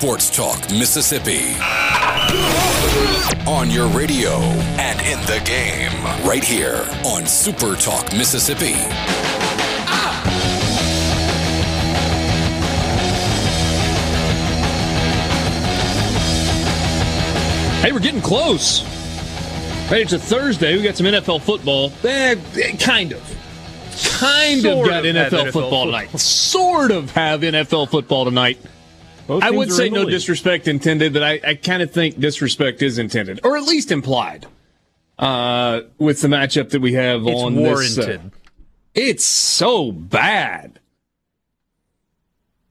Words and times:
Sports 0.00 0.30
Talk 0.34 0.58
Mississippi. 0.70 1.52
On 3.46 3.70
your 3.70 3.86
radio 3.88 4.30
and 4.80 4.98
in 5.02 5.20
the 5.26 5.42
game, 5.44 5.92
right 6.26 6.42
here 6.42 6.88
on 7.04 7.26
Super 7.26 7.76
Talk 7.76 8.10
Mississippi. 8.14 8.72
Hey, 17.82 17.92
we're 17.92 17.98
getting 17.98 18.22
close. 18.22 18.80
Hey, 19.90 20.00
it's 20.00 20.14
a 20.14 20.18
Thursday. 20.18 20.78
We 20.78 20.82
got 20.82 20.96
some 20.96 21.04
NFL 21.04 21.42
football. 21.42 21.92
Eh, 22.04 22.36
eh, 22.56 22.76
kind 22.76 23.12
of. 23.12 23.22
Kind 24.18 24.62
Sort 24.62 24.86
of 24.86 24.86
got 24.86 25.04
of 25.04 25.14
NFL, 25.14 25.28
NFL 25.28 25.30
football 25.30 25.52
football. 25.52 25.84
tonight. 25.86 26.18
Sort 26.18 26.90
of 26.90 27.10
have 27.10 27.42
NFL 27.42 27.90
football 27.90 28.24
tonight. 28.24 28.58
Both 29.30 29.44
I 29.44 29.50
would 29.52 29.70
say 29.70 29.88
no 29.88 30.00
league. 30.00 30.10
disrespect 30.10 30.66
intended, 30.66 31.12
but 31.12 31.22
I, 31.22 31.40
I 31.46 31.54
kind 31.54 31.82
of 31.82 31.92
think 31.92 32.18
disrespect 32.18 32.82
is 32.82 32.98
intended, 32.98 33.38
or 33.44 33.56
at 33.56 33.62
least 33.62 33.92
implied, 33.92 34.46
uh, 35.20 35.82
with 35.98 36.20
the 36.20 36.26
matchup 36.26 36.70
that 36.70 36.80
we 36.80 36.94
have 36.94 37.24
It's 37.24 37.40
on 37.40 37.54
this. 37.54 37.96
uh, 37.96 38.02
warranted. 38.02 38.32
it's 38.92 39.24
so 39.24 39.92
bad. 39.92 40.80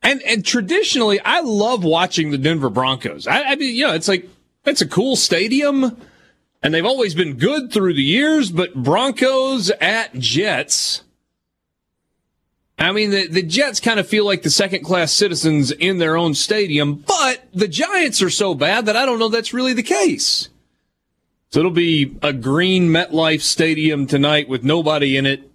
And 0.04 0.22
and 0.24 0.46
traditionally, 0.46 1.22
I 1.24 1.40
love 1.40 1.86
watching 1.86 2.32
the 2.32 2.38
Denver 2.38 2.70
Broncos. 2.70 3.26
I, 3.26 3.42
I 3.42 3.56
mean, 3.56 3.74
you 3.74 3.88
know, 3.88 3.94
it's 3.94 4.10
like 4.10 4.28
it's 4.66 4.82
a 4.82 4.88
cool 4.88 5.16
stadium, 5.16 5.96
and 6.62 6.74
they've 6.74 6.86
always 6.86 7.16
been 7.16 7.36
good 7.38 7.72
through 7.72 7.94
the 7.94 8.04
years. 8.04 8.52
But 8.52 8.74
Broncos 8.76 9.70
at 9.80 10.14
Jets. 10.16 11.04
I 12.80 12.94
mean, 12.94 13.10
the, 13.10 13.28
the 13.28 13.44
Jets 13.44 13.80
kind 13.82 14.00
of 14.00 14.08
feel 14.08 14.26
like 14.26 14.42
the 14.42 14.50
second 14.50 14.84
class 14.86 15.12
citizens 15.12 15.72
in 15.72 15.98
their 15.98 16.16
own 16.16 16.34
stadium, 16.34 16.96
but 17.06 17.46
the 17.54 17.68
Giants 17.68 18.22
are 18.22 18.30
so 18.30 18.56
bad 18.56 18.86
that 18.86 18.96
I 18.96 19.06
don't 19.06 19.20
know 19.20 19.28
that's 19.28 19.54
really 19.54 19.74
the 19.74 19.84
case. 19.84 20.48
So 21.50 21.60
it'll 21.60 21.72
be 21.72 22.16
a 22.22 22.32
green 22.32 22.90
MetLife 22.90 23.42
stadium 23.42 24.08
tonight 24.08 24.48
with 24.48 24.64
nobody 24.64 25.18
in 25.18 25.26
it 25.26 25.52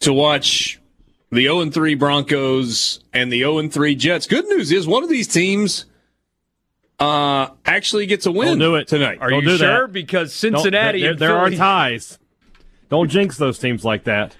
to 0.00 0.12
watch 0.12 0.80
the 1.30 1.44
0 1.44 1.70
3 1.70 1.94
Broncos 1.96 3.00
and 3.12 3.32
the 3.32 3.40
0 3.40 3.68
3 3.68 3.94
Jets. 3.96 4.26
Good 4.26 4.46
news 4.46 4.70
is 4.70 4.86
one 4.86 5.02
of 5.02 5.08
these 5.08 5.26
teams 5.26 5.86
uh, 7.00 7.48
actually 7.64 8.06
gets 8.06 8.26
a 8.26 8.32
win 8.32 8.58
Don't 8.58 8.78
it 8.78 8.86
tonight. 8.86 9.18
Are 9.20 9.30
Don't 9.30 9.42
you 9.42 9.48
do 9.50 9.56
sure? 9.58 9.86
that. 9.86 9.92
Because 9.92 10.38
Don't- 10.40 10.52
Cincinnati 10.52 11.00
there, 11.00 11.10
and 11.12 11.18
there 11.18 11.36
are 11.36 11.50
ties. 11.50 12.18
Don't 12.90 13.08
jinx 13.08 13.38
those 13.38 13.58
teams 13.58 13.84
like 13.84 14.04
that. 14.04 14.36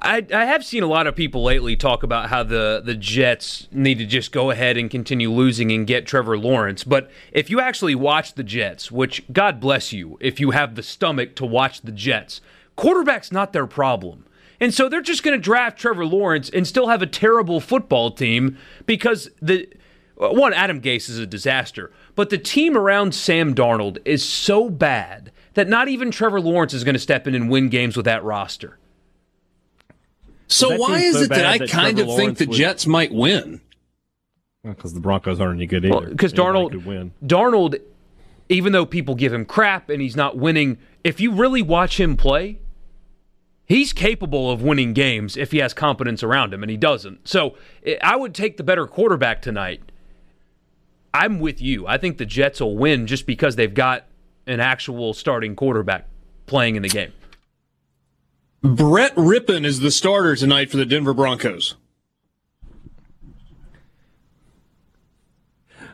I, 0.00 0.24
I 0.32 0.44
have 0.44 0.64
seen 0.64 0.82
a 0.82 0.86
lot 0.86 1.06
of 1.06 1.16
people 1.16 1.42
lately 1.42 1.74
talk 1.74 2.02
about 2.02 2.28
how 2.28 2.44
the, 2.44 2.80
the 2.84 2.94
Jets 2.94 3.66
need 3.72 3.98
to 3.98 4.06
just 4.06 4.30
go 4.30 4.50
ahead 4.50 4.76
and 4.76 4.90
continue 4.90 5.30
losing 5.30 5.72
and 5.72 5.86
get 5.86 6.06
Trevor 6.06 6.38
Lawrence. 6.38 6.84
But 6.84 7.10
if 7.32 7.50
you 7.50 7.60
actually 7.60 7.96
watch 7.96 8.34
the 8.34 8.44
Jets, 8.44 8.92
which 8.92 9.24
God 9.32 9.58
bless 9.58 9.92
you 9.92 10.16
if 10.20 10.38
you 10.38 10.52
have 10.52 10.76
the 10.76 10.82
stomach 10.82 11.34
to 11.36 11.46
watch 11.46 11.80
the 11.80 11.90
Jets, 11.90 12.40
quarterback's 12.76 13.32
not 13.32 13.52
their 13.52 13.66
problem. 13.66 14.24
And 14.60 14.72
so 14.72 14.88
they're 14.88 15.00
just 15.00 15.22
going 15.22 15.36
to 15.36 15.42
draft 15.42 15.78
Trevor 15.78 16.06
Lawrence 16.06 16.48
and 16.48 16.66
still 16.66 16.88
have 16.88 17.02
a 17.02 17.06
terrible 17.06 17.60
football 17.60 18.10
team 18.10 18.56
because 18.86 19.30
the 19.42 19.68
one 20.16 20.52
Adam 20.52 20.80
Gase 20.80 21.08
is 21.08 21.18
a 21.18 21.26
disaster, 21.26 21.92
but 22.14 22.30
the 22.30 22.38
team 22.38 22.76
around 22.76 23.14
Sam 23.14 23.54
Darnold 23.54 23.98
is 24.04 24.28
so 24.28 24.68
bad 24.68 25.30
that 25.54 25.68
not 25.68 25.88
even 25.88 26.10
Trevor 26.10 26.40
Lawrence 26.40 26.74
is 26.74 26.84
going 26.84 26.94
to 26.94 27.00
step 27.00 27.26
in 27.26 27.34
and 27.34 27.48
win 27.48 27.68
games 27.68 27.96
with 27.96 28.04
that 28.06 28.24
roster. 28.24 28.78
So 30.48 30.76
why 30.76 30.98
is 31.00 31.14
so 31.14 31.20
it 31.22 31.28
that 31.30 31.46
I 31.46 31.58
that 31.58 31.68
kind 31.68 31.96
Trevor 31.96 32.10
of 32.10 32.16
think 32.16 32.18
Lawrence 32.20 32.38
the 32.40 32.46
would- 32.46 32.56
Jets 32.56 32.86
might 32.86 33.12
win? 33.12 33.60
Because 34.64 34.92
the 34.92 35.00
Broncos 35.00 35.40
aren't 35.40 35.58
any 35.58 35.66
good 35.66 35.84
either. 35.84 36.08
Because 36.08 36.32
Anybody 36.32 36.76
Darnold. 36.78 37.10
Darnold, 37.24 37.80
even 38.48 38.72
though 38.72 38.84
people 38.86 39.14
give 39.14 39.32
him 39.32 39.44
crap 39.44 39.88
and 39.88 40.02
he's 40.02 40.16
not 40.16 40.36
winning, 40.36 40.78
if 41.04 41.20
you 41.20 41.30
really 41.32 41.62
watch 41.62 41.98
him 42.00 42.16
play, 42.16 42.58
he's 43.66 43.92
capable 43.92 44.50
of 44.50 44.60
winning 44.62 44.92
games 44.94 45.36
if 45.36 45.52
he 45.52 45.58
has 45.58 45.72
competence 45.72 46.22
around 46.22 46.52
him, 46.52 46.62
and 46.62 46.70
he 46.70 46.76
doesn't. 46.76 47.28
So 47.28 47.54
I- 47.86 47.98
I 48.02 48.16
would 48.16 48.34
take 48.34 48.56
the 48.56 48.64
better 48.64 48.86
quarterback 48.86 49.40
tonight. 49.42 49.80
I'm 51.14 51.38
with 51.40 51.62
you. 51.62 51.86
I 51.86 51.96
think 51.96 52.18
the 52.18 52.26
Jets 52.26 52.60
will 52.60 52.76
win 52.76 53.06
just 53.06 53.26
because 53.26 53.56
they've 53.56 53.72
got 53.72 54.04
an 54.46 54.60
actual 54.60 55.14
starting 55.14 55.54
quarterback 55.56 56.06
playing 56.46 56.76
in 56.76 56.82
the 56.82 56.88
game. 56.88 57.12
Brett 58.76 59.14
Rypien 59.14 59.64
is 59.64 59.80
the 59.80 59.90
starter 59.90 60.36
tonight 60.36 60.70
for 60.70 60.76
the 60.76 60.84
Denver 60.84 61.14
Broncos. 61.14 61.76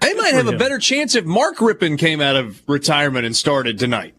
They 0.00 0.14
might 0.14 0.34
have 0.34 0.48
a 0.48 0.56
better 0.56 0.78
chance 0.78 1.14
if 1.14 1.24
Mark 1.24 1.58
Rypien 1.58 1.98
came 1.98 2.20
out 2.20 2.36
of 2.36 2.62
retirement 2.66 3.24
and 3.24 3.36
started 3.36 3.78
tonight. 3.78 4.14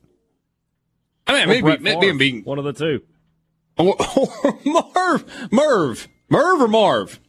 I 1.28 1.34
mean, 1.34 1.50
maybe 1.50 1.62
Brett 1.62 1.82
maybe. 1.82 2.10
I'm 2.10 2.18
being 2.18 2.44
one 2.44 2.58
of 2.58 2.66
the 2.66 2.74
two. 2.74 3.02
or, 3.78 3.96
or 4.00 4.60
Marv, 4.64 5.52
Merv, 5.52 6.08
Merv 6.30 6.62
or 6.62 6.68
Marv. 6.68 7.20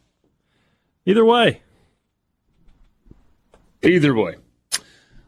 Either 1.06 1.24
way. 1.24 1.62
Either 3.82 4.14
way. 4.14 4.36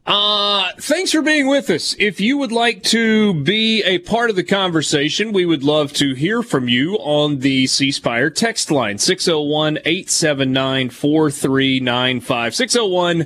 Uh, 0.09 0.73
thanks 0.79 1.13
for 1.13 1.21
being 1.21 1.49
with 1.49 1.69
us. 1.69 1.95
If 1.99 2.19
you 2.19 2.39
would 2.39 2.51
like 2.51 2.83
to 2.85 3.35
be 3.35 3.83
a 3.83 3.99
part 3.99 4.31
of 4.31 4.37
the 4.37 4.43
conversation, 4.43 5.35
we 5.35 5.45
would 5.45 5.63
love 5.63 5.93
to 5.95 6.15
hear 6.15 6.43
from 6.43 6.67
you 6.67 6.95
on 6.95 7.41
the 7.41 7.67
C 7.67 7.93
Spire 7.93 8.31
text 8.31 8.71
line 8.71 8.97
601 8.97 9.81
879 9.85 10.89
4395. 10.89 12.55
601 12.55 13.21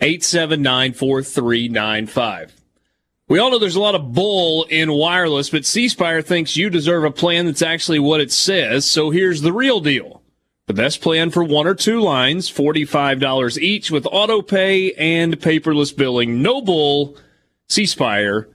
879 0.00 0.92
4395. 0.94 2.54
We 3.28 3.38
all 3.38 3.50
know 3.50 3.58
there's 3.58 3.76
a 3.76 3.80
lot 3.80 3.94
of 3.94 4.14
bull 4.14 4.64
in 4.70 4.90
wireless, 4.90 5.50
but 5.50 5.66
C 5.66 5.86
Spire 5.86 6.22
thinks 6.22 6.56
you 6.56 6.70
deserve 6.70 7.04
a 7.04 7.10
plan 7.10 7.44
that's 7.44 7.60
actually 7.60 7.98
what 7.98 8.22
it 8.22 8.32
says. 8.32 8.86
So 8.86 9.10
here's 9.10 9.42
the 9.42 9.52
real 9.52 9.80
deal. 9.80 10.21
The 10.72 10.82
best 10.84 11.02
plan 11.02 11.28
for 11.28 11.44
one 11.44 11.66
or 11.66 11.74
two 11.74 12.00
lines, 12.00 12.50
$45 12.50 13.58
each 13.58 13.90
with 13.90 14.06
auto 14.10 14.40
pay 14.40 14.92
and 14.92 15.38
paperless 15.38 15.94
billing. 15.94 16.40
No 16.40 16.62
bull, 16.62 17.18
cspire.com. 17.68 18.46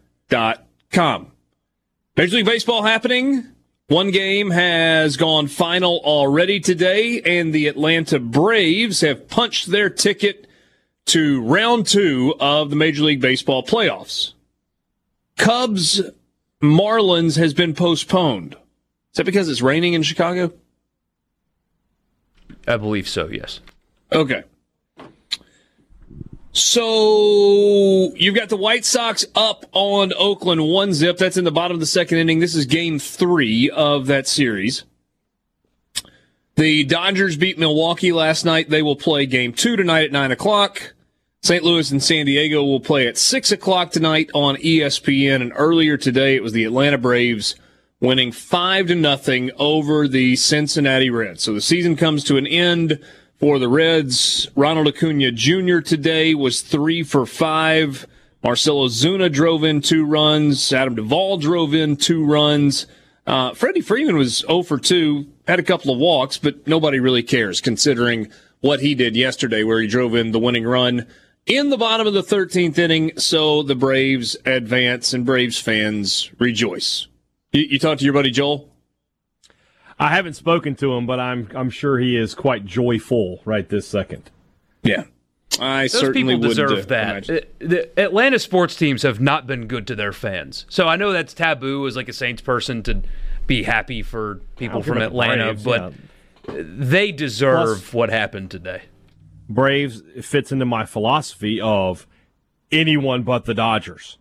Major 2.15 2.37
League 2.37 2.45
Baseball 2.47 2.81
happening. 2.81 3.45
One 3.85 4.09
game 4.09 4.49
has 4.49 5.15
gone 5.15 5.45
final 5.45 6.01
already 6.03 6.59
today, 6.59 7.21
and 7.21 7.53
the 7.53 7.67
Atlanta 7.67 8.17
Braves 8.17 9.01
have 9.01 9.27
punched 9.27 9.67
their 9.67 9.91
ticket 9.91 10.47
to 11.05 11.43
round 11.43 11.85
two 11.85 12.33
of 12.39 12.71
the 12.71 12.75
Major 12.75 13.03
League 13.03 13.21
Baseball 13.21 13.61
playoffs. 13.61 14.33
Cubs 15.37 16.01
Marlins 16.63 17.37
has 17.37 17.53
been 17.53 17.75
postponed. 17.75 18.55
Is 18.55 19.17
that 19.17 19.25
because 19.25 19.49
it's 19.49 19.61
raining 19.61 19.93
in 19.93 20.01
Chicago? 20.01 20.51
I 22.67 22.77
believe 22.77 23.07
so, 23.07 23.27
yes. 23.27 23.61
Okay. 24.11 24.43
So 26.51 28.13
you've 28.15 28.35
got 28.35 28.49
the 28.49 28.57
White 28.57 28.83
Sox 28.83 29.25
up 29.35 29.65
on 29.73 30.11
Oakland 30.17 30.67
one 30.67 30.91
zip. 30.93 31.17
That's 31.17 31.37
in 31.37 31.43
the 31.43 31.51
bottom 31.51 31.75
of 31.75 31.79
the 31.79 31.85
second 31.85 32.17
inning. 32.17 32.39
This 32.39 32.55
is 32.55 32.65
game 32.65 32.97
three 32.97 33.69
of 33.69 34.07
that 34.07 34.27
series. 34.27 34.83
The 36.55 36.83
Dodgers 36.83 37.37
beat 37.37 37.59
Milwaukee 37.59 38.11
last 38.11 38.43
night. 38.43 38.71
They 38.71 38.81
will 38.81 38.95
play 38.95 39.27
game 39.27 39.53
two 39.53 39.75
tonight 39.75 40.05
at 40.05 40.11
nine 40.11 40.31
o'clock. 40.31 40.95
St. 41.43 41.63
Louis 41.63 41.91
and 41.91 42.01
San 42.01 42.25
Diego 42.25 42.63
will 42.63 42.79
play 42.79 43.05
at 43.05 43.17
six 43.17 43.51
o'clock 43.51 43.91
tonight 43.91 44.31
on 44.33 44.55
ESPN. 44.55 45.41
And 45.41 45.53
earlier 45.55 45.95
today, 45.95 46.35
it 46.35 46.41
was 46.41 46.53
the 46.53 46.63
Atlanta 46.63 46.97
Braves 46.97 47.55
winning 47.99 48.31
five 48.31 48.87
to 48.87 48.95
nothing 48.95 49.51
over 49.57 50.07
the 50.07 50.35
Cincinnati 50.35 51.09
Reds. 51.09 51.43
So 51.43 51.53
the 51.53 51.61
season 51.61 51.95
comes 51.95 52.23
to 52.25 52.37
an 52.37 52.45
end 52.45 52.99
for 53.39 53.57
the 53.57 53.67
Reds. 53.67 54.47
Ronald 54.55 54.87
Acuna 54.87 55.31
Jr. 55.31 55.79
today 55.79 56.35
was 56.35 56.61
three 56.61 57.03
for 57.03 57.25
five. 57.25 58.05
Marcell 58.43 58.87
Ozuna 58.87 59.31
drove 59.31 59.63
in 59.63 59.81
two 59.81 60.05
runs. 60.05 60.71
Adam 60.71 60.95
Duvall 60.95 61.37
drove 61.37 61.73
in 61.73 61.97
two 61.97 62.23
runs. 62.23 62.85
Uh, 63.25 63.53
Freddie 63.53 63.81
Freeman 63.81 64.15
was 64.15 64.37
0 64.47 64.63
for 64.63 64.77
2, 64.77 65.27
had 65.47 65.59
a 65.59 65.63
couple 65.63 65.91
of 65.91 65.99
walks, 65.99 66.37
but 66.37 66.65
nobody 66.65 66.97
really 66.97 67.23
cares 67.23 67.59
considering 67.59 68.29
what 68.61 68.79
he 68.79 68.95
did 68.95 69.17
yesterday, 69.17 69.65
where 69.65 69.81
he 69.81 69.87
drove 69.87 70.15
in 70.15 70.31
the 70.31 70.39
winning 70.39 70.63
run 70.63 71.05
in 71.45 71.69
the 71.69 71.77
bottom 71.77 72.07
of 72.07 72.13
the 72.13 72.23
13th 72.23 72.77
inning. 72.77 73.11
So 73.17 73.63
the 73.63 73.75
Braves 73.75 74.37
advance 74.45 75.13
and 75.13 75.25
Braves 75.25 75.59
fans 75.59 76.31
rejoice. 76.39 77.07
You, 77.53 77.61
you 77.63 77.79
talked 77.79 77.99
to 77.99 78.05
your 78.05 78.13
buddy 78.13 78.31
Joel? 78.31 78.69
I 79.99 80.09
haven't 80.09 80.33
spoken 80.35 80.75
to 80.75 80.93
him, 80.93 81.07
but 81.07 81.19
I'm 81.19 81.49
I'm 81.55 81.69
sure 81.69 81.97
he 81.97 82.15
is 82.15 82.35
quite 82.35 82.65
joyful 82.65 83.41
right 83.45 83.67
this 83.67 83.87
second. 83.87 84.29
Yeah. 84.83 85.05
I 85.59 85.83
Those 85.83 85.93
certainly 85.99 86.35
people 86.35 86.49
deserve 86.49 86.69
would, 86.69 86.79
uh, 86.79 86.85
that. 86.87 87.09
imagine. 87.09 87.37
Uh, 87.37 87.41
The 87.67 87.99
Atlanta 87.99 88.37
sports 88.37 88.75
teams 88.75 89.01
have 89.01 89.19
not 89.19 89.47
been 89.47 89.65
good 89.65 89.87
to 89.87 89.95
their 89.95 90.13
fans. 90.13 90.67
So 90.69 90.87
I 90.87 90.97
know 90.97 91.11
that's 91.11 91.33
taboo 91.33 91.87
as 91.87 91.95
like 91.95 92.09
a 92.09 92.13
Saints 92.13 92.43
person 92.43 92.83
to 92.83 93.01
be 93.47 93.63
happy 93.63 94.03
for 94.03 94.41
people 94.57 94.83
from 94.83 94.95
give 94.95 95.01
the 95.01 95.07
Atlanta, 95.07 95.45
Braves, 95.45 95.63
but 95.63 95.93
yeah. 96.47 96.61
they 96.63 97.11
deserve 97.11 97.79
Plus- 97.79 97.93
what 97.93 98.09
happened 98.09 98.51
today. 98.51 98.83
Braves 99.49 100.03
fits 100.21 100.51
into 100.51 100.65
my 100.65 100.85
philosophy 100.85 101.59
of 101.59 102.05
anyone 102.71 103.23
but 103.23 103.45
the 103.45 103.53
Dodgers. 103.55 104.17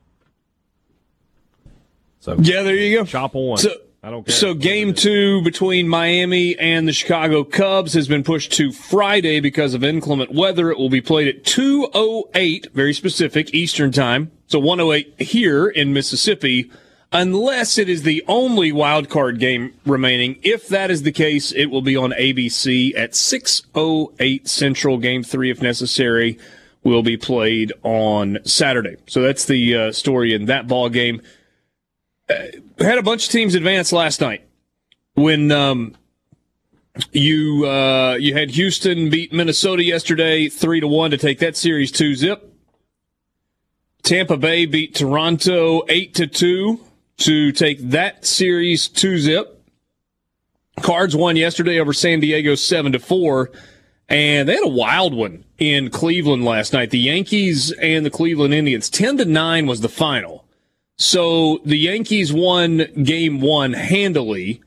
So 2.26 2.34
Yeah, 2.40 2.64
there 2.64 2.74
you 2.74 2.98
go. 2.98 3.04
chop 3.04 3.34
one. 3.34 3.56
So, 3.58 3.70
I 4.02 4.10
don't 4.10 4.26
care. 4.26 4.34
So 4.34 4.52
game 4.52 4.94
two 4.94 5.42
between 5.42 5.86
Miami 5.86 6.58
and 6.58 6.88
the 6.88 6.92
Chicago 6.92 7.44
Cubs 7.44 7.94
has 7.94 8.08
been 8.08 8.24
pushed 8.24 8.50
to 8.54 8.72
Friday 8.72 9.38
because 9.38 9.74
of 9.74 9.84
inclement 9.84 10.34
weather. 10.34 10.72
It 10.72 10.76
will 10.76 10.90
be 10.90 11.00
played 11.00 11.28
at 11.28 11.44
208, 11.44 12.72
very 12.74 12.92
specific, 12.92 13.54
Eastern 13.54 13.92
time. 13.92 14.32
So 14.48 14.58
108 14.58 15.20
here 15.22 15.68
in 15.68 15.92
Mississippi, 15.92 16.68
unless 17.12 17.78
it 17.78 17.88
is 17.88 18.02
the 18.02 18.24
only 18.26 18.72
wild 18.72 19.08
card 19.08 19.38
game 19.38 19.74
remaining. 19.86 20.40
If 20.42 20.66
that 20.66 20.90
is 20.90 21.04
the 21.04 21.12
case, 21.12 21.52
it 21.52 21.66
will 21.66 21.80
be 21.80 21.96
on 21.96 22.10
ABC 22.10 22.92
at 22.98 23.14
608 23.14 24.48
Central. 24.48 24.98
Game 24.98 25.22
three, 25.22 25.52
if 25.52 25.62
necessary, 25.62 26.40
will 26.82 27.04
be 27.04 27.16
played 27.16 27.72
on 27.84 28.38
Saturday. 28.44 28.96
So 29.06 29.22
that's 29.22 29.44
the 29.44 29.76
uh, 29.76 29.92
story 29.92 30.34
in 30.34 30.46
that 30.46 30.66
ball 30.66 30.88
game 30.88 31.22
had 32.28 32.98
a 32.98 33.02
bunch 33.02 33.26
of 33.26 33.32
teams 33.32 33.54
advance 33.54 33.92
last 33.92 34.20
night 34.20 34.46
when 35.14 35.50
um, 35.52 35.94
you 37.12 37.66
uh, 37.66 38.16
you 38.18 38.34
had 38.34 38.50
Houston 38.50 39.10
beat 39.10 39.32
Minnesota 39.32 39.84
yesterday 39.84 40.48
three 40.48 40.80
to 40.80 40.88
one 40.88 41.10
to 41.10 41.16
take 41.16 41.38
that 41.40 41.56
series 41.56 41.90
two 41.90 42.14
zip. 42.14 42.52
Tampa 44.02 44.36
Bay 44.36 44.66
beat 44.66 44.94
Toronto 44.94 45.82
eight 45.88 46.14
to 46.14 46.26
two 46.26 46.80
to 47.18 47.52
take 47.52 47.78
that 47.90 48.24
series 48.24 48.88
two 48.88 49.18
zip. 49.18 49.52
Cards 50.80 51.16
won 51.16 51.36
yesterday 51.36 51.80
over 51.80 51.92
San 51.92 52.20
Diego 52.20 52.54
seven 52.54 52.92
to 52.92 52.98
four, 52.98 53.50
and 54.08 54.48
they 54.48 54.54
had 54.54 54.64
a 54.64 54.68
wild 54.68 55.14
one 55.14 55.44
in 55.58 55.90
Cleveland 55.90 56.44
last 56.44 56.72
night. 56.72 56.90
The 56.90 56.98
Yankees 56.98 57.72
and 57.72 58.04
the 58.04 58.10
Cleveland 58.10 58.52
Indians 58.52 58.90
ten 58.90 59.16
to 59.18 59.24
nine 59.24 59.66
was 59.66 59.80
the 59.80 59.88
final. 59.88 60.45
So 60.96 61.60
the 61.64 61.76
Yankees 61.76 62.32
won 62.32 62.86
game 63.02 63.40
one 63.40 63.74
handily, 63.74 64.62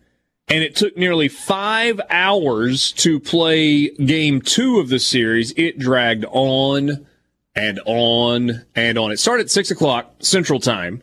and 0.48 0.64
it 0.64 0.76
took 0.76 0.96
nearly 0.96 1.28
five 1.28 2.00
hours 2.10 2.92
to 2.94 3.20
play 3.20 3.90
game 3.90 4.42
two 4.42 4.80
of 4.80 4.90
the 4.90 5.00
series. 5.00 5.52
It 5.58 5.80
dragged 5.80 6.26
on 6.30 7.08
and 7.56 7.80
on 7.86 8.66
and 8.76 8.98
on. 9.00 9.12
It 9.12 9.20
started 9.20 9.46
at 9.46 9.52
six 9.52 9.72
o'clock 9.72 10.14
Central 10.20 10.60
Time, 10.60 11.02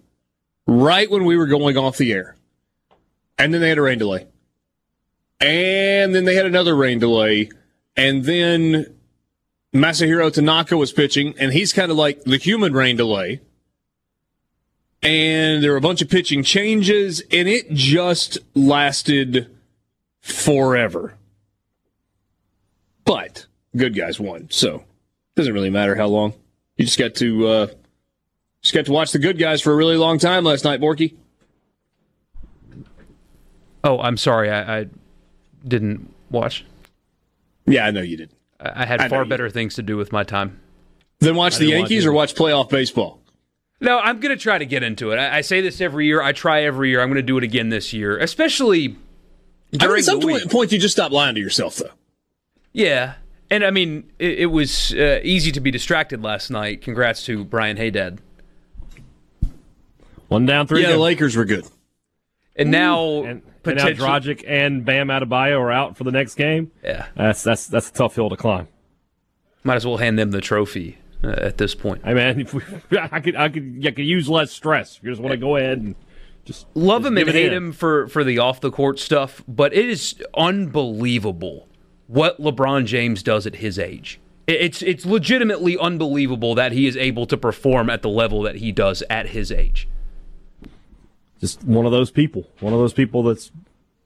right 0.67 1.11
when 1.11 1.25
we 1.25 1.37
were 1.37 1.47
going 1.47 1.77
off 1.77 1.97
the 1.97 2.13
air. 2.13 2.37
And 3.37 3.53
then 3.53 3.61
they 3.61 3.69
had 3.69 3.79
a 3.79 3.83
rain 3.83 3.99
delay. 3.99 4.27
And 5.41 6.15
then 6.15 6.25
they 6.25 6.37
had 6.37 6.47
another 6.47 6.75
rain 6.75 6.99
delay. 6.99 7.51
And 7.97 8.25
then 8.25 8.87
Masahiro 9.75 10.33
Tanaka 10.33 10.77
was 10.77 10.93
pitching, 10.93 11.35
and 11.39 11.53
he's 11.53 11.73
kind 11.73 11.91
of 11.91 11.97
like 11.97 12.23
the 12.23 12.39
human 12.39 12.73
rain 12.73 12.97
delay 12.97 13.41
and 15.03 15.63
there 15.63 15.73
were 15.73 15.77
a 15.77 15.83
bunch 15.83 16.03
of 16.03 16.09
pitching 16.09 16.43
changes, 16.43 17.21
and 17.33 17.49
it 17.49 17.73
just 17.73 18.39
lasted 18.55 19.51
forever. 20.21 21.15
But 23.05 23.47
good 23.77 23.95
guys 23.95 24.19
won, 24.19 24.49
so 24.51 24.77
it 24.77 25.37
doesn't 25.37 25.55
really 25.55 25.71
matter 25.71 25.95
how 25.95 26.07
long. 26.07 26.35
You 26.77 26.85
just 26.85 26.99
got 26.99 27.15
to 27.17 27.47
uh, 27.47 27.67
just 28.63 28.75
got 28.75 28.87
to 28.87 28.93
watch 28.93 29.13
the 29.13 29.19
good 29.19 29.39
guys 29.39 29.63
for 29.63 29.73
a 29.73 29.77
really 29.77 29.97
long 29.97 30.19
time 30.19 30.45
last 30.45 30.65
night, 30.65 30.81
Borky. 30.81 31.15
Oh, 33.85 34.01
I'm 34.01 34.17
sorry, 34.17 34.51
I, 34.51 34.81
I 34.81 34.87
didn't 35.67 36.13
watch. 36.31 36.65
Yeah, 37.67 37.87
I 37.87 37.93
know 37.93 38.03
you 38.03 38.17
did. 38.17 38.31
I, 38.59 38.83
I 38.83 38.87
had 38.87 39.01
I 39.01 39.09
far 39.09 39.25
better 39.25 39.49
things 39.49 39.77
to 39.77 39.83
do 39.83 39.97
with 39.97 40.11
my 40.11 40.25
time. 40.25 40.61
Then 41.21 41.37
watch 41.37 41.57
the 41.57 41.67
didn't 41.67 41.83
watch 41.83 41.91
Yankees 41.91 42.07
or 42.07 42.13
watch 42.13 42.35
playoff 42.35 42.69
baseball. 42.69 43.21
No, 43.81 43.99
I'm 43.99 44.21
going 44.21 44.35
to 44.37 44.43
try 44.43 44.57
to 44.59 44.65
get 44.67 44.83
into 44.83 45.11
it. 45.13 45.17
I, 45.17 45.39
I 45.39 45.41
say 45.43 45.61
this 45.61 45.81
every 45.81 46.07
year. 46.07 46.23
I 46.23 46.33
try 46.33 46.63
every 46.63 46.89
year. 46.91 47.03
I'm 47.03 47.09
going 47.09 47.17
to 47.17 47.23
do 47.23 47.37
it 47.39 47.45
again 47.45 47.69
this 47.69 47.93
year, 47.93 48.17
especially 48.19 48.85
I 48.85 48.89
mean, 48.89 48.97
during 49.79 49.99
at 49.99 50.05
some 50.05 50.21
the 50.21 50.27
point, 50.27 50.43
week. 50.45 50.51
point, 50.51 50.73
you 50.73 50.79
just 50.79 50.95
stop 50.97 51.13
lying 51.13 51.35
to 51.35 51.41
yourself, 51.41 51.77
though. 51.77 51.91
Yeah, 52.73 53.15
and 53.51 53.65
I 53.65 53.71
mean, 53.71 54.11
it, 54.19 54.41
it 54.41 54.47
was 54.47 54.93
uh, 54.95 55.21
easy 55.23 55.53
to 55.53 55.61
be 55.61 55.71
distracted 55.71 56.23
last 56.23 56.51
night. 56.51 56.81
Congrats 56.83 57.25
to 57.27 57.45
Brian 57.45 57.77
Haydad. 57.77 58.19
one 60.29 60.47
down, 60.47 60.67
three 60.67 60.83
Yeah, 60.83 60.93
the. 60.93 60.99
Lakers 60.99 61.37
were 61.37 61.45
good. 61.45 61.67
And 62.55 62.71
now, 62.71 63.19
and, 63.19 63.27
and 63.29 63.43
now 63.45 63.51
potentially, 63.63 63.95
Dragic 64.09 64.45
and 64.49 64.85
Bam 64.85 65.09
Adebayo 65.09 65.59
are 65.61 65.71
out 65.73 65.97
for 65.99 66.05
the 66.05 66.13
next 66.13 66.35
game. 66.37 66.71
yeah, 66.83 67.07
That's 67.15 67.43
that's 67.43 67.67
that's 67.67 67.91
a 67.91 67.93
tough 67.93 68.15
hill 68.15 68.31
to 68.31 68.37
climb. 68.37 68.69
might 69.65 69.75
as 69.77 69.87
well 69.87 69.99
hand 69.99 70.19
them 70.19 70.31
the 70.31 70.41
trophy 70.41 70.97
at 71.23 71.59
this 71.59 71.75
point. 71.75 72.05
Man, 72.05 72.41
if 72.41 72.55
we, 72.55 72.63
I 72.99 73.21
could 73.21 73.37
I 73.37 73.49
could 73.49 73.83
I 73.85 73.91
could 73.91 74.05
use 74.07 74.29
less 74.29 74.53
stress. 74.53 74.99
You 75.03 75.11
just 75.11 75.21
want 75.23 75.33
to 75.33 75.39
go 75.39 75.57
ahead 75.57 75.79
and 75.79 75.95
just 76.45 76.67
Love 76.75 77.03
just 77.03 77.13
him 77.13 77.19
and 77.19 77.29
hate 77.31 77.47
in. 77.47 77.53
him 77.53 77.73
for 77.73 78.07
for 78.09 78.23
the 78.25 78.39
off 78.39 78.61
the 78.61 78.71
court 78.71 78.99
stuff, 78.99 79.43
but 79.49 79.73
it 79.75 79.89
is 79.89 80.15
unbelievable 80.37 81.69
what 82.07 82.41
LeBron 82.41 82.87
James 82.87 83.23
does 83.23 83.47
at 83.47 83.57
his 83.57 83.79
age. 83.79 84.21
It's 84.47 84.81
it's 84.83 85.05
legitimately 85.05 85.77
unbelievable 85.77 86.55
that 86.55 86.71
he 86.71 86.87
is 86.87 86.97
able 86.97 87.27
to 87.27 87.37
perform 87.37 87.91
at 87.91 88.03
the 88.03 88.09
level 88.09 88.43
that 88.43 88.57
he 88.57 88.71
does 88.71 89.03
at 89.11 89.31
his 89.31 89.51
age. 89.51 89.89
just 91.41 91.65
one 91.65 91.85
of 91.85 91.91
those 91.93 92.13
people. 92.13 92.49
One 92.61 92.73
of 92.73 92.79
those 92.79 92.93
people 92.93 93.25
that's 93.25 93.51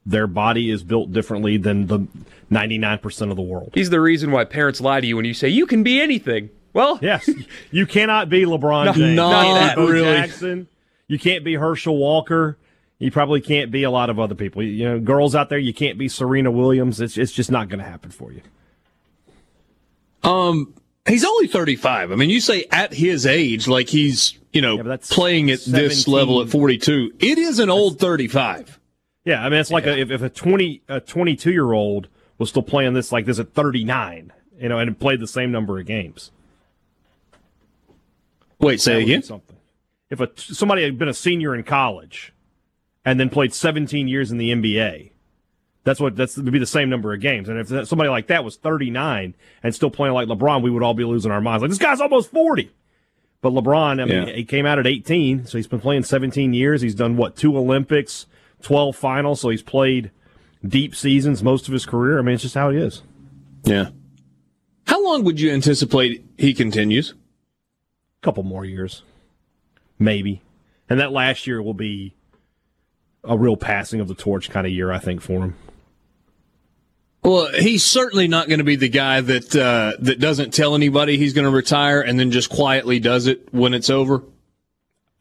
their 0.03 0.25
body 0.25 0.71
is 0.71 0.81
built 0.83 1.11
differently 1.11 1.57
than 1.57 1.85
the 1.85 2.07
99% 2.51 3.29
of 3.29 3.35
the 3.35 3.41
world. 3.43 3.69
He's 3.75 3.91
the 3.91 4.01
reason 4.01 4.31
why 4.31 4.45
parents 4.45 4.81
lie 4.81 4.99
to 4.99 5.05
you 5.05 5.15
when 5.15 5.25
you 5.25 5.35
say 5.35 5.47
you 5.47 5.67
can 5.67 5.83
be 5.83 6.01
anything. 6.01 6.49
Well, 6.73 6.99
Yes, 7.01 7.29
you 7.71 7.85
cannot 7.85 8.29
be 8.29 8.43
LeBron 8.45 8.93
James. 8.95 9.15
not 9.15 9.45
you 9.47 9.53
can't 9.53 9.75
be 9.75 9.81
Bo 9.81 9.87
really. 9.91 10.03
Jackson. 10.17 10.67
You 11.07 11.19
can't 11.19 11.43
be 11.43 11.55
Herschel 11.55 11.97
Walker. 11.97 12.57
You 12.99 13.11
probably 13.11 13.41
can't 13.41 13.71
be 13.71 13.83
a 13.83 13.89
lot 13.91 14.09
of 14.09 14.19
other 14.19 14.35
people. 14.35 14.61
You 14.63 14.85
know, 14.85 14.99
girls 14.99 15.33
out 15.35 15.49
there, 15.49 15.57
you 15.57 15.73
can't 15.73 15.97
be 15.97 16.07
Serena 16.07 16.51
Williams. 16.51 17.01
It's 17.01 17.17
it's 17.17 17.31
just 17.31 17.51
not 17.51 17.67
going 17.67 17.79
to 17.79 17.85
happen 17.85 18.11
for 18.11 18.31
you. 18.31 18.41
Um, 20.23 20.73
he's 21.07 21.25
only 21.25 21.47
35. 21.47 22.11
I 22.11 22.15
mean, 22.15 22.29
you 22.29 22.39
say 22.39 22.65
at 22.71 22.93
his 22.93 23.25
age, 23.25 23.67
like 23.67 23.89
he's, 23.89 24.37
you 24.53 24.61
know, 24.61 24.81
Yeah, 24.81 24.97
playing 25.09 25.49
at 25.49 25.61
this 25.65 26.07
level 26.07 26.41
at 26.41 26.49
42. 26.49 27.13
It 27.19 27.37
is 27.37 27.59
an 27.59 27.69
old 27.69 27.99
35. 27.99 28.79
Yeah, 29.25 29.43
I 29.43 29.49
mean, 29.49 29.59
it's 29.59 29.71
like 29.71 29.85
a, 29.85 29.97
if, 29.99 30.09
if 30.11 30.21
a 30.21 30.29
20 30.29 30.81
a 30.87 30.99
22 30.99 31.51
year 31.51 31.71
old 31.73 32.07
was 32.37 32.49
still 32.49 32.63
playing 32.63 32.93
this 32.93 33.11
like 33.11 33.25
this 33.25 33.39
at 33.39 33.53
39, 33.53 34.31
you 34.59 34.69
know, 34.69 34.79
and 34.79 34.97
played 34.99 35.19
the 35.19 35.27
same 35.27 35.51
number 35.51 35.79
of 35.79 35.85
games. 35.85 36.31
Wait, 38.61 38.79
say 38.81 38.93
That 38.93 38.97
would 38.99 39.05
be 39.05 39.11
again? 39.13 39.23
Something. 39.23 39.57
If 40.09 40.19
a 40.19 40.29
somebody 40.35 40.83
had 40.83 40.97
been 40.97 41.07
a 41.07 41.13
senior 41.13 41.55
in 41.55 41.63
college 41.63 42.33
and 43.05 43.19
then 43.19 43.29
played 43.29 43.53
17 43.53 44.07
years 44.07 44.31
in 44.31 44.37
the 44.37 44.51
NBA, 44.51 45.11
that's 45.83 45.99
what 45.99 46.15
that's 46.15 46.37
would 46.37 46.51
be 46.51 46.59
the 46.59 46.65
same 46.65 46.89
number 46.89 47.13
of 47.13 47.21
games. 47.21 47.49
And 47.49 47.59
if 47.59 47.87
somebody 47.87 48.09
like 48.09 48.27
that 48.27 48.43
was 48.43 48.57
39 48.57 49.33
and 49.63 49.75
still 49.75 49.89
playing 49.89 50.13
like 50.13 50.27
LeBron, 50.27 50.61
we 50.61 50.69
would 50.69 50.83
all 50.83 50.93
be 50.93 51.05
losing 51.05 51.31
our 51.31 51.41
minds. 51.41 51.61
Like 51.61 51.69
this 51.69 51.77
guy's 51.79 52.01
almost 52.01 52.29
40. 52.31 52.69
But 53.41 53.53
LeBron, 53.53 54.01
I 54.01 54.05
mean, 54.05 54.27
Yeah. 54.27 54.33
he 54.35 54.43
came 54.43 54.67
out 54.67 54.77
at 54.77 54.85
18, 54.85 55.47
so 55.47 55.57
he's 55.57 55.65
been 55.65 55.79
playing 55.79 56.03
17 56.03 56.53
years. 56.53 56.81
He's 56.81 56.93
done 56.93 57.17
what 57.17 57.35
two 57.35 57.57
Olympics, 57.57 58.27
12 58.61 58.95
finals, 58.95 59.41
so 59.41 59.49
he's 59.49 59.63
played 59.63 60.11
deep 60.63 60.93
seasons 60.93 61.41
most 61.41 61.67
of 61.67 61.73
his 61.73 61.87
career. 61.87 62.19
I 62.19 62.21
mean, 62.21 62.35
it's 62.35 62.43
just 62.43 62.53
how 62.53 62.69
it 62.69 62.75
is. 62.75 63.01
Yeah. 63.63 63.89
How 64.85 65.03
long 65.03 65.23
would 65.23 65.39
you 65.39 65.51
anticipate 65.51 66.23
he 66.37 66.53
continues? 66.53 67.15
Couple 68.21 68.43
more 68.43 68.65
years, 68.65 69.03
maybe. 69.97 70.41
And 70.89 70.99
that 70.99 71.11
last 71.11 71.47
year 71.47 71.61
will 71.61 71.73
be 71.73 72.13
a 73.23 73.37
real 73.37 73.57
passing 73.57 73.99
of 73.99 74.07
the 74.07 74.15
torch 74.15 74.49
kind 74.49 74.67
of 74.67 74.73
year, 74.73 74.91
I 74.91 74.99
think, 74.99 75.21
for 75.21 75.41
him. 75.41 75.55
Well, 77.23 77.49
he's 77.53 77.83
certainly 77.85 78.27
not 78.27 78.47
going 78.47 78.57
to 78.57 78.63
be 78.63 78.75
the 78.75 78.89
guy 78.89 79.21
that 79.21 79.55
uh, 79.55 79.93
that 79.99 80.19
doesn't 80.19 80.53
tell 80.53 80.73
anybody 80.73 81.17
he's 81.17 81.33
going 81.33 81.45
to 81.45 81.51
retire 81.51 82.01
and 82.01 82.19
then 82.19 82.31
just 82.31 82.49
quietly 82.49 82.99
does 82.99 83.27
it 83.27 83.53
when 83.53 83.73
it's 83.73 83.89
over. 83.91 84.23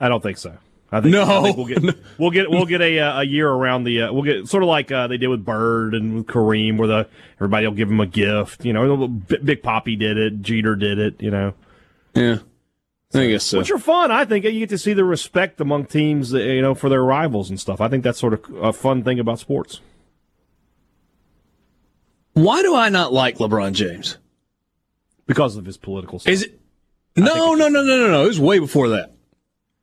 I 0.01 0.09
don't 0.09 0.23
think 0.23 0.39
so. 0.39 0.57
I 0.93 1.01
think, 1.03 1.13
No. 1.13 1.25
I 1.25 1.43
think 1.43 1.57
we'll 1.59 1.67
get 1.67 1.83
we'll 2.19 2.31
get 2.31 2.51
we'll 2.51 2.65
get 2.65 2.81
a 2.81 2.99
uh, 2.99 3.21
a 3.21 3.25
year 3.25 3.49
around 3.49 3.85
the 3.85 4.03
uh, 4.03 4.13
we'll 4.13 4.23
get 4.23 4.49
sort 4.49 4.63
of 4.63 4.69
like 4.69 4.91
uh, 4.91 5.07
they 5.09 5.19
did 5.19 5.29
with 5.29 5.45
Bird 5.45 5.95
and 5.95 6.17
with 6.17 6.27
Kareem, 6.27 6.79
where 6.79 6.89
the 6.89 7.09
everybody 7.37 7.67
will 7.67 7.75
give 7.75 7.91
him 7.91 8.01
a 8.01 8.07
gift. 8.07 8.65
You 8.65 8.73
know, 8.73 9.07
Big 9.07 9.63
Papi 9.63 9.99
did 9.99 10.17
it, 10.17 10.41
Jeter 10.41 10.77
did 10.77 10.99
it. 10.99 11.23
You 11.23 11.31
know, 11.31 11.55
Yeah. 12.15 12.39
I 13.13 13.27
guess 13.27 13.45
so. 13.45 13.59
which 13.59 13.71
are 13.73 13.79
fun. 13.79 14.11
I 14.13 14.25
think 14.25 14.45
you 14.45 14.53
get 14.61 14.69
to 14.69 14.79
see 14.79 14.93
the 14.93 15.05
respect 15.05 15.61
among 15.61 15.87
teams, 15.87 16.31
that, 16.31 16.45
you 16.45 16.63
know, 16.63 16.75
for 16.75 16.89
their 16.89 17.03
rivals 17.03 17.51
and 17.51 17.59
stuff. 17.59 17.81
I 17.81 17.89
think 17.89 18.05
that's 18.05 18.19
sort 18.21 18.35
of 18.35 18.45
a 18.63 18.73
fun 18.73 19.03
thing 19.03 19.19
about 19.19 19.39
sports. 19.41 19.81
Why 22.35 22.63
do 22.63 22.75
I 22.75 22.89
not 22.89 23.13
like 23.13 23.39
LeBron 23.39 23.73
James? 23.73 24.17
because 25.27 25.55
of 25.57 25.65
his 25.65 25.77
political 25.77 26.19
stuff. 26.19 26.33
Is 26.33 26.43
it? 26.43 26.59
No, 27.17 27.55
no, 27.55 27.69
no, 27.69 27.83
no, 27.85 27.97
no, 27.97 28.11
no. 28.11 28.25
It 28.25 28.29
was 28.29 28.41
way 28.41 28.59
before 28.59 28.89
that. 28.89 29.13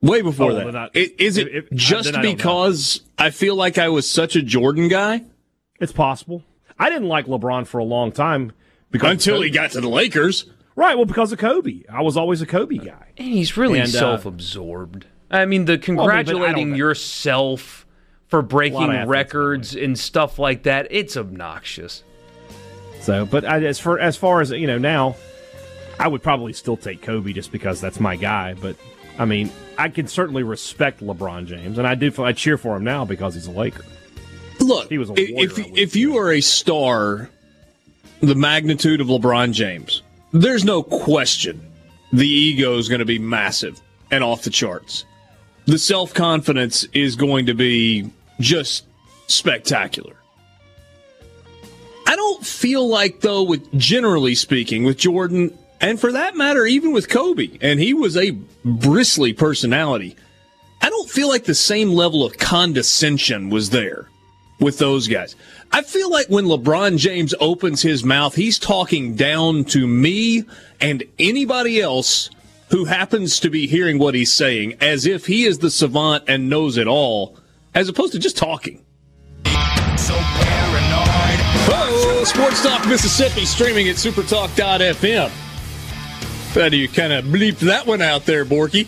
Way 0.01 0.21
before 0.21 0.51
Oh, 0.51 0.55
that. 0.71 0.75
I- 0.75 0.89
I- 0.93 1.11
Is 1.17 1.37
it 1.37 1.47
if- 1.47 1.71
just 1.71 2.13
I 2.13 2.21
because 2.21 2.99
I 3.17 3.29
feel 3.29 3.55
like 3.55 3.77
I 3.77 3.87
was 3.87 4.09
such 4.09 4.35
a 4.35 4.41
Jordan 4.41 4.89
guy 4.89 5.23
It's 5.79 5.93
possible. 5.93 6.43
I 6.77 6.89
didn't 6.89 7.07
like 7.07 7.27
LeBron 7.27 7.65
for 7.65 7.77
a 7.77 7.83
long 7.85 8.11
time 8.11 8.51
because 8.91 9.11
until 9.11 9.41
he 9.41 9.49
got 9.49 9.71
to 9.71 9.79
the 9.81 9.87
Lakers? 9.87 10.45
Right. 10.77 10.95
Well, 10.95 11.05
because 11.05 11.33
of 11.33 11.39
Kobe, 11.39 11.83
I 11.91 12.01
was 12.01 12.15
always 12.15 12.41
a 12.41 12.45
Kobe 12.45 12.77
guy. 12.77 13.07
And 13.17 13.27
he's 13.27 13.57
really 13.57 13.79
And, 13.79 13.89
uh, 13.89 13.99
self-absorbed. 13.99 15.05
I 15.29 15.43
mean, 15.45 15.65
the 15.65 15.77
congratulating 15.77 16.69
know. 16.71 16.75
yourself 16.77 17.85
for 18.29 18.41
breaking 18.41 19.07
records 19.07 19.75
and 19.75 19.99
stuff 19.99 20.39
like 20.39 20.63
that, 20.63 20.87
it's 20.89 21.17
obnoxious. 21.17 22.03
So, 23.01 23.25
but 23.25 23.43
I, 23.45 23.63
as 23.65 23.79
for 23.79 23.99
as 23.99 24.15
far 24.17 24.39
as 24.41 24.51
you 24.51 24.67
know 24.67 24.77
now, 24.77 25.15
I 25.99 26.07
would 26.07 26.23
probably 26.23 26.53
still 26.53 26.77
take 26.77 27.01
Kobe 27.01 27.33
just 27.33 27.51
because 27.51 27.79
that's 27.81 27.99
my 27.99 28.15
guy. 28.15 28.53
But 28.53 28.75
I 29.19 29.25
mean, 29.25 29.49
I 29.77 29.89
can 29.89 30.07
certainly 30.07 30.43
respect 30.43 31.01
LeBron 31.01 31.45
James, 31.45 31.77
and 31.77 31.87
I 31.87 31.95
do. 31.95 32.11
I 32.23 32.33
cheer 32.33 32.57
for 32.57 32.75
him 32.75 32.83
now 32.83 33.03
because 33.05 33.33
he's 33.33 33.47
a 33.47 33.51
Laker. 33.51 33.83
Look, 34.59 34.89
He 34.89 34.97
was 34.97 35.09
a 35.09 35.13
i- 35.13 35.27
warrior, 35.31 35.49
if 35.49 35.59
if 35.77 35.95
you 35.95 36.17
are 36.17 36.31
a 36.33 36.41
star, 36.41 37.29
the 38.21 38.35
magnitude 38.35 38.99
of 39.01 39.07
LeBron 39.07 39.53
James, 39.53 40.01
there's 40.31 40.65
no 40.65 40.83
question 40.83 41.63
the 42.11 42.27
ego 42.27 42.77
is 42.77 42.89
going 42.89 42.99
to 42.99 43.05
be 43.05 43.19
massive 43.19 43.81
and 44.11 44.23
off 44.23 44.43
the 44.43 44.49
charts. 44.49 45.05
The 45.65 45.77
self 45.77 46.13
confidence 46.13 46.85
is 46.93 47.15
going 47.15 47.47
to 47.47 47.53
be 47.53 48.09
just 48.39 48.85
spectacular. 49.27 50.15
I 52.05 52.15
don't 52.15 52.45
feel 52.45 52.87
like 52.87 53.19
though, 53.19 53.43
with 53.43 53.77
generally 53.77 54.35
speaking, 54.35 54.83
with 54.83 54.97
Jordan, 54.97 55.57
and 55.81 55.99
for 55.99 56.13
that 56.13 56.35
matter, 56.35 56.65
even 56.65 56.93
with 56.93 57.09
Kobe, 57.09 57.57
and 57.61 57.79
he 57.79 57.93
was 57.93 58.15
a 58.15 58.31
bristly 58.63 59.33
personality. 59.33 60.15
I 60.81 60.89
don't 60.89 61.09
feel 61.09 61.27
like 61.27 61.43
the 61.43 61.55
same 61.55 61.89
level 61.89 62.25
of 62.25 62.37
condescension 62.37 63.49
was 63.49 63.71
there 63.71 64.07
with 64.59 64.77
those 64.77 65.07
guys. 65.07 65.35
I 65.71 65.81
feel 65.81 66.09
like 66.09 66.27
when 66.27 66.45
LeBron 66.45 66.97
James 66.97 67.33
opens 67.39 67.81
his 67.81 68.03
mouth, 68.03 68.35
he's 68.35 68.57
talking 68.57 69.15
down 69.15 69.65
to 69.65 69.85
me 69.85 70.43
and 70.79 71.03
anybody 71.19 71.81
else 71.81 72.29
who 72.69 72.85
happens 72.85 73.39
to 73.41 73.49
be 73.49 73.67
hearing 73.67 73.99
what 73.99 74.13
he's 74.13 74.31
saying 74.31 74.75
as 74.81 75.05
if 75.05 75.25
he 75.25 75.45
is 75.45 75.59
the 75.59 75.69
savant 75.69 76.23
and 76.27 76.49
knows 76.49 76.77
it 76.77 76.87
all, 76.87 77.37
as 77.73 77.89
opposed 77.89 78.13
to 78.13 78.19
just 78.19 78.37
talking. 78.37 78.83
Oh, 81.69 82.23
Sports 82.25 82.63
Talk 82.63 82.87
Mississippi 82.87 83.45
streaming 83.45 83.89
at 83.89 83.95
supertalk.fm. 83.95 85.31
Glad 86.53 86.73
you 86.73 86.87
kind 86.89 87.13
of 87.13 87.25
bleeped 87.25 87.59
that 87.59 87.85
one 87.85 88.01
out 88.01 88.25
there, 88.25 88.45
Borky. 88.45 88.87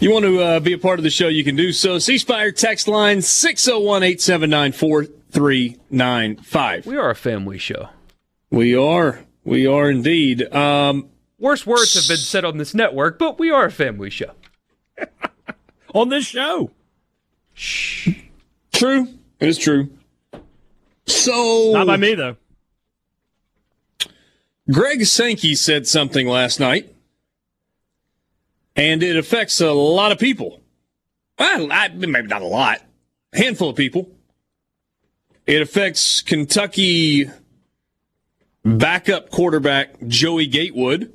You 0.00 0.10
want 0.10 0.24
to 0.24 0.40
uh, 0.40 0.60
be 0.60 0.72
a 0.72 0.78
part 0.78 0.98
of 0.98 1.02
the 1.02 1.10
show, 1.10 1.28
you 1.28 1.44
can 1.44 1.56
do 1.56 1.72
so. 1.72 1.98
C 1.98 2.18
Spire 2.18 2.52
text 2.52 2.88
line 2.88 3.22
601 3.22 4.02
879 4.02 4.72
4395. 5.34 6.86
We 6.86 6.96
are 6.96 7.10
a 7.10 7.14
family 7.14 7.58
show. 7.58 7.88
We 8.50 8.76
are. 8.76 9.24
We 9.44 9.66
are 9.66 9.90
indeed. 9.90 10.42
Um, 10.54 11.08
Worse 11.40 11.66
words 11.66 11.94
have 11.94 12.08
been 12.08 12.16
said 12.16 12.44
on 12.44 12.56
this 12.58 12.72
network, 12.72 13.18
but 13.18 13.38
we 13.38 13.50
are 13.50 13.64
a 13.66 13.70
family 13.70 14.10
show. 14.10 14.30
On 15.94 16.08
this 16.08 16.24
show, 16.24 16.70
Shh. 17.52 18.10
true. 18.72 19.08
It 19.38 19.48
is 19.48 19.58
true. 19.58 19.90
So, 21.06 21.70
not 21.72 21.86
by 21.86 21.96
me 21.96 22.14
though. 22.14 22.36
Greg 24.72 25.04
Sankey 25.04 25.54
said 25.54 25.86
something 25.86 26.26
last 26.26 26.58
night, 26.58 26.94
and 28.74 29.02
it 29.02 29.16
affects 29.16 29.60
a 29.60 29.72
lot 29.72 30.10
of 30.10 30.18
people. 30.18 30.60
Well, 31.38 31.70
I, 31.70 31.88
maybe 31.88 32.26
not 32.26 32.42
a 32.42 32.46
lot, 32.46 32.80
a 33.32 33.38
handful 33.38 33.68
of 33.70 33.76
people. 33.76 34.10
It 35.46 35.60
affects 35.60 36.22
Kentucky 36.22 37.30
backup 38.64 39.30
quarterback 39.30 39.94
Joey 40.06 40.46
Gatewood. 40.46 41.12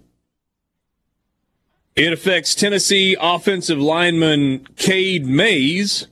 It 1.95 2.13
affects 2.13 2.53
Tennessee 2.53 3.17
offensive 3.19 3.79
lineman 3.79 4.67
Cade 4.75 5.25
Mays. 5.25 6.07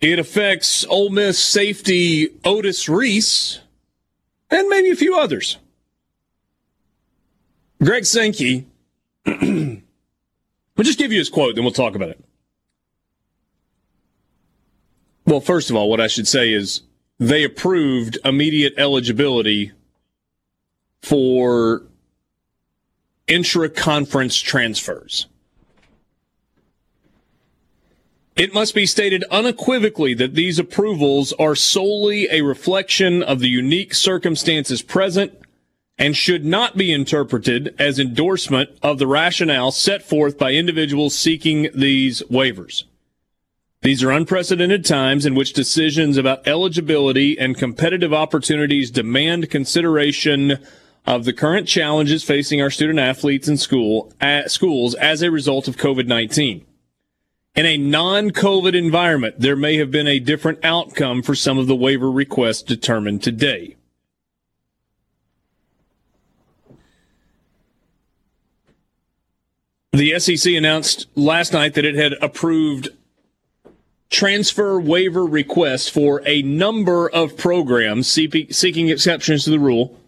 It 0.00 0.18
affects 0.18 0.84
Ole 0.86 1.10
Miss 1.10 1.38
safety 1.38 2.30
Otis 2.44 2.88
Reese 2.88 3.60
and 4.50 4.68
maybe 4.68 4.90
a 4.90 4.96
few 4.96 5.16
others. 5.16 5.58
Greg 7.82 8.06
Sankey, 8.06 8.66
we'll 9.26 9.82
just 10.78 10.98
give 10.98 11.12
you 11.12 11.18
his 11.18 11.28
quote, 11.28 11.56
then 11.56 11.64
we'll 11.64 11.72
talk 11.72 11.94
about 11.94 12.08
it. 12.08 12.24
Well, 15.24 15.40
first 15.40 15.70
of 15.70 15.76
all, 15.76 15.88
what 15.88 16.00
I 16.00 16.08
should 16.08 16.26
say 16.26 16.52
is 16.52 16.82
they 17.18 17.44
approved 17.44 18.18
immediate 18.24 18.74
eligibility 18.76 19.72
for 21.00 21.82
intra 23.28 23.68
conference 23.68 24.38
transfers. 24.38 25.26
It 28.34 28.54
must 28.54 28.74
be 28.74 28.86
stated 28.86 29.24
unequivocally 29.30 30.14
that 30.14 30.34
these 30.34 30.58
approvals 30.58 31.32
are 31.34 31.54
solely 31.54 32.28
a 32.30 32.40
reflection 32.42 33.22
of 33.22 33.40
the 33.40 33.48
unique 33.48 33.94
circumstances 33.94 34.80
present 34.80 35.38
and 35.98 36.16
should 36.16 36.44
not 36.44 36.76
be 36.76 36.90
interpreted 36.92 37.74
as 37.78 37.98
endorsement 37.98 38.70
of 38.82 38.98
the 38.98 39.06
rationale 39.06 39.70
set 39.70 40.02
forth 40.02 40.38
by 40.38 40.52
individuals 40.52 41.14
seeking 41.14 41.68
these 41.74 42.22
waivers. 42.22 42.84
These 43.82 44.04
are 44.04 44.12
unprecedented 44.12 44.84
times 44.84 45.26
in 45.26 45.34
which 45.34 45.52
decisions 45.52 46.16
about 46.16 46.46
eligibility 46.46 47.36
and 47.36 47.58
competitive 47.58 48.14
opportunities 48.14 48.92
demand 48.92 49.50
consideration 49.50 50.58
of 51.04 51.24
the 51.24 51.32
current 51.32 51.66
challenges 51.66 52.22
facing 52.22 52.62
our 52.62 52.70
student 52.70 53.00
athletes 53.00 53.48
in 53.48 53.56
school 53.56 54.12
at 54.20 54.52
schools 54.52 54.94
as 54.94 55.20
a 55.20 55.32
result 55.32 55.66
of 55.66 55.76
COVID-19. 55.76 56.62
In 57.56 57.66
a 57.66 57.76
non-COVID 57.76 58.72
environment, 58.72 59.40
there 59.40 59.56
may 59.56 59.76
have 59.78 59.90
been 59.90 60.06
a 60.06 60.20
different 60.20 60.64
outcome 60.64 61.20
for 61.20 61.34
some 61.34 61.58
of 61.58 61.66
the 61.66 61.74
waiver 61.74 62.10
requests 62.10 62.62
determined 62.62 63.20
today. 63.24 63.74
The 69.90 70.18
SEC 70.20 70.54
announced 70.54 71.08
last 71.16 71.52
night 71.52 71.74
that 71.74 71.84
it 71.84 71.96
had 71.96 72.14
approved 72.22 72.88
transfer 74.12 74.78
waiver 74.78 75.24
requests 75.24 75.88
for 75.88 76.22
a 76.26 76.42
number 76.42 77.08
of 77.10 77.36
programs 77.36 78.06
seeking 78.06 78.88
exceptions 78.90 79.44
to 79.44 79.50
the 79.50 79.58
rule 79.58 79.98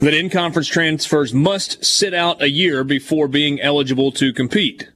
that 0.00 0.14
in 0.14 0.28
conference 0.28 0.68
transfers 0.68 1.32
must 1.32 1.84
sit 1.84 2.12
out 2.12 2.42
a 2.42 2.50
year 2.50 2.84
before 2.84 3.26
being 3.26 3.60
eligible 3.60 4.12
to 4.12 4.32
compete. 4.32 4.90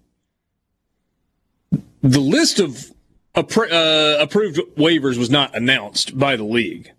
The 2.02 2.20
list 2.20 2.60
of 2.60 2.92
appro- 3.34 3.72
uh, 3.72 4.22
approved 4.22 4.58
waivers 4.76 5.16
was 5.16 5.30
not 5.30 5.56
announced 5.56 6.18
by 6.18 6.36
the 6.36 6.44
league, 6.44 6.92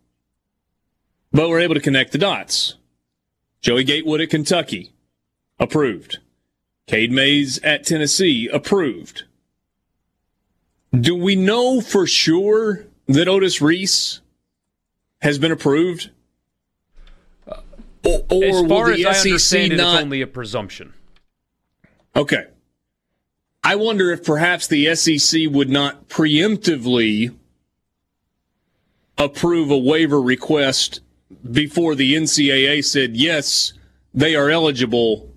but 1.32 1.50
we're 1.50 1.60
able 1.60 1.76
to 1.76 1.82
connect 1.82 2.12
the 2.12 2.18
dots. 2.18 2.76
Joey 3.62 3.84
Gatewood 3.84 4.22
at 4.22 4.30
Kentucky, 4.30 4.94
approved. 5.60 6.18
Cade 6.88 7.12
Mays 7.12 7.60
at 7.60 7.86
Tennessee, 7.86 8.48
approved. 8.52 9.24
Do 10.98 11.16
we 11.16 11.36
know 11.36 11.82
for 11.82 12.08
sure 12.08 12.86
that 13.08 13.28
Otis 13.28 13.62
Reese 13.62 14.22
has 15.22 15.38
been 15.38 15.52
approved? 15.52 16.10
Or, 18.06 18.24
or 18.30 18.44
As 18.44 18.62
will 18.62 18.70
far 18.70 18.92
the 18.94 19.06
as 19.06 19.18
I 19.18 19.20
SEC 19.20 19.26
understand 19.28 19.74
it, 19.74 19.78
not? 19.78 19.96
it's 19.96 20.04
only 20.04 20.22
a 20.22 20.28
presumption. 20.28 20.94
Okay. 22.16 22.46
I 23.64 23.76
wonder 23.76 24.12
if 24.12 24.24
perhaps 24.24 24.68
the 24.68 24.96
SEC 24.96 25.42
would 25.50 25.70
not 25.70 26.08
preemptively 26.08 27.36
approve 29.18 29.70
a 29.70 29.78
waiver 29.78 30.22
request 30.22 31.02
before 31.52 31.94
the 31.94 32.14
NCAA 32.16 32.84
said, 32.84 33.18
yes, 33.18 33.74
they 34.14 34.34
are 34.36 34.50
eligible 34.50 35.30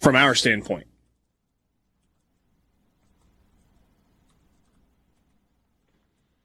from 0.00 0.16
our 0.16 0.34
standpoint. 0.34 0.86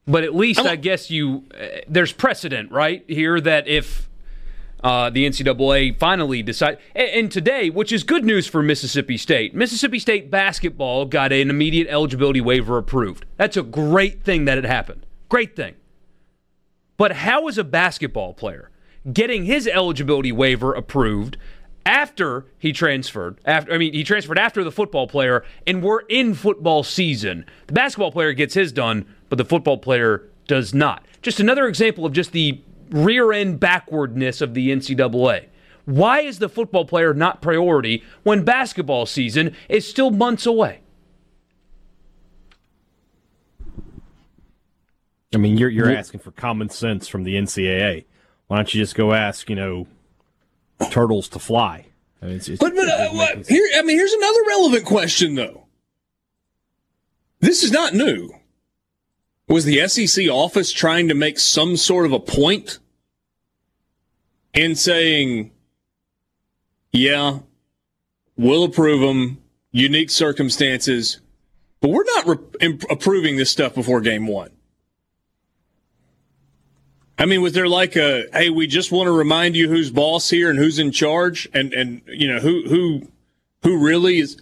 But 0.08 0.24
at 0.24 0.34
least 0.34 0.62
I 0.62 0.78
guess 0.78 1.12
you 1.12 1.44
uh, 1.54 1.80
there's 1.88 2.14
precedent 2.14 2.72
right 2.72 3.04
here 3.08 3.42
that 3.42 3.68
if 3.68 4.10
uh, 4.84 5.10
the 5.10 5.28
NCAA 5.28 5.98
finally 5.98 6.42
decide 6.42 6.78
and, 6.96 7.10
and 7.10 7.32
today, 7.32 7.70
which 7.70 7.92
is 7.92 8.04
good 8.04 8.24
news 8.24 8.48
for 8.48 8.64
Mississippi 8.64 9.18
State. 9.18 9.54
Mississippi 9.54 10.00
State 10.00 10.32
basketball 10.32 11.06
got 11.06 11.32
an 11.34 11.50
immediate 11.50 11.88
eligibility 11.90 12.42
waiver 12.42 12.78
approved. 12.78 13.26
That's 13.38 13.58
a 13.58 13.64
great 13.64 14.24
thing 14.24 14.46
that 14.46 14.58
it 14.58 14.64
happened. 14.64 15.06
Great 15.30 15.56
thing. 15.56 15.76
But 16.96 17.12
how 17.12 17.48
is 17.48 17.58
a 17.58 17.64
basketball 17.64 18.34
player 18.34 18.72
getting 19.12 19.46
his 19.46 19.68
eligibility 19.68 20.32
waiver 20.32 20.74
approved 20.74 21.38
after 21.88 22.46
he 22.60 22.74
transferred? 22.74 23.40
After 23.46 23.74
I 23.74 23.78
mean, 23.78 23.94
he 23.94 24.04
transferred 24.04 24.38
after 24.38 24.64
the 24.64 24.72
football 24.72 25.08
player, 25.08 25.44
and 25.66 25.82
we're 25.82 26.02
in 26.02 26.36
football 26.36 26.84
season. 26.84 27.46
The 27.68 27.74
basketball 27.74 28.12
player 28.12 28.34
gets 28.34 28.54
his 28.54 28.72
done, 28.72 29.06
but 29.30 29.38
the 29.38 29.46
football 29.46 29.78
player 29.78 30.30
does 30.48 30.74
not. 30.74 31.06
Just 31.22 31.40
another 31.40 31.66
example 31.66 32.06
of 32.06 32.12
just 32.12 32.34
the 32.34 32.62
rear 32.92 33.32
end 33.32 33.60
backwardness 33.60 34.42
of 34.42 34.54
the 34.54 34.70
NCAA. 34.70 35.46
Why 35.86 36.20
is 36.20 36.40
the 36.40 36.50
football 36.50 36.84
player 36.84 37.14
not 37.14 37.42
priority 37.42 38.04
when 38.24 38.44
basketball 38.44 39.06
season 39.06 39.56
is 39.70 39.88
still 39.88 40.12
months 40.12 40.46
away? 40.46 40.82
I 45.34 45.38
mean, 45.38 45.58
you're 45.58 45.70
you're 45.70 45.92
asking 45.92 46.20
for 46.20 46.32
common 46.32 46.70
sense 46.70 47.08
from 47.08 47.24
the 47.24 47.36
NCAA. 47.36 48.04
Why 48.48 48.58
don't 48.58 48.74
you 48.74 48.82
just 48.82 48.96
go 48.96 49.14
ask, 49.14 49.50
you 49.50 49.56
know, 49.56 49.88
turtles 50.90 51.28
to 51.30 51.40
fly? 51.40 51.86
I 52.22 52.26
mean, 52.26 52.36
it's, 52.36 52.50
it's, 52.50 52.60
But, 52.60 52.76
but 52.76 52.88
uh, 52.88 53.10
what, 53.10 53.48
here, 53.48 53.68
I 53.78 53.82
mean, 53.84 53.98
here's 53.98 54.14
another 54.14 54.40
relevant 54.48 54.86
question, 54.86 55.36
though. 55.36 55.66
This 57.40 57.64
is 57.64 57.72
not 57.72 57.94
new. 57.94 58.32
Was 59.48 59.66
the 59.66 59.88
SEC 59.88 60.28
office 60.28 60.72
trying 60.74 61.08
to 61.08 61.14
make 61.14 61.40
some 61.40 61.78
sort 61.78 62.06
of 62.06 62.12
a 62.12 62.20
point 62.20 62.80
in 64.54 64.76
saying, 64.76 65.52
yeah, 66.92 67.40
we'll 68.36 68.64
approve 68.64 69.02
them, 69.02 69.38
unique 69.72 70.10
circumstances, 70.10 71.20
but 71.80 71.92
we're 71.92 72.04
not 72.16 72.28
re- 72.28 72.46
imp- 72.60 72.90
approving 72.90 73.38
this 73.38 73.52
stuff 73.52 73.76
before 73.76 74.02
game 74.02 74.28
one? 74.28 74.52
I 77.18 77.26
mean, 77.26 77.42
was 77.42 77.54
there 77.54 77.68
like 77.68 77.96
a, 77.96 78.26
hey, 78.32 78.50
we 78.50 78.68
just 78.68 78.92
want 78.92 79.08
to 79.08 79.12
remind 79.12 79.56
you 79.56 79.70
who's 79.70 79.90
boss 79.90 80.30
here 80.30 80.50
and 80.50 80.60
who's 80.60 80.78
in 80.78 80.92
charge 80.92 81.50
and, 81.54 81.74
and, 81.74 82.02
you 82.08 82.28
know, 82.28 82.40
who, 82.40 82.64
who, 82.68 83.08
who 83.64 83.84
really 83.84 84.20
is, 84.20 84.40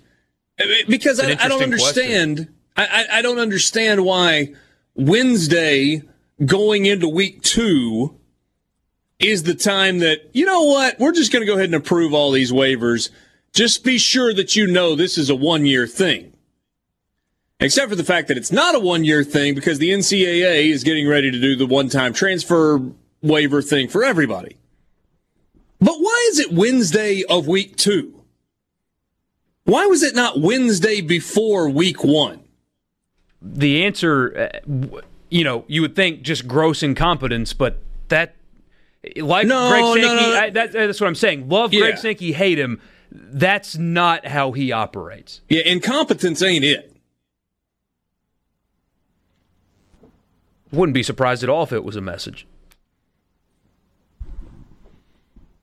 because 0.88 1.20
I, 1.20 1.38
I, 1.40 1.48
don't 1.48 1.64
understand. 1.64 2.54
I, 2.76 2.86
I, 2.86 3.20
I 3.20 3.22
don't 3.22 3.40
understand 3.40 4.04
why 4.04 4.54
Wednesday 4.94 6.02
going 6.46 6.86
into 6.86 7.08
week 7.08 7.42
two 7.42 8.20
is 9.20 9.44
the 9.44 9.56
time 9.56 10.00
that, 10.00 10.30
you 10.34 10.46
know 10.46 10.64
what, 10.64 11.00
we're 11.00 11.14
just 11.14 11.32
going 11.32 11.42
to 11.42 11.48
go 11.48 11.54
ahead 11.54 11.66
and 11.66 11.76
approve 11.76 12.14
all 12.14 12.32
these 12.32 12.52
waivers. 12.52 13.10
Just 13.54 13.86
be 13.86 13.98
sure 13.98 14.34
that 14.34 14.58
you 14.58 14.68
know 14.68 14.96
this 14.96 15.18
is 15.18 15.30
a 15.30 15.36
one 15.36 15.66
year 15.66 15.88
thing. 15.88 16.35
Except 17.60 17.90
for 17.90 17.96
the 17.96 18.04
fact 18.04 18.28
that 18.28 18.38
it's 18.38 18.52
not 18.52 18.76
a 18.76 18.80
one 18.80 19.04
year 19.06 19.24
thing 19.24 19.56
because 19.56 19.80
the 19.80 19.90
NCAA 19.90 20.70
is 20.72 20.84
getting 20.84 21.08
ready 21.08 21.32
to 21.32 21.40
do 21.40 21.56
the 21.56 21.66
one 21.66 21.88
time 21.90 22.14
transfer 22.14 22.82
waiver 23.22 23.62
thing 23.62 23.88
for 23.88 24.04
everybody. 24.04 24.58
But 25.80 25.96
why 26.00 26.28
is 26.32 26.40
it 26.40 26.52
Wednesday 26.52 27.24
of 27.30 27.48
week 27.48 27.76
two? 27.78 28.24
Why 29.64 29.86
was 29.88 30.04
it 30.04 30.16
not 30.16 30.40
Wednesday 30.40 31.02
before 31.02 31.70
week 31.70 32.04
one? 32.04 32.42
The 33.42 33.86
answer, 33.86 34.52
uh, 34.68 35.02
you 35.30 35.44
know, 35.44 35.66
you 35.68 35.82
would 35.82 35.96
think 35.96 36.22
just 36.22 36.48
gross 36.48 36.84
incompetence, 36.84 37.54
but 37.54 37.80
that, 38.10 38.36
like 39.18 39.48
No, 39.48 39.70
Greg 39.70 39.84
Sankey, 39.84 40.02
no, 40.02 40.16
no. 40.16 40.40
I, 40.40 40.50
that, 40.52 40.72
that's 40.72 41.00
what 41.02 41.08
I'm 41.08 41.16
saying. 41.16 41.50
Love 41.50 41.72
Greg 41.72 41.96
Yeah. 41.96 41.96
Sankey, 41.96 42.32
hate 42.34 42.60
him. 42.60 42.80
That's 43.12 43.78
not 43.78 44.26
how 44.28 44.52
he 44.52 44.72
operates. 44.72 45.42
Yeah, 45.50 45.62
incompetence 45.62 46.42
ain't 46.42 46.66
it. 46.66 46.95
Wouldn't 50.72 50.94
be 50.94 51.04
surprised 51.04 51.44
at 51.44 51.50
all 51.50 51.64
if 51.64 51.72
it 51.72 51.84
was 51.84 51.96
a 51.96 52.02
message. 52.02 52.48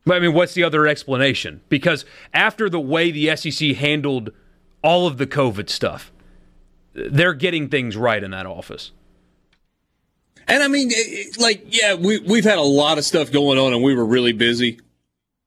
But 0.04 0.16
I 0.16 0.20
mean, 0.20 0.34
what's 0.34 0.54
the 0.54 0.64
other 0.64 0.86
explanation? 0.86 1.60
Because 1.68 2.04
after 2.34 2.68
the 2.68 2.80
way 2.80 3.10
the 3.10 3.34
SEC 3.36 3.76
handled 3.76 4.30
all 4.82 5.06
of 5.06 5.18
the 5.18 5.26
COVID 5.26 5.68
stuff, 5.68 6.12
they're 6.92 7.34
getting 7.34 7.68
things 7.68 7.96
right 7.96 8.22
in 8.22 8.32
that 8.32 8.46
office. 8.46 8.90
And 10.48 10.62
I 10.62 10.68
mean, 10.68 10.90
like, 11.38 11.64
yeah, 11.68 11.94
we 11.94 12.18
we've 12.18 12.44
had 12.44 12.58
a 12.58 12.62
lot 12.62 12.98
of 12.98 13.04
stuff 13.04 13.30
going 13.30 13.58
on, 13.58 13.72
and 13.72 13.82
we 13.82 13.94
were 13.94 14.04
really 14.04 14.32
busy. 14.32 14.80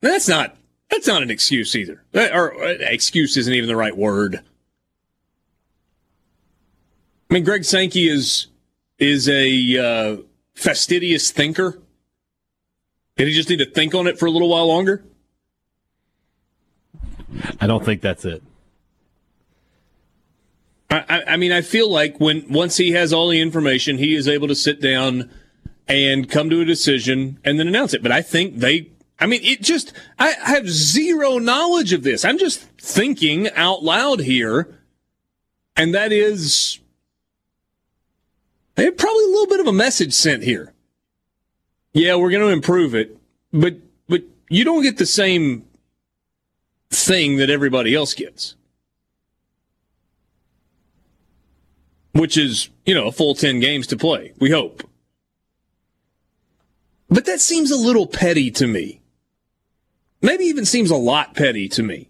That's 0.02 0.28
not 0.28 0.56
that's 0.90 1.08
not 1.08 1.22
an 1.22 1.30
excuse 1.30 1.76
either. 1.76 2.04
That- 2.14 2.34
or 2.34 2.54
uh, 2.64 2.76
excuse 2.80 3.36
isn't 3.36 3.54
even 3.54 3.68
the 3.68 3.76
right 3.76 3.96
word. 3.96 4.42
I 7.30 7.34
mean, 7.34 7.44
Greg 7.44 7.66
Sankey 7.66 8.08
is 8.08 8.48
is 8.98 9.28
a 9.30 9.78
uh, 9.78 10.18
fastidious 10.54 11.32
thinker. 11.32 11.80
Did 13.18 13.28
he 13.28 13.34
just 13.34 13.50
need 13.50 13.60
to 13.60 13.70
think 13.70 13.96
on 13.96 14.08
it 14.08 14.20
for 14.20 14.26
a 14.26 14.32
little 14.32 14.50
while 14.50 14.68
longer? 14.68 15.04
I 17.60 17.68
don't 17.68 17.84
think 17.84 18.02
that's 18.02 18.26
it. 18.26 18.44
I, 20.90 21.04
I, 21.10 21.24
I 21.34 21.38
mean, 21.38 21.52
I 21.52 21.62
feel 21.62 21.90
like 21.90 22.20
when 22.20 22.46
once 22.50 22.78
he 22.78 22.92
has 22.92 23.12
all 23.12 23.30
the 23.30 23.42
information, 23.42 23.98
he 23.98 24.16
is 24.16 24.28
able 24.28 24.48
to 24.48 24.56
sit 24.56 24.82
down 24.82 25.30
and 25.88 26.30
come 26.30 26.50
to 26.50 26.62
a 26.62 26.66
decision 26.66 27.40
and 27.44 27.60
then 27.60 27.68
announce 27.68 27.94
it. 27.94 28.02
But 28.02 28.12
I 28.12 28.22
think 28.22 28.58
they, 28.58 28.90
I 29.20 29.28
mean, 29.28 29.42
it 29.44 29.62
just, 29.62 29.94
I 30.18 30.32
have 30.32 30.70
zero 30.70 31.38
knowledge 31.38 31.94
of 31.94 32.04
this. 32.04 32.26
I'm 32.26 32.38
just 32.38 32.62
thinking 32.80 33.50
out 33.52 33.84
loud 33.84 34.22
here, 34.22 34.78
and 35.76 35.94
that 35.94 36.12
is, 36.12 36.80
they 38.76 38.86
have 38.86 38.98
probably 38.98 39.24
a 39.24 39.28
little 39.28 39.48
bit 39.48 39.60
of 39.60 39.68
a 39.68 39.74
message 39.74 40.14
sent 40.14 40.44
here. 40.44 40.74
Yeah, 41.94 42.16
we're 42.16 42.30
going 42.32 42.46
to 42.46 42.54
improve 42.54 42.94
it, 42.94 43.18
but 43.54 43.76
but 44.08 44.24
you 44.50 44.64
don't 44.66 44.84
get 44.84 44.98
the 44.98 45.06
same 45.06 45.66
thing 46.90 47.38
that 47.38 47.50
everybody 47.50 47.94
else 47.96 48.14
gets. 48.14 48.56
which 52.14 52.38
is, 52.38 52.70
you 52.86 52.96
know, 52.96 53.08
a 53.08 53.12
full 53.12 53.36
10 53.36 53.60
games 53.60 53.86
to 53.88 53.98
play. 53.98 54.32
We 54.40 54.50
hope. 54.50 54.84
But 57.10 57.26
that 57.26 57.42
seems 57.42 57.72
a 57.72 57.76
little 57.76 58.08
petty 58.08 58.50
to 58.52 58.66
me. 58.68 59.02
Maybe 60.22 60.46
even 60.46 60.64
seems 60.64 60.90
a 60.92 60.96
lot 60.96 61.36
petty 61.36 61.68
to 61.68 61.84
me. 61.84 62.10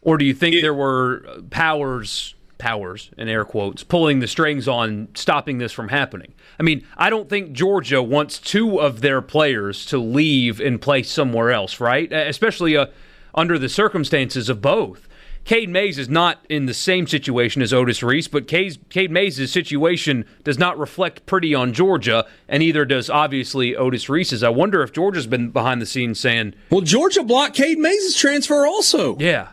Or 0.00 0.16
do 0.16 0.24
you 0.24 0.32
think 0.32 0.56
It- 0.56 0.62
there 0.62 0.72
were 0.72 1.42
powers, 1.50 2.34
powers 2.60 3.10
in 3.18 3.28
air 3.28 3.44
quotes, 3.44 3.82
pulling 3.82 4.20
the 4.20 4.28
strings 4.28 4.68
on 4.68 5.08
stopping 5.14 5.58
this 5.58 5.72
from 5.72 5.88
happening? 5.88 6.32
I 6.60 6.62
mean, 6.62 6.86
I 6.96 7.10
don't 7.10 7.28
think 7.28 7.52
Georgia 7.52 8.00
wants 8.02 8.38
two 8.38 8.80
of 8.80 9.00
their 9.00 9.20
players 9.20 9.84
to 9.86 9.98
leave 9.98 10.60
and 10.60 10.80
play 10.80 11.02
somewhere 11.02 11.50
else, 11.50 11.80
right? 11.80 12.12
Especially 12.12 12.76
uh, 12.76 12.86
under 13.34 13.58
the 13.58 13.68
circumstances 13.68 14.48
of 14.48 14.60
both. 14.62 15.08
Cade 15.44 15.70
Mays 15.70 15.98
is 15.98 16.10
not 16.10 16.44
in 16.50 16.66
the 16.66 16.74
same 16.74 17.06
situation 17.06 17.62
as 17.62 17.72
Otis 17.72 18.02
Reese, 18.02 18.28
but 18.28 18.46
Cade, 18.46 18.78
Cade 18.90 19.10
Mays' 19.10 19.50
situation 19.50 20.26
does 20.44 20.58
not 20.58 20.78
reflect 20.78 21.24
pretty 21.24 21.54
on 21.54 21.72
Georgia, 21.72 22.26
and 22.46 22.62
either 22.62 22.84
does 22.84 23.08
obviously 23.08 23.74
Otis 23.74 24.10
Reese's. 24.10 24.42
I 24.42 24.50
wonder 24.50 24.82
if 24.82 24.92
Georgia's 24.92 25.26
been 25.26 25.48
behind 25.48 25.80
the 25.80 25.86
scenes 25.86 26.20
saying, 26.20 26.54
Well, 26.68 26.82
Georgia 26.82 27.22
blocked 27.24 27.56
Cade 27.56 27.78
Mays' 27.78 28.14
transfer 28.14 28.66
also. 28.66 29.16
yeah. 29.18 29.48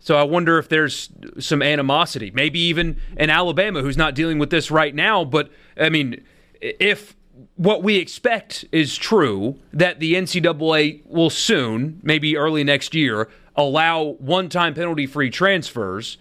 So 0.00 0.16
I 0.16 0.22
wonder 0.22 0.58
if 0.58 0.68
there's 0.68 1.10
some 1.38 1.62
animosity, 1.62 2.30
maybe 2.30 2.58
even 2.58 2.98
in 3.18 3.28
Alabama, 3.28 3.82
who's 3.82 3.98
not 3.98 4.14
dealing 4.14 4.38
with 4.38 4.50
this 4.50 4.70
right 4.70 4.94
now. 4.94 5.24
But 5.24 5.50
I 5.78 5.90
mean, 5.90 6.24
if 6.60 7.14
what 7.56 7.82
we 7.82 7.96
expect 7.96 8.64
is 8.72 8.96
true, 8.96 9.58
that 9.74 10.00
the 10.00 10.14
NCAA 10.14 11.06
will 11.06 11.30
soon, 11.30 12.00
maybe 12.02 12.36
early 12.36 12.64
next 12.64 12.94
year, 12.94 13.28
allow 13.54 14.16
one-time 14.18 14.72
penalty-free 14.72 15.30
transfers, 15.30 16.16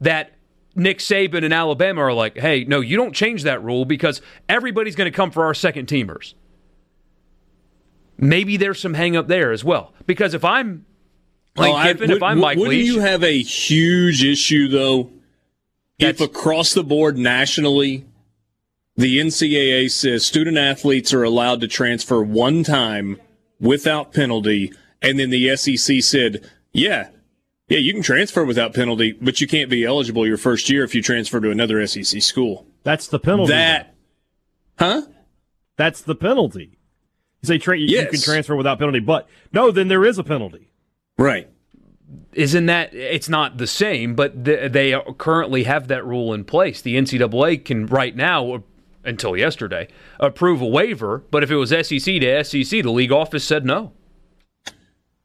that 0.00 0.32
Nick 0.76 0.98
Saban 0.98 1.44
and 1.44 1.52
Alabama 1.52 2.02
are 2.02 2.12
like, 2.12 2.38
hey, 2.38 2.64
no, 2.64 2.80
you 2.80 2.96
don't 2.96 3.14
change 3.14 3.42
that 3.42 3.62
rule 3.62 3.84
because 3.84 4.20
everybody's 4.48 4.94
going 4.94 5.10
to 5.10 5.16
come 5.16 5.30
for 5.30 5.44
our 5.44 5.54
second 5.54 5.88
teamers. 5.88 6.34
Maybe 8.16 8.56
there's 8.56 8.80
some 8.80 8.94
hang 8.94 9.16
up 9.16 9.26
there 9.26 9.50
as 9.50 9.64
well. 9.64 9.92
Because 10.06 10.34
if 10.34 10.44
I'm 10.44 10.86
like 11.56 11.72
Oh, 11.72 11.76
I- 11.76 11.92
Kiffin, 11.92 12.10
if 12.10 12.14
would- 12.14 12.22
I'm 12.22 12.38
Mike 12.38 12.58
wouldn't 12.58 12.76
Leach, 12.78 12.86
you 12.86 13.00
have 13.00 13.22
a 13.22 13.40
huge 13.42 14.24
issue 14.24 14.68
though 14.68 15.10
if 15.98 16.20
across 16.20 16.74
the 16.74 16.82
board 16.84 17.16
nationally 17.16 18.04
the 18.96 19.18
NCAA 19.18 19.88
says 19.90 20.24
student 20.24 20.56
athletes 20.56 21.12
are 21.12 21.22
allowed 21.24 21.60
to 21.60 21.68
transfer 21.68 22.22
one 22.22 22.62
time 22.62 23.20
without 23.60 24.12
penalty, 24.12 24.72
and 25.02 25.18
then 25.18 25.30
the 25.30 25.48
SEC 25.56 26.00
said, 26.00 26.48
"Yeah, 26.72 27.08
yeah, 27.68 27.78
you 27.78 27.92
can 27.92 28.02
transfer 28.02 28.44
without 28.44 28.72
penalty, 28.72 29.10
but 29.20 29.40
you 29.40 29.48
can't 29.48 29.68
be 29.68 29.84
eligible 29.84 30.26
your 30.26 30.36
first 30.36 30.70
year 30.70 30.84
if 30.84 30.94
you 30.94 31.02
transfer 31.02 31.40
to 31.40 31.50
another 31.50 31.80
SEC 31.80 32.20
school." 32.22 32.66
That's 32.84 33.08
the 33.08 33.18
penalty. 33.18 33.52
That 33.52 33.94
Huh? 34.78 35.02
That's 35.76 36.00
the 36.00 36.14
penalty. 36.14 36.78
You 37.42 37.46
say 37.46 37.58
tra- 37.58 37.76
yes. 37.78 38.04
you 38.04 38.08
can 38.10 38.20
transfer 38.20 38.54
without 38.54 38.78
penalty, 38.78 39.00
but 39.00 39.28
no, 39.52 39.70
then 39.72 39.88
there 39.88 40.04
is 40.04 40.18
a 40.18 40.24
penalty. 40.24 40.68
Right. 41.18 41.48
Isn't 42.32 42.66
that 42.66 42.94
it's 42.94 43.28
not 43.28 43.58
the 43.58 43.66
same, 43.66 44.14
but 44.14 44.44
th- 44.44 44.72
they 44.72 45.00
currently 45.18 45.64
have 45.64 45.88
that 45.88 46.04
rule 46.04 46.32
in 46.32 46.44
place. 46.44 46.80
The 46.80 46.96
NCAA 46.96 47.64
can 47.64 47.86
right 47.86 48.14
now, 48.14 48.64
until 49.04 49.36
yesterday, 49.36 49.88
approve 50.18 50.60
a 50.60 50.66
waiver, 50.66 51.24
but 51.30 51.42
if 51.42 51.50
it 51.50 51.56
was 51.56 51.70
SEC 51.70 52.20
to 52.20 52.44
SEC, 52.44 52.82
the 52.82 52.90
league 52.90 53.12
office 53.12 53.44
said 53.44 53.64
no. 53.64 53.92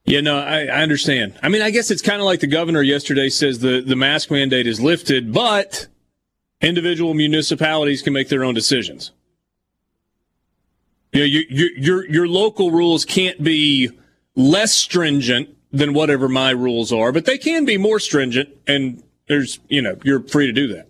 Yeah, 0.06 0.21
no, 0.21 0.39
I, 0.39 0.62
I 0.65 0.82
understand. 0.82 1.38
I 1.43 1.49
mean, 1.49 1.62
I 1.62 1.69
guess 1.69 1.91
it's 1.91 2.02
kind 2.02 2.19
of 2.19 2.25
like 2.25 2.39
the 2.39 2.47
governor 2.47 2.82
yesterday 2.82 3.30
says 3.30 3.60
the, 3.60 3.82
the 3.82 3.95
mask 3.95 4.32
mandate 4.32 4.65
is 4.65 4.82
lifted, 4.82 5.32
but 5.34 5.88
individual 6.62 7.13
municipalities 7.13 8.02
can 8.02 8.13
make 8.13 8.30
their 8.30 8.43
own 8.43 8.54
decisions. 8.54 9.12
You 11.12 11.19
know, 11.19 11.25
you, 11.25 11.43
you, 11.49 11.69
your 11.75 12.08
your 12.08 12.28
local 12.28 12.71
rules 12.71 13.04
can't 13.04 13.43
be 13.43 13.89
less 14.36 14.73
stringent 14.73 15.56
than 15.72 15.94
whatever 15.94 16.28
my 16.28 16.50
rules 16.50 16.92
are, 16.92 17.12
but 17.12 17.26
they 17.26 17.38
can 17.38 17.66
be 17.66 17.78
more 17.78 18.00
stringent, 18.00 18.50
and 18.68 19.04
there's 19.28 19.60
you 19.68 19.82
know 19.82 19.98
you're 20.04 20.24
free 20.24 20.48
to 20.48 20.54
do 20.54 20.68
that. 20.74 20.88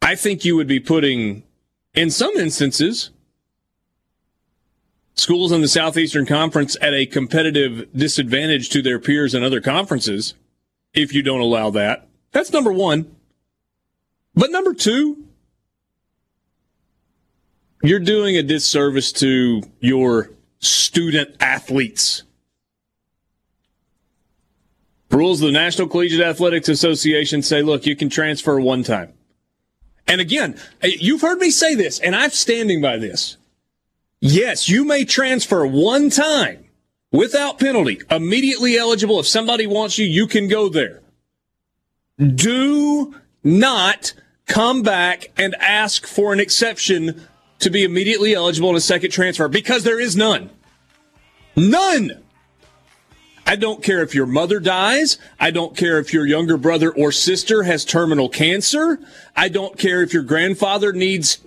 I 0.00 0.14
think 0.16 0.44
you 0.44 0.54
would 0.56 0.68
be 0.68 0.80
putting, 0.80 1.44
in 1.94 2.10
some 2.10 2.36
instances, 2.36 3.10
schools 5.14 5.50
in 5.50 5.62
the 5.62 5.68
Southeastern 5.68 6.26
Conference 6.26 6.76
at 6.80 6.92
a 6.92 7.06
competitive 7.06 7.88
disadvantage 7.96 8.68
to 8.70 8.82
their 8.82 8.98
peers 8.98 9.34
in 9.34 9.42
other 9.42 9.62
conferences 9.62 10.34
if 10.92 11.14
you 11.14 11.22
don't 11.22 11.40
allow 11.40 11.70
that. 11.70 12.06
That's 12.32 12.52
number 12.52 12.72
one. 12.72 13.16
But 14.34 14.50
number 14.50 14.74
two, 14.74 15.23
you're 17.84 18.00
doing 18.00 18.36
a 18.36 18.42
disservice 18.42 19.12
to 19.12 19.62
your 19.80 20.30
student 20.58 21.36
athletes. 21.38 22.22
Rules 25.10 25.42
of 25.42 25.46
the 25.46 25.52
National 25.52 25.86
Collegiate 25.86 26.22
Athletics 26.22 26.68
Association 26.68 27.42
say, 27.42 27.62
look, 27.62 27.86
you 27.86 27.94
can 27.94 28.08
transfer 28.08 28.58
one 28.58 28.82
time. 28.82 29.12
And 30.08 30.20
again, 30.20 30.58
you've 30.82 31.20
heard 31.20 31.38
me 31.38 31.50
say 31.50 31.74
this, 31.74 32.00
and 32.00 32.16
I'm 32.16 32.30
standing 32.30 32.80
by 32.80 32.96
this. 32.96 33.36
Yes, 34.20 34.68
you 34.68 34.84
may 34.84 35.04
transfer 35.04 35.66
one 35.66 36.10
time 36.10 36.64
without 37.12 37.60
penalty, 37.60 38.00
immediately 38.10 38.76
eligible. 38.76 39.20
If 39.20 39.26
somebody 39.26 39.66
wants 39.66 39.98
you, 39.98 40.06
you 40.06 40.26
can 40.26 40.48
go 40.48 40.68
there. 40.68 41.00
Do 42.18 43.14
not 43.42 44.14
come 44.46 44.82
back 44.82 45.30
and 45.36 45.54
ask 45.56 46.06
for 46.06 46.32
an 46.32 46.40
exception 46.40 47.26
to 47.64 47.70
be 47.70 47.82
immediately 47.82 48.34
eligible 48.34 48.70
in 48.70 48.76
a 48.76 48.80
second 48.80 49.10
transfer 49.10 49.48
because 49.48 49.84
there 49.84 50.00
is 50.00 50.16
none. 50.16 50.50
None. 51.56 52.22
I 53.46 53.56
don't 53.56 53.82
care 53.82 54.02
if 54.02 54.14
your 54.14 54.26
mother 54.26 54.60
dies. 54.60 55.18
I 55.38 55.50
don't 55.50 55.76
care 55.76 55.98
if 55.98 56.12
your 56.12 56.26
younger 56.26 56.56
brother 56.56 56.90
or 56.90 57.12
sister 57.12 57.62
has 57.64 57.84
terminal 57.84 58.28
cancer. 58.28 58.98
I 59.36 59.48
don't 59.48 59.78
care 59.78 60.02
if 60.02 60.14
your 60.14 60.22
grandfather 60.22 60.92
needs 60.92 61.38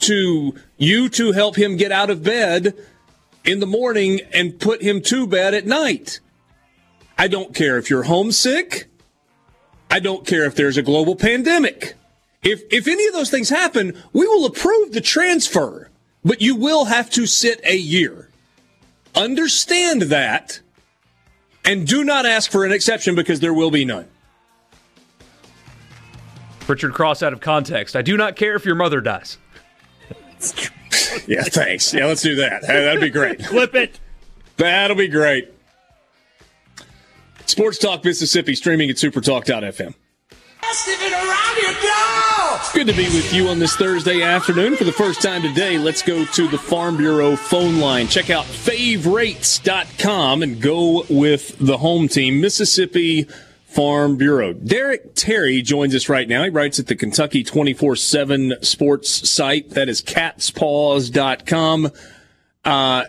to 0.00 0.54
you 0.76 1.08
to 1.10 1.32
help 1.32 1.56
him 1.56 1.76
get 1.76 1.92
out 1.92 2.10
of 2.10 2.22
bed 2.22 2.74
in 3.44 3.60
the 3.60 3.66
morning 3.66 4.20
and 4.32 4.58
put 4.58 4.82
him 4.82 5.00
to 5.02 5.26
bed 5.26 5.54
at 5.54 5.66
night. 5.66 6.20
I 7.16 7.28
don't 7.28 7.54
care 7.54 7.78
if 7.78 7.90
you're 7.90 8.04
homesick. 8.04 8.88
I 9.90 10.00
don't 10.00 10.26
care 10.26 10.44
if 10.44 10.56
there's 10.56 10.76
a 10.76 10.82
global 10.82 11.14
pandemic. 11.14 11.94
If 12.44 12.62
if 12.70 12.86
any 12.86 13.06
of 13.06 13.14
those 13.14 13.30
things 13.30 13.48
happen, 13.48 14.00
we 14.12 14.26
will 14.26 14.46
approve 14.46 14.92
the 14.92 15.00
transfer, 15.00 15.90
but 16.24 16.42
you 16.42 16.54
will 16.54 16.84
have 16.84 17.10
to 17.10 17.26
sit 17.26 17.60
a 17.64 17.76
year. 17.76 18.28
Understand 19.14 20.02
that 20.02 20.60
and 21.64 21.86
do 21.86 22.04
not 22.04 22.26
ask 22.26 22.50
for 22.50 22.64
an 22.64 22.72
exception 22.72 23.14
because 23.14 23.40
there 23.40 23.54
will 23.54 23.70
be 23.70 23.84
none. 23.84 24.06
Richard 26.66 26.92
Cross 26.94 27.22
out 27.22 27.32
of 27.32 27.40
context. 27.40 27.96
I 27.96 28.02
do 28.02 28.16
not 28.16 28.36
care 28.36 28.54
if 28.54 28.64
your 28.64 28.74
mother 28.74 29.00
dies. 29.00 29.38
yeah, 31.26 31.42
thanks. 31.42 31.92
Yeah, 31.92 32.06
let's 32.06 32.22
do 32.22 32.36
that. 32.36 32.62
That'd 32.62 33.00
be 33.00 33.10
great. 33.10 33.38
Clip 33.44 33.74
it. 33.74 34.00
That'll 34.56 34.96
be 34.96 35.08
great. 35.08 35.52
Sports 37.46 37.78
Talk 37.78 38.04
Mississippi 38.04 38.54
streaming 38.54 38.90
at 38.90 38.96
supertalk.fm. 38.96 39.94
Good 42.74 42.88
to 42.88 42.92
be 42.92 43.04
with 43.04 43.32
you 43.32 43.46
on 43.46 43.60
this 43.60 43.76
Thursday 43.76 44.22
afternoon. 44.22 44.74
For 44.74 44.82
the 44.82 44.90
first 44.90 45.22
time 45.22 45.42
today, 45.42 45.78
let's 45.78 46.02
go 46.02 46.24
to 46.24 46.48
the 46.48 46.58
Farm 46.58 46.96
Bureau 46.96 47.36
phone 47.36 47.78
line. 47.78 48.08
Check 48.08 48.30
out 48.30 48.46
favrates.com 48.46 50.42
and 50.42 50.60
go 50.60 51.04
with 51.08 51.56
the 51.60 51.78
home 51.78 52.08
team, 52.08 52.40
Mississippi 52.40 53.28
Farm 53.66 54.16
Bureau. 54.16 54.54
Derek 54.54 55.14
Terry 55.14 55.62
joins 55.62 55.94
us 55.94 56.08
right 56.08 56.26
now. 56.26 56.42
He 56.42 56.50
writes 56.50 56.80
at 56.80 56.88
the 56.88 56.96
Kentucky 56.96 57.44
24 57.44 57.94
7 57.94 58.54
sports 58.62 59.30
site. 59.30 59.70
That 59.70 59.88
is 59.88 60.02
catspause.com. 60.02 61.90
Uh, 62.64 63.04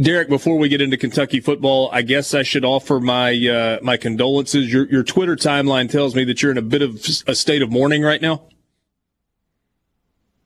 Derek, 0.00 0.30
before 0.30 0.56
we 0.56 0.70
get 0.70 0.80
into 0.80 0.96
Kentucky 0.96 1.40
football, 1.40 1.90
I 1.92 2.00
guess 2.00 2.32
I 2.32 2.44
should 2.44 2.64
offer 2.64 2.98
my 2.98 3.32
uh, 3.46 3.78
my 3.82 3.98
condolences. 3.98 4.72
Your 4.72 4.88
your 4.88 5.02
Twitter 5.02 5.36
timeline 5.36 5.90
tells 5.90 6.14
me 6.14 6.24
that 6.24 6.40
you're 6.40 6.50
in 6.50 6.56
a 6.56 6.62
bit 6.62 6.80
of 6.80 6.94
a 7.26 7.34
state 7.34 7.60
of 7.60 7.70
mourning 7.70 8.02
right 8.02 8.22
now. 8.22 8.46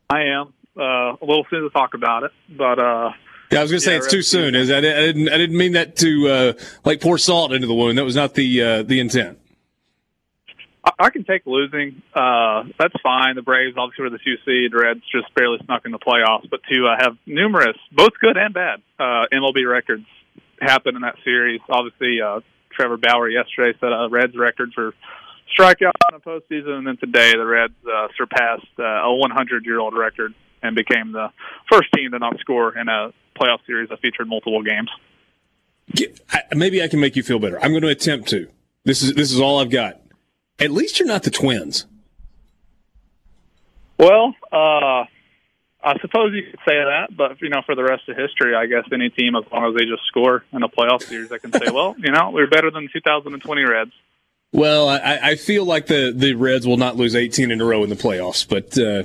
I 0.09 0.23
am 0.23 0.53
uh, 0.77 0.83
a 0.83 1.25
little 1.25 1.47
soon 1.51 1.63
to 1.63 1.71
talk 1.71 1.95
about 1.95 2.23
it, 2.23 2.33
but 2.49 2.79
uh, 2.79 3.13
yeah, 3.51 3.61
I 3.61 3.63
was 3.63 3.71
going 3.71 3.81
to 3.81 3.85
say 3.85 3.93
yeah, 3.93 3.99
it's 3.99 4.11
too 4.11 4.23
soon. 4.23 4.55
Is 4.55 4.71
I, 4.71 4.79
I, 4.79 4.81
didn't 4.81 5.29
I 5.29 5.37
didn't 5.37 5.57
mean 5.57 5.73
that 5.73 5.97
to 5.97 6.29
uh, 6.29 6.53
like 6.85 7.01
pour 7.01 7.19
salt 7.19 7.53
into 7.53 7.67
the 7.67 7.75
wound. 7.75 7.99
That 7.99 8.05
was 8.05 8.17
not 8.17 8.35
the 8.35 8.63
uh, 8.63 8.83
the 8.83 9.01
intent. 9.01 9.39
I, 10.85 10.91
I 10.99 11.11
can 11.11 11.25
take 11.25 11.47
losing. 11.47 12.03
Uh, 12.15 12.65
that's 12.79 12.95
fine. 13.03 13.37
The 13.37 13.43
Braves 13.43 13.77
obviously 13.77 14.05
were 14.05 14.11
the 14.11 14.19
two 14.19 14.37
seed. 14.45 14.75
Reds 14.75 15.03
just 15.11 15.33
barely 15.35 15.59
snuck 15.65 15.85
in 15.87 15.93
the 15.93 15.99
playoffs, 15.99 16.49
but 16.51 16.61
to 16.71 16.87
uh, 16.87 16.97
have 16.99 17.17
numerous, 17.27 17.77
both 17.93 18.13
good 18.21 18.37
and 18.37 18.55
bad, 18.55 18.83
uh, 18.99 19.27
MLB 19.33 19.69
records 19.69 20.07
happen 20.61 20.97
in 20.97 21.03
that 21.03 21.17
series. 21.25 21.61
Obviously, 21.69 22.21
uh, 22.21 22.41
Trevor 22.71 22.97
Bauer 22.97 23.29
yesterday 23.29 23.77
set 23.81 23.91
a 23.91 24.09
Reds 24.11 24.37
record 24.37 24.73
for 24.75 24.95
strikeout 25.57 25.93
in 26.11 26.15
the 26.15 26.21
postseason, 26.21 26.79
and 26.79 26.87
then 26.87 26.97
today 26.97 27.33
the 27.33 27.45
Reds 27.45 27.75
uh, 27.87 28.09
surpassed 28.17 28.67
uh, 28.79 28.83
a 28.83 29.09
100-year-old 29.09 29.97
record 29.97 30.35
and 30.63 30.75
became 30.75 31.13
the 31.13 31.31
first 31.71 31.89
team 31.95 32.13
to 32.13 32.19
not 32.19 32.39
score 32.41 32.77
in 32.77 32.89
a 32.89 33.13
playoff 33.39 33.59
series 33.67 33.89
that 33.91 34.01
featured 34.01 34.29
multiple 34.29 34.63
games. 34.63 34.91
Maybe 36.53 36.83
I 36.83 36.89
can 36.89 37.01
make 37.01 37.17
you 37.17 37.23
feel 37.23 37.39
better. 37.39 37.63
I'm 37.63 37.71
going 37.71 37.83
to 37.83 37.89
attempt 37.89 38.29
to. 38.31 38.49
This 38.85 39.03
is 39.03 39.15
this 39.15 39.33
is 39.33 39.41
all 39.41 39.61
I've 39.61 39.71
got. 39.71 40.01
At 40.59 40.71
least 40.71 40.99
you're 40.99 41.09
not 41.09 41.23
the 41.23 41.31
Twins. 41.31 41.87
Well, 43.99 44.35
uh, 44.53 45.05
I 45.83 45.99
suppose 46.01 46.35
you 46.35 46.43
could 46.43 46.61
say 46.67 46.75
that, 46.75 47.17
but 47.17 47.41
you 47.41 47.49
know, 47.49 47.63
for 47.65 47.75
the 47.75 47.85
rest 47.85 48.09
of 48.09 48.17
history, 48.17 48.55
I 48.55 48.67
guess 48.67 48.85
any 48.93 49.09
team, 49.11 49.37
as 49.37 49.45
long 49.53 49.69
as 49.69 49.79
they 49.79 49.85
just 49.85 50.05
score 50.09 50.45
in 50.53 50.63
a 50.63 50.69
playoff 50.69 51.03
series, 51.03 51.31
I 51.31 51.39
can 51.39 51.53
say, 51.53 51.67
well, 51.73 51.95
you 51.99 52.11
know, 52.11 52.31
we're 52.31 52.49
better 52.49 52.71
than 52.71 52.85
the 52.85 53.01
2020 53.01 53.63
Reds. 53.63 53.93
Well, 54.57 54.89
I, 54.89 55.19
I 55.23 55.35
feel 55.37 55.67
like 55.67 55.87
the, 55.87 56.15
the 56.17 56.33
Reds 56.33 56.67
will 56.67 56.79
not 56.79 56.97
lose 56.97 57.15
18 57.15 57.51
in 57.51 57.61
a 57.61 57.65
row 57.67 57.85
in 57.85 57.91
the 57.91 57.95
playoffs, 57.95 58.49
but 58.49 58.79
uh, 58.79 59.03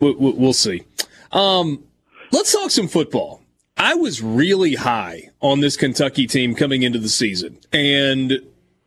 we, 0.00 0.12
we'll 0.12 0.54
see. 0.54 0.82
Um, 1.30 1.84
let's 2.32 2.50
talk 2.50 2.70
some 2.70 2.88
football. 2.88 3.42
I 3.76 3.96
was 3.96 4.22
really 4.22 4.76
high 4.76 5.28
on 5.42 5.60
this 5.60 5.76
Kentucky 5.76 6.26
team 6.26 6.54
coming 6.54 6.82
into 6.82 6.98
the 6.98 7.10
season, 7.10 7.58
and 7.70 8.40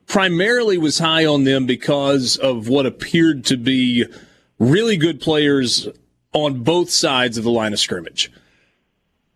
primarily 0.07 0.79
was 0.79 0.97
high 0.97 1.27
on 1.27 1.43
them 1.43 1.67
because 1.67 2.35
of 2.37 2.67
what 2.67 2.87
appeared 2.87 3.45
to 3.45 3.57
be 3.57 4.03
really 4.57 4.97
good 4.97 5.21
players 5.21 5.87
on 6.33 6.63
both 6.63 6.89
sides 6.89 7.37
of 7.37 7.43
the 7.43 7.51
line 7.51 7.73
of 7.73 7.79
scrimmage 7.79 8.31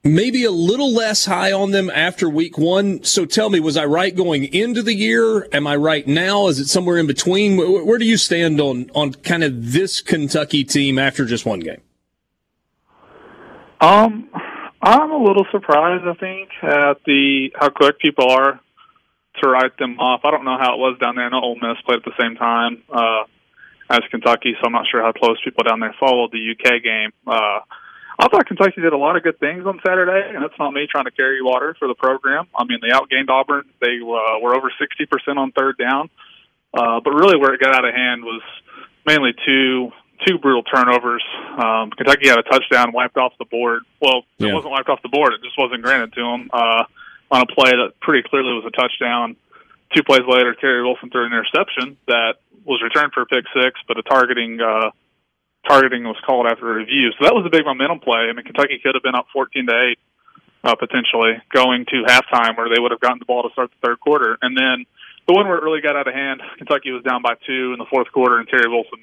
maybe 0.04 0.44
a 0.44 0.52
little 0.52 0.92
less 0.92 1.26
high 1.26 1.52
on 1.52 1.72
them 1.72 1.90
after 1.90 2.30
week 2.30 2.58
one. 2.58 3.04
So 3.04 3.26
tell 3.26 3.50
me, 3.50 3.60
was 3.60 3.78
I 3.78 3.86
right 3.86 4.16
going 4.16 4.46
into 4.54 4.82
the 4.82 4.96
year? 4.96 5.48
Am 5.52 5.68
I 5.68 5.76
right 5.76 6.08
now? 6.08 6.48
Is 6.48 6.60
it 6.60 6.68
somewhere 6.68 6.98
in 6.98 7.08
between? 7.08 7.58
Where, 7.58 7.98
do 7.98 8.06
you 8.06 8.18
stand 8.18 8.60
on, 8.60 8.90
on 8.96 9.14
kind 9.14 9.44
of 9.44 9.72
this 9.72 10.02
Kentucky 10.02 10.64
team 10.64 10.98
after 10.98 11.26
just 11.26 11.46
one 11.46 11.60
game? 11.60 11.82
Um, 13.80 14.30
I'm 14.82 15.12
a 15.12 15.18
little 15.18 15.46
surprised, 15.52 16.06
I 16.08 16.14
think, 16.16 16.50
at 16.64 17.04
the, 17.06 17.52
how 17.60 17.70
quick 17.70 18.00
people 18.00 18.30
are 18.30 18.60
to 19.42 19.50
write 19.50 19.78
them 19.78 20.00
off. 20.00 20.22
I 20.24 20.32
don't 20.32 20.46
know 20.46 20.58
how 20.60 20.76
it 20.76 20.80
was 20.80 20.98
down 21.00 21.16
there. 21.16 21.26
I 21.26 21.30
know 21.30 21.42
Ole 21.42 21.56
Miss 21.56 21.82
played 21.86 22.00
at 22.00 22.06
the 22.06 22.12
same 22.20 22.36
time, 22.36 22.84
uh, 22.92 23.24
as 23.90 24.02
Kentucky, 24.10 24.56
so 24.60 24.66
I'm 24.66 24.72
not 24.72 24.86
sure 24.90 25.02
how 25.02 25.12
close 25.12 25.38
people 25.44 25.64
down 25.64 25.80
there 25.80 25.96
followed 26.00 26.32
the 26.32 26.52
UK 26.52 26.82
game. 26.82 27.12
Uh, 27.26 27.60
I 28.21 28.27
thought 28.27 28.45
Kentucky 28.45 28.81
did 28.81 28.93
a 28.93 28.97
lot 28.97 29.17
of 29.17 29.23
good 29.23 29.39
things 29.39 29.65
on 29.65 29.81
Saturday, 29.84 30.29
and 30.29 30.43
that's 30.43 30.53
not 30.60 30.71
me 30.71 30.86
trying 30.86 31.05
to 31.05 31.12
carry 31.12 31.41
water 31.41 31.75
for 31.79 31.88
the 31.88 31.95
program. 31.95 32.45
I 32.55 32.65
mean, 32.65 32.77
they 32.79 32.93
outgained 32.93 33.29
Auburn. 33.29 33.65
They 33.81 33.97
uh, 33.97 34.38
were 34.39 34.55
over 34.55 34.69
60% 34.69 35.38
on 35.38 35.51
third 35.53 35.79
down. 35.79 36.10
Uh, 36.71 37.01
but 37.03 37.12
really, 37.12 37.36
where 37.38 37.51
it 37.55 37.60
got 37.60 37.73
out 37.73 37.84
of 37.84 37.95
hand 37.95 38.23
was 38.23 38.41
mainly 39.07 39.31
two 39.45 39.91
two 40.27 40.38
brutal 40.38 40.62
turnovers. 40.62 41.23
Um, 41.57 41.89
Kentucky 41.89 42.29
had 42.29 42.38
a 42.38 42.43
touchdown 42.43 42.93
wiped 42.93 43.17
off 43.17 43.34
the 43.39 43.45
board. 43.45 43.81
Well, 43.99 44.21
it 44.38 44.53
wasn't 44.53 44.71
wiped 44.71 44.88
off 44.88 45.01
the 45.01 45.10
board; 45.10 45.34
it 45.34 45.41
just 45.43 45.57
wasn't 45.57 45.81
granted 45.81 46.13
to 46.13 46.21
them 46.21 46.49
uh, 46.53 46.84
on 47.31 47.41
a 47.41 47.47
play 47.47 47.71
that 47.71 47.99
pretty 48.01 48.27
clearly 48.29 48.53
was 48.53 48.65
a 48.67 48.71
touchdown. 48.71 49.36
Two 49.95 50.03
plays 50.03 50.21
later, 50.27 50.53
Terry 50.53 50.84
Wilson 50.84 51.10
threw 51.10 51.25
an 51.25 51.34
interception 51.34 51.97
that 52.07 52.36
was 52.63 52.81
returned 52.84 53.13
for 53.13 53.23
a 53.23 53.25
pick 53.25 53.45
six, 53.51 53.81
but 53.88 53.97
a 53.97 54.03
targeting 54.03 54.62
uh, 54.62 54.91
targeting 55.67 56.04
was 56.04 56.17
called 56.26 56.47
after 56.47 56.71
a 56.71 56.76
review. 56.76 57.12
So 57.17 57.26
that 57.26 57.34
was 57.34 57.45
a 57.45 57.50
big 57.50 57.65
momentum 57.65 58.00
play. 58.00 58.30
I 58.30 58.34
mean, 58.34 58.45
Kentucky 58.45 58.80
could 58.84 58.95
have 58.95 59.04
been 59.04 59.15
up 59.15 59.28
fourteen 59.34 59.67
to 59.67 59.76
eight 59.76 60.00
uh, 60.63 60.76
potentially 60.76 61.41
going 61.54 61.86
to 61.86 62.04
halftime, 62.08 62.58
where 62.58 62.69
they 62.69 62.80
would 62.80 62.91
have 62.91 63.00
gotten 63.00 63.19
the 63.19 63.26
ball 63.26 63.43
to 63.43 63.50
start 63.52 63.71
the 63.71 63.88
third 63.88 64.00
quarter, 64.00 64.38
and 64.41 64.56
then 64.56 64.86
the 65.28 65.34
one 65.34 65.47
where 65.47 65.58
it 65.58 65.63
really 65.63 65.82
got 65.82 65.95
out 65.95 66.08
of 66.08 66.13
hand, 66.13 66.41
Kentucky 66.58 66.91
was 66.91 67.04
down 67.04 67.21
by 67.21 67.36
two 67.45 67.74
in 67.74 67.80
the 67.80 67.86
fourth 67.89 68.12
quarter, 68.12 68.38
and 68.38 68.47
Terry 68.47 68.69
Wilson 68.69 69.00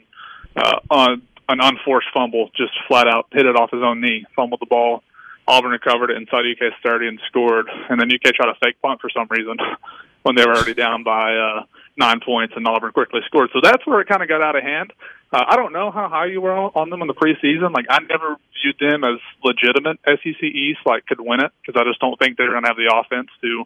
uh, 0.56 0.78
on 0.90 1.22
an 1.48 1.60
unforced 1.60 2.08
fumble, 2.12 2.50
just 2.56 2.72
flat 2.86 3.08
out 3.08 3.26
hit 3.32 3.46
it 3.46 3.56
off 3.56 3.70
his 3.70 3.82
own 3.82 4.00
knee, 4.00 4.24
fumbled 4.36 4.60
the 4.60 4.66
ball. 4.66 5.02
Auburn 5.46 5.70
recovered 5.70 6.10
it 6.10 6.18
inside 6.18 6.44
UK's 6.44 6.76
30 6.84 7.08
and 7.08 7.20
scored, 7.28 7.70
and 7.88 7.98
then 7.98 8.12
UK 8.12 8.34
tried 8.34 8.50
a 8.50 8.58
fake 8.62 8.80
punt 8.82 9.00
for 9.00 9.08
some 9.08 9.26
reason 9.30 9.56
when 10.22 10.36
they 10.36 10.44
were 10.44 10.54
already 10.54 10.74
down 10.74 11.02
by 11.04 11.34
uh, 11.34 11.62
nine 11.96 12.20
points, 12.20 12.52
and 12.54 12.68
Auburn 12.68 12.92
quickly 12.92 13.20
scored. 13.26 13.48
So 13.54 13.60
that's 13.62 13.86
where 13.86 14.00
it 14.00 14.08
kind 14.08 14.22
of 14.22 14.28
got 14.28 14.42
out 14.42 14.56
of 14.56 14.62
hand. 14.62 14.92
Uh, 15.30 15.44
I 15.46 15.56
don't 15.56 15.72
know 15.72 15.90
how 15.90 16.08
high 16.08 16.26
you 16.26 16.40
were 16.40 16.54
on 16.54 16.88
them 16.88 17.02
in 17.02 17.08
the 17.08 17.14
preseason. 17.14 17.74
Like 17.74 17.86
I 17.90 17.98
never 18.00 18.36
viewed 18.62 18.76
them 18.80 19.04
as 19.04 19.20
legitimate 19.44 19.98
SEC 20.06 20.42
East, 20.42 20.80
like 20.86 21.06
could 21.06 21.20
win 21.20 21.40
it, 21.40 21.52
because 21.60 21.78
I 21.80 21.84
just 21.88 22.00
don't 22.00 22.18
think 22.18 22.36
they're 22.36 22.50
going 22.50 22.62
to 22.62 22.68
have 22.68 22.76
the 22.76 22.92
offense 22.92 23.28
to 23.42 23.64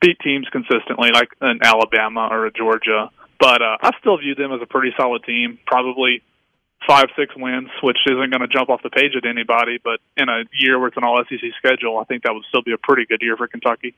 beat 0.00 0.18
teams 0.20 0.48
consistently, 0.50 1.10
like 1.12 1.28
an 1.40 1.60
Alabama 1.62 2.28
or 2.30 2.46
a 2.46 2.52
Georgia. 2.52 3.10
But 3.38 3.60
uh, 3.60 3.76
I 3.82 3.90
still 4.00 4.16
view 4.18 4.34
them 4.34 4.52
as 4.52 4.60
a 4.62 4.66
pretty 4.66 4.92
solid 4.96 5.24
team. 5.24 5.58
Probably 5.66 6.22
five, 6.86 7.06
six 7.18 7.34
wins, 7.36 7.68
which 7.82 7.98
isn't 8.06 8.30
going 8.30 8.40
to 8.40 8.48
jump 8.48 8.70
off 8.70 8.82
the 8.82 8.90
page 8.90 9.12
at 9.16 9.26
anybody. 9.26 9.78
But 9.82 10.00
in 10.16 10.28
a 10.28 10.44
year 10.58 10.78
where 10.78 10.88
it's 10.88 10.96
an 10.96 11.04
All 11.04 11.22
SEC 11.28 11.40
schedule, 11.58 11.98
I 11.98 12.04
think 12.04 12.22
that 12.24 12.32
would 12.32 12.44
still 12.48 12.62
be 12.62 12.72
a 12.72 12.78
pretty 12.78 13.06
good 13.06 13.20
year 13.20 13.36
for 13.36 13.46
Kentucky. 13.46 13.94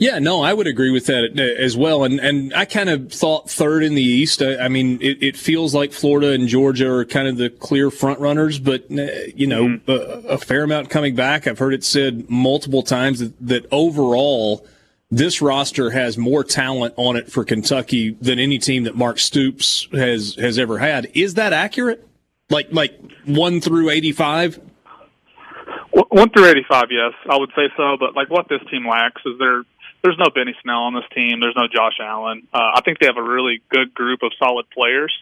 Yeah, 0.00 0.18
no, 0.18 0.40
I 0.42 0.54
would 0.54 0.66
agree 0.66 0.90
with 0.90 1.04
that 1.06 1.38
uh, 1.38 1.62
as 1.62 1.76
well. 1.76 2.04
And 2.04 2.18
and 2.20 2.54
I 2.54 2.64
kind 2.64 2.88
of 2.88 3.12
thought 3.12 3.50
third 3.50 3.84
in 3.84 3.94
the 3.94 4.02
East. 4.02 4.40
I, 4.40 4.56
I 4.56 4.68
mean, 4.68 4.98
it, 5.02 5.22
it 5.22 5.36
feels 5.36 5.74
like 5.74 5.92
Florida 5.92 6.32
and 6.32 6.48
Georgia 6.48 6.90
are 6.90 7.04
kind 7.04 7.28
of 7.28 7.36
the 7.36 7.50
clear 7.50 7.90
front 7.90 8.18
runners, 8.18 8.58
but 8.58 8.84
uh, 8.90 9.08
you 9.36 9.46
know, 9.46 9.78
a, 9.86 9.92
a 9.92 10.38
fair 10.38 10.62
amount 10.64 10.88
coming 10.88 11.14
back. 11.14 11.46
I've 11.46 11.58
heard 11.58 11.74
it 11.74 11.84
said 11.84 12.30
multiple 12.30 12.82
times 12.82 13.18
that, 13.18 13.34
that 13.46 13.66
overall 13.70 14.66
this 15.10 15.42
roster 15.42 15.90
has 15.90 16.16
more 16.16 16.44
talent 16.44 16.94
on 16.96 17.16
it 17.16 17.30
for 17.30 17.44
Kentucky 17.44 18.16
than 18.22 18.38
any 18.38 18.58
team 18.58 18.84
that 18.84 18.96
Mark 18.96 19.18
Stoops 19.18 19.86
has 19.92 20.34
has 20.36 20.58
ever 20.58 20.78
had. 20.78 21.10
Is 21.12 21.34
that 21.34 21.52
accurate? 21.52 22.08
Like 22.48 22.68
like 22.72 22.98
one 23.26 23.60
through 23.60 23.90
eighty 23.90 24.12
five? 24.12 24.58
One 25.92 26.30
through 26.30 26.46
eighty-five, 26.46 26.86
yes, 26.90 27.12
I 27.28 27.36
would 27.36 27.50
say 27.54 27.68
so. 27.76 27.96
But 28.00 28.16
like 28.16 28.30
what 28.30 28.48
this 28.48 28.60
team 28.70 28.88
lacks 28.88 29.20
is 29.26 29.34
there. 29.38 29.62
There's 30.02 30.18
no 30.18 30.30
Benny 30.34 30.54
Snell 30.62 30.88
on 30.88 30.94
this 30.94 31.04
team. 31.14 31.40
There's 31.40 31.56
no 31.56 31.68
Josh 31.68 31.98
Allen. 32.00 32.48
Uh, 32.52 32.72
I 32.76 32.80
think 32.84 32.98
they 32.98 33.06
have 33.06 33.18
a 33.18 33.22
really 33.22 33.60
good 33.68 33.92
group 33.92 34.22
of 34.22 34.32
solid 34.38 34.66
players, 34.70 35.12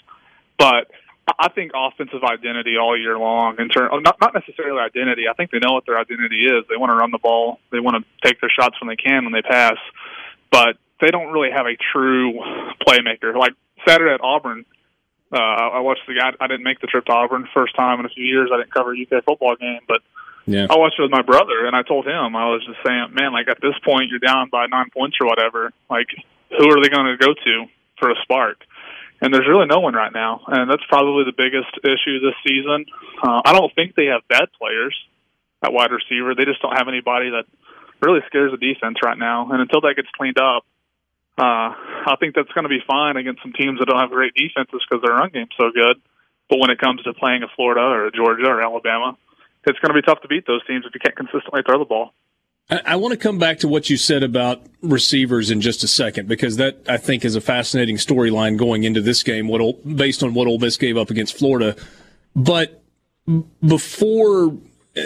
but 0.56 0.90
I 1.38 1.48
think 1.50 1.72
offensive 1.74 2.22
identity 2.22 2.76
all 2.78 2.96
year 2.96 3.18
long. 3.18 3.56
In 3.58 3.68
turn, 3.68 3.90
not 4.02 4.20
not 4.20 4.34
necessarily 4.34 4.80
identity. 4.80 5.28
I 5.28 5.34
think 5.34 5.50
they 5.50 5.58
know 5.58 5.72
what 5.72 5.84
their 5.84 5.98
identity 5.98 6.46
is. 6.46 6.64
They 6.70 6.76
want 6.76 6.90
to 6.90 6.94
run 6.94 7.10
the 7.10 7.18
ball. 7.18 7.58
They 7.70 7.80
want 7.80 8.02
to 8.02 8.28
take 8.28 8.40
their 8.40 8.50
shots 8.50 8.80
when 8.80 8.88
they 8.88 8.96
can 8.96 9.24
when 9.24 9.32
they 9.32 9.42
pass, 9.42 9.76
but 10.50 10.76
they 11.00 11.08
don't 11.08 11.32
really 11.32 11.50
have 11.50 11.66
a 11.66 11.76
true 11.92 12.34
playmaker. 12.86 13.36
Like 13.36 13.52
Saturday 13.86 14.14
at 14.14 14.20
Auburn, 14.22 14.64
uh, 15.32 15.36
I 15.36 15.80
watched 15.80 16.06
the 16.06 16.14
guy. 16.14 16.32
I 16.40 16.46
didn't 16.46 16.64
make 16.64 16.80
the 16.80 16.86
trip 16.86 17.04
to 17.06 17.12
Auburn 17.12 17.48
first 17.54 17.76
time 17.76 18.00
in 18.00 18.06
a 18.06 18.08
few 18.08 18.24
years. 18.24 18.50
I 18.52 18.58
didn't 18.58 18.72
cover 18.72 18.92
UK 18.92 19.24
football 19.24 19.56
game, 19.56 19.80
but 19.86 20.00
Yeah. 20.48 20.66
I 20.70 20.78
watched 20.78 20.98
it 20.98 21.02
with 21.02 21.10
my 21.10 21.22
brother, 21.22 21.66
and 21.66 21.76
I 21.76 21.82
told 21.82 22.06
him 22.06 22.34
I 22.34 22.48
was 22.48 22.64
just 22.64 22.80
saying, 22.84 23.12
man, 23.12 23.32
like 23.32 23.48
at 23.48 23.60
this 23.60 23.76
point 23.84 24.08
you're 24.08 24.18
down 24.18 24.48
by 24.48 24.66
nine 24.66 24.88
points 24.88 25.18
or 25.20 25.26
whatever. 25.26 25.72
Like, 25.90 26.08
who 26.56 26.64
are 26.72 26.80
they 26.80 26.88
going 26.88 27.06
to 27.06 27.16
go 27.20 27.34
to 27.34 27.54
for 28.00 28.10
a 28.10 28.16
spark? 28.22 28.56
And 29.20 29.34
there's 29.34 29.46
really 29.46 29.66
no 29.66 29.80
one 29.80 29.94
right 29.94 30.12
now, 30.12 30.40
and 30.46 30.70
that's 30.70 30.84
probably 30.88 31.24
the 31.24 31.36
biggest 31.36 31.68
issue 31.84 32.20
this 32.24 32.38
season. 32.46 32.86
Uh, 33.20 33.42
I 33.44 33.52
don't 33.52 33.74
think 33.74 33.94
they 33.94 34.06
have 34.06 34.22
bad 34.28 34.48
players 34.56 34.96
at 35.62 35.72
wide 35.72 35.90
receiver. 35.90 36.34
They 36.34 36.44
just 36.44 36.62
don't 36.62 36.76
have 36.78 36.88
anybody 36.88 37.30
that 37.30 37.44
really 38.00 38.20
scares 38.28 38.52
the 38.52 38.62
defense 38.62 38.96
right 39.04 39.18
now. 39.18 39.50
And 39.50 39.60
until 39.60 39.80
that 39.82 39.94
gets 39.96 40.08
cleaned 40.16 40.38
up, 40.38 40.64
uh, 41.36 41.74
I 41.74 42.16
think 42.18 42.34
that's 42.34 42.50
going 42.52 42.64
to 42.64 42.68
be 42.68 42.82
fine 42.86 43.16
against 43.16 43.42
some 43.42 43.52
teams 43.52 43.78
that 43.78 43.86
don't 43.86 43.98
have 43.98 44.10
great 44.10 44.34
defenses 44.34 44.80
because 44.88 45.02
their 45.02 45.14
run 45.14 45.30
game's 45.30 45.54
so 45.58 45.70
good. 45.74 46.00
But 46.48 46.58
when 46.58 46.70
it 46.70 46.78
comes 46.78 47.02
to 47.02 47.12
playing 47.12 47.42
a 47.42 47.48
Florida 47.54 47.82
or 47.82 48.06
a 48.06 48.12
Georgia 48.12 48.46
or 48.46 48.62
Alabama, 48.62 49.18
it's 49.66 49.78
going 49.78 49.94
to 49.94 50.00
be 50.00 50.02
tough 50.02 50.20
to 50.22 50.28
beat 50.28 50.46
those 50.46 50.64
teams 50.66 50.84
if 50.86 50.94
you 50.94 51.00
can't 51.00 51.16
consistently 51.16 51.62
throw 51.66 51.78
the 51.78 51.84
ball. 51.84 52.12
I, 52.70 52.96
want 52.96 53.12
to 53.12 53.18
come 53.18 53.38
back 53.38 53.60
to 53.60 53.68
what 53.68 53.88
you 53.88 53.96
said 53.96 54.22
about 54.22 54.62
receivers 54.82 55.50
in 55.50 55.62
just 55.62 55.82
a 55.84 55.88
second 55.88 56.28
because 56.28 56.56
that 56.56 56.78
I 56.86 56.98
think 56.98 57.24
is 57.24 57.34
a 57.34 57.40
fascinating 57.40 57.96
storyline 57.96 58.58
going 58.58 58.84
into 58.84 59.00
this 59.00 59.22
game. 59.22 59.48
What 59.48 59.96
based 59.96 60.22
on 60.22 60.34
what 60.34 60.46
Ole 60.46 60.58
Miss 60.58 60.76
gave 60.76 60.98
up 60.98 61.08
against 61.08 61.38
Florida, 61.38 61.76
but 62.36 62.82
before, 63.66 64.48
uh, 64.96 65.02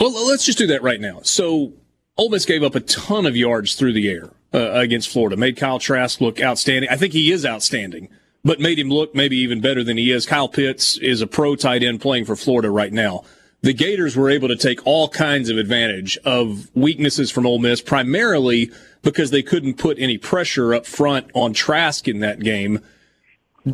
well, 0.00 0.26
let's 0.26 0.46
just 0.46 0.56
do 0.56 0.66
that 0.68 0.82
right 0.82 1.00
now. 1.00 1.20
So 1.24 1.74
Ole 2.16 2.30
Miss 2.30 2.46
gave 2.46 2.62
up 2.62 2.74
a 2.74 2.80
ton 2.80 3.26
of 3.26 3.36
yards 3.36 3.74
through 3.74 3.92
the 3.92 4.08
air 4.08 4.30
uh, 4.54 4.70
against 4.72 5.10
Florida, 5.10 5.36
made 5.36 5.58
Kyle 5.58 5.78
Trask 5.78 6.22
look 6.22 6.40
outstanding. 6.40 6.88
I 6.90 6.96
think 6.96 7.12
he 7.12 7.32
is 7.32 7.44
outstanding, 7.44 8.08
but 8.44 8.60
made 8.60 8.78
him 8.78 8.88
look 8.88 9.14
maybe 9.14 9.36
even 9.36 9.60
better 9.60 9.84
than 9.84 9.98
he 9.98 10.10
is. 10.10 10.24
Kyle 10.24 10.48
Pitts 10.48 10.96
is 10.96 11.20
a 11.20 11.26
pro 11.26 11.54
tight 11.54 11.82
end 11.82 12.00
playing 12.00 12.24
for 12.24 12.34
Florida 12.34 12.70
right 12.70 12.94
now 12.94 13.24
the 13.62 13.72
Gators 13.72 14.16
were 14.16 14.28
able 14.28 14.48
to 14.48 14.56
take 14.56 14.84
all 14.84 15.08
kinds 15.08 15.48
of 15.48 15.56
advantage 15.56 16.18
of 16.24 16.68
weaknesses 16.74 17.30
from 17.30 17.46
Ole 17.46 17.60
Miss, 17.60 17.80
primarily 17.80 18.70
because 19.02 19.30
they 19.30 19.42
couldn't 19.42 19.78
put 19.78 19.98
any 19.98 20.18
pressure 20.18 20.74
up 20.74 20.84
front 20.84 21.30
on 21.34 21.52
Trask 21.52 22.08
in 22.08 22.20
that 22.20 22.40
game. 22.40 22.80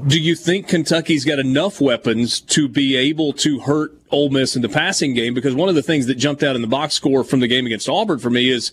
Do 0.07 0.20
you 0.20 0.35
think 0.35 0.68
Kentucky's 0.68 1.24
got 1.24 1.38
enough 1.38 1.81
weapons 1.81 2.40
to 2.40 2.68
be 2.68 2.94
able 2.96 3.33
to 3.35 3.61
hurt 3.61 3.94
Ole 4.11 4.29
Miss 4.29 4.55
in 4.55 4.61
the 4.61 4.68
passing 4.68 5.14
game? 5.14 5.33
Because 5.33 5.55
one 5.55 5.70
of 5.70 5.74
the 5.74 5.83
things 5.83 6.07
that 6.07 6.16
jumped 6.16 6.42
out 6.42 6.55
in 6.55 6.61
the 6.61 6.68
box 6.68 6.92
score 6.92 7.24
from 7.24 7.40
the 7.40 7.48
game 7.48 7.64
against 7.64 7.88
Auburn 7.88 8.18
for 8.18 8.29
me 8.29 8.51
is 8.51 8.70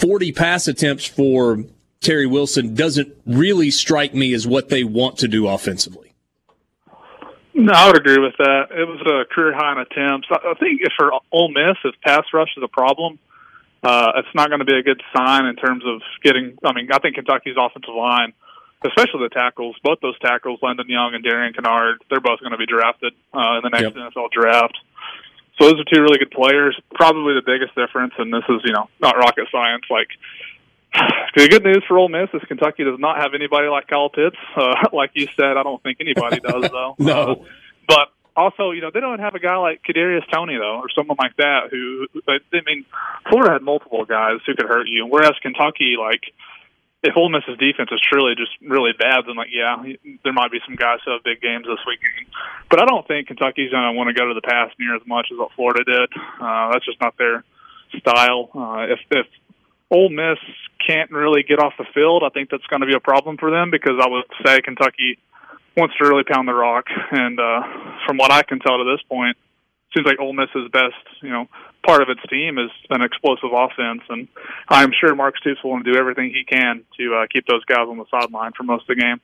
40 0.00 0.32
pass 0.32 0.66
attempts 0.66 1.06
for 1.06 1.64
Terry 2.00 2.26
Wilson 2.26 2.74
doesn't 2.74 3.14
really 3.24 3.70
strike 3.70 4.12
me 4.12 4.34
as 4.34 4.44
what 4.48 4.68
they 4.68 4.82
want 4.82 5.18
to 5.18 5.28
do 5.28 5.46
offensively. 5.46 6.11
No, 7.54 7.72
I 7.72 7.86
would 7.88 7.96
agree 7.96 8.18
with 8.18 8.34
that. 8.38 8.68
It 8.70 8.88
was 8.88 9.00
a 9.04 9.32
career 9.32 9.52
high 9.54 9.72
in 9.72 9.78
attempts. 9.78 10.28
I 10.30 10.54
think 10.58 10.80
if 10.80 10.92
for 10.96 11.12
Ole 11.30 11.50
Miss, 11.52 11.76
if 11.84 11.94
pass 12.00 12.24
rush 12.32 12.48
is 12.56 12.62
a 12.62 12.68
problem, 12.68 13.18
uh, 13.82 14.12
it's 14.16 14.34
not 14.34 14.48
going 14.48 14.60
to 14.60 14.64
be 14.64 14.76
a 14.78 14.82
good 14.82 15.02
sign 15.14 15.44
in 15.46 15.56
terms 15.56 15.84
of 15.86 16.00
getting. 16.22 16.56
I 16.64 16.72
mean, 16.72 16.88
I 16.92 16.98
think 16.98 17.16
Kentucky's 17.16 17.56
offensive 17.58 17.94
line, 17.94 18.32
especially 18.86 19.28
the 19.28 19.34
tackles, 19.34 19.76
both 19.82 20.00
those 20.00 20.18
tackles, 20.20 20.60
Landon 20.62 20.88
Young 20.88 21.14
and 21.14 21.22
Darian 21.22 21.52
Kinnard, 21.52 21.96
they're 22.08 22.20
both 22.20 22.40
going 22.40 22.52
to 22.52 22.58
be 22.58 22.66
drafted 22.66 23.12
uh, 23.34 23.58
in 23.58 23.62
the 23.64 23.70
next 23.70 23.94
Yep. 23.96 24.12
NFL 24.14 24.30
draft. 24.30 24.78
So 25.60 25.68
those 25.68 25.80
are 25.80 25.84
two 25.92 26.00
really 26.00 26.18
good 26.18 26.30
players. 26.30 26.78
Probably 26.94 27.34
the 27.34 27.44
biggest 27.44 27.74
difference, 27.74 28.14
and 28.16 28.32
this 28.32 28.44
is 28.48 28.62
you 28.64 28.72
know 28.72 28.88
not 29.00 29.16
rocket 29.18 29.48
science. 29.52 29.84
Like 29.90 30.08
the 31.36 31.48
good 31.48 31.64
news 31.64 31.82
for 31.86 31.98
Ole 31.98 32.08
Miss 32.08 32.28
is 32.34 32.42
Kentucky 32.46 32.84
does 32.84 32.98
not 32.98 33.18
have 33.18 33.34
anybody 33.34 33.68
like 33.68 33.86
Kyle 33.86 34.10
Pitts. 34.10 34.36
Uh, 34.56 34.74
like 34.92 35.10
you 35.14 35.28
said, 35.36 35.56
I 35.56 35.62
don't 35.62 35.82
think 35.82 35.98
anybody 36.00 36.40
does 36.40 36.70
though. 36.70 36.96
No. 37.02 37.12
Uh, 37.12 37.34
but 37.88 38.08
also, 38.36 38.70
you 38.70 38.80
know, 38.80 38.90
they 38.92 39.00
don't 39.00 39.18
have 39.18 39.34
a 39.34 39.38
guy 39.38 39.56
like 39.56 39.82
Kadarius 39.82 40.28
Toney 40.32 40.56
though, 40.56 40.80
or 40.80 40.88
someone 40.94 41.16
like 41.20 41.36
that. 41.36 41.68
Who, 41.70 42.06
I 42.28 42.38
mean, 42.66 42.84
Florida 43.28 43.54
had 43.54 43.62
multiple 43.62 44.04
guys 44.04 44.38
who 44.46 44.54
could 44.54 44.66
hurt 44.66 44.88
you, 44.88 45.06
whereas 45.06 45.32
Kentucky, 45.42 45.96
like, 45.98 46.22
if 47.02 47.16
Ole 47.16 47.28
Miss's 47.28 47.58
defense 47.58 47.90
is 47.90 48.00
truly 48.00 48.34
just 48.36 48.52
really 48.62 48.92
bad, 48.96 49.24
then 49.26 49.34
like, 49.34 49.50
yeah, 49.50 49.76
there 50.22 50.32
might 50.32 50.52
be 50.52 50.60
some 50.64 50.76
guys 50.76 51.00
who 51.04 51.10
have 51.10 51.24
big 51.24 51.40
games 51.42 51.66
this 51.66 51.82
weekend. 51.84 52.30
But 52.70 52.80
I 52.80 52.86
don't 52.86 53.06
think 53.06 53.26
Kentucky's 53.26 53.72
going 53.72 53.92
to 53.92 53.92
want 53.92 54.08
to 54.08 54.14
go 54.14 54.28
to 54.28 54.34
the 54.34 54.40
pass 54.40 54.70
near 54.78 54.94
as 54.94 55.02
much 55.04 55.26
as 55.32 55.38
what 55.38 55.50
Florida 55.52 55.82
did. 55.84 56.08
Uh, 56.40 56.72
that's 56.72 56.86
just 56.86 57.00
not 57.00 57.18
their 57.18 57.44
style. 57.98 58.50
Uh, 58.54 58.86
if 58.88 59.00
if 59.10 59.26
Ole 59.92 60.08
Miss 60.08 60.38
can't 60.84 61.10
really 61.10 61.42
get 61.42 61.60
off 61.60 61.74
the 61.78 61.84
field, 61.94 62.24
I 62.24 62.30
think 62.30 62.50
that's 62.50 62.66
going 62.66 62.80
to 62.80 62.86
be 62.86 62.94
a 62.94 63.00
problem 63.00 63.36
for 63.36 63.50
them 63.50 63.70
because 63.70 64.00
I 64.00 64.08
would 64.08 64.24
say 64.44 64.60
Kentucky 64.62 65.18
wants 65.76 65.94
to 65.98 66.08
really 66.08 66.24
pound 66.24 66.48
the 66.48 66.54
rock. 66.54 66.86
And 67.10 67.38
uh, 67.38 67.62
from 68.06 68.16
what 68.16 68.32
I 68.32 68.42
can 68.42 68.58
tell 68.58 68.78
to 68.78 68.84
this 68.84 69.02
point, 69.08 69.36
seems 69.94 70.06
like 70.06 70.18
Ole 70.18 70.32
Miss's 70.32 70.70
best, 70.72 70.96
you 71.20 71.30
know, 71.30 71.46
part 71.86 72.02
of 72.02 72.08
its 72.08 72.20
team 72.30 72.58
is 72.58 72.70
an 72.90 73.02
explosive 73.02 73.50
offense, 73.52 74.00
and 74.08 74.28
I'm 74.68 74.90
sure 74.98 75.14
Mark 75.14 75.36
Stoops 75.36 75.62
will 75.62 75.72
want 75.72 75.84
to 75.84 75.92
do 75.92 75.98
everything 75.98 76.30
he 76.30 76.44
can 76.44 76.84
to 76.98 77.14
uh, 77.14 77.26
keep 77.30 77.46
those 77.46 77.64
guys 77.66 77.86
on 77.88 77.98
the 77.98 78.06
sideline 78.10 78.52
for 78.56 78.62
most 78.62 78.88
of 78.88 78.96
the 78.96 79.02
game. 79.02 79.20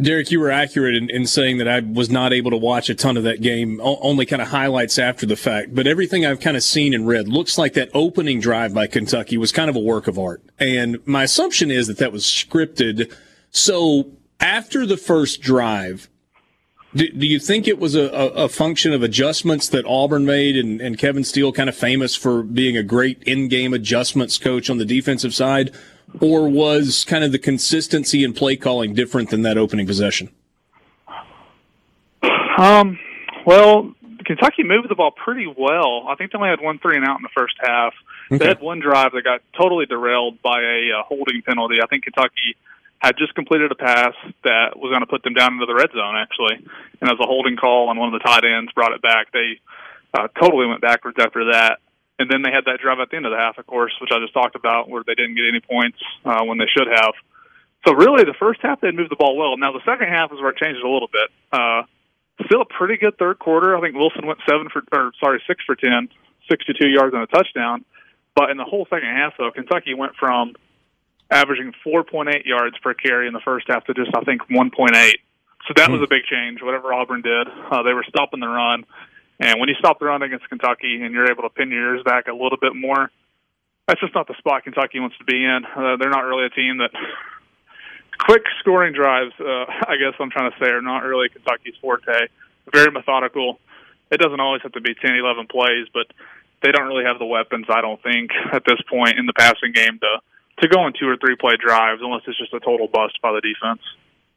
Derek, 0.00 0.30
you 0.30 0.40
were 0.40 0.50
accurate 0.50 0.94
in, 0.94 1.10
in 1.10 1.26
saying 1.26 1.58
that 1.58 1.68
I 1.68 1.80
was 1.80 2.10
not 2.10 2.32
able 2.32 2.50
to 2.50 2.56
watch 2.56 2.88
a 2.88 2.94
ton 2.94 3.16
of 3.16 3.24
that 3.24 3.40
game, 3.40 3.80
o- 3.82 3.98
only 4.00 4.24
kind 4.26 4.40
of 4.40 4.48
highlights 4.48 4.98
after 4.98 5.26
the 5.26 5.36
fact. 5.36 5.74
But 5.74 5.86
everything 5.86 6.24
I've 6.24 6.40
kind 6.40 6.56
of 6.56 6.62
seen 6.62 6.94
and 6.94 7.06
read 7.06 7.28
looks 7.28 7.58
like 7.58 7.74
that 7.74 7.90
opening 7.92 8.40
drive 8.40 8.72
by 8.72 8.86
Kentucky 8.86 9.36
was 9.36 9.52
kind 9.52 9.68
of 9.68 9.76
a 9.76 9.80
work 9.80 10.08
of 10.08 10.18
art. 10.18 10.42
And 10.58 10.98
my 11.06 11.24
assumption 11.24 11.70
is 11.70 11.86
that 11.88 11.98
that 11.98 12.12
was 12.12 12.24
scripted. 12.24 13.14
So 13.50 14.12
after 14.38 14.86
the 14.86 14.96
first 14.96 15.40
drive, 15.42 16.08
Do, 16.94 17.08
do 17.08 17.26
you 17.26 17.38
think 17.38 17.68
it 17.68 17.78
was 17.78 17.94
a, 17.94 18.08
a, 18.08 18.48
function 18.48 18.92
of 18.92 19.02
adjustments 19.02 19.68
that 19.68 19.84
Auburn 19.86 20.24
made 20.24 20.56
and, 20.56 20.80
and 20.80 20.98
Kevin 20.98 21.22
Steele 21.22 21.52
kind 21.52 21.68
of 21.68 21.76
famous 21.76 22.16
for 22.16 22.42
being 22.42 22.76
a 22.76 22.82
great 22.82 23.22
in-game 23.24 23.72
adjustments 23.72 24.38
coach 24.38 24.68
on 24.68 24.78
the 24.78 24.84
defensive 24.84 25.32
side? 25.32 25.72
Or 26.20 26.48
was 26.48 27.04
kind 27.04 27.22
of 27.24 27.32
the 27.32 27.38
consistency 27.38 28.24
in 28.24 28.32
play 28.32 28.56
calling 28.56 28.94
different 28.94 29.30
than 29.30 29.42
that 29.42 29.56
opening 29.56 29.86
possession? 29.86 30.30
Um, 32.58 32.98
well, 33.46 33.94
Kentucky 34.24 34.64
moved 34.64 34.88
the 34.88 34.94
ball 34.94 35.12
pretty 35.12 35.46
well. 35.46 36.06
I 36.08 36.14
think 36.16 36.32
they 36.32 36.38
only 36.38 36.50
had 36.50 36.60
one 36.60 36.78
three 36.78 36.96
and 36.96 37.06
out 37.06 37.16
in 37.16 37.22
the 37.22 37.34
first 37.34 37.54
half. 37.60 37.94
Okay. 38.30 38.38
They 38.38 38.46
had 38.46 38.60
one 38.60 38.80
drive 38.80 39.12
that 39.12 39.24
got 39.24 39.40
totally 39.58 39.86
derailed 39.86 40.42
by 40.42 40.60
a 40.60 40.98
uh, 40.98 41.02
holding 41.02 41.42
penalty. 41.42 41.76
I 41.82 41.86
think 41.86 42.04
Kentucky 42.04 42.56
had 42.98 43.16
just 43.16 43.34
completed 43.34 43.72
a 43.72 43.74
pass 43.74 44.12
that 44.44 44.76
was 44.76 44.90
going 44.90 45.00
to 45.00 45.06
put 45.06 45.22
them 45.22 45.32
down 45.32 45.54
into 45.54 45.64
the 45.64 45.74
red 45.74 45.90
zone, 45.92 46.16
actually. 46.16 46.64
And 47.00 47.10
as 47.10 47.16
a 47.18 47.26
holding 47.26 47.56
call 47.56 47.88
on 47.88 47.98
one 47.98 48.12
of 48.12 48.20
the 48.20 48.24
tight 48.24 48.44
ends 48.44 48.70
brought 48.72 48.92
it 48.92 49.00
back, 49.00 49.32
they 49.32 49.58
uh, 50.12 50.28
totally 50.40 50.66
went 50.66 50.82
backwards 50.82 51.16
after 51.18 51.52
that. 51.52 51.78
And 52.20 52.28
then 52.28 52.42
they 52.42 52.52
had 52.52 52.66
that 52.66 52.84
drive 52.84 53.00
at 53.00 53.08
the 53.08 53.16
end 53.16 53.24
of 53.24 53.32
the 53.32 53.40
half, 53.40 53.56
of 53.56 53.66
course, 53.66 53.96
which 53.98 54.10
I 54.12 54.20
just 54.20 54.34
talked 54.34 54.54
about, 54.54 54.90
where 54.90 55.02
they 55.02 55.14
didn't 55.14 55.36
get 55.36 55.48
any 55.48 55.60
points 55.60 55.96
uh, 56.22 56.44
when 56.44 56.58
they 56.58 56.68
should 56.68 56.86
have. 56.86 57.16
So 57.88 57.94
really, 57.94 58.24
the 58.24 58.36
first 58.38 58.60
half 58.60 58.82
they 58.82 58.92
moved 58.92 59.10
the 59.10 59.16
ball 59.16 59.38
well. 59.38 59.56
Now 59.56 59.72
the 59.72 59.80
second 59.88 60.08
half 60.08 60.30
is 60.30 60.38
where 60.38 60.50
it 60.50 60.58
changes 60.58 60.84
a 60.84 60.88
little 60.88 61.08
bit. 61.08 61.32
Uh, 61.50 61.88
still 62.44 62.60
a 62.60 62.66
pretty 62.68 62.98
good 62.98 63.16
third 63.16 63.38
quarter. 63.38 63.74
I 63.74 63.80
think 63.80 63.96
Wilson 63.96 64.26
went 64.26 64.40
seven 64.46 64.68
for, 64.68 64.84
or 64.92 65.12
sorry, 65.18 65.42
six 65.46 65.64
for 65.64 65.74
ten, 65.74 66.10
62 66.50 66.88
yards 66.88 67.14
and 67.14 67.22
a 67.22 67.26
touchdown. 67.26 67.86
But 68.36 68.50
in 68.50 68.58
the 68.58 68.64
whole 68.64 68.86
second 68.90 69.08
half, 69.08 69.32
though, 69.38 69.50
Kentucky 69.50 69.94
went 69.94 70.12
from 70.16 70.54
averaging 71.30 71.72
4.8 71.86 72.44
yards 72.44 72.76
per 72.82 72.92
carry 72.92 73.28
in 73.28 73.32
the 73.32 73.40
first 73.40 73.66
half 73.68 73.84
to 73.86 73.94
just 73.94 74.10
I 74.14 74.20
think 74.24 74.42
1.8. 74.50 74.92
So 75.68 75.74
that 75.76 75.90
was 75.90 76.02
a 76.02 76.06
big 76.08 76.24
change. 76.24 76.60
Whatever 76.60 76.92
Auburn 76.92 77.22
did, 77.22 77.48
uh, 77.48 77.82
they 77.82 77.94
were 77.94 78.04
stopping 78.08 78.40
the 78.40 78.48
run. 78.48 78.84
And 79.40 79.58
when 79.58 79.68
you 79.70 79.74
stop 79.78 79.98
the 79.98 80.04
run 80.04 80.22
against 80.22 80.48
Kentucky 80.48 81.00
and 81.02 81.14
you're 81.14 81.30
able 81.30 81.44
to 81.44 81.48
pin 81.48 81.70
your 81.70 81.94
ears 81.94 82.02
back 82.04 82.28
a 82.28 82.32
little 82.32 82.58
bit 82.60 82.76
more, 82.76 83.10
that's 83.88 84.00
just 84.00 84.14
not 84.14 84.28
the 84.28 84.36
spot 84.38 84.64
Kentucky 84.64 85.00
wants 85.00 85.16
to 85.18 85.24
be 85.24 85.42
in. 85.42 85.64
Uh, 85.64 85.96
they're 85.96 86.10
not 86.10 86.28
really 86.28 86.44
a 86.46 86.50
team 86.50 86.78
that 86.78 86.90
quick 88.18 88.42
scoring 88.60 88.92
drives. 88.92 89.32
Uh, 89.40 89.64
I 89.88 89.96
guess 89.96 90.14
I'm 90.20 90.30
trying 90.30 90.52
to 90.52 90.56
say 90.60 90.70
are 90.70 90.82
not 90.82 91.04
really 91.04 91.30
Kentucky's 91.30 91.74
forte. 91.80 92.28
Very 92.72 92.92
methodical. 92.92 93.58
It 94.12 94.20
doesn't 94.20 94.40
always 94.40 94.62
have 94.62 94.72
to 94.72 94.80
be 94.80 94.94
10, 94.94 95.16
11 95.16 95.46
plays, 95.46 95.86
but 95.94 96.06
they 96.62 96.70
don't 96.70 96.86
really 96.86 97.04
have 97.04 97.18
the 97.18 97.24
weapons. 97.24 97.66
I 97.70 97.80
don't 97.80 98.02
think 98.02 98.30
at 98.52 98.64
this 98.66 98.80
point 98.88 99.18
in 99.18 99.24
the 99.24 99.32
passing 99.32 99.72
game 99.72 99.98
to 100.00 100.20
to 100.60 100.68
go 100.68 100.80
on 100.80 100.92
two 100.92 101.08
or 101.08 101.16
three 101.16 101.36
play 101.36 101.56
drives 101.56 102.02
unless 102.04 102.20
it's 102.26 102.36
just 102.36 102.52
a 102.52 102.60
total 102.60 102.86
bust 102.86 103.16
by 103.22 103.32
the 103.32 103.40
defense. 103.40 103.80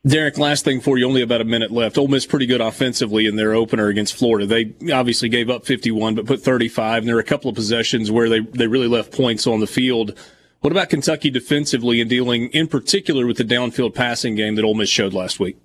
Derek, 0.05 0.37
last 0.37 0.65
thing 0.65 0.81
for 0.81 0.97
you, 0.97 1.07
only 1.07 1.21
about 1.21 1.39
a 1.39 1.45
minute 1.45 1.71
left. 1.71 1.97
Ole 1.97 2.09
Miss 2.09 2.25
pretty 2.25 2.45
good 2.45 2.59
offensively 2.59 3.25
in 3.25 3.37
their 3.37 3.53
opener 3.53 3.87
against 3.87 4.15
Florida. 4.15 4.45
They 4.45 4.73
obviously 4.91 5.29
gave 5.29 5.49
up 5.49 5.65
51, 5.65 6.15
but 6.15 6.25
put 6.25 6.41
35, 6.41 6.99
and 6.99 7.07
there 7.07 7.15
were 7.15 7.21
a 7.21 7.25
couple 7.25 7.49
of 7.49 7.55
possessions 7.55 8.11
where 8.11 8.27
they, 8.27 8.41
they 8.41 8.67
really 8.67 8.89
left 8.89 9.13
points 9.13 9.47
on 9.47 9.61
the 9.61 9.67
field. 9.67 10.19
What 10.59 10.71
about 10.71 10.89
Kentucky 10.89 11.29
defensively 11.29 12.01
and 12.01 12.09
dealing 12.09 12.49
in 12.49 12.67
particular 12.67 13.25
with 13.25 13.37
the 13.37 13.45
downfield 13.45 13.95
passing 13.95 14.35
game 14.35 14.55
that 14.55 14.65
Ole 14.65 14.73
Miss 14.73 14.89
showed 14.89 15.13
last 15.13 15.39
week? 15.39 15.55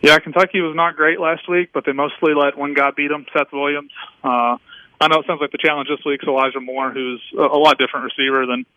Yeah, 0.00 0.18
Kentucky 0.18 0.62
was 0.62 0.74
not 0.74 0.96
great 0.96 1.20
last 1.20 1.46
week, 1.46 1.70
but 1.74 1.84
they 1.84 1.92
mostly 1.92 2.32
let 2.34 2.56
one 2.56 2.72
guy 2.72 2.90
beat 2.96 3.08
them, 3.08 3.26
Seth 3.36 3.52
Williams. 3.52 3.92
Uh, 4.22 4.56
I 4.98 5.08
know 5.08 5.18
it 5.18 5.26
sounds 5.26 5.42
like 5.42 5.52
the 5.52 5.58
challenge 5.58 5.88
this 5.90 6.04
week 6.06 6.22
is 6.22 6.28
Elijah 6.28 6.60
Moore, 6.60 6.90
who's 6.90 7.22
a 7.36 7.58
lot 7.58 7.76
different 7.76 8.10
receiver 8.16 8.46
than– 8.46 8.64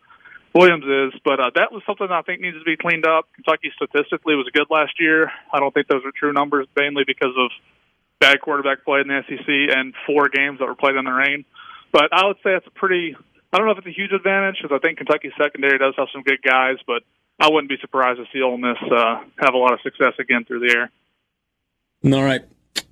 Williams 0.54 0.86
is, 0.86 1.20
but 1.24 1.40
uh, 1.40 1.52
that 1.56 1.72
was 1.72 1.84
something 1.86 2.08
I 2.10 2.22
think 2.22 2.42
needs 2.42 2.58
to 2.58 2.64
be 2.64 2.78
cleaned 2.78 3.06
up. 3.06 3.28
Kentucky 3.36 3.72
statistically 3.76 4.36
was 4.36 4.50
good 4.54 4.68
last 4.70 4.94
year. 5.00 5.32
I 5.54 5.60
don't 5.60 5.74
think 5.74 5.88
those 5.88 6.06
are 6.06 6.12
true 6.12 6.34
numbers, 6.34 6.68
mainly 6.76 7.04
because 7.06 7.34
of 7.38 7.52
bad 8.20 8.42
quarterback 8.42 8.84
play 8.84 9.02
in 9.02 9.08
the 9.08 9.22
SEC 9.28 9.48
and 9.48 9.94
four 10.06 10.30
games 10.30 10.60
that 10.60 10.66
were 10.66 10.76
played 10.76 10.96
in 10.96 11.06
the 11.06 11.12
rain. 11.12 11.46
But 11.92 12.10
I 12.12 12.26
would 12.26 12.38
say 12.44 12.56
it's 12.56 12.68
a 12.68 12.72
pretty. 12.72 13.16
I 13.54 13.58
don't 13.58 13.66
know 13.66 13.74
if 13.74 13.80
it's 13.80 13.88
a 13.88 14.00
huge 14.00 14.12
advantage 14.12 14.58
because 14.62 14.76
I 14.76 14.80
think 14.86 14.98
Kentucky's 14.98 15.32
secondary 15.42 15.78
does 15.78 15.94
have 15.98 16.08
some 16.12 16.24
good 16.24 16.42
guys, 16.42 16.78
but 16.86 17.04
I 17.40 17.50
wouldn't 17.50 17.70
be 17.70 17.78
surprised 17.80 18.20
to 18.20 18.26
see 18.34 18.42
Ole 18.42 18.58
Miss 18.58 18.78
uh, 18.92 19.24
have 19.40 19.54
a 19.54 19.58
lot 19.58 19.74
of 19.74 19.80
success 19.82 20.14
again 20.20 20.44
through 20.46 20.68
the 20.68 20.76
air. 20.76 20.92
All 22.14 22.24
right. 22.24 22.42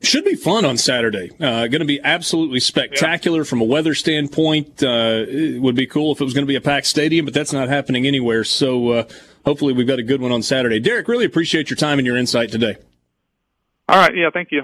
Should 0.02 0.26
be 0.26 0.36
fun 0.36 0.66
on 0.66 0.78
Saturday. 0.78 1.32
Uh, 1.40 1.68
going 1.68 1.80
to 1.80 1.86
be 1.86 2.00
absolutely 2.04 2.60
spectacular 2.60 3.40
yeah. 3.40 3.46
from 3.46 3.62
a 3.62 3.64
weather 3.64 3.96
standpoint. 3.96 4.84
Uh, 4.84 5.26
it 5.28 5.62
would 5.62 5.76
be 5.76 5.88
cool 5.88 6.12
if 6.12 6.22
it 6.22 6.24
was 6.24 6.34
going 6.34 6.46
to 6.46 6.48
be 6.48 6.56
a 6.56 6.62
packed 6.62 6.86
stadium, 6.86 7.26
but 7.26 7.34
that's 7.34 7.54
not 7.54 7.70
happening 7.70 8.06
anywhere. 8.06 8.44
So 8.44 8.90
uh, 8.90 9.08
hopefully 9.46 9.74
we've 9.74 9.88
got 9.88 10.00
a 10.00 10.04
good 10.04 10.22
one 10.22 10.32
on 10.32 10.44
Saturday. 10.44 10.80
Derek, 10.80 11.08
really 11.08 11.26
appreciate 11.26 11.70
your 11.70 11.78
time 11.78 11.98
and 11.98 12.06
your 12.06 12.18
insight 12.18 12.52
today. 12.52 12.76
All 13.88 13.98
right. 13.98 14.16
Yeah. 14.16 14.30
Thank 14.32 14.52
you. 14.52 14.64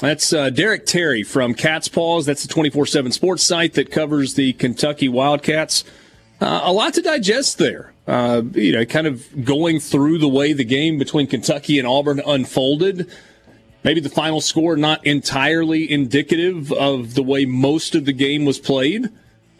That's 0.00 0.32
uh, 0.32 0.50
Derek 0.50 0.84
Terry 0.84 1.22
from 1.22 1.54
Cats' 1.54 1.88
Pause. 1.88 2.26
That's 2.26 2.42
the 2.42 2.52
24 2.52 2.86
7 2.86 3.12
sports 3.12 3.42
site 3.42 3.74
that 3.74 3.90
covers 3.90 4.34
the 4.34 4.52
Kentucky 4.54 5.08
Wildcats. 5.08 5.84
Uh, 6.40 6.60
a 6.64 6.72
lot 6.72 6.94
to 6.94 7.02
digest 7.02 7.58
there. 7.58 7.94
Uh, 8.06 8.42
you 8.52 8.72
know, 8.72 8.84
kind 8.84 9.06
of 9.06 9.44
going 9.44 9.80
through 9.80 10.18
the 10.18 10.28
way 10.28 10.52
the 10.52 10.64
game 10.64 10.98
between 10.98 11.26
Kentucky 11.26 11.78
and 11.78 11.88
Auburn 11.88 12.20
unfolded. 12.24 13.10
Maybe 13.86 14.00
the 14.00 14.08
final 14.08 14.40
score 14.40 14.76
not 14.76 15.06
entirely 15.06 15.88
indicative 15.88 16.72
of 16.72 17.14
the 17.14 17.22
way 17.22 17.44
most 17.44 17.94
of 17.94 18.04
the 18.04 18.12
game 18.12 18.44
was 18.44 18.58
played, 18.58 19.08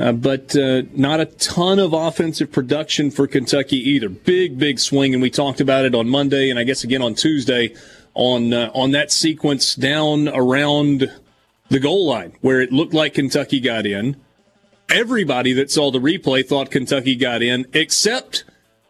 uh, 0.01 0.11
but 0.11 0.57
uh, 0.57 0.83
not 0.93 1.21
a 1.21 1.27
ton 1.27 1.79
of 1.79 1.93
offensive 1.93 2.51
production 2.51 3.13
for 3.13 3.29
Kentucky 3.29 3.77
either. 3.77 4.09
Big, 4.09 4.59
big 4.59 4.81
swing, 4.81 5.15
and 5.15 5.23
we 5.23 5.31
talked 5.31 5.61
about 5.61 5.85
it 5.85 5.95
on 5.95 6.09
Monday, 6.09 6.51
and 6.51 6.59
I 6.59 6.65
guess 6.65 6.83
again 6.83 7.03
on 7.03 7.15
Tuesday 7.15 7.73
on 8.15 8.53
uh, 8.53 8.73
on 8.75 8.91
that 8.91 9.13
sequence 9.13 9.77
down 9.77 10.27
around 10.27 11.09
the 11.69 11.79
goal 11.79 12.09
line 12.09 12.33
where 12.41 12.61
it 12.61 12.73
looked 12.73 12.95
like 12.95 13.15
Kentucky 13.15 13.61
got 13.61 13.87
in. 13.87 14.17
Everybody 14.91 15.53
that 15.53 15.71
saw 15.71 15.93
the 15.93 16.01
replay 16.01 16.45
thought 16.45 16.73
Kentucky 16.73 17.15
got 17.15 17.43
in, 17.43 17.65
except 17.75 18.43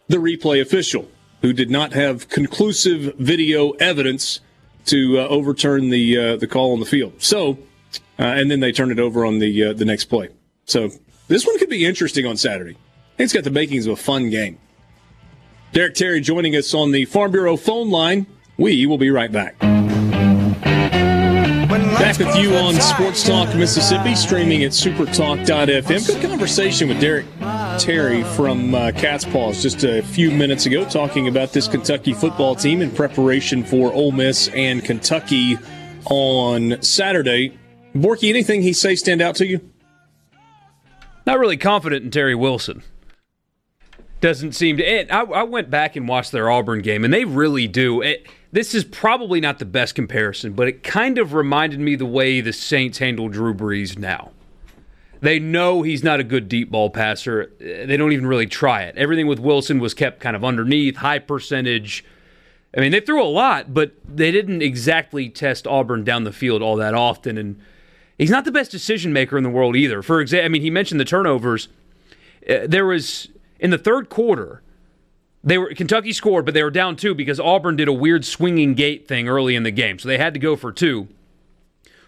the 0.09 0.17
replay 0.17 0.63
official, 0.63 1.11
who 1.43 1.53
did 1.53 1.71
not 1.71 1.93
have 1.93 2.31
conclusive 2.31 3.17
video 3.19 3.73
evidence 3.73 4.41
to 4.87 5.21
uh, 5.21 5.29
overturn 5.29 5.91
the 5.91 6.17
uh, 6.17 6.37
the 6.37 6.47
call 6.47 6.73
on 6.73 6.81
the 6.81 6.87
field. 6.87 7.15
So, 7.19 7.59
uh, 8.19 8.23
and 8.23 8.51
then 8.51 8.61
they 8.61 8.73
turned 8.73 8.93
it 8.93 8.99
over 8.99 9.25
on 9.25 9.39
the 9.39 9.65
uh, 9.65 9.73
the 9.73 9.85
next 9.85 10.07
play. 10.07 10.31
So 10.65 10.91
this 11.29 11.47
one 11.47 11.59
could 11.59 11.71
be 11.71 11.85
interesting 11.85 12.27
on 12.27 12.37
Saturday. 12.37 12.77
It's 13.19 13.33
got 13.33 13.45
the 13.45 13.51
makings 13.51 13.87
of 13.87 13.95
a 13.95 13.97
fun 13.97 14.31
game. 14.31 14.59
Derek 15.73 15.95
Terry 15.95 16.21
joining 16.21 16.55
us 16.57 16.73
on 16.75 16.93
the 16.93 17.05
Farm 17.05 17.33
Bureau 17.33 17.57
phone 17.57 17.91
line. 17.91 18.27
We 18.57 18.87
will 18.87 18.99
be 18.99 19.11
right 19.11 19.31
back. 19.31 19.76
Back 22.07 22.19
with 22.21 22.37
you 22.37 22.55
on 22.55 22.75
Sports 22.77 23.27
Talk 23.27 23.53
Mississippi, 23.57 24.15
streaming 24.15 24.63
at 24.63 24.71
supertalk.fm. 24.71 26.07
Good 26.07 26.23
conversation 26.31 26.87
with 26.87 27.01
Derek 27.01 27.27
Terry 27.81 28.23
from 28.23 28.77
uh, 28.77 28.93
Cats' 28.93 29.25
Pause 29.25 29.61
just 29.61 29.83
a 29.83 30.03
few 30.03 30.31
minutes 30.31 30.67
ago, 30.67 30.85
talking 30.85 31.27
about 31.27 31.53
this 31.53 31.67
Kentucky 31.67 32.13
football 32.13 32.55
team 32.55 32.81
in 32.81 32.93
preparation 32.93 33.65
for 33.65 33.93
Ole 33.93 34.13
Miss 34.13 34.47
and 34.51 34.85
Kentucky 34.85 35.59
on 36.05 36.81
Saturday. 36.81 37.59
Borky, 37.93 38.29
anything 38.29 38.63
he 38.63 38.73
say 38.73 38.95
stand 38.95 39.21
out 39.21 39.35
to 39.35 39.47
you? 39.47 39.69
Not 41.27 41.41
really 41.41 41.57
confident 41.57 42.05
in 42.05 42.13
Terry 42.13 42.37
Wilson. 42.37 42.85
Doesn't 44.21 44.53
seem 44.53 44.77
to. 44.77 44.85
It, 44.85 45.13
I, 45.13 45.23
I 45.23 45.43
went 45.43 45.71
back 45.71 45.97
and 45.97 46.07
watched 46.07 46.31
their 46.31 46.49
Auburn 46.53 46.83
game, 46.83 47.05
and 47.05 47.13
they 47.13 47.25
really 47.25 47.67
do. 47.67 48.01
It, 48.01 48.29
this 48.53 48.75
is 48.75 48.85
probably 48.85 49.41
not 49.41 49.59
the 49.59 49.65
best 49.65 49.95
comparison, 49.95 50.53
but 50.53 50.69
it 50.69 50.83
kind 50.83 51.19
of 51.19 51.35
reminded 51.35 51.81
me 51.81 51.97
the 51.97 52.07
way 52.07 52.41
the 52.41 52.53
Saints 52.53 52.99
handle 52.99 53.29
Drew 53.29 53.55
Brees 53.55 53.99
now. 53.99 54.31
They 55.21 55.39
know 55.39 55.83
he's 55.83 56.05
not 56.05 56.21
a 56.21 56.25
good 56.25 56.49
deep 56.49 56.71
ball 56.71 56.91
passer. 56.91 57.51
They 57.59 57.97
don't 57.97 58.13
even 58.13 58.27
really 58.27 58.47
try 58.47 58.83
it. 58.83 58.97
Everything 58.97 59.27
with 59.27 59.39
Wilson 59.39 59.81
was 59.81 59.95
kept 59.95 60.21
kind 60.21 60.37
of 60.37 60.45
underneath, 60.45 60.97
high 60.97 61.19
percentage. 61.19 62.05
I 62.77 62.81
mean, 62.81 62.93
they 62.93 63.01
threw 63.01 63.23
a 63.23 63.25
lot, 63.25 63.73
but 63.73 63.93
they 64.05 64.31
didn't 64.31 64.63
exactly 64.63 65.29
test 65.29 65.67
Auburn 65.67 66.05
down 66.05 66.25
the 66.25 66.33
field 66.33 66.63
all 66.63 66.77
that 66.77 66.95
often. 66.95 67.39
And 67.39 67.61
he's 68.19 68.31
not 68.31 68.45
the 68.45 68.53
best 68.53 68.71
decision 68.71 69.13
maker 69.13 69.39
in 69.39 69.45
the 69.45 69.51
world 69.51 69.75
either. 69.75 70.03
For 70.03 70.21
example, 70.21 70.45
I 70.45 70.49
mean, 70.49 70.63
he 70.63 70.71
mentioned 70.71 71.01
the 71.01 71.05
turnovers. 71.05 71.69
Uh, 72.49 72.67
there 72.67 72.87
was 72.87 73.29
in 73.59 73.71
the 73.71 73.79
third 73.79 74.11
quarter, 74.11 74.63
they 75.47 75.57
were 75.57 75.73
Kentucky 75.75 76.13
scored, 76.13 76.45
but 76.45 76.53
they 76.53 76.63
were 76.63 76.71
down 76.71 76.97
two 76.97 77.15
because 77.15 77.41
Auburn 77.41 77.77
did 77.77 77.89
a 77.89 77.93
weird 77.93 78.25
swinging 78.25 78.75
gate 78.75 79.09
thing 79.09 79.29
early 79.29 79.55
in 79.55 79.63
the 79.63 79.71
game, 79.71 79.99
so 79.99 80.09
they 80.09 80.19
had 80.19 80.35
to 80.35 80.41
go 80.41 80.57
for 80.57 80.73
two. 80.73 81.09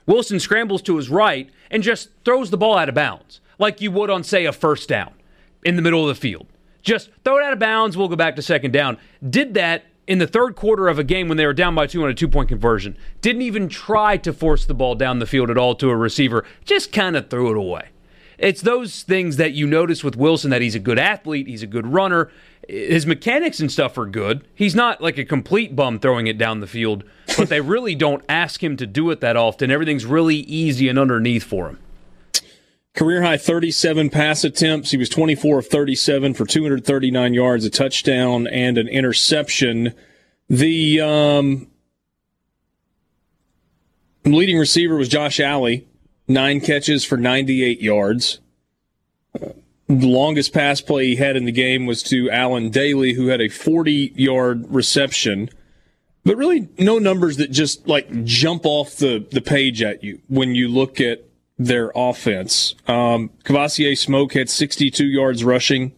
Wilson 0.07 0.41
scrambles 0.41 0.83
to 0.83 0.97
his 0.97 1.09
right 1.09 1.49
and 1.71 1.83
just 1.83 2.11
throws 2.25 2.51
the 2.51 2.59
ball 2.59 2.77
out 2.77 2.89
of 2.89 2.95
bounds, 2.95 3.41
like 3.59 3.81
you 3.81 3.91
would 3.93 4.11
on, 4.11 4.25
say, 4.25 4.45
a 4.45 4.53
first 4.53 4.89
down 4.89 5.13
in 5.65 5.77
the 5.77 5.83
middle 5.83 6.03
of 6.03 6.09
the 6.09 6.21
field. 6.21 6.47
Just 6.83 7.11
throw 7.25 7.39
it 7.39 7.45
out 7.45 7.53
of 7.53 7.59
bounds, 7.59 7.97
we'll 7.97 8.09
go 8.09 8.17
back 8.17 8.37
to 8.37 8.43
second 8.43 8.73
down. 8.73 8.99
Did 9.29 9.55
that 9.55 9.85
in 10.09 10.19
the 10.19 10.27
third 10.27 10.57
quarter 10.57 10.89
of 10.89 10.99
a 10.99 11.05
game 11.05 11.29
when 11.29 11.37
they 11.37 11.47
were 11.47 11.53
down 11.53 11.75
by 11.75 11.87
two 11.87 12.03
on 12.03 12.09
a 12.09 12.15
two 12.15 12.29
point 12.29 12.49
conversion. 12.49 12.97
Didn't 13.21 13.43
even 13.43 13.69
try 13.69 14.17
to 14.17 14.33
force 14.33 14.65
the 14.65 14.75
ball 14.75 14.95
down 14.95 15.19
the 15.19 15.27
field 15.27 15.51
at 15.51 15.59
all 15.59 15.75
to 15.77 15.91
a 15.91 15.97
receiver, 15.97 16.45
just 16.65 16.91
kind 16.93 17.15
of 17.15 17.31
threw 17.31 17.51
it 17.51 17.57
away. 17.57 17.91
it's 18.39 18.63
those 18.63 19.03
things 19.03 19.37
that 19.37 19.53
you 19.53 19.67
notice 19.67 20.03
with 20.03 20.17
Wilson 20.17 20.51
that 20.51 20.63
he's 20.63 20.75
a 20.75 20.81
good 20.81 20.99
athlete, 20.99 21.47
he's 21.47 21.63
a 21.63 21.67
good 21.67 21.87
runner. 21.87 22.31
His 22.69 23.07
mechanics 23.07 23.61
and 23.61 23.73
stuff 23.73 23.97
are 23.97 24.07
good. 24.07 24.47
He's 24.55 24.75
not 24.75 25.01
like 25.01 25.17
a 25.17 25.25
complete 25.25 25.75
bum 25.75 25.99
throwing 25.99 26.27
it 26.27 26.37
down 26.37 26.61
the 26.61 26.67
field, 26.67 27.03
but 27.39 27.49
they 27.49 27.63
really 27.63 27.95
don't 27.95 28.23
ask 28.29 28.63
him 28.63 28.77
to 28.77 28.87
do 28.87 29.11
it 29.11 29.21
that 29.21 29.37
often. 29.37 29.71
Everything's 29.71 30.05
really 30.05 30.37
easy 30.37 30.89
and 30.89 30.99
underneath 30.99 31.45
for 31.45 31.71
him. 31.71 31.79
Career 32.95 33.23
high 33.23 33.39
37 33.39 34.11
pass 34.11 34.45
attempts. 34.45 34.91
He 34.91 34.99
was 34.99 35.09
24 35.09 35.61
of 35.61 35.67
37 35.69 36.35
for 36.35 36.45
239 36.45 37.33
yards, 37.33 37.65
a 37.65 37.71
touchdown, 37.71 38.47
and 38.49 38.77
an 38.77 38.89
interception. 38.89 39.95
The 40.51 41.01
um, 41.01 41.69
leading 44.25 44.59
receiver 44.59 44.97
was 44.97 45.09
Josh 45.09 45.41
Ali, 45.41 45.87
nine 46.27 46.61
catches 46.61 47.05
for 47.05 47.17
98 47.17 47.81
yards. 47.81 48.41
The 49.89 50.07
longest 50.07 50.53
pass 50.53 50.81
play 50.81 51.09
he 51.09 51.17
had 51.17 51.37
in 51.37 51.47
the 51.47 51.53
game 51.53 51.87
was 51.87 52.03
to 52.05 52.31
Allen 52.31 52.71
Dailey, 52.71 53.15
who 53.15 53.29
had 53.29 53.41
a 53.41 53.49
40 53.49 54.13
yard 54.15 54.67
reception. 54.69 55.49
But 56.25 56.37
really, 56.37 56.69
no 56.79 56.99
numbers 56.99 57.39
that 57.39 57.51
just 57.51 57.89
like 57.89 58.25
jump 58.25 58.67
off 58.67 58.97
the, 58.97 59.27
the 59.31 59.41
page 59.41 59.83
at 59.83 60.05
you 60.05 60.21
when 60.29 60.55
you 60.55 60.69
look 60.69 61.01
at 61.01 61.25
their 61.59 61.91
offense. 61.95 62.75
Um, 62.87 63.31
Smoke 63.47 64.35
had 64.35 64.51
62 64.51 65.07
yards 65.07 65.43
rushing 65.43 65.93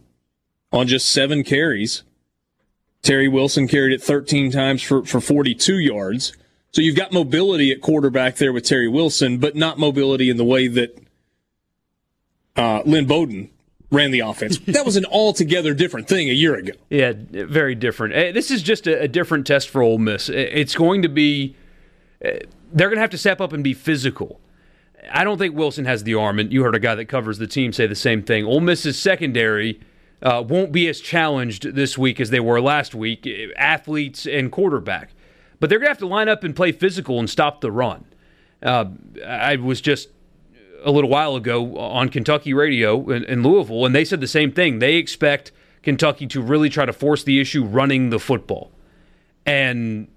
on 0.71 0.87
just 0.87 1.09
seven 1.09 1.43
carries. 1.43 2.03
Terry 3.01 3.27
Wilson 3.27 3.67
carried 3.67 3.93
it 3.93 4.01
13 4.01 4.51
times 4.51 4.81
for, 4.81 5.05
for 5.05 5.19
42 5.19 5.79
yards. 5.79 6.35
So 6.71 6.81
you've 6.81 6.95
got 6.95 7.11
mobility 7.11 7.71
at 7.71 7.81
quarterback 7.81 8.37
there 8.37 8.53
with 8.53 8.63
Terry 8.63 8.87
Wilson, 8.87 9.37
but 9.37 9.55
not 9.55 9.77
mobility 9.77 10.29
in 10.29 10.37
the 10.37 10.45
way 10.45 10.67
that 10.67 10.97
uh, 12.55 12.81
Lynn 12.85 13.05
Bowden 13.05 13.49
ran 13.91 14.11
the 14.11 14.21
offense. 14.21 14.57
that 14.59 14.85
was 14.85 14.95
an 14.95 15.05
altogether 15.05 15.73
different 15.73 16.07
thing 16.07 16.29
a 16.29 16.33
year 16.33 16.55
ago. 16.55 16.73
Yeah, 16.89 17.13
very 17.15 17.75
different. 17.75 18.15
Eh, 18.15 18.31
this 18.31 18.49
is 18.49 18.63
just 18.63 18.87
a, 18.87 19.07
different 19.07 19.45
test 19.45 19.69
for 19.69 19.81
Ole 19.81 19.97
Miss. 19.97 20.29
It's 20.29 20.75
going 20.75 21.01
to 21.01 21.09
be, 21.09 21.55
eh, 22.21 22.39
they're 22.71 22.87
going 22.87 22.97
to 22.97 23.01
have 23.01 23.09
to 23.11 23.17
step 23.17 23.41
up 23.41 23.53
and 23.53 23.63
be 23.63 23.73
physical. 23.73 24.39
I 25.11 25.23
don't 25.23 25.37
think 25.37 25.55
Wilson 25.55 25.85
has 25.85 26.03
the 26.03 26.15
arm, 26.15 26.39
and 26.39 26.51
you 26.53 26.63
heard 26.63 26.75
a 26.75 26.79
guy 26.79 26.95
that 26.95 27.05
covers 27.05 27.37
the 27.37 27.47
team 27.47 27.73
say 27.73 27.87
the 27.87 27.95
same 27.95 28.23
thing. 28.23 28.45
Ole 28.45 28.61
Miss's 28.61 28.97
secondary 28.97 29.81
uh, 30.21 30.43
won't 30.47 30.71
be 30.71 30.87
as 30.87 31.01
challenged 31.01 31.75
this 31.75 31.97
week 31.97 32.19
as 32.19 32.29
they 32.29 32.39
were 32.39 32.61
last 32.61 32.95
week, 32.95 33.27
eh, 33.27 33.47
athletes 33.57 34.25
and 34.25 34.51
quarterback. 34.51 35.13
But 35.59 35.69
they're 35.69 35.79
going 35.79 35.87
to 35.87 35.91
have 35.91 35.97
to 35.99 36.07
line 36.07 36.29
up 36.29 36.43
and 36.43 36.55
play 36.55 36.71
physical 36.71 37.19
and 37.19 37.29
stop 37.29 37.61
the 37.61 37.71
run. 37.71 38.05
Uh, 38.63 38.85
I 39.25 39.57
was 39.57 39.81
just 39.81 40.09
a 40.83 40.91
little 40.91 41.09
while 41.09 41.35
ago 41.35 41.77
on 41.77 42.09
Kentucky 42.09 42.53
radio 42.53 43.09
in, 43.09 43.23
in, 43.25 43.43
Louisville, 43.43 43.85
and 43.85 43.95
they 43.95 44.05
said 44.05 44.21
the 44.21 44.27
same 44.27 44.51
thing. 44.51 44.79
They 44.79 44.95
expect 44.95 45.51
Kentucky 45.83 46.27
to 46.27 46.41
really 46.41 46.69
try 46.69 46.85
to 46.85 46.93
force 46.93 47.23
the 47.23 47.39
issue 47.39 47.63
running 47.63 48.09
the 48.09 48.19
football. 48.19 48.71
And 49.45 50.07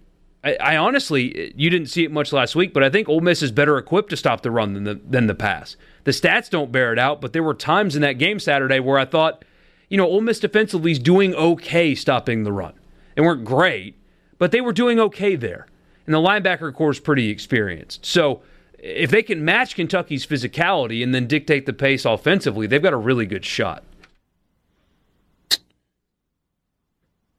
I, 0.43 0.57
I, 0.57 0.77
honestly, 0.77 1.53
you 1.57 1.71
didn't 1.71 1.89
see 1.89 2.05
it 2.05 2.11
much 2.11 2.33
last 2.33 2.55
week, 2.55 2.75
but 2.75 2.83
I 2.83 2.91
think 2.91 3.09
Ole 3.09 3.21
Miss 3.21 3.43
is 3.43 3.51
better 3.51 3.79
equipped 3.79 4.11
to 4.11 4.17
stop 4.17 4.43
the 4.43 4.51
run 4.51 4.75
than 4.75 4.85
the 4.85 4.95
than 4.95 5.27
the 5.27 5.35
pass. 5.35 5.77
The 6.05 6.11
stats 6.11 6.51
don't 6.51 6.71
bear 6.71 6.93
it 6.93 6.99
out, 6.99 7.21
but 7.21 7.33
there 7.33 7.43
were 7.43 7.55
times 7.55 7.97
in 7.97 8.03
that 8.03 8.19
game 8.19 8.39
Saturday 8.39 8.79
where 8.79 8.99
I 8.99 9.07
thought, 9.07 9.45
you 9.89 9.97
know, 9.97 10.07
Ole 10.07 10.21
Miss 10.21 10.39
defensively 10.39 10.93
is 10.93 10.99
doing 10.99 11.35
okay 11.35 11.95
stopping 11.95 12.45
the 12.45 12.53
run. 12.53 12.75
They 13.15 13.23
weren't 13.23 13.45
great, 13.45 13.97
but 14.39 14.51
they 14.51 14.61
were 14.61 14.73
doing 14.73 15.01
okay 15.01 15.37
there. 15.37 15.67
And 16.07 16.15
the 16.15 16.19
linebacker 16.19 16.75
core 16.75 16.91
is 16.91 17.01
pretty 17.01 17.31
experienced. 17.31 18.05
So 18.05 18.43
if 18.85 19.11
they 19.11 19.23
can 19.23 19.43
match 19.43 19.77
Kentucky's 19.77 20.27
physicality 20.27 21.03
and 21.03 21.15
then 21.15 21.27
dictate 21.27 21.65
the 21.65 21.73
pace 21.73 22.05
offensively, 22.05 22.67
they've 22.67 22.83
got 22.83 22.93
a 22.93 22.99
really 22.99 23.25
good 23.25 23.45
shot. 23.45 23.83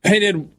Hey, 0.03 0.19
Ned, 0.19 0.49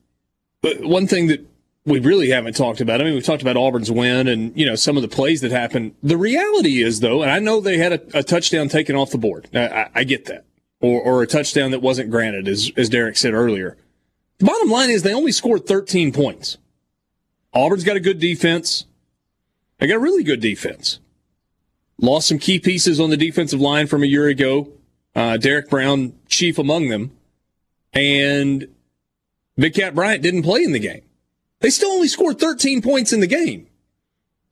one 0.80 1.08
thing 1.08 1.26
that 1.26 1.44
we 1.84 1.98
really 1.98 2.30
haven't 2.30 2.54
talked 2.54 2.80
about. 2.80 3.00
I 3.00 3.04
mean, 3.04 3.14
we've 3.14 3.24
talked 3.24 3.42
about 3.42 3.56
Auburn's 3.56 3.90
win 3.90 4.28
and, 4.28 4.56
you 4.56 4.64
know, 4.64 4.76
some 4.76 4.96
of 4.96 5.02
the 5.02 5.08
plays 5.08 5.40
that 5.40 5.50
happened. 5.50 5.94
The 6.04 6.16
reality 6.16 6.82
is, 6.82 7.00
though, 7.00 7.22
and 7.22 7.30
I 7.32 7.40
know 7.40 7.60
they 7.60 7.78
had 7.78 7.92
a, 7.92 8.18
a 8.18 8.22
touchdown 8.22 8.68
taken 8.68 8.94
off 8.94 9.10
the 9.10 9.18
board. 9.18 9.48
I, 9.54 9.66
I, 9.66 9.90
I 9.96 10.04
get 10.04 10.26
that. 10.26 10.44
Or, 10.80 11.00
or 11.00 11.22
a 11.22 11.26
touchdown 11.26 11.72
that 11.72 11.82
wasn't 11.82 12.10
granted, 12.10 12.48
as, 12.48 12.70
as 12.76 12.88
Derek 12.88 13.16
said 13.16 13.34
earlier. 13.34 13.76
The 14.38 14.46
bottom 14.46 14.68
line 14.68 14.90
is 14.90 15.02
they 15.02 15.14
only 15.14 15.32
scored 15.32 15.66
13 15.66 16.12
points. 16.12 16.58
Auburn's 17.52 17.84
got 17.84 17.96
a 17.96 18.00
good 18.00 18.20
defense. 18.20 18.84
They 19.78 19.86
got 19.86 20.00
really 20.00 20.24
good 20.24 20.40
defense. 20.40 21.00
Lost 21.98 22.28
some 22.28 22.38
key 22.38 22.58
pieces 22.58 23.00
on 23.00 23.10
the 23.10 23.16
defensive 23.16 23.60
line 23.60 23.86
from 23.86 24.02
a 24.02 24.06
year 24.06 24.26
ago. 24.28 24.68
Uh, 25.14 25.36
Derrick 25.36 25.70
Brown, 25.70 26.14
chief 26.28 26.58
among 26.58 26.88
them. 26.88 27.16
And 27.92 28.68
Big 29.56 29.74
Cat 29.74 29.94
Bryant 29.94 30.22
didn't 30.22 30.42
play 30.42 30.62
in 30.62 30.72
the 30.72 30.78
game. 30.78 31.02
They 31.60 31.70
still 31.70 31.90
only 31.90 32.08
scored 32.08 32.38
13 32.38 32.82
points 32.82 33.12
in 33.12 33.20
the 33.20 33.26
game. 33.26 33.66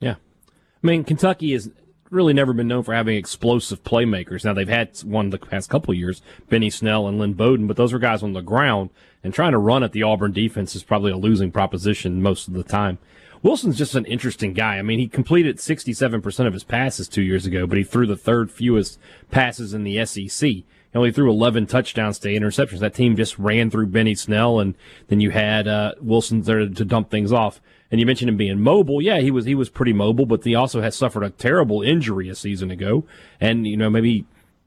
Yeah. 0.00 0.14
I 0.46 0.86
mean, 0.86 1.04
Kentucky 1.04 1.52
has 1.52 1.70
really 2.10 2.32
never 2.32 2.54
been 2.54 2.68
known 2.68 2.82
for 2.82 2.94
having 2.94 3.16
explosive 3.16 3.82
playmakers. 3.84 4.44
Now, 4.44 4.54
they've 4.54 4.68
had 4.68 4.96
one 5.00 5.30
the 5.30 5.38
past 5.38 5.68
couple 5.68 5.92
years, 5.92 6.22
Benny 6.48 6.70
Snell 6.70 7.06
and 7.06 7.18
Lynn 7.18 7.34
Bowden, 7.34 7.66
but 7.66 7.76
those 7.76 7.92
were 7.92 7.98
guys 7.98 8.22
on 8.22 8.32
the 8.32 8.40
ground 8.40 8.90
and 9.22 9.34
trying 9.34 9.52
to 9.52 9.58
run 9.58 9.82
at 9.82 9.92
the 9.92 10.02
Auburn 10.02 10.32
defense 10.32 10.74
is 10.74 10.82
probably 10.82 11.12
a 11.12 11.16
losing 11.16 11.50
proposition 11.50 12.22
most 12.22 12.48
of 12.48 12.54
the 12.54 12.62
time. 12.62 12.98
Wilson's 13.44 13.76
just 13.76 13.94
an 13.94 14.06
interesting 14.06 14.54
guy. 14.54 14.78
I 14.78 14.82
mean, 14.82 14.98
he 14.98 15.06
completed 15.06 15.58
67% 15.58 16.46
of 16.46 16.54
his 16.54 16.64
passes 16.64 17.08
two 17.08 17.20
years 17.20 17.44
ago, 17.44 17.66
but 17.66 17.76
he 17.76 17.84
threw 17.84 18.06
the 18.06 18.16
third 18.16 18.50
fewest 18.50 18.98
passes 19.30 19.74
in 19.74 19.84
the 19.84 20.02
SEC. 20.06 20.48
He 20.48 20.64
only 20.94 21.12
threw 21.12 21.30
11 21.30 21.66
touchdowns 21.66 22.18
to 22.20 22.28
interceptions. 22.30 22.78
That 22.78 22.94
team 22.94 23.16
just 23.16 23.38
ran 23.38 23.70
through 23.70 23.88
Benny 23.88 24.14
Snell, 24.14 24.60
and 24.60 24.74
then 25.08 25.20
you 25.20 25.28
had 25.28 25.68
uh, 25.68 25.92
Wilson 26.00 26.40
there 26.40 26.60
to 26.60 26.84
dump 26.86 27.10
things 27.10 27.32
off. 27.32 27.60
And 27.90 28.00
you 28.00 28.06
mentioned 28.06 28.30
him 28.30 28.38
being 28.38 28.60
mobile. 28.60 29.02
Yeah, 29.02 29.18
he 29.18 29.30
was 29.30 29.44
he 29.44 29.54
was 29.54 29.68
pretty 29.68 29.92
mobile, 29.92 30.24
but 30.24 30.42
he 30.42 30.54
also 30.54 30.80
has 30.80 30.96
suffered 30.96 31.22
a 31.22 31.28
terrible 31.28 31.82
injury 31.82 32.30
a 32.30 32.34
season 32.34 32.70
ago, 32.70 33.04
and 33.40 33.66
you 33.68 33.76
know 33.76 33.90
maybe 33.90 34.24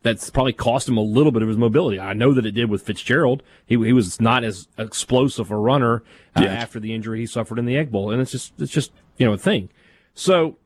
that's 0.07 0.29
probably 0.29 0.53
cost 0.53 0.87
him 0.87 0.97
a 0.97 1.01
little 1.01 1.33
bit 1.33 1.41
of 1.41 1.49
his 1.49 1.57
mobility. 1.57 1.99
I 1.99 2.13
know 2.13 2.33
that 2.33 2.45
it 2.45 2.51
did 2.51 2.69
with 2.69 2.81
Fitzgerald. 2.81 3.43
He, 3.65 3.75
he 3.75 3.91
was 3.91 4.21
not 4.21 4.45
as 4.45 4.67
explosive 4.77 5.51
a 5.51 5.57
runner 5.57 6.01
uh, 6.35 6.43
yeah. 6.43 6.53
after 6.53 6.79
the 6.79 6.93
injury 6.93 7.19
he 7.19 7.25
suffered 7.25 7.59
in 7.59 7.65
the 7.65 7.75
Egg 7.75 7.91
Bowl, 7.91 8.11
and 8.11 8.21
it's 8.21 8.31
just 8.31 8.53
it's 8.57 8.71
just 8.71 8.91
you 9.17 9.25
know 9.25 9.33
a 9.33 9.37
thing. 9.37 9.69
So, 10.13 10.57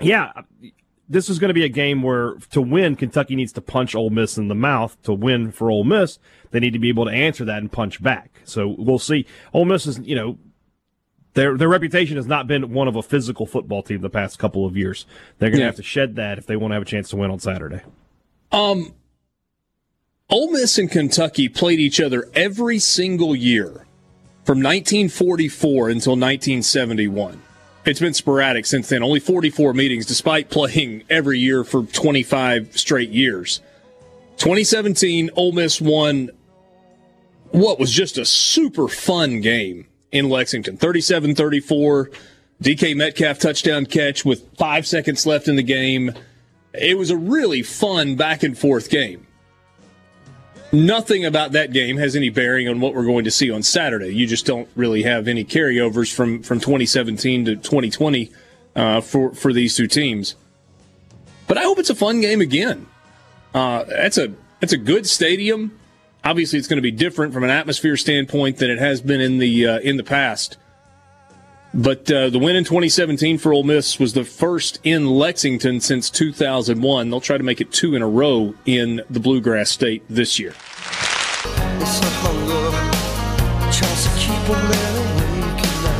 yeah, 0.00 0.30
this 1.08 1.28
is 1.28 1.40
going 1.40 1.48
to 1.48 1.54
be 1.54 1.64
a 1.64 1.68
game 1.68 2.02
where 2.02 2.36
to 2.50 2.62
win, 2.62 2.94
Kentucky 2.94 3.34
needs 3.34 3.52
to 3.52 3.60
punch 3.60 3.94
Ole 3.94 4.10
Miss 4.10 4.38
in 4.38 4.46
the 4.46 4.54
mouth. 4.54 4.96
To 5.02 5.12
win 5.12 5.50
for 5.50 5.70
Ole 5.70 5.84
Miss, 5.84 6.20
they 6.52 6.60
need 6.60 6.72
to 6.72 6.78
be 6.78 6.88
able 6.88 7.06
to 7.06 7.10
answer 7.10 7.44
that 7.44 7.58
and 7.58 7.70
punch 7.70 8.00
back. 8.00 8.40
So 8.44 8.76
we'll 8.78 9.00
see. 9.00 9.26
Ole 9.52 9.64
Miss 9.64 9.86
is 9.86 9.98
you 9.98 10.14
know 10.14 10.38
their 11.34 11.56
their 11.56 11.68
reputation 11.68 12.16
has 12.16 12.28
not 12.28 12.46
been 12.46 12.72
one 12.72 12.86
of 12.86 12.94
a 12.94 13.02
physical 13.02 13.44
football 13.44 13.82
team 13.82 14.02
the 14.02 14.08
past 14.08 14.38
couple 14.38 14.64
of 14.64 14.76
years. 14.76 15.04
They're 15.38 15.50
going 15.50 15.58
to 15.58 15.62
yeah. 15.62 15.66
have 15.66 15.76
to 15.76 15.82
shed 15.82 16.14
that 16.14 16.38
if 16.38 16.46
they 16.46 16.54
want 16.54 16.70
to 16.70 16.74
have 16.74 16.82
a 16.82 16.86
chance 16.86 17.10
to 17.10 17.16
win 17.16 17.32
on 17.32 17.40
Saturday. 17.40 17.80
Um, 18.52 18.94
Ole 20.28 20.50
Miss 20.50 20.78
and 20.78 20.90
Kentucky 20.90 21.48
played 21.48 21.80
each 21.80 22.00
other 22.00 22.28
every 22.34 22.78
single 22.78 23.34
year 23.34 23.86
from 24.44 24.58
1944 24.58 25.88
until 25.88 26.12
1971. 26.12 27.42
It's 27.84 28.00
been 28.00 28.14
sporadic 28.14 28.64
since 28.66 28.88
then, 28.88 29.02
only 29.02 29.20
44 29.20 29.74
meetings, 29.74 30.06
despite 30.06 30.50
playing 30.50 31.02
every 31.10 31.38
year 31.38 31.64
for 31.64 31.82
25 31.82 32.78
straight 32.78 33.10
years. 33.10 33.60
2017, 34.36 35.30
Ole 35.36 35.52
Miss 35.52 35.80
won 35.80 36.30
what 37.50 37.78
was 37.78 37.92
just 37.92 38.18
a 38.18 38.24
super 38.24 38.88
fun 38.88 39.40
game 39.40 39.86
in 40.10 40.28
Lexington 40.28 40.76
37 40.76 41.34
34. 41.34 42.10
DK 42.62 42.96
Metcalf 42.96 43.40
touchdown 43.40 43.86
catch 43.86 44.24
with 44.24 44.56
five 44.56 44.86
seconds 44.86 45.26
left 45.26 45.48
in 45.48 45.56
the 45.56 45.62
game. 45.62 46.12
It 46.74 46.96
was 46.96 47.10
a 47.10 47.16
really 47.16 47.62
fun 47.62 48.16
back 48.16 48.42
and 48.42 48.56
forth 48.56 48.88
game. 48.88 49.26
Nothing 50.72 51.26
about 51.26 51.52
that 51.52 51.72
game 51.72 51.98
has 51.98 52.16
any 52.16 52.30
bearing 52.30 52.66
on 52.66 52.80
what 52.80 52.94
we're 52.94 53.04
going 53.04 53.24
to 53.24 53.30
see 53.30 53.50
on 53.50 53.62
Saturday. 53.62 54.14
You 54.14 54.26
just 54.26 54.46
don't 54.46 54.68
really 54.74 55.02
have 55.02 55.28
any 55.28 55.44
carryovers 55.44 56.12
from, 56.12 56.42
from 56.42 56.60
2017 56.60 57.44
to 57.44 57.56
2020 57.56 58.30
uh, 58.74 59.00
for 59.02 59.34
for 59.34 59.52
these 59.52 59.76
two 59.76 59.86
teams. 59.86 60.34
But 61.46 61.58
I 61.58 61.64
hope 61.64 61.78
it's 61.78 61.90
a 61.90 61.94
fun 61.94 62.22
game 62.22 62.40
again. 62.40 62.86
Uh, 63.52 63.84
that's 63.84 64.16
a 64.16 64.32
that's 64.60 64.72
a 64.72 64.78
good 64.78 65.06
stadium. 65.06 65.78
Obviously, 66.24 66.58
it's 66.58 66.68
going 66.68 66.78
to 66.78 66.82
be 66.82 66.90
different 66.90 67.34
from 67.34 67.44
an 67.44 67.50
atmosphere 67.50 67.96
standpoint 67.96 68.58
than 68.58 68.70
it 68.70 68.78
has 68.78 69.02
been 69.02 69.20
in 69.20 69.38
the 69.38 69.66
uh, 69.66 69.78
in 69.80 69.98
the 69.98 70.04
past. 70.04 70.56
But 71.74 72.10
uh, 72.10 72.28
the 72.30 72.38
win 72.38 72.56
in 72.56 72.64
2017 72.64 73.38
for 73.38 73.52
Ole 73.52 73.62
Miss 73.62 73.98
was 73.98 74.12
the 74.12 74.24
first 74.24 74.78
in 74.84 75.06
Lexington 75.06 75.80
since 75.80 76.10
2001. 76.10 77.08
They'll 77.08 77.20
try 77.20 77.38
to 77.38 77.44
make 77.44 77.60
it 77.60 77.72
two 77.72 77.94
in 77.94 78.02
a 78.02 78.08
row 78.08 78.54
in 78.66 79.02
the 79.08 79.20
Bluegrass 79.20 79.70
State 79.70 80.02
this 80.08 80.38
year. 80.38 80.54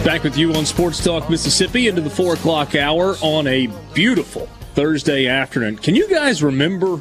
Back 0.05 0.25
with 0.25 0.37
you 0.37 0.53
on 0.55 0.66
Sports 0.66 1.03
Talk 1.03 1.31
Mississippi 1.31 1.89
into 1.89 2.01
the 2.01 2.11
four 2.11 2.35
o'clock 2.35 2.75
hour 2.75 3.16
on 3.23 3.47
a 3.47 3.68
beautiful 3.95 4.47
Thursday 4.75 5.27
afternoon. 5.27 5.79
Can 5.79 5.95
you 5.95 6.09
guys 6.09 6.43
remember 6.43 7.01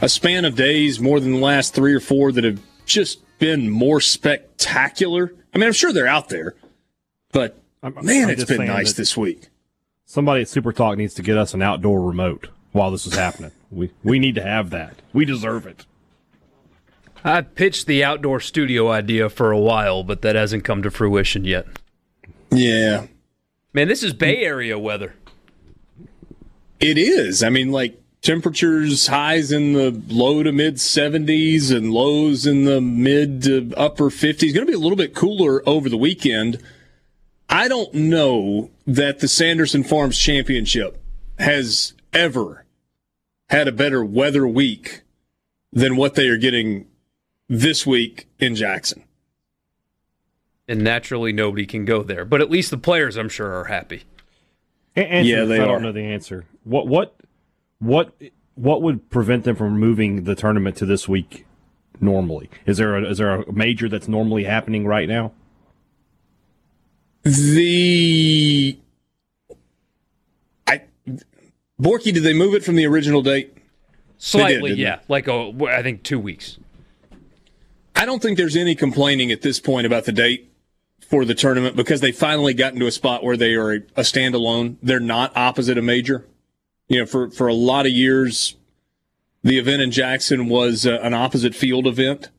a 0.00 0.08
span 0.08 0.44
of 0.44 0.54
days 0.54 1.00
more 1.00 1.20
than 1.20 1.32
the 1.32 1.38
last 1.38 1.74
three 1.74 1.94
or 1.94 2.00
four 2.00 2.32
that 2.32 2.44
have 2.44 2.60
just 2.86 3.20
been 3.38 3.68
more 3.68 4.00
spectacular. 4.00 5.32
I 5.54 5.58
mean, 5.58 5.66
I'm 5.66 5.72
sure 5.72 5.92
they're 5.92 6.06
out 6.06 6.28
there, 6.28 6.54
but 7.32 7.59
I'm- 7.82 7.94
man, 8.02 8.24
I'm 8.24 8.30
it's 8.30 8.44
just 8.44 8.48
been 8.58 8.66
nice 8.66 8.92
this 8.92 9.16
week. 9.16 9.48
Somebody 10.04 10.42
at 10.42 10.48
Super 10.48 10.72
Talk 10.72 10.98
needs 10.98 11.14
to 11.14 11.22
get 11.22 11.38
us 11.38 11.54
an 11.54 11.62
outdoor 11.62 12.02
remote 12.02 12.48
while 12.72 12.90
this 12.90 13.06
is 13.06 13.14
happening. 13.14 13.52
We 13.72 13.92
we 14.02 14.18
need 14.18 14.34
to 14.34 14.42
have 14.42 14.70
that. 14.70 14.96
We 15.12 15.24
deserve 15.24 15.64
it. 15.64 15.86
I 17.24 17.42
pitched 17.42 17.86
the 17.86 18.02
outdoor 18.02 18.40
studio 18.40 18.90
idea 18.90 19.28
for 19.30 19.52
a 19.52 19.58
while, 19.60 20.02
but 20.02 20.22
that 20.22 20.34
hasn't 20.34 20.64
come 20.64 20.82
to 20.82 20.90
fruition 20.90 21.44
yet. 21.44 21.68
Yeah, 22.50 23.06
Man, 23.72 23.86
this 23.86 24.02
is 24.02 24.12
Bay 24.12 24.38
Area 24.38 24.76
weather. 24.76 25.14
It 26.80 26.98
is. 26.98 27.42
I 27.44 27.50
mean, 27.50 27.70
like 27.70 28.00
temperatures 28.22 29.06
highs 29.06 29.52
in 29.52 29.74
the 29.74 30.02
low 30.08 30.42
to 30.42 30.50
mid 30.50 30.74
70s 30.76 31.74
and 31.74 31.92
lows 31.92 32.44
in 32.46 32.64
the 32.64 32.80
mid 32.80 33.44
to 33.44 33.72
upper 33.76 34.10
50s. 34.10 34.52
Going 34.52 34.66
to 34.66 34.70
be 34.70 34.72
a 34.72 34.78
little 34.78 34.96
bit 34.96 35.14
cooler 35.14 35.62
over 35.68 35.88
the 35.88 35.96
weekend. 35.96 36.58
I 37.50 37.66
don't 37.68 37.92
know 37.92 38.70
that 38.86 39.18
the 39.18 39.28
Sanderson 39.28 39.82
Farms 39.82 40.16
Championship 40.18 41.02
has 41.38 41.94
ever 42.12 42.64
had 43.48 43.66
a 43.66 43.72
better 43.72 44.04
weather 44.04 44.46
week 44.46 45.02
than 45.72 45.96
what 45.96 46.14
they 46.14 46.28
are 46.28 46.36
getting 46.36 46.86
this 47.48 47.84
week 47.86 48.28
in 48.38 48.54
Jackson. 48.54 49.02
And 50.68 50.84
naturally, 50.84 51.32
nobody 51.32 51.66
can 51.66 51.84
go 51.84 52.04
there. 52.04 52.24
But 52.24 52.40
at 52.40 52.50
least 52.50 52.70
the 52.70 52.78
players, 52.78 53.16
I'm 53.16 53.28
sure, 53.28 53.52
are 53.52 53.64
happy. 53.64 54.04
A- 54.96 55.00
answer 55.00 55.28
Yeah, 55.30 55.40
this. 55.40 55.48
they 55.48 55.58
I 55.58 55.64
are. 55.64 55.66
don't 55.66 55.82
know 55.82 55.92
the 55.92 56.04
answer. 56.04 56.44
What 56.62 56.86
what 56.86 57.16
what 57.80 58.12
what 58.54 58.80
would 58.82 59.10
prevent 59.10 59.42
them 59.42 59.56
from 59.56 59.78
moving 59.80 60.22
the 60.24 60.36
tournament 60.36 60.76
to 60.76 60.86
this 60.86 61.08
week? 61.08 61.46
Normally, 62.00 62.48
is 62.66 62.76
there 62.78 62.96
a, 62.96 63.10
is 63.10 63.18
there 63.18 63.42
a 63.42 63.52
major 63.52 63.88
that's 63.88 64.06
normally 64.08 64.44
happening 64.44 64.86
right 64.86 65.08
now? 65.08 65.32
The 67.22 68.78
I 70.66 70.82
Borky, 71.80 72.12
did 72.12 72.22
they 72.22 72.32
move 72.32 72.54
it 72.54 72.64
from 72.64 72.76
the 72.76 72.86
original 72.86 73.22
date? 73.22 73.56
Slightly, 74.18 74.70
didn't 74.70 74.78
yeah. 74.80 75.00
Like, 75.08 75.28
oh, 75.28 75.54
I 75.66 75.82
think 75.82 76.02
two 76.02 76.18
weeks. 76.18 76.58
I 77.96 78.06
don't 78.06 78.22
think 78.22 78.38
there's 78.38 78.56
any 78.56 78.74
complaining 78.74 79.30
at 79.30 79.42
this 79.42 79.60
point 79.60 79.86
about 79.86 80.04
the 80.04 80.12
date 80.12 80.50
for 81.10 81.24
the 81.24 81.34
tournament 81.34 81.76
because 81.76 82.00
they 82.00 82.12
finally 82.12 82.54
got 82.54 82.72
into 82.72 82.86
a 82.86 82.92
spot 82.92 83.24
where 83.24 83.36
they 83.36 83.54
are 83.54 83.72
a, 83.72 83.76
a 83.96 84.02
standalone. 84.02 84.76
They're 84.82 85.00
not 85.00 85.36
opposite 85.36 85.76
a 85.76 85.82
major. 85.82 86.26
You 86.88 87.00
know, 87.00 87.06
for, 87.06 87.30
for 87.30 87.48
a 87.48 87.54
lot 87.54 87.86
of 87.86 87.92
years, 87.92 88.56
the 89.42 89.58
event 89.58 89.82
in 89.82 89.90
Jackson 89.90 90.48
was 90.48 90.86
uh, 90.86 90.98
an 91.02 91.14
opposite 91.14 91.54
field 91.54 91.86
event. 91.86 92.30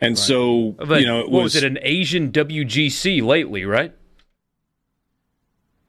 And 0.00 0.18
so, 0.18 0.76
But 0.78 1.00
you 1.00 1.06
know, 1.06 1.20
it 1.20 1.30
was, 1.30 1.54
was 1.54 1.56
it, 1.56 1.64
an 1.64 1.78
Asian 1.82 2.30
WGC 2.30 3.22
lately, 3.22 3.64
right? 3.64 3.92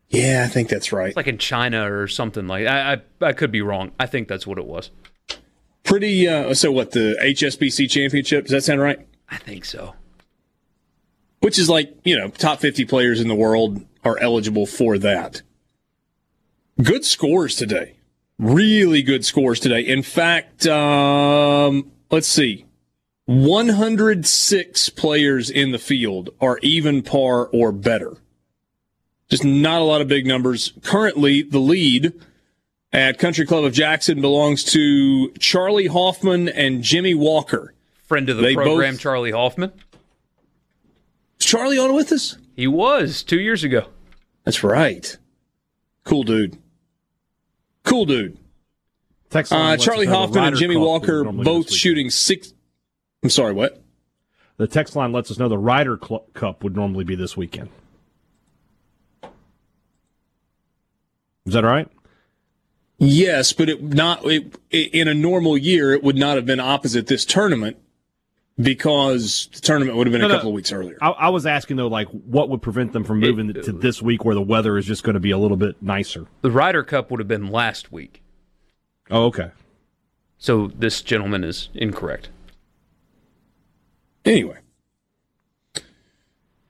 Yeah, 0.10 0.44
I 0.46 0.50
think 0.50 0.70
that's 0.70 0.92
right. 0.92 1.10
It's 1.10 1.18
like 1.18 1.28
in 1.28 1.38
China 1.38 1.92
or 1.92 2.08
something 2.08 2.48
like 2.48 2.66
I, 2.68 2.94
I 2.94 3.02
I 3.22 3.34
could 3.34 3.52
be 3.52 3.62
wrong. 3.62 3.92
I 4.00 4.06
think 4.06 4.28
that's 4.28 4.48
what 4.48 4.58
it 4.58 4.66
was. 4.66 4.92
Pretty, 5.84 6.28
uh, 6.28 6.54
so 6.54 6.72
what, 6.72 6.92
the 6.92 7.18
HSBC 7.20 7.90
championship? 7.90 8.46
Does 8.46 8.52
that 8.52 8.64
sound 8.64 8.80
right? 8.80 9.08
I 9.28 9.38
think 9.38 9.66
so. 9.66 9.96
Which 11.40 11.58
is 11.58 11.70
like, 11.70 11.96
you 12.04 12.16
know, 12.18 12.28
top 12.28 12.60
50 12.60 12.86
players 12.86 13.20
in 13.20 13.28
the 13.28 13.36
world 13.36 13.84
are 14.04 14.20
eligible 14.20 14.66
for 14.66 14.98
that. 15.00 15.42
Good 16.82 17.06
scores 17.06 17.56
today. 17.56 17.96
Really 18.38 19.02
good 19.02 19.26
scores 19.26 19.60
today. 19.60 19.82
In 19.82 20.04
fact, 20.04 20.68
um, 20.68 21.92
let's 22.12 22.28
see. 22.28 22.66
106 23.26 24.90
players 24.90 25.50
in 25.50 25.72
the 25.72 25.80
field 25.80 26.30
are 26.40 26.60
even 26.62 27.02
par 27.02 27.48
or 27.48 27.72
better. 27.72 28.18
Just 29.30 29.44
not 29.46 29.82
a 29.82 29.84
lot 29.84 30.02
of 30.02 30.08
big 30.08 30.26
numbers. 30.26 30.74
Currently, 30.84 31.44
the 31.44 31.60
lead 31.60 32.14
at 32.92 33.20
Country 33.20 33.46
Club 33.46 33.64
of 33.64 33.74
Jackson 33.74 34.22
belongs 34.22 34.64
to 34.66 35.30
Charley 35.40 35.86
Hoffman 35.88 36.50
and 36.50 36.82
Jimmy 36.82 37.14
Walker. 37.14 37.74
Friend 38.08 38.28
of 38.30 38.38
the 38.38 38.42
They 38.44 38.56
program, 38.56 38.96
both- 38.96 39.02
Charley 39.02 39.32
Hoffman. 39.32 39.72
Is 41.40 41.46
Charley 41.46 41.78
on 41.78 41.94
with 41.94 42.12
us? 42.12 42.38
He 42.56 42.68
was 42.68 43.22
two 43.24 43.40
years 43.40 43.64
ago. 43.64 43.86
That's 44.46 44.64
right. 44.64 45.16
Cool 46.04 46.24
dude. 46.24 46.58
Cool 47.84 48.06
dude. 48.06 48.38
Text 49.30 49.52
line 49.52 49.76
Uh, 49.76 49.78
Charley 49.78 50.08
Hoffman 50.08 50.44
and 50.44 50.56
Jimmy 50.58 50.76
Walker 50.76 51.24
both 51.24 51.72
shooting 51.72 52.10
six. 52.10 52.54
I'm 53.24 53.30
sorry, 53.30 53.54
what? 53.54 53.82
The 54.58 54.68
text 54.68 54.96
line 54.96 55.12
lets 55.12 55.30
us 55.30 55.38
know 55.38 55.48
the 55.48 55.58
Ryder 55.58 55.98
Cup 55.98 56.64
would 56.64 56.76
normally 56.76 57.04
be 57.04 57.16
this 57.16 57.38
weekend. 57.38 57.70
Is 61.50 61.54
that 61.54 61.64
right? 61.64 61.88
Yes, 63.00 63.54
but 63.54 63.70
it 63.70 63.82
not 63.82 64.24
it, 64.26 64.56
it- 64.70 64.94
in 64.94 65.08
a 65.08 65.14
normal 65.16 65.58
year 65.58 65.94
it 65.94 66.04
would 66.04 66.16
not 66.16 66.36
have 66.36 66.46
been 66.46 66.60
opposite 66.60 67.08
this 67.08 67.26
tournament 67.26 67.78
because 68.60 69.50
the 69.54 69.62
tournament 69.62 69.98
would 69.98 70.06
have 70.06 70.12
been 70.12 70.22
No, 70.22 70.28
a 70.28 70.30
no. 70.30 70.36
couple 70.36 70.50
of 70.50 70.54
weeks 70.56 70.72
earlier. 70.72 70.98
I, 71.02 71.10
I 71.10 71.30
was 71.30 71.46
asking 71.48 71.78
though, 71.78 71.88
like, 71.88 72.08
what 72.10 72.50
would 72.50 72.62
prevent 72.62 72.94
them 72.94 73.04
from 73.04 73.20
moving 73.20 73.50
it, 73.50 73.64
to 73.64 73.72
this 73.72 74.02
week 74.02 74.26
where 74.26 74.36
the 74.36 74.42
weather 74.42 74.78
is 74.78 74.86
just 74.86 75.04
going 75.04 75.14
to 75.16 75.20
be 75.20 75.32
a 75.32 75.38
little 75.38 75.58
bit 75.58 75.82
nicer? 75.82 76.28
The 76.42 76.52
Ryder 76.52 76.84
Cup 76.84 77.10
would 77.10 77.20
have 77.20 77.28
been 77.28 77.48
last 77.50 77.92
week. 77.92 78.22
Oh, 79.10 79.24
okay. 79.26 79.52
So 80.38 80.68
this 80.68 81.02
gentleman 81.02 81.44
is 81.44 81.70
incorrect. 81.74 82.30
Anyway. 84.26 84.58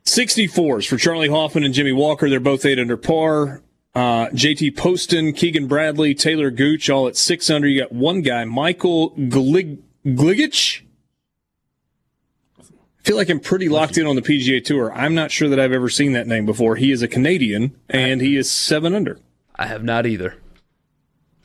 64s 0.06 0.88
for 0.88 0.98
Charley 0.98 1.28
Hoffman 1.28 1.64
and 1.64 1.74
Jimmy 1.74 1.92
Walker. 1.92 2.30
They're 2.30 2.40
both 2.40 2.66
eight 2.66 2.80
under 2.80 2.98
par. 2.98 3.62
Uh, 3.96 4.28
JT 4.30 4.78
Poston, 4.78 5.34
Keegan 5.34 5.68
Bradley, 5.68 6.14
Taylor 6.14 6.52
Gooch, 6.52 6.90
all 6.90 7.08
at 7.08 7.18
six 7.18 7.50
under. 7.50 7.68
You 7.68 7.82
got 7.82 7.92
one 7.92 8.22
guy, 8.22 8.46
Michael 8.46 9.10
Glig- 9.10 9.80
Gligic. 10.06 10.82
I 12.60 13.02
feel 13.04 13.18
like 13.18 13.30
I'm 13.30 13.40
pretty 13.40 13.68
locked 13.70 13.98
in 13.98 14.06
on 14.06 14.16
the 14.16 14.22
PGA 14.22 14.64
Tour. 14.64 14.94
I'm 14.94 15.16
not 15.16 15.32
sure 15.32 15.50
that 15.50 15.60
I've 15.60 15.72
ever 15.72 15.90
seen 15.90 16.14
that 16.14 16.28
name 16.28 16.46
before. 16.46 16.76
He 16.76 16.92
is 16.92 17.02
a 17.02 17.08
Canadian, 17.08 17.76
and 17.90 18.22
he 18.22 18.38
is 18.38 18.52
seven 18.52 18.94
under. 18.94 19.20
I 19.56 19.66
have 19.66 19.84
not 19.84 20.06
either. 20.06 20.36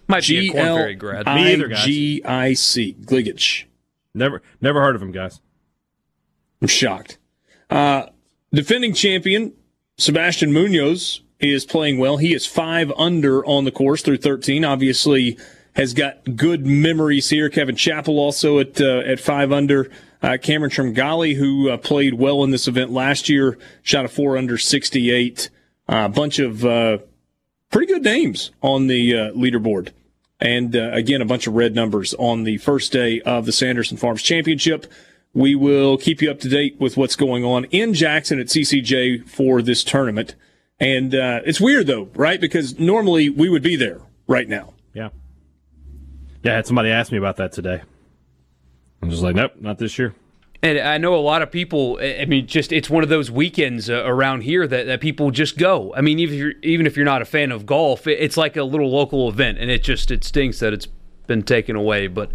Might 0.06 0.26
be 0.26 0.36
a 0.36 0.40
G 0.42 0.50
Korn 0.50 0.64
Ferry 0.66 0.94
grad. 0.94 1.26
Me 1.26 1.52
either, 1.54 1.68
guys. 1.68 1.84
G 1.84 2.22
I 2.24 2.52
C 2.52 2.94
Gligic. 3.00 3.64
Never, 4.14 4.42
never 4.60 4.80
heard 4.82 4.94
of 4.94 5.02
him, 5.02 5.12
guys. 5.12 5.40
I'm 6.60 6.68
shocked. 6.68 7.16
Uh, 7.70 8.06
defending 8.52 8.92
champion 8.92 9.54
Sebastian 9.96 10.52
Munoz 10.52 11.22
is 11.40 11.64
playing 11.64 11.98
well. 11.98 12.16
He 12.16 12.34
is 12.34 12.46
five 12.46 12.92
under 12.96 13.44
on 13.44 13.64
the 13.64 13.72
course 13.72 14.02
through 14.02 14.18
13. 14.18 14.64
Obviously, 14.64 15.38
has 15.74 15.92
got 15.92 16.36
good 16.36 16.64
memories 16.64 17.30
here. 17.30 17.48
Kevin 17.48 17.76
Chappell 17.76 18.18
also 18.18 18.58
at 18.58 18.80
uh, 18.80 18.98
at 19.00 19.20
five 19.20 19.52
under. 19.52 19.90
Uh, 20.22 20.38
Cameron 20.40 20.70
Tringale, 20.70 21.36
who 21.36 21.68
uh, 21.68 21.76
played 21.76 22.14
well 22.14 22.42
in 22.44 22.50
this 22.50 22.66
event 22.66 22.90
last 22.90 23.28
year, 23.28 23.58
shot 23.82 24.06
a 24.06 24.08
four 24.08 24.38
under 24.38 24.56
68. 24.56 25.50
A 25.86 26.08
bunch 26.08 26.38
of 26.38 26.64
uh, 26.64 26.98
pretty 27.70 27.92
good 27.92 28.04
names 28.04 28.50
on 28.62 28.86
the 28.86 29.14
uh, 29.14 29.32
leaderboard. 29.32 29.90
And 30.40 30.74
uh, 30.74 30.92
again, 30.92 31.20
a 31.20 31.26
bunch 31.26 31.46
of 31.46 31.54
red 31.54 31.74
numbers 31.74 32.14
on 32.14 32.44
the 32.44 32.56
first 32.58 32.90
day 32.90 33.20
of 33.20 33.44
the 33.44 33.52
Sanderson 33.52 33.98
Farms 33.98 34.22
Championship. 34.22 34.86
We 35.34 35.54
will 35.54 35.98
keep 35.98 36.22
you 36.22 36.30
up 36.30 36.40
to 36.40 36.48
date 36.48 36.76
with 36.78 36.96
what's 36.96 37.16
going 37.16 37.44
on 37.44 37.64
in 37.66 37.92
Jackson 37.92 38.40
at 38.40 38.46
CCJ 38.46 39.28
for 39.28 39.60
this 39.60 39.84
tournament. 39.84 40.36
And 40.80 41.14
uh, 41.14 41.40
it's 41.44 41.60
weird, 41.60 41.86
though, 41.86 42.08
right? 42.14 42.40
Because 42.40 42.78
normally 42.78 43.30
we 43.30 43.48
would 43.48 43.62
be 43.62 43.76
there 43.76 44.00
right 44.26 44.48
now. 44.48 44.74
Yeah. 44.92 45.10
Yeah, 46.42 46.52
I 46.52 46.56
had 46.56 46.66
somebody 46.66 46.90
ask 46.90 47.12
me 47.12 47.18
about 47.18 47.36
that 47.36 47.52
today. 47.52 47.82
I'm 49.02 49.10
just 49.10 49.22
like, 49.22 49.36
nope, 49.36 49.52
not 49.60 49.78
this 49.78 49.98
year. 49.98 50.14
And 50.62 50.78
I 50.78 50.96
know 50.96 51.14
a 51.14 51.20
lot 51.20 51.42
of 51.42 51.50
people. 51.50 51.98
I 52.00 52.22
I 52.22 52.24
mean, 52.24 52.46
just 52.46 52.72
it's 52.72 52.88
one 52.88 53.02
of 53.02 53.10
those 53.10 53.30
weekends 53.30 53.90
uh, 53.90 54.02
around 54.06 54.42
here 54.42 54.66
that, 54.66 54.86
that 54.86 55.00
people 55.02 55.30
just 55.30 55.58
go. 55.58 55.94
I 55.94 56.00
mean, 56.00 56.18
even 56.18 56.34
if 56.34 56.40
you're 56.40 56.52
even 56.62 56.86
if 56.86 56.96
you're 56.96 57.04
not 57.04 57.20
a 57.20 57.26
fan 57.26 57.52
of 57.52 57.66
golf, 57.66 58.06
it, 58.06 58.18
it's 58.18 58.38
like 58.38 58.56
a 58.56 58.64
little 58.64 58.90
local 58.90 59.28
event, 59.28 59.58
and 59.58 59.70
it 59.70 59.82
just 59.82 60.10
it 60.10 60.24
stinks 60.24 60.60
that 60.60 60.72
it's 60.72 60.86
been 61.26 61.42
taken 61.42 61.76
away. 61.76 62.06
But 62.06 62.30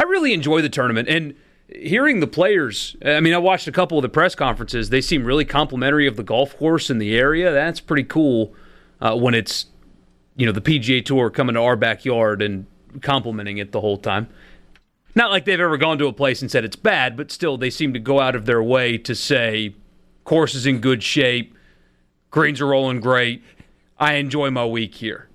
I 0.00 0.04
really 0.04 0.32
enjoy 0.32 0.60
the 0.60 0.68
tournament 0.68 1.08
and 1.08 1.34
hearing 1.68 2.20
the 2.20 2.26
players. 2.26 2.96
I 3.04 3.20
mean, 3.20 3.34
I 3.34 3.38
watched 3.38 3.68
a 3.68 3.72
couple 3.72 3.98
of 3.98 4.02
the 4.02 4.08
press 4.08 4.34
conferences. 4.34 4.90
They 4.90 5.00
seem 5.00 5.24
really 5.24 5.44
complimentary 5.44 6.06
of 6.06 6.16
the 6.16 6.22
golf 6.22 6.56
course 6.56 6.90
in 6.90 6.98
the 6.98 7.16
area. 7.16 7.52
That's 7.52 7.80
pretty 7.80 8.04
cool 8.04 8.54
uh, 9.00 9.16
when 9.16 9.34
it's 9.34 9.66
you 10.36 10.46
know 10.46 10.52
the 10.52 10.60
PGA 10.60 11.04
Tour 11.04 11.30
coming 11.30 11.54
to 11.54 11.60
our 11.62 11.76
backyard 11.76 12.42
and 12.42 12.66
complimenting 13.02 13.58
it 13.58 13.72
the 13.72 13.80
whole 13.80 13.98
time. 13.98 14.28
Not 15.14 15.30
like 15.30 15.44
they've 15.44 15.58
ever 15.58 15.76
gone 15.76 15.98
to 15.98 16.06
a 16.06 16.12
place 16.12 16.42
and 16.42 16.50
said 16.50 16.64
it's 16.64 16.76
bad, 16.76 17.16
but 17.16 17.32
still 17.32 17.56
they 17.56 17.70
seem 17.70 17.92
to 17.92 17.98
go 17.98 18.20
out 18.20 18.36
of 18.36 18.46
their 18.46 18.62
way 18.62 18.98
to 18.98 19.14
say 19.14 19.74
course 20.28 20.54
is 20.54 20.66
in 20.66 20.78
good 20.78 21.02
shape, 21.02 21.56
greens 22.30 22.60
are 22.60 22.66
rolling 22.66 23.00
great. 23.00 23.42
I 23.98 24.14
enjoy 24.14 24.50
my 24.50 24.64
week 24.64 24.94
here. 24.96 25.28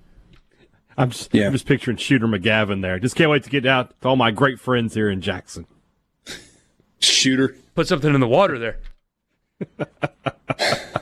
I'm 0.96 1.10
just, 1.10 1.34
Yeah. 1.34 1.46
I'm 1.46 1.52
just 1.52 1.66
picturing 1.66 1.96
Shooter 1.96 2.26
McGavin 2.26 2.80
there. 2.80 2.98
Just 2.98 3.16
can't 3.16 3.28
wait 3.28 3.42
to 3.42 3.50
get 3.50 3.66
out 3.66 4.00
to 4.00 4.08
all 4.08 4.16
my 4.16 4.30
great 4.30 4.60
friends 4.60 4.94
here 4.94 5.10
in 5.10 5.20
Jackson. 5.20 5.66
Shooter. 7.04 7.56
Put 7.74 7.88
something 7.88 8.14
in 8.14 8.20
the 8.20 8.28
water 8.28 8.58
there. 8.58 8.78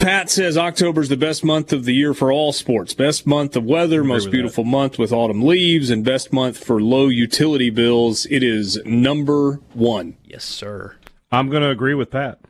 Pat 0.00 0.30
says 0.30 0.56
October's 0.56 1.10
the 1.10 1.16
best 1.16 1.44
month 1.44 1.74
of 1.74 1.84
the 1.84 1.94
year 1.94 2.14
for 2.14 2.32
all 2.32 2.54
sports. 2.54 2.94
Best 2.94 3.26
month 3.26 3.54
of 3.54 3.64
weather, 3.64 4.02
most 4.02 4.24
with 4.24 4.32
beautiful 4.32 4.64
month 4.64 4.98
with 4.98 5.12
autumn 5.12 5.42
leaves, 5.42 5.90
and 5.90 6.02
best 6.02 6.32
month 6.32 6.64
for 6.64 6.80
low 6.80 7.08
utility 7.08 7.68
bills. 7.68 8.26
It 8.30 8.42
is 8.42 8.80
number 8.86 9.60
one. 9.74 10.16
Yes, 10.24 10.44
sir. 10.44 10.96
I'm 11.30 11.50
going 11.50 11.62
to 11.62 11.68
agree 11.68 11.92
with 11.92 12.10
Pat. 12.10 12.40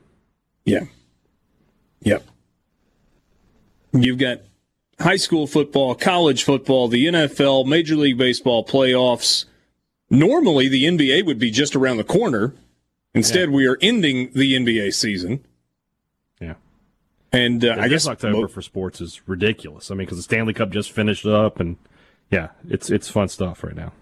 Yeah. 0.64 0.84
Yep. 2.02 2.24
You've 3.92 4.18
got 4.18 4.42
high 5.00 5.16
school 5.16 5.48
football, 5.48 5.96
college 5.96 6.44
football, 6.44 6.86
the 6.86 7.06
NFL, 7.06 7.66
Major 7.66 7.96
League 7.96 8.16
Baseball 8.16 8.64
playoffs. 8.64 9.46
Normally, 10.10 10.68
the 10.68 10.84
NBA 10.84 11.24
would 11.24 11.38
be 11.38 11.50
just 11.50 11.76
around 11.76 11.98
the 11.98 12.04
corner. 12.04 12.52
Instead, 13.14 13.50
we 13.50 13.66
are 13.66 13.78
ending 13.80 14.30
the 14.32 14.54
NBA 14.54 14.92
season. 14.92 15.44
Yeah. 16.40 16.54
And 17.32 17.64
uh, 17.64 17.76
I 17.78 17.84
I 17.84 17.88
guess 17.88 18.06
October 18.08 18.48
for 18.48 18.60
sports 18.60 19.00
is 19.00 19.20
ridiculous. 19.28 19.90
I 19.90 19.94
mean, 19.94 20.06
because 20.06 20.18
the 20.18 20.24
Stanley 20.24 20.52
Cup 20.52 20.70
just 20.70 20.90
finished 20.90 21.26
up, 21.26 21.60
and 21.60 21.76
yeah, 22.30 22.48
it's 22.68 22.90
it's 22.90 23.08
fun 23.08 23.28
stuff 23.28 23.62
right 23.62 23.76
now. 23.76 23.92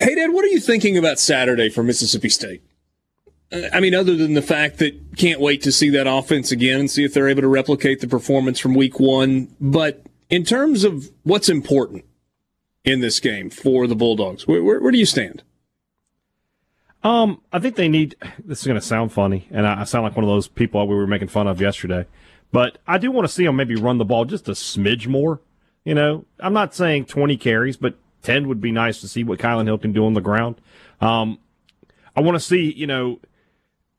Hey, 0.00 0.16
Dad, 0.16 0.32
what 0.32 0.44
are 0.44 0.48
you 0.48 0.60
thinking 0.60 0.98
about 0.98 1.20
Saturday 1.20 1.70
for 1.70 1.82
Mississippi 1.82 2.28
State? 2.28 2.62
I 3.72 3.78
mean, 3.78 3.94
other 3.94 4.16
than 4.16 4.34
the 4.34 4.42
fact 4.42 4.78
that 4.78 5.16
can't 5.16 5.40
wait 5.40 5.62
to 5.62 5.70
see 5.70 5.88
that 5.90 6.08
offense 6.08 6.50
again 6.50 6.80
and 6.80 6.90
see 6.90 7.04
if 7.04 7.14
they're 7.14 7.28
able 7.28 7.42
to 7.42 7.48
replicate 7.48 8.00
the 8.00 8.08
performance 8.08 8.58
from 8.58 8.74
week 8.74 8.98
one. 8.98 9.54
But 9.60 10.04
in 10.28 10.44
terms 10.44 10.82
of 10.82 11.10
what's 11.22 11.48
important 11.48 12.04
in 12.84 13.00
this 13.00 13.20
game 13.20 13.50
for 13.50 13.86
the 13.86 13.96
Bulldogs, 13.96 14.46
where, 14.46 14.62
where, 14.62 14.80
where 14.80 14.92
do 14.92 14.98
you 14.98 15.06
stand? 15.06 15.42
Um, 17.02 17.42
I 17.52 17.58
think 17.58 17.76
they 17.76 17.88
need. 17.88 18.16
This 18.42 18.60
is 18.60 18.66
going 18.66 18.80
to 18.80 18.86
sound 18.86 19.12
funny, 19.12 19.46
and 19.50 19.66
I, 19.66 19.82
I 19.82 19.84
sound 19.84 20.04
like 20.04 20.16
one 20.16 20.24
of 20.24 20.30
those 20.30 20.48
people 20.48 20.86
we 20.86 20.94
were 20.94 21.06
making 21.06 21.28
fun 21.28 21.46
of 21.46 21.60
yesterday. 21.60 22.06
But 22.50 22.78
I 22.86 22.98
do 22.98 23.10
want 23.10 23.26
to 23.26 23.32
see 23.32 23.44
them 23.44 23.56
maybe 23.56 23.74
run 23.74 23.98
the 23.98 24.04
ball 24.04 24.24
just 24.24 24.48
a 24.48 24.52
smidge 24.52 25.06
more. 25.06 25.40
You 25.84 25.94
know, 25.94 26.24
I'm 26.40 26.54
not 26.54 26.74
saying 26.74 27.06
20 27.06 27.36
carries, 27.36 27.76
but 27.76 27.96
10 28.22 28.48
would 28.48 28.60
be 28.60 28.72
nice 28.72 29.00
to 29.02 29.08
see 29.08 29.22
what 29.22 29.38
Kylan 29.38 29.66
Hill 29.66 29.76
can 29.76 29.92
do 29.92 30.06
on 30.06 30.14
the 30.14 30.20
ground. 30.22 30.56
Um, 31.00 31.38
I 32.16 32.20
want 32.20 32.36
to 32.36 32.40
see, 32.40 32.72
you 32.72 32.86
know, 32.86 33.18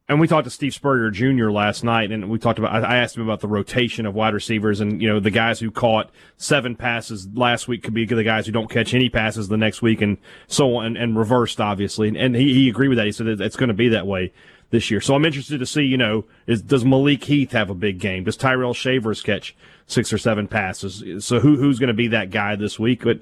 and 0.08 0.20
we 0.20 0.28
talked 0.28 0.44
to 0.46 0.52
Steve 0.52 0.74
Spurrier 0.74 1.10
Jr. 1.10 1.50
last 1.50 1.84
night, 1.84 2.12
and 2.12 2.30
we 2.30 2.38
talked 2.38 2.60
about. 2.60 2.84
I 2.84 2.98
asked 2.98 3.18
him 3.18 3.24
about 3.24 3.40
the 3.40 3.48
rotation 3.48 4.06
of 4.06 4.14
wide 4.14 4.34
receivers, 4.36 4.80
and 4.80 5.02
you 5.02 5.08
know, 5.08 5.20
the 5.20 5.32
guys 5.32 5.60
who 5.60 5.72
caught 5.72 6.12
seven 6.38 6.76
passes 6.76 7.28
last 7.34 7.68
week 7.68 7.82
could 7.84 7.94
be 7.96 8.06
the 8.06 8.24
guys 8.24 8.46
who 8.46 8.52
don't 8.52 8.70
catch 8.70 8.94
any 8.94 9.10
passes 9.10 9.48
the 9.48 9.58
next 9.58 9.82
week, 9.82 10.02
and 10.02 10.18
so 10.48 10.76
on, 10.76 10.86
and, 10.86 10.98
and 10.98 11.18
reversed, 11.18 11.60
obviously. 11.60 12.16
And, 12.16 12.36
he, 12.36 12.54
he 12.54 12.70
agreed 12.70 12.90
with 12.90 12.98
that. 13.00 13.06
He 13.08 13.12
said 13.12 13.28
it- 13.28 13.42
it's 13.42 13.56
going 13.56 13.70
to 13.70 13.74
be 13.74 13.90
that 13.90 14.06
way 14.06 14.32
this 14.70 14.92
year. 14.92 15.02
So 15.02 15.16
I'm 15.16 15.26
interested 15.26 15.60
to 15.60 15.66
see, 15.66 15.84
you 15.84 15.98
know, 15.98 16.26
is 16.46 16.62
does 16.62 16.86
Malik 16.86 17.24
Heath 17.24 17.52
have 17.54 17.72
a 17.72 17.76
big 17.76 18.00
game? 18.00 18.26
Does 18.26 18.38
Tyrell 18.38 18.74
Shavers 18.76 19.24
catch 19.24 19.56
six 19.88 20.14
or 20.14 20.20
seven 20.20 20.48
passes? 20.48 21.26
So 21.26 21.40
who 21.40 21.56
who's 21.56 21.80
going 21.80 21.88
to 21.88 21.94
be 21.96 22.10
that 22.10 22.30
guy 22.30 22.56
this 22.56 22.78
week? 22.78 23.04
But 23.04 23.22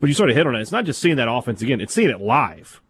but 0.00 0.08
you 0.08 0.14
sort 0.14 0.28
of 0.30 0.36
hit 0.36 0.46
on 0.46 0.54
it. 0.54 0.60
It's 0.60 0.72
not 0.72 0.84
just 0.84 1.00
seeing 1.00 1.16
that 1.16 1.30
offense 1.30 1.62
again; 1.62 1.80
it's 1.80 1.94
seeing 1.94 2.10
it 2.10 2.20
live. 2.20 2.80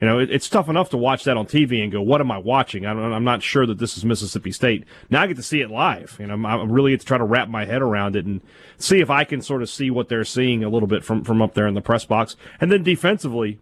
You 0.00 0.06
know, 0.06 0.18
it, 0.18 0.30
it's 0.30 0.48
tough 0.48 0.68
enough 0.68 0.90
to 0.90 0.98
watch 0.98 1.24
that 1.24 1.38
on 1.38 1.46
TV 1.46 1.82
and 1.82 1.90
go, 1.90 2.02
"What 2.02 2.20
am 2.20 2.30
I 2.30 2.36
watching?" 2.36 2.84
I 2.84 2.90
I'm 2.90 3.24
not 3.24 3.42
sure 3.42 3.64
that 3.66 3.78
this 3.78 3.96
is 3.96 4.04
Mississippi 4.04 4.52
State. 4.52 4.84
Now 5.08 5.22
I 5.22 5.26
get 5.26 5.36
to 5.36 5.42
see 5.42 5.62
it 5.62 5.70
live. 5.70 6.16
You 6.20 6.26
know, 6.26 6.34
I'm, 6.34 6.44
I'm 6.44 6.70
really 6.70 6.96
to 6.96 7.04
try 7.04 7.16
to 7.16 7.24
wrap 7.24 7.48
my 7.48 7.64
head 7.64 7.80
around 7.80 8.14
it 8.14 8.26
and 8.26 8.42
see 8.76 9.00
if 9.00 9.08
I 9.08 9.24
can 9.24 9.40
sort 9.40 9.62
of 9.62 9.70
see 9.70 9.90
what 9.90 10.08
they're 10.08 10.24
seeing 10.24 10.62
a 10.62 10.68
little 10.68 10.86
bit 10.86 11.02
from 11.02 11.24
from 11.24 11.40
up 11.40 11.54
there 11.54 11.66
in 11.66 11.74
the 11.74 11.80
press 11.80 12.04
box. 12.04 12.36
And 12.60 12.70
then 12.70 12.82
defensively, 12.82 13.58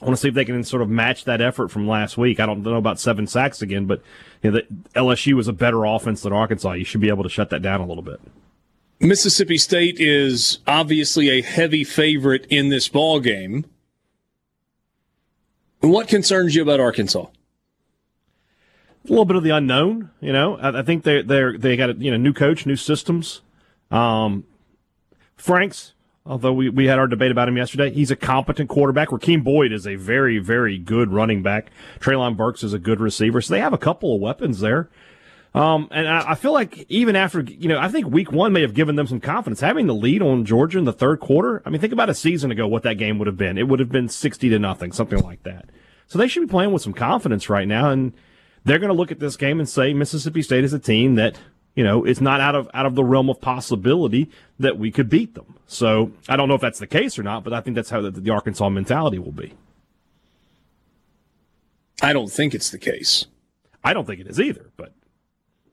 I 0.00 0.06
want 0.06 0.16
to 0.16 0.20
see 0.20 0.28
if 0.28 0.34
they 0.34 0.46
can 0.46 0.64
sort 0.64 0.82
of 0.82 0.88
match 0.88 1.24
that 1.24 1.42
effort 1.42 1.70
from 1.70 1.86
last 1.86 2.16
week. 2.16 2.40
I 2.40 2.46
don't 2.46 2.62
know 2.62 2.76
about 2.76 2.98
seven 2.98 3.26
sacks 3.26 3.60
again, 3.60 3.84
but 3.84 4.02
you 4.42 4.50
know, 4.50 4.56
the, 4.58 4.98
LSU 4.98 5.34
was 5.34 5.48
a 5.48 5.52
better 5.52 5.84
offense 5.84 6.22
than 6.22 6.32
Arkansas. 6.32 6.72
You 6.72 6.84
should 6.84 7.02
be 7.02 7.08
able 7.08 7.24
to 7.24 7.28
shut 7.28 7.50
that 7.50 7.60
down 7.60 7.80
a 7.80 7.86
little 7.86 8.02
bit. 8.02 8.20
Mississippi 9.00 9.58
State 9.58 9.96
is 9.98 10.60
obviously 10.66 11.28
a 11.28 11.42
heavy 11.42 11.84
favorite 11.84 12.46
in 12.48 12.68
this 12.70 12.88
ball 12.88 13.20
game. 13.20 13.66
What 15.82 16.08
concerns 16.08 16.54
you 16.54 16.62
about 16.62 16.80
Arkansas? 16.80 17.26
a 19.04 19.08
little 19.08 19.24
bit 19.24 19.36
of 19.36 19.42
the 19.42 19.50
unknown. 19.50 20.10
You 20.20 20.32
know, 20.32 20.56
I, 20.56 20.80
I 20.80 20.82
think 20.82 21.04
they 21.04 21.22
they 21.22 21.56
they 21.56 21.76
got 21.76 21.90
a 21.90 21.94
you 21.94 22.10
know 22.10 22.16
new 22.16 22.32
coach, 22.32 22.66
new 22.66 22.76
systems. 22.76 23.42
Um, 23.90 24.44
Franks, 25.36 25.92
although 26.24 26.52
we, 26.52 26.68
we 26.68 26.86
had 26.86 26.98
our 26.98 27.06
debate 27.06 27.30
about 27.30 27.48
him 27.48 27.56
yesterday, 27.56 27.90
he's 27.90 28.10
a 28.10 28.16
competent 28.16 28.68
quarterback. 28.68 29.08
Rakeem 29.08 29.42
Boyd 29.42 29.72
is 29.72 29.86
a 29.86 29.96
very 29.96 30.38
very 30.38 30.78
good 30.78 31.12
running 31.12 31.42
back. 31.42 31.70
Treylon 31.98 32.36
Burks 32.36 32.62
is 32.62 32.72
a 32.72 32.78
good 32.78 33.00
receiver. 33.00 33.40
So 33.40 33.54
they 33.54 33.60
have 33.60 33.72
a 33.72 33.78
couple 33.78 34.14
of 34.14 34.20
weapons 34.20 34.60
there. 34.60 34.88
Um, 35.54 35.88
and 35.90 36.08
I, 36.08 36.30
I 36.30 36.34
feel 36.34 36.52
like 36.52 36.86
even 36.88 37.14
after 37.14 37.40
you 37.40 37.68
know, 37.68 37.78
I 37.78 37.88
think 37.88 38.06
week 38.06 38.32
one 38.32 38.52
may 38.52 38.62
have 38.62 38.72
given 38.72 38.96
them 38.96 39.06
some 39.06 39.20
confidence 39.20 39.60
having 39.60 39.86
the 39.86 39.94
lead 39.94 40.22
on 40.22 40.46
Georgia 40.46 40.78
in 40.78 40.84
the 40.84 40.92
third 40.92 41.20
quarter. 41.20 41.62
I 41.66 41.70
mean, 41.70 41.80
think 41.80 41.92
about 41.92 42.08
a 42.08 42.14
season 42.14 42.50
ago 42.50 42.66
what 42.66 42.84
that 42.84 42.94
game 42.94 43.18
would 43.18 43.26
have 43.26 43.36
been. 43.36 43.58
It 43.58 43.68
would 43.68 43.78
have 43.78 43.90
been 43.90 44.08
sixty 44.08 44.48
to 44.48 44.58
nothing, 44.58 44.92
something 44.92 45.20
like 45.20 45.42
that. 45.42 45.68
So 46.06 46.18
they 46.18 46.26
should 46.26 46.40
be 46.40 46.50
playing 46.50 46.72
with 46.72 46.82
some 46.82 46.94
confidence 46.94 47.50
right 47.50 47.68
now, 47.68 47.90
and 47.90 48.14
they're 48.64 48.78
going 48.78 48.88
to 48.88 48.96
look 48.96 49.12
at 49.12 49.18
this 49.18 49.36
game 49.36 49.60
and 49.60 49.68
say 49.68 49.92
Mississippi 49.92 50.42
State 50.42 50.64
is 50.64 50.72
a 50.72 50.78
team 50.78 51.16
that 51.16 51.38
you 51.74 51.84
know 51.84 52.04
it's 52.04 52.20
not 52.20 52.40
out 52.40 52.54
of 52.54 52.70
out 52.72 52.86
of 52.86 52.94
the 52.94 53.04
realm 53.04 53.28
of 53.28 53.40
possibility 53.40 54.30
that 54.58 54.78
we 54.78 54.90
could 54.90 55.10
beat 55.10 55.34
them. 55.34 55.58
So 55.66 56.12
I 56.30 56.36
don't 56.36 56.48
know 56.48 56.54
if 56.54 56.62
that's 56.62 56.78
the 56.78 56.86
case 56.86 57.18
or 57.18 57.22
not, 57.22 57.44
but 57.44 57.52
I 57.52 57.60
think 57.60 57.76
that's 57.76 57.90
how 57.90 58.00
the, 58.00 58.10
the 58.10 58.30
Arkansas 58.30 58.70
mentality 58.70 59.18
will 59.18 59.32
be. 59.32 59.52
I 62.00 62.14
don't 62.14 62.30
think 62.30 62.54
it's 62.54 62.70
the 62.70 62.78
case. 62.78 63.26
I 63.84 63.92
don't 63.92 64.06
think 64.06 64.20
it 64.20 64.26
is 64.26 64.40
either, 64.40 64.70
but 64.76 64.92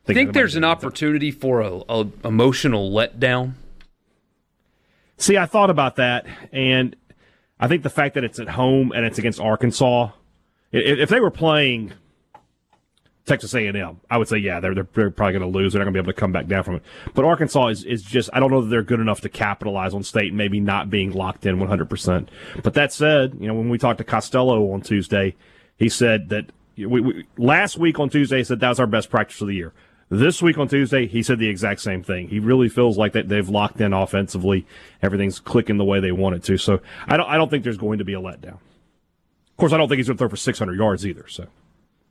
I 0.10 0.14
think 0.14 0.34
there's 0.34 0.56
an 0.56 0.64
opportunity. 0.64 1.30
opportunity 1.30 1.32
for 1.32 1.62
a, 1.62 1.82
a 1.90 2.28
emotional 2.28 2.92
letdown. 2.92 3.54
See, 5.18 5.38
I 5.38 5.46
thought 5.46 5.70
about 5.70 5.98
that, 5.98 6.26
and 6.52 6.96
I 7.60 7.68
think 7.68 7.84
the 7.84 7.90
fact 7.90 8.16
that 8.16 8.24
it's 8.24 8.40
at 8.40 8.50
home 8.50 8.92
and 8.96 9.06
it's 9.06 9.20
against 9.20 9.40
Arkansas, 9.40 10.12
if 10.72 11.10
they 11.10 11.20
were 11.20 11.32
playing 11.32 11.94
Texas 13.26 13.54
A&M, 13.54 14.00
I 14.10 14.18
would 14.18 14.28
say 14.28 14.38
yeah, 14.38 14.60
they're 14.60 14.74
they're, 14.74 14.88
they're 14.94 15.12
probably 15.12 15.40
going 15.40 15.52
to 15.52 15.58
lose. 15.58 15.74
They're 15.74 15.80
not 15.80 15.86
going 15.86 15.94
to 15.94 16.02
be 16.02 16.04
able 16.04 16.14
to 16.14 16.20
come 16.20 16.32
back 16.32 16.48
down 16.48 16.64
from 16.64 16.76
it. 16.76 16.84
But 17.14 17.26
Arkansas 17.26 17.68
is 17.68 17.84
is 17.84 18.02
just 18.02 18.30
I 18.34 18.40
don't 18.40 18.50
know 18.50 18.62
that 18.62 18.70
they're 18.70 18.84
good 18.84 19.00
enough 19.00 19.22
to 19.22 19.30
capitalize 19.30 19.94
on 19.94 20.04
State 20.04 20.34
maybe 20.34 20.60
not 20.60 20.90
being 20.90 21.12
locked 21.12 21.46
in 21.46 21.60
100. 21.60 21.90
percent 21.90 22.30
But 22.64 22.74
that 22.74 22.92
said, 22.92 23.38
you 23.40 23.48
know 23.48 23.54
when 23.54 23.70
we 23.70 23.78
talked 23.78 24.00
to 24.00 24.04
Costello 24.04 24.72
on 24.72 24.82
Tuesday, 24.82 25.36
he 25.78 25.90
said 25.90 26.30
that 26.30 26.46
we, 26.76 26.86
we, 26.86 27.26
last 27.38 27.78
week 27.78 28.00
on 28.00 28.10
Tuesday 28.10 28.38
he 28.38 28.44
said 28.44 28.62
that 28.62 28.70
was 28.70 28.80
our 28.80 28.88
best 28.88 29.10
practice 29.10 29.42
of 29.42 29.48
the 29.48 29.56
year. 29.56 29.74
This 30.12 30.42
week 30.42 30.58
on 30.58 30.68
Tuesday, 30.68 31.06
he 31.06 31.22
said 31.22 31.38
the 31.38 31.50
exact 31.50 31.82
same 31.82 32.02
thing. 32.02 32.30
He 32.30 32.40
really 32.40 32.68
feels 32.68 32.98
like 32.98 33.14
that 33.14 33.30
they've 33.30 33.48
locked 33.48 33.80
in 33.80 33.94
offensively. 33.94 34.66
Everything's 35.04 35.40
clicking 35.40 35.78
the 35.78 35.86
way 35.86 36.00
they 36.00 36.12
want 36.12 36.36
it 36.36 36.44
to. 36.46 36.58
So 36.58 36.82
I 37.08 37.16
don't, 37.16 37.30
I 37.30 37.38
don't 37.38 37.50
think 37.50 37.64
there's 37.64 37.78
going 37.78 38.00
to 38.00 38.06
be 38.06 38.14
a 38.14 38.20
letdown. 38.20 38.58
Of 38.58 39.58
course, 39.58 39.72
I 39.72 39.78
don't 39.78 39.88
think 39.88 39.98
he's 39.98 40.08
going 40.08 40.18
to 40.18 40.22
throw 40.22 40.30
for 40.30 40.36
600 40.36 40.78
yards 40.78 41.06
either. 41.06 41.28
So 41.28 41.46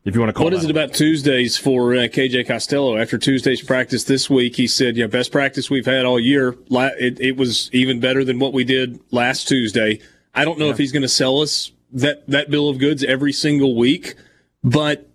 if 0.05 0.15
you 0.15 0.21
want 0.21 0.31
to 0.31 0.33
call 0.33 0.45
What 0.45 0.55
is 0.55 0.65
it 0.65 0.71
about 0.71 0.93
Tuesdays 0.93 1.57
for 1.57 1.93
uh, 1.95 1.99
KJ 1.99 2.47
Costello? 2.47 2.97
After 2.97 3.19
Tuesday's 3.19 3.63
practice 3.63 4.05
this 4.05 4.31
week, 4.31 4.55
he 4.57 4.69
said, 4.69 4.97
"Yeah, 4.97 5.07
best 5.07 5.33
practice 5.33 5.69
we've 5.69 5.87
had 5.87 6.07
all 6.07 6.21
year. 6.21 6.57
It, 6.71 7.21
it 7.21 7.37
was 7.37 7.69
even 7.73 7.99
better 7.99 8.25
than 8.25 8.39
what 8.39 8.53
we 8.53 8.65
did 8.65 9.01
last 9.11 9.49
Tuesday." 9.49 10.01
I 10.35 10.45
don't 10.45 10.59
know 10.59 10.71
if 10.71 10.79
he's 10.79 10.93
going 10.93 11.03
to 11.03 11.09
sell 11.09 11.41
us 11.41 11.73
that 11.93 12.27
that 12.29 12.49
bill 12.49 12.69
of 12.69 12.79
goods 12.79 13.03
every 13.03 13.33
single 13.33 13.75
week, 13.75 14.15
but 14.63 15.11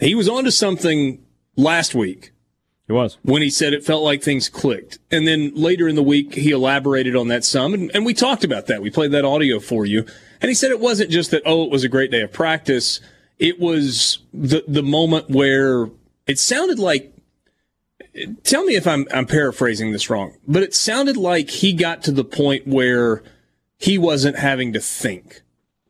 he 0.00 0.14
was 0.14 0.28
onto 0.28 0.50
something 0.50 1.23
last 1.56 1.94
week 1.94 2.32
It 2.88 2.92
was. 2.92 3.16
when 3.22 3.42
he 3.42 3.50
said 3.50 3.72
it 3.72 3.84
felt 3.84 4.02
like 4.02 4.22
things 4.22 4.48
clicked. 4.48 4.98
And 5.10 5.26
then 5.26 5.52
later 5.54 5.88
in 5.88 5.94
the 5.96 6.02
week, 6.02 6.34
he 6.34 6.50
elaborated 6.50 7.14
on 7.16 7.28
that 7.28 7.44
some, 7.44 7.74
and, 7.74 7.90
and 7.94 8.04
we 8.04 8.14
talked 8.14 8.44
about 8.44 8.66
that. 8.66 8.82
We 8.82 8.90
played 8.90 9.12
that 9.12 9.24
audio 9.24 9.60
for 9.60 9.86
you. 9.86 10.04
And 10.40 10.48
he 10.48 10.54
said 10.54 10.70
it 10.70 10.80
wasn't 10.80 11.10
just 11.10 11.30
that, 11.30 11.42
oh, 11.46 11.64
it 11.64 11.70
was 11.70 11.84
a 11.84 11.88
great 11.88 12.10
day 12.10 12.20
of 12.22 12.32
practice. 12.32 13.00
It 13.38 13.58
was 13.58 14.18
the, 14.32 14.64
the 14.68 14.82
moment 14.82 15.30
where 15.30 15.88
it 16.26 16.38
sounded 16.38 16.78
like, 16.78 17.12
tell 18.42 18.64
me 18.64 18.76
if 18.76 18.86
I'm, 18.86 19.06
I'm 19.12 19.26
paraphrasing 19.26 19.92
this 19.92 20.10
wrong, 20.10 20.36
but 20.46 20.62
it 20.62 20.74
sounded 20.74 21.16
like 21.16 21.50
he 21.50 21.72
got 21.72 22.02
to 22.04 22.12
the 22.12 22.24
point 22.24 22.66
where 22.66 23.22
he 23.78 23.98
wasn't 23.98 24.36
having 24.38 24.72
to 24.74 24.80
think. 24.80 25.42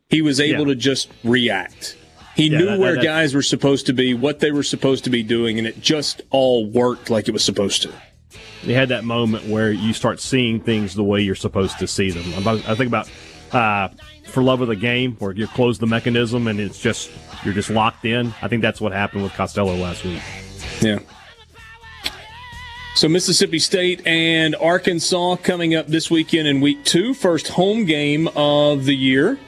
He 0.08 0.22
was 0.22 0.38
able 0.40 0.60
Yeah. 0.68 0.74
to 0.74 0.74
just 0.76 1.10
react. 1.24 1.96
He 2.36 2.48
Yeah, 2.48 2.58
knew 2.58 2.66
that- 2.66 2.78
where 2.78 2.94
that- 2.96 3.04
guys 3.04 3.34
were 3.34 3.42
supposed 3.42 3.86
to 3.86 3.92
be, 3.92 4.12
what 4.14 4.40
they 4.40 4.50
were 4.50 4.62
supposed 4.64 5.04
to 5.04 5.10
be 5.10 5.22
doing, 5.22 5.58
and 5.58 5.66
it 5.66 5.80
just 5.80 6.22
all 6.30 6.66
worked 6.66 7.10
like 7.10 7.28
it 7.28 7.32
was 7.32 7.44
supposed 7.44 7.82
to. 7.82 7.90
You 8.64 8.74
had 8.74 8.88
that 8.88 9.04
moment 9.04 9.46
where 9.46 9.70
you 9.70 9.92
start 9.92 10.20
seeing 10.20 10.58
things 10.58 10.94
the 10.94 11.04
way 11.04 11.20
you're 11.20 11.34
supposed 11.34 11.78
to 11.78 11.86
see 11.86 12.10
them. 12.10 12.24
I 12.46 12.74
think 12.74 12.88
about 12.88 13.08
uh, 13.52 13.88
for 14.26 14.42
love 14.42 14.62
of 14.62 14.68
the 14.68 14.74
game, 14.74 15.16
where 15.20 15.30
you 15.32 15.46
close 15.46 15.78
the 15.78 15.86
mechanism 15.86 16.48
and 16.48 16.58
it's 16.58 16.80
just 16.80 17.10
you're 17.44 17.54
just 17.54 17.70
locked 17.70 18.04
in. 18.04 18.34
I 18.42 18.48
think 18.48 18.62
that's 18.62 18.80
what 18.80 18.92
happened 18.92 19.22
with 19.22 19.32
Costello 19.34 19.76
last 19.76 20.02
week. 20.04 20.20
Yeah. 20.80 20.98
So 22.96 23.08
Mississippi 23.08 23.58
State 23.58 24.06
and 24.06 24.54
Arkansas 24.56 25.36
coming 25.42 25.74
up 25.74 25.88
this 25.88 26.10
weekend 26.10 26.46
in 26.48 26.60
week 26.60 26.84
two, 26.84 27.12
first 27.12 27.48
home 27.48 27.84
game 27.84 28.28
of 28.36 28.84
the 28.86 28.94
year. 28.94 29.38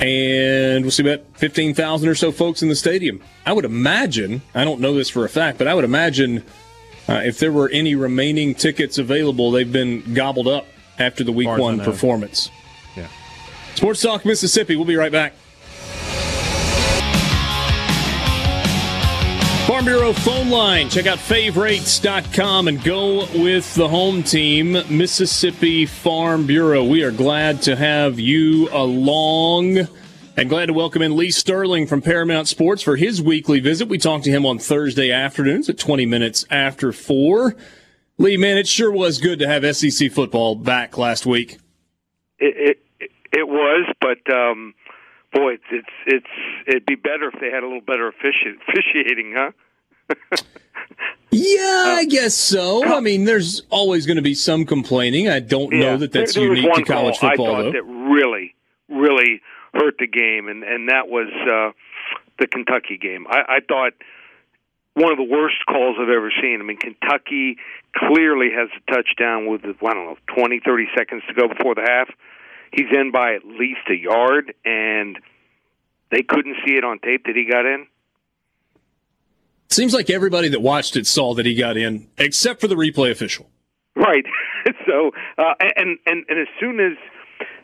And 0.00 0.84
we'll 0.84 0.90
see 0.90 1.08
about 1.08 1.24
15,000 1.38 2.08
or 2.08 2.14
so 2.14 2.32
folks 2.32 2.62
in 2.62 2.68
the 2.68 2.74
stadium. 2.74 3.22
I 3.46 3.52
would 3.52 3.64
imagine, 3.64 4.42
I 4.54 4.64
don't 4.64 4.80
know 4.80 4.94
this 4.94 5.08
for 5.08 5.24
a 5.24 5.28
fact, 5.28 5.56
but 5.58 5.68
I 5.68 5.74
would 5.74 5.84
imagine 5.84 6.44
uh, 7.08 7.22
if 7.24 7.38
there 7.38 7.52
were 7.52 7.68
any 7.68 7.94
remaining 7.94 8.54
tickets 8.54 8.98
available, 8.98 9.50
they've 9.50 9.70
been 9.70 10.14
gobbled 10.14 10.48
up 10.48 10.66
after 10.98 11.22
the 11.22 11.32
week 11.32 11.48
one 11.48 11.80
performance. 11.80 12.50
Yeah. 12.96 13.08
Sports 13.74 14.02
Talk 14.02 14.24
Mississippi. 14.24 14.76
We'll 14.76 14.84
be 14.84 14.96
right 14.96 15.12
back. 15.12 15.34
Farm 19.74 19.86
Bureau 19.86 20.12
phone 20.12 20.50
line. 20.50 20.88
Check 20.88 21.06
out 21.06 21.18
favorites.com 21.18 22.68
and 22.68 22.84
go 22.84 23.26
with 23.34 23.74
the 23.74 23.88
home 23.88 24.22
team, 24.22 24.74
Mississippi 24.88 25.84
Farm 25.84 26.46
Bureau. 26.46 26.84
We 26.84 27.02
are 27.02 27.10
glad 27.10 27.60
to 27.62 27.74
have 27.74 28.20
you 28.20 28.68
along 28.70 29.88
and 30.36 30.48
glad 30.48 30.66
to 30.66 30.72
welcome 30.72 31.02
in 31.02 31.16
Lee 31.16 31.32
Sterling 31.32 31.88
from 31.88 32.02
Paramount 32.02 32.46
Sports 32.46 32.84
for 32.84 32.94
his 32.94 33.20
weekly 33.20 33.58
visit. 33.58 33.88
We 33.88 33.98
talked 33.98 34.22
to 34.26 34.30
him 34.30 34.46
on 34.46 34.60
Thursday 34.60 35.10
afternoons 35.10 35.68
at 35.68 35.76
20 35.76 36.06
minutes 36.06 36.44
after 36.52 36.92
4. 36.92 37.56
Lee, 38.16 38.36
man, 38.36 38.56
it 38.56 38.68
sure 38.68 38.92
was 38.92 39.18
good 39.18 39.40
to 39.40 39.48
have 39.48 39.64
SEC 39.74 40.12
football 40.12 40.54
back 40.54 40.96
last 40.96 41.26
week. 41.26 41.58
It 42.38 42.78
it, 43.00 43.10
it 43.32 43.48
was, 43.48 43.92
but 44.00 44.32
um, 44.32 44.74
boy, 45.34 45.54
it's, 45.54 45.64
it's 45.70 45.88
it's 46.06 46.26
it'd 46.66 46.86
be 46.86 46.94
better 46.94 47.28
if 47.32 47.40
they 47.40 47.50
had 47.50 47.62
a 47.62 47.66
little 47.66 47.80
better 47.80 48.10
offici- 48.10 48.56
officiating, 48.68 49.34
huh? 49.36 49.50
yeah, 51.30 51.96
I 51.98 52.04
guess 52.04 52.34
so. 52.34 52.84
I 52.84 53.00
mean, 53.00 53.24
there's 53.24 53.62
always 53.70 54.06
going 54.06 54.16
to 54.16 54.22
be 54.22 54.34
some 54.34 54.64
complaining. 54.64 55.28
I 55.28 55.40
don't 55.40 55.72
yeah. 55.72 55.80
know 55.80 55.96
that 55.98 56.12
that's 56.12 56.34
there, 56.34 56.46
there 56.46 56.56
unique 56.56 56.74
to 56.74 56.84
college 56.84 57.18
football. 57.18 57.46
I 57.46 57.50
thought 57.50 57.62
though. 57.64 57.72
that 57.72 57.84
really, 57.84 58.54
really 58.88 59.40
hurt 59.74 59.96
the 59.98 60.06
game, 60.06 60.48
and 60.48 60.62
and 60.62 60.88
that 60.88 61.08
was 61.08 61.28
uh, 61.32 61.72
the 62.38 62.46
Kentucky 62.46 62.96
game. 62.96 63.26
I, 63.28 63.56
I 63.56 63.60
thought 63.66 63.92
one 64.94 65.10
of 65.10 65.18
the 65.18 65.24
worst 65.24 65.56
calls 65.68 65.96
I've 66.00 66.08
ever 66.08 66.32
seen. 66.40 66.60
I 66.60 66.64
mean, 66.64 66.78
Kentucky 66.78 67.58
clearly 67.96 68.50
has 68.54 68.68
a 68.76 68.92
touchdown 68.92 69.46
with 69.46 69.64
I 69.64 69.94
don't 69.94 70.06
know 70.06 70.16
20, 70.34 70.60
30 70.64 70.86
seconds 70.96 71.22
to 71.28 71.34
go 71.34 71.48
before 71.48 71.74
the 71.74 71.82
half. 71.82 72.08
He's 72.74 72.86
in 72.92 73.12
by 73.12 73.34
at 73.34 73.44
least 73.44 73.80
a 73.88 73.94
yard, 73.94 74.54
and 74.64 75.18
they 76.10 76.22
couldn't 76.22 76.56
see 76.66 76.74
it 76.74 76.84
on 76.84 76.98
tape 76.98 77.24
that 77.26 77.36
he 77.36 77.48
got 77.50 77.66
in. 77.66 77.86
Seems 79.70 79.94
like 79.94 80.10
everybody 80.10 80.48
that 80.48 80.60
watched 80.60 80.96
it 80.96 81.06
saw 81.06 81.34
that 81.34 81.46
he 81.46 81.54
got 81.54 81.76
in, 81.76 82.08
except 82.18 82.60
for 82.60 82.68
the 82.68 82.74
replay 82.74 83.10
official. 83.10 83.48
Right. 83.96 84.24
so, 84.86 85.12
uh, 85.38 85.54
and 85.76 85.98
and 86.06 86.24
and 86.28 86.38
as 86.38 86.48
soon 86.60 86.80
as 86.80 86.96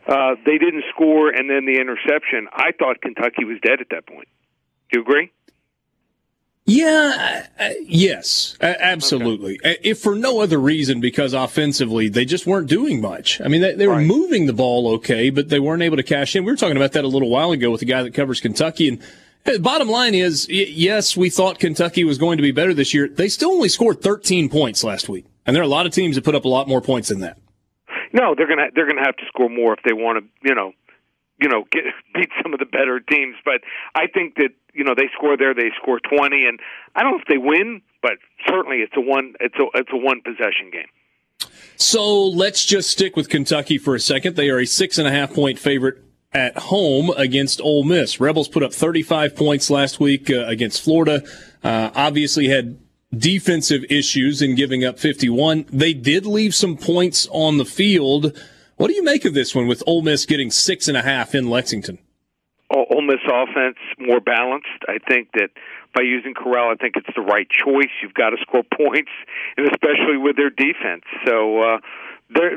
uh, 0.08 0.34
they 0.46 0.58
didn't 0.58 0.84
score, 0.94 1.28
and 1.30 1.50
then 1.50 1.66
the 1.66 1.80
interception, 1.80 2.48
I 2.52 2.70
thought 2.78 3.00
Kentucky 3.00 3.44
was 3.44 3.58
dead 3.62 3.80
at 3.80 3.88
that 3.90 4.06
point. 4.06 4.28
Do 4.90 4.98
you 4.98 5.02
agree? 5.02 5.30
Yeah, 6.80 7.46
uh, 7.58 7.68
yes, 7.82 8.56
uh, 8.60 8.72
absolutely. 8.78 9.58
Okay. 9.60 9.76
If 9.82 9.98
for 9.98 10.14
no 10.14 10.40
other 10.40 10.58
reason, 10.58 11.00
because 11.00 11.34
offensively 11.34 12.08
they 12.08 12.24
just 12.24 12.46
weren't 12.46 12.68
doing 12.68 13.00
much. 13.00 13.40
I 13.40 13.48
mean, 13.48 13.60
they, 13.60 13.74
they 13.74 13.86
were 13.86 13.96
right. 13.96 14.06
moving 14.06 14.46
the 14.46 14.52
ball 14.54 14.88
okay, 14.94 15.28
but 15.28 15.50
they 15.50 15.60
weren't 15.60 15.82
able 15.82 15.98
to 15.98 16.02
cash 16.02 16.34
in. 16.34 16.44
We 16.44 16.52
were 16.52 16.56
talking 16.56 16.76
about 16.76 16.92
that 16.92 17.04
a 17.04 17.08
little 17.08 17.28
while 17.28 17.52
ago 17.52 17.70
with 17.70 17.80
the 17.80 17.86
guy 17.86 18.02
that 18.02 18.14
covers 18.14 18.40
Kentucky, 18.40 18.88
and 18.88 19.02
the 19.44 19.58
bottom 19.58 19.88
line 19.88 20.14
is, 20.14 20.48
yes, 20.48 21.16
we 21.16 21.28
thought 21.28 21.58
Kentucky 21.58 22.04
was 22.04 22.16
going 22.16 22.38
to 22.38 22.42
be 22.42 22.52
better 22.52 22.72
this 22.72 22.94
year. 22.94 23.08
They 23.08 23.28
still 23.28 23.50
only 23.50 23.68
scored 23.68 24.00
13 24.00 24.48
points 24.48 24.82
last 24.82 25.08
week, 25.08 25.26
and 25.46 25.54
there 25.54 25.62
are 25.62 25.66
a 25.66 25.68
lot 25.68 25.84
of 25.84 25.92
teams 25.92 26.16
that 26.16 26.24
put 26.24 26.34
up 26.34 26.46
a 26.46 26.48
lot 26.48 26.66
more 26.66 26.80
points 26.80 27.08
than 27.08 27.20
that. 27.20 27.38
No, 28.12 28.34
they're 28.34 28.48
gonna 28.48 28.68
they're 28.74 28.88
gonna 28.88 29.04
have 29.04 29.16
to 29.16 29.26
score 29.26 29.48
more 29.48 29.72
if 29.72 29.80
they 29.84 29.92
want 29.92 30.18
to, 30.18 30.48
you 30.48 30.54
know, 30.54 30.72
you 31.40 31.48
know, 31.48 31.64
get, 31.70 31.84
beat 32.14 32.30
some 32.42 32.52
of 32.52 32.60
the 32.60 32.66
better 32.66 33.00
teams. 33.00 33.36
But 33.44 33.62
I 33.94 34.06
think 34.06 34.36
that 34.36 34.50
you 34.74 34.84
know 34.84 34.94
they 34.96 35.08
score 35.16 35.36
there, 35.36 35.54
they 35.54 35.70
score 35.80 36.00
20, 36.00 36.46
and 36.46 36.60
I 36.94 37.02
don't 37.02 37.12
know 37.12 37.18
if 37.18 37.28
they 37.28 37.38
win, 37.38 37.82
but 38.02 38.18
certainly 38.46 38.78
it's 38.78 38.96
a 38.96 39.00
one 39.00 39.34
it's 39.40 39.56
a 39.56 39.66
it's 39.74 39.90
a 39.92 39.96
one 39.96 40.20
possession 40.22 40.70
game. 40.72 40.88
So 41.76 42.26
let's 42.26 42.64
just 42.64 42.90
stick 42.90 43.16
with 43.16 43.28
Kentucky 43.28 43.78
for 43.78 43.94
a 43.94 44.00
second. 44.00 44.36
They 44.36 44.50
are 44.50 44.58
a 44.58 44.66
six 44.66 44.98
and 44.98 45.08
a 45.08 45.10
half 45.10 45.32
point 45.32 45.58
favorite 45.58 46.04
at 46.32 46.56
home 46.56 47.10
against 47.16 47.60
Ole 47.60 47.84
Miss. 47.84 48.20
Rebels 48.20 48.48
put 48.48 48.62
up 48.62 48.72
35 48.72 49.34
points 49.34 49.70
last 49.70 49.98
week 49.98 50.30
uh, 50.30 50.44
against 50.46 50.82
Florida. 50.82 51.22
Uh, 51.64 51.90
obviously 51.94 52.48
had 52.48 52.78
defensive 53.12 53.84
issues 53.90 54.40
in 54.40 54.54
giving 54.54 54.84
up 54.84 54.98
51. 54.98 55.66
They 55.72 55.92
did 55.92 56.26
leave 56.26 56.54
some 56.54 56.76
points 56.76 57.26
on 57.32 57.56
the 57.56 57.64
field. 57.64 58.38
What 58.80 58.88
do 58.88 58.94
you 58.94 59.04
make 59.04 59.26
of 59.26 59.34
this 59.34 59.54
one 59.54 59.66
with 59.66 59.82
Ole 59.86 60.00
Miss 60.00 60.24
getting 60.24 60.50
six 60.50 60.88
and 60.88 60.96
a 60.96 61.02
half 61.02 61.34
in 61.34 61.50
Lexington? 61.50 61.98
Ole 62.70 63.02
Miss 63.02 63.20
offense 63.30 63.76
more 63.98 64.20
balanced. 64.20 64.68
I 64.88 64.96
think 65.06 65.32
that 65.34 65.50
by 65.94 66.00
using 66.00 66.32
Corral, 66.32 66.70
I 66.72 66.76
think 66.76 66.94
it's 66.96 67.14
the 67.14 67.20
right 67.20 67.46
choice. 67.50 67.92
You've 68.02 68.14
got 68.14 68.30
to 68.30 68.38
score 68.40 68.62
points, 68.74 69.10
and 69.58 69.66
especially 69.66 70.16
with 70.16 70.36
their 70.36 70.48
defense. 70.48 71.04
So 71.26 71.60
uh, 71.60 71.78
they're 72.30 72.56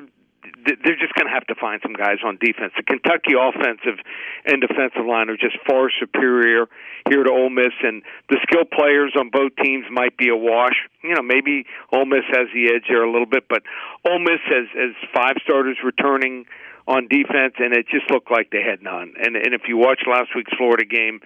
they're 0.66 1.00
just 1.00 1.14
going 1.14 1.28
to 1.28 1.34
have 1.34 1.46
to 1.48 1.56
find 1.56 1.82
some 1.84 1.94
guys 1.94 2.24
on 2.26 2.38
defense. 2.40 2.74
The 2.78 2.84
Kentucky 2.84 3.36
offensive 3.36 4.00
and 4.46 4.62
defensive 4.62 5.06
line 5.06 5.30
are 5.30 5.38
just 5.38 5.58
far 5.68 5.90
superior 6.00 6.68
here 7.10 7.24
to 7.24 7.32
Ole 7.32 7.50
Miss, 7.50 7.76
and 7.84 8.02
the 8.30 8.40
skill 8.48 8.66
players 8.66 9.14
on 9.20 9.30
both 9.30 9.52
teams 9.62 9.86
might 9.92 10.18
be 10.18 10.30
a 10.30 10.36
wash. 10.36 10.76
You 11.04 11.16
know, 11.16 11.22
maybe 11.22 11.66
Ole 11.92 12.06
Miss 12.06 12.24
has 12.32 12.48
the 12.54 12.72
edge 12.74 12.88
there 12.88 13.04
a 13.04 13.12
little 13.12 13.28
bit, 13.28 13.46
but 13.50 13.64
Ole 14.08 14.20
Miss 14.20 14.40
has, 14.48 14.68
has 14.74 14.96
five 15.14 15.36
starters 15.44 15.78
returning 15.84 16.46
on 16.88 17.08
defense, 17.08 17.56
and 17.60 17.74
it 17.74 17.88
just 17.88 18.10
looked 18.12 18.32
like 18.32 18.52
they 18.52 18.64
had 18.64 18.82
none. 18.82 19.14
And 19.20 19.36
and 19.36 19.54
if 19.54 19.64
you 19.68 19.78
watch 19.78 20.02
last 20.08 20.36
week's 20.36 20.52
Florida 20.58 20.86
game, 20.86 21.22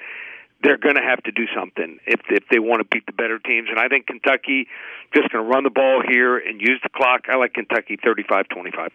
they're 0.64 0.78
going 0.78 0.96
to 0.96 1.02
have 1.02 1.22
to 1.24 1.32
do 1.32 1.46
something 1.56 2.00
if 2.06 2.22
if 2.30 2.44
they 2.50 2.60
want 2.60 2.82
to 2.82 2.86
beat 2.86 3.06
the 3.06 3.12
better 3.14 3.40
teams. 3.40 3.70
And 3.70 3.80
I 3.80 3.88
think 3.88 4.08
Kentucky 4.08 4.68
just 5.14 5.30
going 5.32 5.44
to 5.44 5.50
run 5.50 5.64
the 5.64 5.74
ball 5.74 6.02
here 6.08 6.38
and 6.38 6.62
use 6.62 6.80
the 6.84 6.90
clock. 6.90 7.26
I 7.30 7.38
like 7.38 7.54
Kentucky 7.54 7.98
35-25. 7.98 8.90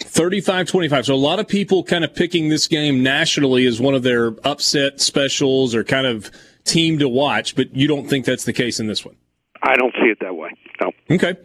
35 0.00 0.68
25. 0.68 1.06
So 1.06 1.14
a 1.14 1.16
lot 1.16 1.38
of 1.38 1.48
people 1.48 1.84
kind 1.84 2.04
of 2.04 2.14
picking 2.14 2.48
this 2.48 2.66
game 2.66 3.02
nationally 3.02 3.66
as 3.66 3.80
one 3.80 3.94
of 3.94 4.02
their 4.02 4.34
upset 4.44 5.00
specials 5.00 5.74
or 5.74 5.84
kind 5.84 6.06
of 6.06 6.30
team 6.64 6.98
to 6.98 7.08
watch, 7.08 7.54
but 7.56 7.74
you 7.74 7.86
don't 7.86 8.08
think 8.08 8.24
that's 8.24 8.44
the 8.44 8.52
case 8.52 8.80
in 8.80 8.86
this 8.86 9.04
one? 9.04 9.16
I 9.62 9.76
don't 9.76 9.94
see 9.94 10.08
it 10.08 10.18
that 10.20 10.34
way. 10.34 10.50
No. 10.80 10.92
Okay. 11.10 11.36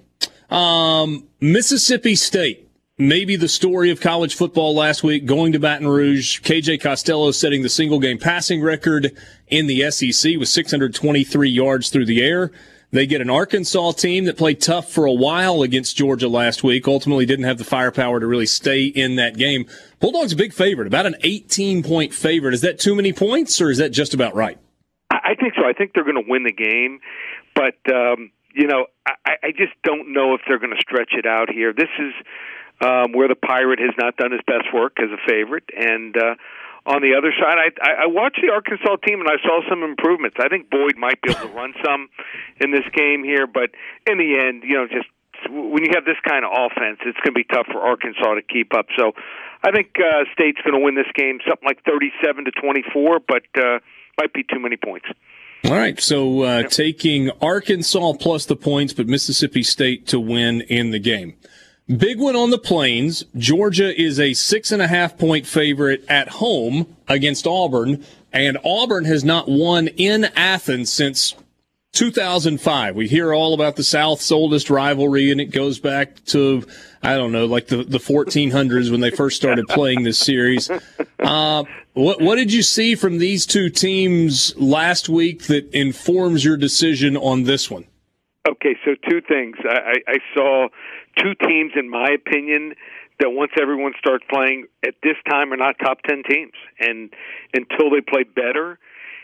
Um, 0.50 1.28
Mississippi 1.40 2.16
State. 2.16 2.66
Maybe 3.02 3.38
the 3.38 3.48
story 3.48 3.92
of 3.92 4.02
college 4.02 4.36
football 4.36 4.76
last 4.76 5.04
week 5.04 5.26
going 5.26 5.54
to 5.54 5.60
Baton 5.60 5.88
Rouge. 5.88 6.42
KJ 6.42 6.82
Costello 6.82 7.32
setting 7.32 7.64
the 7.64 7.70
single 7.70 8.00
game 8.00 8.18
passing 8.18 8.62
record 8.62 9.16
in 9.48 9.68
the 9.68 9.90
SEC 9.90 10.36
with 10.38 10.50
623 10.50 11.50
yards 11.50 11.90
through 11.90 12.06
the 12.06 12.22
air. 12.22 12.52
They 12.92 13.06
get 13.06 13.22
an 13.22 13.30
Arkansas 13.30 13.92
team 13.94 14.26
that 14.26 14.38
played 14.38 14.60
tough 14.60 14.92
for 14.92 15.06
a 15.06 15.12
while 15.12 15.62
against 15.62 15.96
Georgia 15.96 16.28
last 16.28 16.64
week. 16.64 16.88
Ultimately, 16.88 17.26
didn't 17.26 17.46
have 17.46 17.60
the 17.60 17.64
firepower 17.64 18.20
to 18.20 18.26
really 18.26 18.48
stay 18.48 18.86
in 18.86 19.16
that 19.16 19.38
game. 19.38 19.68
Bulldogs 20.00 20.34
a 20.34 20.36
big 20.36 20.54
favorite, 20.54 20.88
about 20.88 21.06
an 21.06 21.16
18 21.22 21.84
point 21.84 22.14
favorite. 22.14 22.56
Is 22.56 22.62
that 22.62 22.80
too 22.80 22.96
many 22.96 23.14
points, 23.14 23.62
or 23.62 23.70
is 23.70 23.78
that 23.78 23.90
just 23.90 24.16
about 24.16 24.34
right? 24.34 24.58
I 25.12 25.36
think 25.40 25.54
so. 25.56 25.68
I 25.68 25.74
think 25.74 25.94
they're 25.94 26.04
going 26.04 26.24
to 26.24 26.28
win 26.28 26.44
the 26.44 26.52
game, 26.52 27.00
but 27.54 27.78
um, 27.94 28.32
you 28.56 28.68
know, 28.68 28.88
I, 29.06 29.34
I 29.44 29.52
just 29.52 29.74
don't 29.84 30.12
know 30.14 30.34
if 30.34 30.42
they're 30.48 30.60
going 30.60 30.76
to 30.76 30.82
stretch 30.82 31.14
it 31.14 31.28
out 31.28 31.50
here. 31.52 31.74
This 31.74 31.90
is 32.00 32.14
um, 32.82 33.12
where 33.14 33.28
the 33.28 33.36
Pirate 33.36 33.80
has 33.80 33.94
not 33.98 34.18
done 34.18 34.32
his 34.32 34.42
best 34.48 34.74
work 34.74 34.98
as 35.00 35.10
a 35.12 35.30
favorite, 35.30 35.66
and 35.76 36.16
uh, 36.18 36.36
on 36.86 37.02
the 37.02 37.16
other 37.18 37.34
side, 37.40 37.58
I, 37.82 38.04
I 38.04 38.08
watched 38.08 38.40
the 38.42 38.52
Arkansas 38.52 38.98
team 39.06 39.20
and 39.20 39.30
I 39.30 39.42
saw 39.42 39.62
some 39.70 39.84
improvements. 39.84 40.38
I 40.40 40.48
think 40.48 40.70
Boyd 40.70 40.98
might 40.98 41.22
be 41.22 41.32
able 41.32 41.48
to 41.50 41.54
run 41.54 41.74
some 41.84 42.10
in 42.60 42.72
this 42.72 42.86
game 42.94 43.24
here, 43.24 43.48
but 43.48 43.72
in 44.08 44.18
the 44.18 44.40
end, 44.40 44.64
you 44.64 44.76
know, 44.76 44.88
just 44.88 45.08
when 45.50 45.84
you 45.84 45.92
have 45.96 46.06
this 46.06 46.20
kind 46.28 46.44
of 46.44 46.52
offense, 46.52 47.00
it's 47.06 47.20
going 47.24 47.34
to 47.34 47.40
be 47.40 47.44
tough 47.44 47.68
for 47.72 47.80
Arkansas 47.80 48.36
to 48.36 48.42
keep 48.42 48.74
up. 48.74 48.88
So, 48.98 49.14
I 49.62 49.72
think 49.72 49.92
uh, 50.00 50.24
State's 50.32 50.62
going 50.62 50.74
to 50.74 50.80
win 50.80 50.96
this 50.96 51.12
game, 51.14 51.40
something 51.46 51.66
like 51.66 51.84
thirty-seven 51.84 52.46
to 52.46 52.52
twenty-four, 52.52 53.20
but 53.28 53.44
uh, 53.58 53.80
might 54.18 54.32
be 54.32 54.44
too 54.44 54.58
many 54.58 54.78
points. 54.78 55.08
All 55.66 55.76
right, 55.76 56.00
so 56.00 56.44
uh, 56.44 56.64
taking 56.64 57.30
Arkansas 57.42 58.14
plus 58.14 58.46
the 58.46 58.56
points, 58.56 58.94
but 58.94 59.08
Mississippi 59.08 59.62
State 59.64 60.08
to 60.08 60.18
win 60.18 60.62
in 60.62 60.92
the 60.92 61.00
game. 61.00 61.36
Big 61.98 62.20
one 62.20 62.36
on 62.36 62.52
the 62.52 62.60
plains. 62.60 63.26
Georgia 63.36 64.00
is 64.00 64.20
a 64.20 64.36
six 64.36 64.72
and 64.72 64.80
a 64.82 64.88
half 64.88 65.18
point 65.18 65.48
favorite 65.48 66.06
at 66.08 66.28
home 66.28 66.96
against 67.08 67.48
Auburn, 67.48 68.06
and 68.32 68.60
Auburn 68.64 69.06
has 69.06 69.24
not 69.24 69.48
won 69.48 69.88
in 69.88 70.26
Athens 70.36 70.92
since 70.92 71.34
2005. 71.94 72.96
We 72.96 73.08
hear 73.08 73.34
all 73.34 73.56
about 73.56 73.76
the 73.76 73.84
South's 73.84 74.32
oldest 74.32 74.70
rivalry, 74.70 75.32
and 75.32 75.42
it 75.42 75.48
goes 75.48 75.80
back 75.80 76.24
to, 76.26 76.64
I 77.02 77.18
don't 77.18 77.32
know, 77.32 77.48
like 77.48 77.68
the, 77.68 77.78
the 77.78 77.98
1400s 77.98 78.92
when 78.92 79.02
they 79.02 79.10
first 79.10 79.38
started 79.38 79.68
playing 79.68 80.04
this 80.04 80.20
series. 80.20 80.70
Uh, 81.20 81.64
what, 81.94 82.22
what 82.22 82.36
did 82.36 82.54
you 82.54 82.62
see 82.62 82.96
from 82.96 83.18
these 83.18 83.46
two 83.48 83.70
teams 83.70 84.56
last 84.58 85.10
week 85.10 85.44
that 85.48 85.70
informs 85.74 86.46
your 86.46 86.56
decision 86.56 87.18
on 87.18 87.44
this 87.44 87.70
one? 87.70 87.86
Okay, 88.48 88.78
so 88.86 88.96
two 89.10 89.22
things. 89.22 89.58
I, 89.64 89.96
I 90.08 90.18
saw 90.34 90.70
two 91.22 91.36
teams, 91.48 91.74
in 91.76 91.90
my 91.90 92.10
opinion, 92.10 92.76
that 93.20 93.32
once 93.32 93.52
everyone 93.60 93.94
starts 94.00 94.24
playing 94.30 94.68
at 94.86 94.96
this 95.04 95.16
time 95.30 95.52
are 95.52 95.58
not 95.58 95.76
top 95.80 96.02
ten 96.08 96.24
teams, 96.24 96.54
and 96.80 97.12
until 97.54 97.90
they 97.90 98.02
play 98.02 98.24
better, 98.24 98.80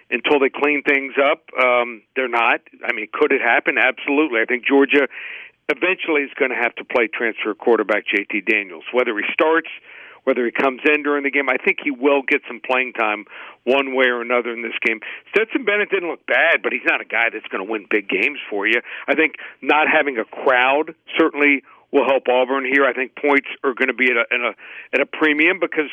until 0.09 0.39
they 0.39 0.49
clean 0.49 0.83
things 0.83 1.13
up, 1.17 1.49
um, 1.57 2.03
they're 2.15 2.27
not. 2.29 2.61
I 2.83 2.93
mean, 2.93 3.07
could 3.11 3.31
it 3.31 3.41
happen? 3.41 3.77
Absolutely. 3.77 4.39
I 4.41 4.45
think 4.45 4.65
Georgia 4.67 5.07
eventually 5.69 6.21
is 6.21 6.31
going 6.37 6.51
to 6.51 6.57
have 6.57 6.75
to 6.75 6.85
play 6.85 7.07
transfer 7.07 7.55
quarterback 7.55 8.03
JT 8.05 8.45
Daniels, 8.45 8.83
whether 8.93 9.17
he 9.17 9.23
starts 9.33 9.69
whether 10.25 10.43
he 10.43 10.51
comes 10.51 10.81
in 10.91 11.03
during 11.03 11.23
the 11.23 11.31
game. 11.31 11.49
I 11.49 11.57
think 11.57 11.77
he 11.83 11.91
will 11.91 12.21
get 12.27 12.41
some 12.47 12.59
playing 12.59 12.93
time 12.93 13.25
one 13.63 13.95
way 13.95 14.07
or 14.07 14.21
another 14.21 14.51
in 14.51 14.63
this 14.63 14.73
game. 14.83 14.99
Stetson 15.29 15.63
Bennett 15.63 15.89
didn't 15.89 16.09
look 16.09 16.25
bad, 16.25 16.61
but 16.61 16.73
he's 16.73 16.85
not 16.85 16.99
a 16.99 17.05
guy 17.05 17.29
that's 17.31 17.47
going 17.47 17.65
to 17.65 17.71
win 17.71 17.85
big 17.89 18.09
games 18.09 18.39
for 18.49 18.67
you. 18.67 18.81
I 19.07 19.15
think 19.15 19.35
not 19.61 19.87
having 19.87 20.17
a 20.17 20.25
crowd 20.25 20.95
certainly 21.17 21.63
will 21.95 22.05
help 22.05 22.27
Auburn 22.27 22.67
here. 22.67 22.83
I 22.83 22.91
think 22.91 23.15
points 23.15 23.47
are 23.63 23.73
going 23.73 23.87
to 23.87 23.95
be 23.95 24.11
at 24.11 24.19
a, 24.19 24.25
at 24.27 24.41
a 24.43 24.51
at 24.93 24.99
a 24.99 25.05
premium 25.07 25.63
because 25.63 25.87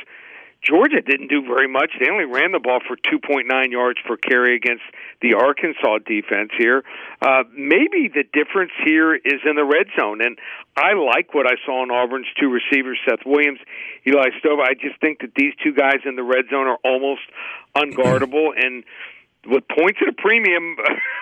Georgia 0.62 1.00
didn't 1.00 1.28
do 1.28 1.42
very 1.42 1.66
much. 1.66 1.90
They 1.98 2.10
only 2.10 2.24
ran 2.24 2.52
the 2.52 2.58
ball 2.58 2.78
for 2.86 2.94
2.9 2.94 3.46
yards 3.70 3.98
per 4.06 4.16
carry 4.16 4.54
against 4.54 4.82
the 5.20 5.34
Arkansas 5.34 5.98
defense 6.06 6.50
here. 6.56 6.82
Uh, 7.20 7.42
maybe 7.54 8.10
the 8.10 8.22
difference 8.32 8.70
here 8.84 9.14
is 9.14 9.42
in 9.44 9.56
the 9.56 9.64
red 9.64 9.86
zone, 9.98 10.22
and 10.22 10.38
I 10.76 10.94
like 10.94 11.34
what 11.34 11.46
I 11.46 11.54
saw 11.66 11.82
in 11.82 11.90
Auburn's 11.90 12.30
two 12.38 12.48
receivers, 12.48 12.98
Seth 13.08 13.26
Williams, 13.26 13.58
Eli 14.06 14.30
Stover. 14.38 14.62
I 14.62 14.74
just 14.74 15.00
think 15.00 15.20
that 15.20 15.34
these 15.34 15.52
two 15.62 15.74
guys 15.74 16.02
in 16.06 16.14
the 16.14 16.22
red 16.22 16.46
zone 16.50 16.66
are 16.66 16.78
almost 16.84 17.26
unguardable, 17.74 18.50
and 18.54 18.84
with 19.46 19.64
points 19.68 19.98
at 20.02 20.08
a 20.08 20.16
premium, 20.16 20.76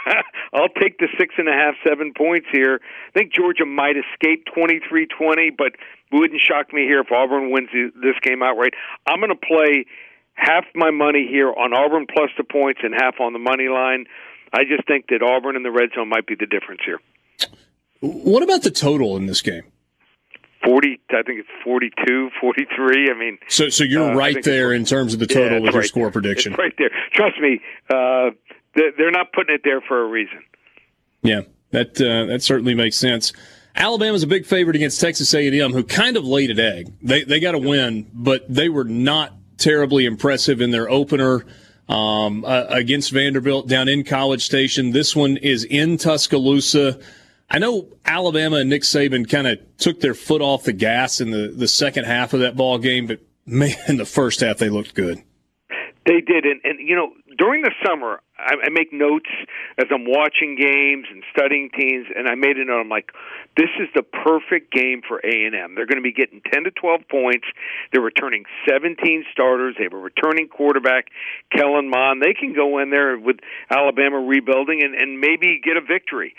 I'll 0.53 0.69
take 0.81 0.99
the 0.99 1.09
six 1.19 1.35
and 1.39 1.49
a 1.49 1.53
half, 1.53 1.75
seven 1.87 2.13
points 2.17 2.47
here. 2.53 2.81
I 2.83 3.19
think 3.19 3.33
Georgia 3.33 3.67
might 3.67 3.97
escape 3.97 4.45
twenty 4.53 4.81
three 4.89 5.07
twenty, 5.07 5.51
but 5.51 5.75
it 5.75 6.13
wouldn't 6.13 6.41
shock 6.41 6.73
me 6.73 6.83
here 6.83 7.01
if 7.01 7.13
Auburn 7.13 7.51
wins 7.51 7.69
this 7.73 8.17
game 8.23 8.43
outright. 8.43 8.75
I'm 9.07 9.21
going 9.21 9.31
to 9.31 9.47
play 9.47 9.87
half 10.35 10.65
my 10.75 10.91
money 10.91 11.27
here 11.31 11.49
on 11.49 11.73
Auburn 11.73 12.07
plus 12.13 12.31
the 12.37 12.45
points 12.45 12.81
and 12.83 12.95
half 12.95 13.21
on 13.21 13.33
the 13.33 13.39
money 13.39 13.69
line. 13.69 14.07
I 14.53 14.65
just 14.65 14.87
think 14.87 15.07
that 15.09 15.23
Auburn 15.23 15.57
in 15.57 15.63
the 15.63 15.71
red 15.71 15.91
zone 15.95 16.09
might 16.09 16.27
be 16.27 16.35
the 16.35 16.47
difference 16.47 16.81
here. 16.85 16.99
What 18.01 18.43
about 18.43 18.63
the 18.63 18.71
total 18.71 19.17
in 19.17 19.27
this 19.27 19.43
game? 19.43 19.65
40 20.65 21.01
i 21.11 21.23
think 21.23 21.41
it's 21.41 21.49
42 21.65 22.31
43 22.41 23.11
i 23.11 23.19
mean 23.19 23.39
so 23.49 23.69
so 23.69 23.85
you're 23.85 24.13
uh, 24.13 24.15
right 24.15 24.43
there 24.45 24.73
in 24.73 24.85
terms 24.85 25.15
of 25.15 25.21
the 25.21 25.27
total 25.27 25.59
yeah, 25.59 25.65
with 25.65 25.75
your 25.75 25.83
score 25.83 26.05
there. 26.05 26.11
prediction 26.13 26.53
it's 26.53 26.59
right 26.59 26.75
there 26.79 26.91
trust 27.13 27.41
me 27.41 27.61
uh, 27.89 28.31
they're 28.75 29.11
not 29.11 29.33
putting 29.33 29.55
it 29.55 29.63
there 29.65 29.81
for 29.81 30.03
a 30.03 30.09
reason 30.09 30.43
yeah 31.23 31.41
that 31.71 32.01
uh, 32.01 32.27
that 32.27 32.43
certainly 32.43 32.75
makes 32.75 32.97
sense 32.97 33.33
Alabama's 33.77 34.25
a 34.25 34.27
big 34.27 34.47
favorite 34.47 34.75
against 34.75 35.01
Texas 35.01 35.33
A&M, 35.33 35.73
who 35.73 35.85
kind 35.85 36.17
of 36.17 36.25
laid 36.25 36.51
an 36.51 36.59
egg. 36.59 36.93
They 37.03 37.23
they 37.23 37.39
got 37.39 37.55
a 37.55 37.59
win, 37.59 38.11
but 38.13 38.45
they 38.53 38.69
were 38.69 38.85
not 38.85 39.33
terribly 39.59 40.07
impressive 40.07 40.61
in 40.61 40.71
their 40.71 40.91
opener 40.91 41.45
um, 41.89 42.45
uh, 42.45 42.65
against 42.69 43.13
Vanderbilt 43.13 43.69
down 43.69 43.89
in 43.89 44.05
College 44.05 44.45
Station. 44.45 44.93
This 44.93 45.15
one 45.15 45.37
is 45.37 45.65
in 45.65 45.97
Tuscaloosa. 45.97 46.99
I 47.51 47.59
know 47.59 47.89
Alabama 48.05 48.57
and 48.57 48.71
Nick 48.71 48.83
Saban 48.83 49.29
kind 49.29 49.47
of 49.49 49.59
took 49.77 50.01
their 50.01 50.15
foot 50.15 50.41
off 50.41 50.63
the 50.63 50.73
gas 50.73 51.21
in 51.21 51.33
the, 51.33 51.49
the 51.49 51.67
second 51.67 52.05
half 52.05 52.33
of 52.33 52.41
that 52.41 52.57
ball 52.57 52.79
game, 52.79 53.07
but 53.07 53.21
man, 53.45 53.75
in 53.89 53.97
the 53.97 54.07
first 54.07 54.41
half 54.41 54.59
they 54.59 54.69
looked 54.69 54.95
good. 54.95 55.23
They 56.07 56.21
did, 56.21 56.45
and, 56.45 56.61
and 56.65 56.79
you 56.81 56.97
know, 56.97 57.11
during 57.37 57.63
the 57.63 57.73
summer, 57.85 58.21
I, 58.39 58.55
I 58.67 58.71
make 58.71 58.93
notes 58.93 59.29
as 59.79 59.87
I'm 59.93 60.05
watching 60.07 60.57
games 60.57 61.07
and 61.11 61.23
studying 61.31 61.71
teams, 61.77 62.07
and 62.15 62.29
I 62.29 62.35
made 62.35 62.57
a 62.57 62.65
note. 62.65 62.81
I'm 62.81 62.89
like, 62.89 63.13
this 63.57 63.69
is 63.81 63.89
the 63.95 64.03
perfect 64.03 64.73
game 64.73 65.03
for 65.07 65.19
A 65.19 65.45
and 65.45 65.55
M. 65.55 65.75
They're 65.75 65.87
going 65.87 65.99
to 65.99 66.03
be 66.03 66.13
getting 66.13 66.41
10 66.53 66.65
to 66.65 66.71
12 66.71 67.01
points. 67.11 67.47
They're 67.93 68.03
returning 68.03 68.45
17 68.69 69.25
starters. 69.33 69.75
They 69.77 69.85
have 69.85 69.93
a 69.93 69.97
returning 69.97 70.49
quarterback, 70.49 71.09
Kellen 71.53 71.91
Mond. 71.91 72.23
They 72.23 72.33
can 72.33 72.55
go 72.55 72.79
in 72.79 72.91
there 72.91 73.19
with 73.19 73.37
Alabama 73.69 74.21
rebuilding 74.21 74.83
and, 74.83 74.95
and 74.95 75.21
maybe 75.21 75.61
get 75.63 75.77
a 75.77 75.83
victory. 75.83 76.35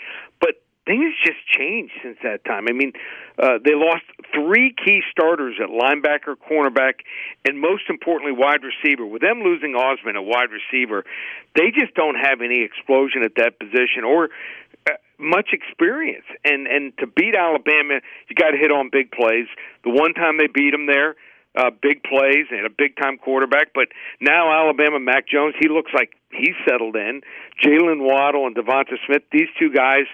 Things 0.84 1.14
just 1.22 1.38
changed 1.46 1.92
since 2.02 2.18
that 2.24 2.44
time. 2.44 2.66
I 2.68 2.72
mean, 2.72 2.92
uh, 3.38 3.58
they 3.64 3.74
lost 3.74 4.02
three 4.34 4.74
key 4.74 5.00
starters 5.12 5.54
at 5.62 5.68
linebacker, 5.68 6.34
cornerback, 6.34 7.06
and 7.46 7.60
most 7.60 7.84
importantly, 7.88 8.32
wide 8.32 8.62
receiver. 8.64 9.06
With 9.06 9.22
them 9.22 9.42
losing 9.42 9.74
Ausbon 9.74 10.16
at 10.16 10.24
wide 10.24 10.50
receiver, 10.50 11.04
they 11.54 11.70
just 11.70 11.94
don't 11.94 12.16
have 12.16 12.40
any 12.40 12.62
explosion 12.62 13.22
at 13.22 13.36
that 13.36 13.60
position 13.60 14.02
or 14.04 14.30
uh, 14.90 14.94
much 15.18 15.50
experience. 15.52 16.26
And 16.44 16.66
and 16.66 16.92
to 16.98 17.06
beat 17.06 17.36
Alabama, 17.38 18.00
you 18.28 18.34
got 18.34 18.50
to 18.50 18.58
hit 18.58 18.72
on 18.72 18.90
big 18.90 19.12
plays. 19.12 19.46
The 19.84 19.90
one 19.90 20.14
time 20.14 20.36
they 20.36 20.48
beat 20.52 20.72
them 20.72 20.86
there. 20.86 21.14
Uh, 21.54 21.68
big 21.82 22.02
plays 22.02 22.46
and 22.50 22.64
a 22.64 22.70
big 22.70 22.96
time 22.96 23.18
quarterback, 23.18 23.74
but 23.74 23.88
now 24.22 24.50
Alabama, 24.50 24.98
Mac 24.98 25.28
Jones, 25.28 25.54
he 25.60 25.68
looks 25.68 25.92
like 25.92 26.08
he's 26.30 26.56
settled 26.66 26.96
in. 26.96 27.20
Jaylen 27.62 28.00
Waddle 28.00 28.46
and 28.46 28.56
Devonta 28.56 28.96
Smith, 29.04 29.20
these 29.30 29.48
two 29.58 29.70
guys, 29.70 30.06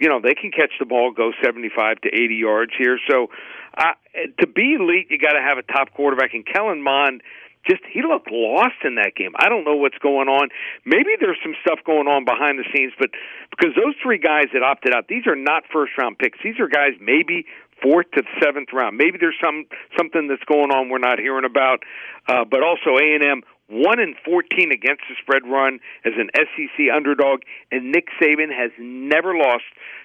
you 0.00 0.08
know 0.08 0.20
they 0.20 0.34
can 0.34 0.50
catch 0.50 0.72
the 0.78 0.86
ball, 0.86 1.12
go 1.12 1.32
75 1.42 2.00
to 2.02 2.08
80 2.08 2.34
yards 2.34 2.72
here. 2.78 2.98
So 3.10 3.28
uh, 3.76 3.92
to 4.40 4.46
be 4.46 4.76
elite, 4.78 5.08
you 5.10 5.18
got 5.18 5.32
to 5.32 5.42
have 5.42 5.58
a 5.58 5.62
top 5.62 5.92
quarterback. 5.92 6.34
And 6.34 6.46
Kellen 6.46 6.82
Mond, 6.82 7.22
just 7.68 7.82
he 7.92 8.00
looked 8.02 8.30
lost 8.30 8.80
in 8.84 8.94
that 8.96 9.14
game. 9.16 9.32
I 9.36 9.48
don't 9.48 9.64
know 9.64 9.76
what's 9.76 9.98
going 9.98 10.28
on. 10.28 10.48
Maybe 10.84 11.18
there's 11.18 11.38
some 11.42 11.54
stuff 11.62 11.80
going 11.84 12.06
on 12.06 12.24
behind 12.24 12.58
the 12.58 12.64
scenes, 12.72 12.92
but 12.98 13.10
because 13.50 13.74
those 13.74 13.94
three 14.02 14.18
guys 14.18 14.46
that 14.54 14.62
opted 14.62 14.94
out, 14.94 15.08
these 15.08 15.26
are 15.26 15.36
not 15.36 15.64
first 15.72 15.92
round 15.98 16.18
picks. 16.18 16.38
These 16.42 16.60
are 16.60 16.68
guys 16.68 16.94
maybe 17.00 17.44
fourth 17.82 18.06
to 18.14 18.22
seventh 18.42 18.68
round. 18.72 18.96
Maybe 18.96 19.18
there's 19.18 19.36
some 19.42 19.66
something 19.98 20.28
that's 20.28 20.44
going 20.44 20.70
on 20.70 20.88
we're 20.88 20.98
not 20.98 21.18
hearing 21.18 21.44
about. 21.44 21.82
Uh, 22.28 22.44
but 22.44 22.62
also 22.62 22.96
A 22.98 23.14
and 23.14 23.24
M 23.24 23.42
one 23.68 23.98
in 23.98 24.14
14 24.24 24.70
against 24.70 25.02
the 25.08 25.16
spread 25.20 25.42
run 25.44 25.80
as 26.04 26.12
an 26.16 26.30
SEC 26.34 26.86
underdog, 26.94 27.42
and 27.72 27.90
Nick 27.90 28.06
Saban 28.20 28.54
has 28.54 28.70
never 28.78 29.34
lost 29.34 29.64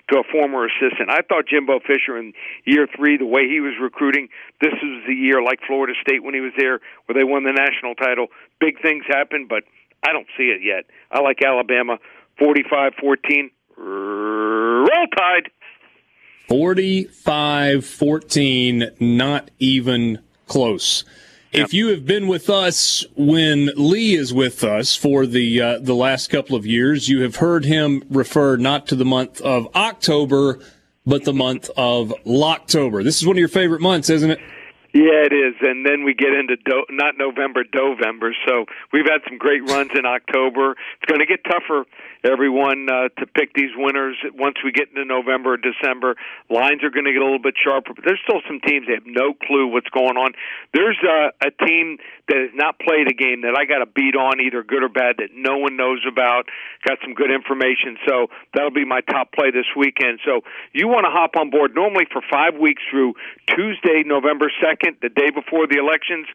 to 0.09 0.17
a 0.17 0.23
former 0.31 0.65
assistant. 0.65 1.09
I 1.09 1.21
thought 1.21 1.45
Jimbo 1.47 1.79
Fisher 1.79 2.17
in 2.17 2.33
year 2.65 2.87
three, 2.95 3.17
the 3.17 3.25
way 3.25 3.47
he 3.47 3.59
was 3.59 3.73
recruiting, 3.79 4.29
this 4.61 4.73
was 4.81 5.03
the 5.07 5.13
year 5.13 5.41
like 5.43 5.59
Florida 5.67 5.93
State 6.01 6.23
when 6.23 6.33
he 6.33 6.41
was 6.41 6.53
there, 6.57 6.79
where 7.05 7.13
they 7.13 7.23
won 7.23 7.43
the 7.43 7.53
national 7.53 7.95
title. 7.95 8.27
Big 8.59 8.81
things 8.81 9.05
happen, 9.07 9.45
but 9.47 9.63
I 10.03 10.11
don't 10.11 10.27
see 10.37 10.49
it 10.49 10.61
yet. 10.63 10.85
I 11.11 11.21
like 11.21 11.37
Alabama 11.45 11.99
45 12.39 12.93
14. 12.99 13.51
Roll 13.77 15.07
Tide. 15.17 15.51
45 16.47 17.85
14, 17.85 18.89
not 18.99 19.51
even 19.59 20.19
close. 20.47 21.05
If 21.53 21.73
you 21.73 21.87
have 21.89 22.05
been 22.05 22.27
with 22.27 22.49
us 22.49 23.05
when 23.15 23.69
Lee 23.75 24.15
is 24.15 24.33
with 24.33 24.63
us 24.63 24.95
for 24.95 25.25
the 25.25 25.61
uh, 25.61 25.79
the 25.79 25.93
last 25.93 26.29
couple 26.29 26.55
of 26.55 26.65
years, 26.65 27.09
you 27.09 27.21
have 27.23 27.37
heard 27.37 27.65
him 27.65 28.03
refer 28.09 28.55
not 28.55 28.87
to 28.87 28.95
the 28.95 29.03
month 29.03 29.41
of 29.41 29.67
October, 29.75 30.59
but 31.05 31.25
the 31.25 31.33
month 31.33 31.69
of 31.75 32.13
Locktober. 32.25 33.03
This 33.03 33.17
is 33.21 33.27
one 33.27 33.35
of 33.35 33.39
your 33.39 33.49
favorite 33.49 33.81
months, 33.81 34.09
isn't 34.09 34.31
it? 34.31 34.39
Yeah, 34.93 35.23
it 35.25 35.33
is. 35.33 35.55
And 35.61 35.85
then 35.85 36.03
we 36.03 36.13
get 36.13 36.33
into 36.33 36.55
do- 36.55 36.85
not 36.89 37.17
November, 37.17 37.63
November. 37.73 38.35
So 38.47 38.65
we've 38.93 39.05
had 39.05 39.19
some 39.27 39.37
great 39.37 39.63
runs 39.69 39.91
in 39.93 40.05
October. 40.05 40.71
It's 40.71 41.09
going 41.09 41.19
to 41.19 41.25
get 41.25 41.43
tougher 41.43 41.85
everyone 42.23 42.87
uh, 42.89 43.09
to 43.19 43.25
pick 43.25 43.53
these 43.53 43.71
winners 43.75 44.15
once 44.33 44.57
we 44.63 44.71
get 44.71 44.89
into 44.89 45.05
November 45.05 45.53
or 45.53 45.57
December. 45.57 46.15
Lines 46.49 46.83
are 46.83 46.89
going 46.89 47.05
to 47.05 47.13
get 47.13 47.21
a 47.21 47.25
little 47.25 47.41
bit 47.41 47.55
sharper, 47.57 47.93
but 47.93 48.03
there's 48.05 48.21
still 48.23 48.41
some 48.47 48.59
teams 48.61 48.87
that 48.87 49.03
have 49.03 49.09
no 49.09 49.33
clue 49.33 49.67
what's 49.67 49.89
going 49.89 50.17
on. 50.17 50.33
There's 50.73 50.97
uh, 51.01 51.33
a 51.41 51.51
team 51.65 51.97
that 52.27 52.37
has 52.37 52.53
not 52.53 52.79
played 52.79 53.09
a 53.09 53.13
game 53.13 53.41
that 53.41 53.57
I 53.57 53.65
got 53.65 53.79
to 53.79 53.89
beat 53.89 54.15
on, 54.15 54.39
either 54.39 54.63
good 54.63 54.83
or 54.83 54.89
bad, 54.89 55.17
that 55.17 55.29
no 55.33 55.57
one 55.57 55.75
knows 55.75 56.05
about. 56.07 56.47
Got 56.87 56.99
some 57.01 57.13
good 57.13 57.31
information, 57.31 57.97
so 58.07 58.27
that'll 58.53 58.71
be 58.71 58.85
my 58.85 59.01
top 59.01 59.33
play 59.33 59.51
this 59.51 59.67
weekend. 59.75 60.19
So 60.25 60.41
you 60.73 60.87
want 60.87 61.05
to 61.05 61.11
hop 61.11 61.35
on 61.35 61.49
board 61.49 61.73
normally 61.75 62.05
for 62.11 62.21
five 62.31 62.55
weeks 62.55 62.81
through 62.89 63.13
Tuesday, 63.49 64.03
November 64.05 64.51
second, 64.61 64.97
the 65.01 65.09
day 65.09 65.29
before 65.29 65.67
the 65.67 65.77
elections. 65.77 66.27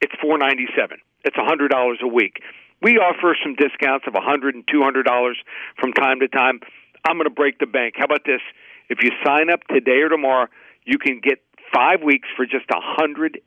It's 0.00 0.12
four 0.20 0.38
ninety 0.38 0.66
seven. 0.76 0.98
It's 1.24 1.36
a 1.36 1.44
hundred 1.44 1.68
dollars 1.68 1.98
a 2.02 2.08
week. 2.08 2.40
We 2.82 2.96
offer 2.98 3.36
some 3.42 3.54
discounts 3.54 4.06
of 4.06 4.14
$100 4.14 4.54
and 4.54 4.66
$200 4.66 5.34
from 5.78 5.92
time 5.92 6.20
to 6.20 6.28
time. 6.28 6.60
I'm 7.04 7.16
going 7.16 7.24
to 7.24 7.30
break 7.30 7.58
the 7.58 7.66
bank. 7.66 7.94
How 7.96 8.04
about 8.04 8.24
this? 8.24 8.40
If 8.88 9.02
you 9.02 9.10
sign 9.24 9.50
up 9.50 9.60
today 9.68 10.00
or 10.02 10.08
tomorrow, 10.08 10.48
you 10.84 10.98
can 10.98 11.20
get 11.22 11.40
five 11.72 12.02
weeks 12.02 12.28
for 12.36 12.44
just 12.46 12.66
$197. 12.68 13.40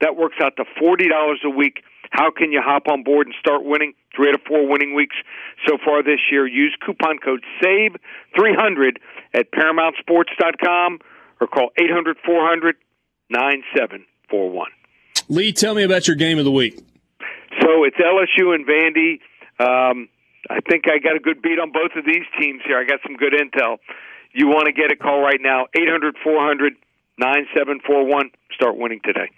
That 0.00 0.16
works 0.16 0.36
out 0.42 0.56
to 0.56 0.64
$40 0.80 1.44
a 1.44 1.50
week. 1.50 1.82
How 2.10 2.30
can 2.30 2.50
you 2.50 2.60
hop 2.64 2.88
on 2.88 3.04
board 3.04 3.26
and 3.26 3.36
start 3.38 3.64
winning? 3.64 3.94
Three 4.14 4.28
out 4.28 4.34
of 4.34 4.40
four 4.46 4.66
winning 4.68 4.94
weeks 4.94 5.14
so 5.66 5.78
far 5.84 6.02
this 6.02 6.18
year. 6.30 6.46
Use 6.46 6.76
coupon 6.84 7.18
code 7.18 7.44
SAVE300 7.62 8.96
at 9.34 9.52
ParamountSports.com 9.52 10.98
or 11.40 11.46
call 11.46 11.70
800 11.78 12.16
400 12.24 12.76
9741. 13.30 14.66
Lee, 15.28 15.52
tell 15.52 15.74
me 15.74 15.84
about 15.84 16.08
your 16.08 16.16
game 16.16 16.38
of 16.38 16.44
the 16.44 16.50
week. 16.50 16.80
So 17.60 17.84
it's 17.84 17.96
LSU 17.96 18.54
and 18.54 18.66
Vandy. 18.66 19.20
Um, 19.58 20.08
I 20.48 20.60
think 20.68 20.84
I 20.88 20.98
got 20.98 21.16
a 21.16 21.20
good 21.20 21.42
beat 21.42 21.58
on 21.58 21.72
both 21.72 21.90
of 21.96 22.04
these 22.04 22.24
teams 22.38 22.62
here. 22.64 22.78
I 22.78 22.84
got 22.84 23.00
some 23.06 23.16
good 23.16 23.32
intel. 23.32 23.78
You 24.32 24.46
want 24.48 24.66
to 24.66 24.72
get 24.72 24.92
a 24.92 24.96
call 24.96 25.20
right 25.20 25.40
now, 25.40 25.66
800 25.74 26.16
400 26.22 26.74
9741. 27.18 28.30
Start 28.54 28.76
winning 28.76 29.00
today. 29.04 29.30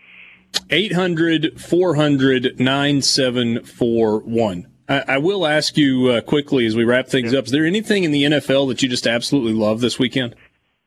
800 0.71 1.61
400 1.61 2.61
9741. 2.61 4.69
I 4.89 5.19
will 5.19 5.47
ask 5.47 5.77
you 5.79 6.09
uh, 6.09 6.21
quickly 6.21 6.67
as 6.67 6.77
we 6.77 6.85
wrap 6.85 7.09
things 7.09 7.33
up 7.33 7.47
is 7.47 7.51
there 7.51 7.65
anything 7.65 8.05
in 8.05 8.11
the 8.11 8.25
NFL 8.25 8.69
that 8.69 8.83
you 8.83 8.91
just 8.91 9.07
absolutely 9.07 9.55
love 9.55 9.81
this 9.81 9.99
weekend? 9.99 10.37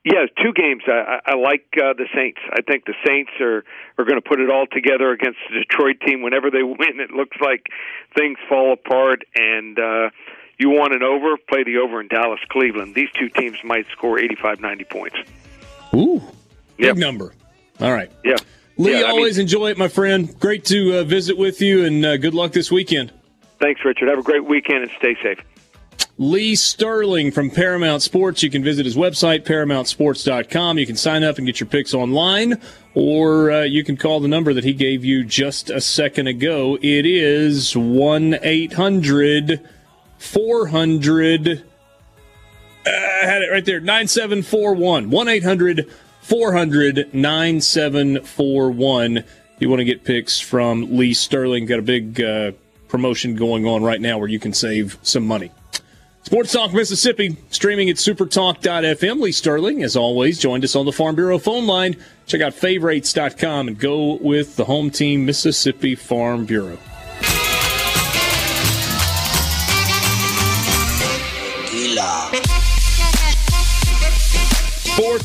Yeah, 0.05 0.27
two 0.37 0.53
games. 0.53 0.83
I, 0.85 1.19
I 1.25 1.35
like 1.35 1.65
uh, 1.77 1.93
the 1.97 2.05
Saints. 2.13 2.39
I 2.51 2.61
think 2.61 2.85
the 2.85 2.93
Saints 3.03 3.31
are 3.41 3.65
are 3.97 4.05
going 4.05 4.21
to 4.21 4.27
put 4.27 4.39
it 4.39 4.51
all 4.51 4.67
together 4.71 5.11
against 5.11 5.39
the 5.49 5.59
Detroit 5.59 5.99
team. 6.05 6.21
Whenever 6.21 6.51
they 6.51 6.61
win, 6.63 6.99
it 6.99 7.09
looks 7.09 7.37
like 7.41 7.65
things 8.15 8.37
fall 8.47 8.71
apart. 8.71 9.23
And 9.35 9.79
uh, 9.79 10.11
you 10.59 10.69
want 10.69 10.93
an 10.93 11.01
over? 11.01 11.37
Play 11.49 11.63
the 11.63 11.77
over 11.77 11.99
in 11.99 12.07
Dallas, 12.07 12.39
Cleveland. 12.49 12.93
These 12.93 13.09
two 13.19 13.29
teams 13.29 13.57
might 13.63 13.87
score 13.91 14.19
85, 14.19 14.59
90 14.59 14.83
points. 14.83 15.17
Ooh, 15.95 16.21
big 16.77 16.85
yep. 16.85 16.97
number. 16.97 17.33
All 17.79 17.91
right. 17.91 18.11
Yeah. 18.23 18.35
Lee, 18.77 18.99
yeah, 18.99 19.07
always 19.07 19.37
mean, 19.37 19.45
enjoy 19.45 19.71
it, 19.71 19.77
my 19.77 19.87
friend. 19.87 20.37
Great 20.39 20.65
to 20.65 20.99
uh, 20.99 21.03
visit 21.03 21.35
with 21.37 21.61
you, 21.61 21.83
and 21.85 22.05
uh, 22.05 22.17
good 22.17 22.35
luck 22.35 22.51
this 22.51 22.71
weekend. 22.71 23.11
Thanks, 23.59 23.81
Richard. 23.83 24.09
Have 24.09 24.19
a 24.19 24.23
great 24.23 24.45
weekend 24.45 24.83
and 24.83 24.91
stay 24.99 25.15
safe. 25.23 25.39
Lee 26.17 26.55
Sterling 26.55 27.31
from 27.31 27.49
Paramount 27.49 28.01
Sports. 28.01 28.41
You 28.41 28.49
can 28.49 28.63
visit 28.63 28.85
his 28.85 28.95
website, 28.95 29.43
paramountsports.com. 29.43 30.79
You 30.79 30.85
can 30.85 30.95
sign 30.95 31.25
up 31.25 31.37
and 31.37 31.45
get 31.45 31.59
your 31.59 31.67
picks 31.67 31.93
online, 31.93 32.61
or 32.93 33.51
uh, 33.51 33.63
you 33.63 33.83
can 33.83 33.97
call 33.97 34.21
the 34.21 34.29
number 34.29 34.53
that 34.53 34.63
he 34.63 34.71
gave 34.73 35.03
you 35.03 35.25
just 35.25 35.69
a 35.69 35.81
second 35.81 36.27
ago. 36.27 36.77
It 36.81 37.05
is 37.05 37.75
1 37.75 38.39
800 38.41 39.59
400. 40.17 41.65
Uh, 42.87 42.89
I 42.89 43.25
had 43.25 43.41
it 43.41 43.51
right 43.51 43.65
there 43.65 43.81
9741. 43.81 45.09
1 45.09 45.27
800 45.27 45.91
400 46.21 47.13
9741. 47.13 49.23
You 49.59 49.69
want 49.69 49.79
to 49.79 49.85
get 49.85 50.05
picks 50.05 50.39
from 50.39 50.97
Lee 50.97 51.13
Sterling. 51.13 51.65
Got 51.65 51.79
a 51.79 51.81
big 51.81 52.21
uh, 52.21 52.53
promotion 52.87 53.35
going 53.35 53.65
on 53.65 53.83
right 53.83 53.99
now 53.99 54.17
where 54.17 54.29
you 54.29 54.39
can 54.39 54.53
save 54.53 54.97
some 55.01 55.27
money. 55.27 55.51
Sports 56.25 56.53
Talk 56.53 56.73
Mississippi, 56.73 57.37
streaming 57.51 57.87
at 57.87 57.97
supertalk.fm. 57.97 59.21
Lee 59.21 59.31
Sterling, 59.31 59.83
as 59.83 59.95
always, 59.95 60.39
joined 60.39 60.63
us 60.63 60.75
on 60.75 60.87
the 60.87 60.91
Farm 60.91 61.13
Bureau 61.13 61.37
phone 61.37 61.67
line. 61.67 61.97
Check 62.25 62.41
out 62.41 62.55
favorites.com 62.55 63.67
and 63.67 63.77
go 63.77 64.15
with 64.15 64.55
the 64.55 64.65
home 64.65 64.89
team, 64.89 65.23
Mississippi 65.27 65.93
Farm 65.93 66.45
Bureau. 66.45 66.79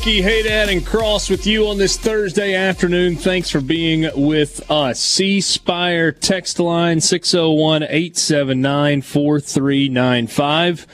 Borky, 0.01 0.23
Haydad, 0.23 0.71
and 0.71 0.83
Cross 0.83 1.29
with 1.29 1.45
you 1.45 1.67
on 1.67 1.77
this 1.77 1.95
Thursday 1.95 2.55
afternoon. 2.55 3.15
Thanks 3.15 3.51
for 3.51 3.61
being 3.61 4.09
with 4.15 4.71
us. 4.71 4.99
C 4.99 5.39
Spire 5.41 6.11
text 6.11 6.59
line 6.59 6.99
601 6.99 7.83
879 7.83 9.03
4395. 9.03 10.87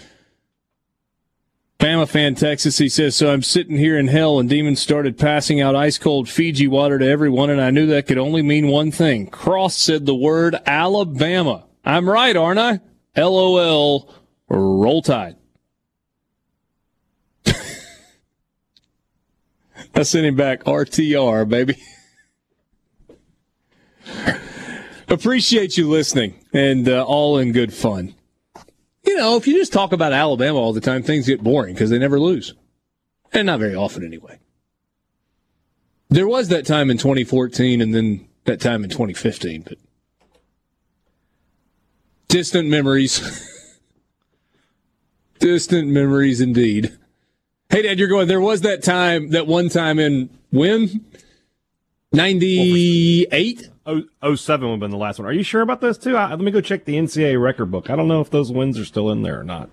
Bama 1.79 2.05
fan 2.05 2.35
Texas, 2.35 2.79
he 2.79 2.89
says, 2.89 3.15
So 3.15 3.31
I'm 3.31 3.43
sitting 3.43 3.77
here 3.77 3.97
in 3.97 4.09
hell 4.09 4.39
and 4.39 4.49
demons 4.49 4.81
started 4.81 5.17
passing 5.17 5.61
out 5.61 5.73
ice 5.73 5.97
cold 5.97 6.27
Fiji 6.27 6.67
water 6.67 6.99
to 6.99 7.07
everyone, 7.07 7.49
and 7.49 7.61
I 7.61 7.71
knew 7.71 7.85
that 7.85 8.07
could 8.07 8.17
only 8.17 8.41
mean 8.41 8.67
one 8.67 8.91
thing. 8.91 9.27
Cross 9.27 9.77
said 9.77 10.05
the 10.05 10.15
word 10.15 10.57
Alabama. 10.65 11.63
I'm 11.85 12.09
right, 12.09 12.35
aren't 12.35 12.59
I? 12.59 12.81
LOL. 13.15 14.13
Roll 14.49 15.01
Tide. 15.01 15.37
I 19.97 20.03
sent 20.03 20.27
him 20.27 20.35
back 20.35 20.63
RTR, 20.65 21.49
baby. 21.49 21.81
Appreciate 25.07 25.75
you 25.75 25.89
listening 25.89 26.35
and 26.53 26.87
uh, 26.87 27.03
all 27.03 27.39
in 27.39 27.51
good 27.51 27.73
fun. 27.73 28.13
You 29.07 29.17
know, 29.17 29.37
if 29.37 29.47
you 29.47 29.55
just 29.55 29.73
talk 29.73 29.93
about 29.93 30.13
Alabama 30.13 30.59
all 30.59 30.71
the 30.71 30.81
time, 30.81 31.01
things 31.01 31.25
get 31.25 31.43
boring 31.43 31.73
because 31.73 31.89
they 31.89 31.97
never 31.97 32.19
lose. 32.19 32.53
And 33.33 33.47
not 33.47 33.59
very 33.59 33.73
often 33.73 34.05
anyway. 34.05 34.37
There 36.09 36.27
was 36.27 36.49
that 36.49 36.67
time 36.67 36.91
in 36.91 36.99
2014 36.99 37.81
and 37.81 37.95
then 37.95 38.27
that 38.43 38.61
time 38.61 38.83
in 38.83 38.91
2015, 38.91 39.63
but 39.63 39.79
distant 42.27 42.69
memories. 42.69 43.81
distant 45.39 45.87
memories 45.87 46.39
indeed. 46.39 46.95
Hey, 47.77 47.83
Dad, 47.83 47.99
you're 47.99 48.07
going. 48.07 48.27
There 48.27 48.41
was 48.41 48.61
that 48.61 48.81
time, 48.81 49.29
that 49.29 49.45
one 49.45 49.69
time 49.69 49.99
in 49.99 50.31
when? 50.51 51.05
98? 52.11 53.69
Oh, 53.85 54.35
07 54.35 54.67
would 54.67 54.71
have 54.71 54.79
been 54.79 54.89
the 54.89 54.97
last 54.97 55.19
one. 55.19 55.27
Are 55.27 55.31
you 55.31 55.43
sure 55.43 55.61
about 55.61 55.79
those 55.79 55.99
two? 55.99 56.17
I, 56.17 56.31
let 56.31 56.39
me 56.39 56.49
go 56.49 56.59
check 56.59 56.85
the 56.85 56.95
NCAA 56.95 57.39
record 57.39 57.69
book. 57.69 57.91
I 57.91 57.95
don't 57.95 58.07
know 58.07 58.19
if 58.19 58.31
those 58.31 58.51
wins 58.51 58.79
are 58.79 58.85
still 58.85 59.11
in 59.11 59.21
there 59.21 59.39
or 59.39 59.43
not. 59.43 59.69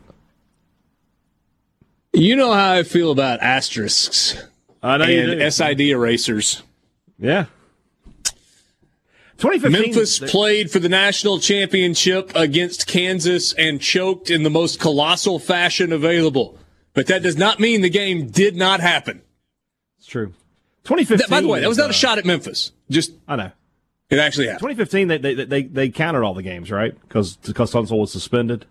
You 2.13 2.37
know 2.37 2.53
how 2.53 2.75
I 2.75 2.83
feel 2.83 3.11
about 3.11 3.41
asterisks 3.41 4.37
I 4.83 4.99
know 4.99 5.05
and 5.05 5.55
SID 5.55 5.81
erasers. 5.81 6.63
Yeah. 7.19 7.47
2015. 9.39 9.81
Memphis 9.81 10.19
played 10.19 10.71
for 10.71 10.79
the 10.79 10.91
national 10.91 11.39
championship 11.39 12.33
against 12.35 12.87
Kansas 12.87 13.55
and 13.55 13.81
choked 13.81 14.29
in 14.29 14.43
the 14.43 14.51
most 14.51 14.79
colossal 14.79 15.39
fashion 15.39 15.91
available. 15.91 16.59
But 16.95 17.09
that 17.09 17.23
does 17.23 17.37
not 17.37 17.61
mean 17.61 17.83
the 17.83 17.91
game 17.91 18.29
did 18.29 18.57
not 18.57 18.81
happen. 18.81 19.23
It's 19.99 20.07
true. 20.07 20.29
2015. 20.85 21.29
by 21.29 21.41
the 21.41 21.49
way, 21.49 21.61
that 21.61 21.69
was 21.69 21.79
not 21.79 21.89
uh, 21.89 21.91
a 21.91 21.95
shot 21.95 22.19
at 22.19 22.25
Memphis. 22.25 22.73
Just 22.91 23.13
I 23.27 23.37
know. 23.37 23.51
It 24.11 24.19
actually 24.19 24.47
happened. 24.47 24.77
2015, 24.77 25.09
they 25.09 25.19
they 25.19 25.45
they, 25.45 25.63
they 25.63 25.89
counted 25.89 26.23
all 26.23 26.35
the 26.35 26.43
games, 26.43 26.71
right? 26.71 26.99
Because 27.01 27.37
because 27.39 27.73
Tunsil 27.73 27.99
was 27.99 28.13
suspended. 28.13 28.67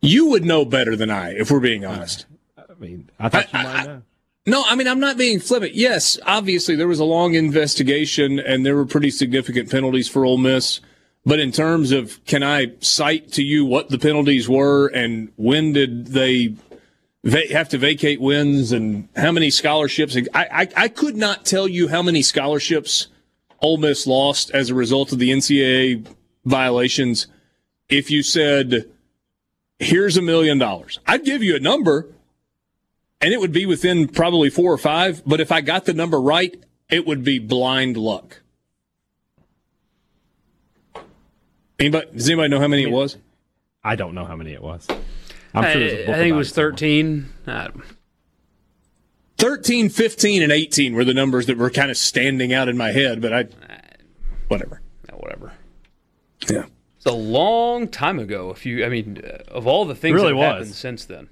You 0.00 0.26
would 0.26 0.44
know 0.44 0.64
better 0.64 0.94
than 0.94 1.10
I, 1.10 1.30
if 1.30 1.50
we're 1.50 1.60
being 1.60 1.84
honest. 1.84 2.26
I 2.56 2.62
mean, 2.78 3.10
I 3.18 3.28
thought 3.28 3.46
I, 3.52 3.58
you 3.58 3.64
might 3.64 3.80
I, 3.80 3.86
know. 3.86 4.02
No, 4.46 4.64
I 4.66 4.74
mean 4.76 4.88
I'm 4.88 5.00
not 5.00 5.16
being 5.16 5.40
flippant. 5.40 5.74
Yes, 5.74 6.18
obviously 6.24 6.74
there 6.74 6.88
was 6.88 7.00
a 7.00 7.04
long 7.04 7.34
investigation 7.34 8.38
and 8.38 8.64
there 8.64 8.74
were 8.74 8.86
pretty 8.86 9.10
significant 9.10 9.70
penalties 9.70 10.08
for 10.08 10.24
Ole 10.24 10.38
Miss. 10.38 10.80
But 11.26 11.38
in 11.38 11.52
terms 11.52 11.92
of 11.92 12.24
can 12.24 12.42
I 12.42 12.72
cite 12.80 13.30
to 13.32 13.42
you 13.42 13.66
what 13.66 13.90
the 13.90 13.98
penalties 13.98 14.48
were 14.48 14.88
and 14.88 15.30
when 15.36 15.74
did 15.74 16.08
they 16.08 16.54
va- 17.24 17.52
have 17.52 17.68
to 17.70 17.78
vacate 17.78 18.20
wins 18.20 18.72
and 18.72 19.08
how 19.16 19.32
many 19.32 19.50
scholarships. 19.50 20.16
I, 20.16 20.28
I, 20.34 20.68
I 20.76 20.88
could 20.88 21.16
not 21.16 21.44
tell 21.44 21.68
you 21.68 21.88
how 21.88 22.02
many 22.02 22.22
scholarships 22.22 23.08
Ole 23.60 23.78
Miss 23.78 24.06
lost 24.06 24.50
as 24.50 24.70
a 24.70 24.74
result 24.74 25.12
of 25.12 25.18
the 25.18 25.30
NCAA 25.30 26.06
violations. 26.44 27.26
If 27.88 28.10
you 28.10 28.22
said, 28.22 28.90
here's 29.78 30.16
a 30.16 30.22
million 30.22 30.58
dollars, 30.58 31.00
I'd 31.06 31.24
give 31.24 31.42
you 31.42 31.56
a 31.56 31.60
number 31.60 32.06
and 33.20 33.32
it 33.32 33.40
would 33.40 33.52
be 33.52 33.66
within 33.66 34.08
probably 34.08 34.50
four 34.50 34.72
or 34.72 34.78
five. 34.78 35.22
But 35.26 35.40
if 35.40 35.50
I 35.50 35.60
got 35.60 35.84
the 35.86 35.94
number 35.94 36.20
right, 36.20 36.62
it 36.88 37.06
would 37.06 37.24
be 37.24 37.38
blind 37.38 37.96
luck. 37.96 38.40
Anybody, 41.78 42.08
does 42.12 42.28
anybody 42.28 42.48
know 42.48 42.60
how 42.60 42.68
many 42.68 42.82
it 42.82 42.90
was? 42.90 43.16
I 43.84 43.94
don't 43.94 44.14
know 44.14 44.24
how 44.24 44.36
many 44.36 44.52
it 44.52 44.62
was. 44.62 44.86
I'm 45.58 45.72
sure 45.72 45.82
I, 45.82 46.12
I 46.12 46.18
think 46.18 46.30
it 46.30 46.36
was 46.36 46.52
13. 46.52 47.28
13, 49.38 49.88
15, 49.88 50.42
and 50.42 50.52
18 50.52 50.94
were 50.94 51.04
the 51.04 51.14
numbers 51.14 51.46
that 51.46 51.56
were 51.56 51.70
kind 51.70 51.90
of 51.90 51.96
standing 51.96 52.52
out 52.52 52.68
in 52.68 52.76
my 52.76 52.90
head, 52.90 53.20
but 53.20 53.32
I, 53.32 53.46
whatever. 54.48 54.80
whatever. 55.14 55.52
Yeah. 56.48 56.64
It's 56.96 57.06
a 57.06 57.12
long 57.12 57.86
time 57.88 58.18
ago. 58.18 58.50
If 58.50 58.66
you, 58.66 58.84
I 58.84 58.88
mean, 58.88 59.22
uh, 59.24 59.44
of 59.52 59.66
all 59.66 59.84
the 59.84 59.94
things 59.94 60.14
really 60.14 60.32
that 60.32 60.38
have 60.38 60.52
happened 60.54 60.74
since 60.74 61.04
then, 61.04 61.28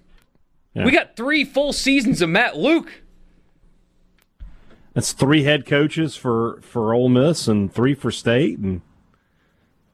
yeah. 0.74 0.84
we 0.84 0.92
got 0.92 1.16
three 1.16 1.44
full 1.44 1.72
seasons 1.72 2.22
of 2.22 2.28
Matt 2.28 2.56
Luke. 2.56 3.02
That's 4.94 5.12
three 5.12 5.42
head 5.42 5.66
coaches 5.66 6.16
for 6.16 6.60
for 6.62 6.94
Ole 6.94 7.08
Miss 7.08 7.48
and 7.48 7.70
three 7.72 7.94
for 7.94 8.10
State, 8.10 8.58
and 8.58 8.80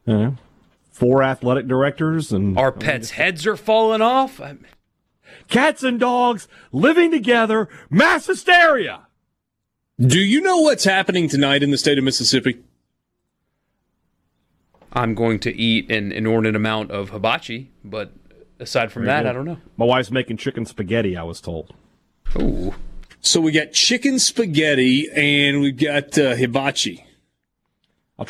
you 0.07 0.17
know, 0.17 0.37
four 0.93 1.23
athletic 1.23 1.67
directors 1.67 2.33
and 2.33 2.57
our 2.59 2.71
pets' 2.71 3.11
heads 3.11 3.47
are 3.47 3.57
falling 3.57 4.03
off. 4.03 4.41
I'm... 4.41 4.65
Cats 5.49 5.83
and 5.83 5.99
dogs 5.99 6.47
living 6.71 7.11
together, 7.11 7.69
mass 7.91 8.27
hysteria. 8.27 9.07
Do 9.99 10.21
you 10.21 10.41
know 10.41 10.59
what's 10.59 10.85
happening 10.85 11.29
tonight 11.29 11.63
in 11.63 11.71
the 11.71 11.79
state 11.79 11.99
of 11.99 12.05
Mississippi? 12.05 12.63
I'm 14.93 15.15
going 15.15 15.39
to 15.41 15.55
eat 15.55 15.91
an 15.91 16.13
inordinate 16.13 16.57
amount 16.57 16.91
of 16.91 17.11
hibachi, 17.11 17.71
but 17.83 18.13
aside 18.59 18.93
from 18.93 19.05
Very 19.05 19.15
that, 19.15 19.23
good. 19.23 19.29
I 19.31 19.33
don't 19.33 19.45
know. 19.47 19.59
My 19.77 19.87
wife's 19.87 20.11
making 20.11 20.37
chicken 20.37 20.67
spaghetti, 20.67 21.17
I 21.17 21.23
was 21.23 21.41
told. 21.41 21.73
Ooh. 22.37 22.75
So 23.21 23.41
we 23.41 23.53
got 23.53 23.73
chicken 23.73 24.19
spaghetti 24.19 25.09
and 25.15 25.61
we've 25.61 25.77
got 25.77 26.19
uh, 26.19 26.35
hibachi. 26.35 27.07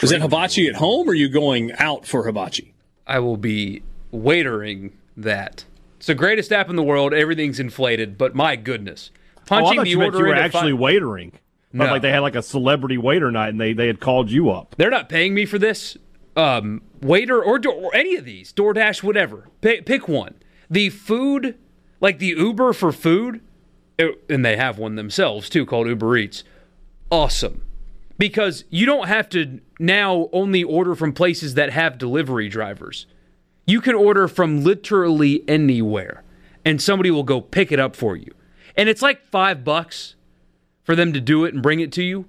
Is 0.01 0.13
it 0.13 0.23
hibachi 0.23 0.69
at 0.69 0.77
home 0.77 1.09
or 1.09 1.13
are 1.13 1.15
you 1.15 1.29
going 1.29 1.73
out 1.73 2.07
for 2.07 2.25
hibachi? 2.25 2.75
I 3.07 3.19
will 3.19 3.37
be 3.37 3.83
waitering 4.13 4.93
that. 5.17 5.65
It's 5.99 6.07
the 6.07 6.15
greatest 6.15 6.53
app 6.53 6.69
in 6.71 6.77
the 6.77 6.83
world. 6.83 7.13
Everything's 7.13 7.61
inflated, 7.61 8.17
but 8.17 8.35
my 8.35 8.57
goodness, 8.57 9.11
Oh, 9.15 9.41
I 9.41 9.45
punching 9.61 9.77
thought 9.77 9.85
the 9.85 9.91
you 9.91 9.99
meant 9.99 10.15
order 10.15 10.27
you 10.27 10.33
were 10.33 10.39
actually 10.41 10.73
fi- 10.73 10.79
waitering. 10.79 11.33
No. 11.75 11.87
like 11.87 12.03
they 12.03 12.11
had 12.11 12.21
like 12.21 12.35
a 12.37 12.43
celebrity 12.43 12.99
waiter 12.99 13.31
night 13.31 13.49
and 13.49 13.61
they, 13.61 13.73
they 13.73 13.87
had 13.87 13.99
called 14.01 14.31
you 14.31 14.51
up. 14.51 14.75
They're 14.79 14.91
not 14.91 15.09
paying 15.09 15.35
me 15.35 15.47
for 15.47 15.59
this. 15.59 15.97
Um, 16.37 16.83
Waitr 17.01 17.45
or, 17.45 17.59
Door- 17.59 17.75
or 17.75 17.95
any 17.95 18.17
of 18.17 18.25
these, 18.25 18.53
DoorDash, 18.53 19.03
whatever. 19.03 19.49
Pick, 19.63 19.85
pick 19.87 20.07
one. 20.09 20.35
The 20.71 20.91
food, 20.91 21.59
like 22.01 22.19
the 22.19 22.29
Uber 22.29 22.73
for 22.75 22.93
food, 22.93 23.41
it- 23.99 24.23
and 24.29 24.45
they 24.45 24.57
have 24.57 24.79
one 24.79 24.95
themselves 24.97 25.49
too 25.49 25.67
called 25.67 25.87
Uber 25.89 26.17
Eats. 26.17 26.45
Awesome. 27.11 27.63
Because 28.19 28.65
you 28.71 28.87
don't 28.87 29.09
have 29.09 29.29
to 29.31 29.61
now 29.79 30.29
only 30.33 30.63
order 30.63 30.95
from 30.95 31.13
places 31.13 31.55
that 31.55 31.71
have 31.71 31.99
delivery 31.99 32.49
drivers. 32.49 33.07
You 33.67 33.81
can 33.81 33.95
order 33.95 34.29
from 34.29 34.63
literally 34.65 35.43
anywhere, 35.49 36.23
and 36.65 36.81
somebody 36.81 37.11
will 37.11 37.23
go 37.23 37.41
pick 37.41 37.73
it 37.73 37.81
up 37.81 37.97
for 37.97 38.17
you. 38.17 38.33
And 38.77 38.89
it's 38.89 39.03
like 39.03 39.27
five 39.29 39.65
bucks 39.65 40.15
for 40.85 40.95
them 40.97 41.13
to 41.13 41.21
do 41.21 41.45
it 41.45 41.55
and 41.55 41.63
bring 41.63 41.81
it 41.81 41.93
to 41.93 42.03
you. 42.03 42.27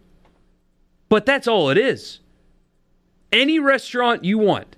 But 1.10 1.26
that's 1.26 1.48
all 1.48 1.70
it 1.70 1.78
is. 1.78 2.20
Any 3.32 3.60
restaurant 3.60 4.24
you 4.24 4.38
want. 4.38 4.76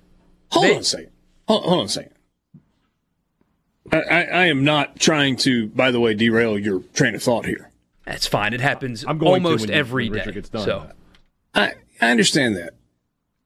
Hold 0.50 0.66
They- 0.66 0.74
on 0.74 0.80
a 0.80 0.84
second. 0.84 1.10
Hold, 1.48 1.64
hold 1.64 1.80
on 1.80 1.86
a 1.86 1.88
second. 1.88 2.12
I, 3.92 4.00
I, 4.00 4.20
I 4.22 4.46
am 4.46 4.64
not 4.64 4.98
trying 4.98 5.36
to, 5.36 5.68
by 5.68 5.90
the 5.90 6.00
way, 6.00 6.14
derail 6.14 6.58
your 6.58 6.80
train 6.94 7.14
of 7.14 7.22
thought 7.22 7.46
here. 7.46 7.70
That's 8.06 8.26
fine. 8.26 8.54
It 8.54 8.60
happens 8.60 9.04
I'm 9.06 9.18
going 9.18 9.44
almost 9.44 9.62
when 9.62 9.70
you- 9.70 9.74
every 9.74 10.08
when 10.08 10.32
gets 10.32 10.48
done 10.48 10.64
so. 10.64 10.90
I, 11.54 11.74
I 12.00 12.10
understand 12.10 12.56
that. 12.56 12.74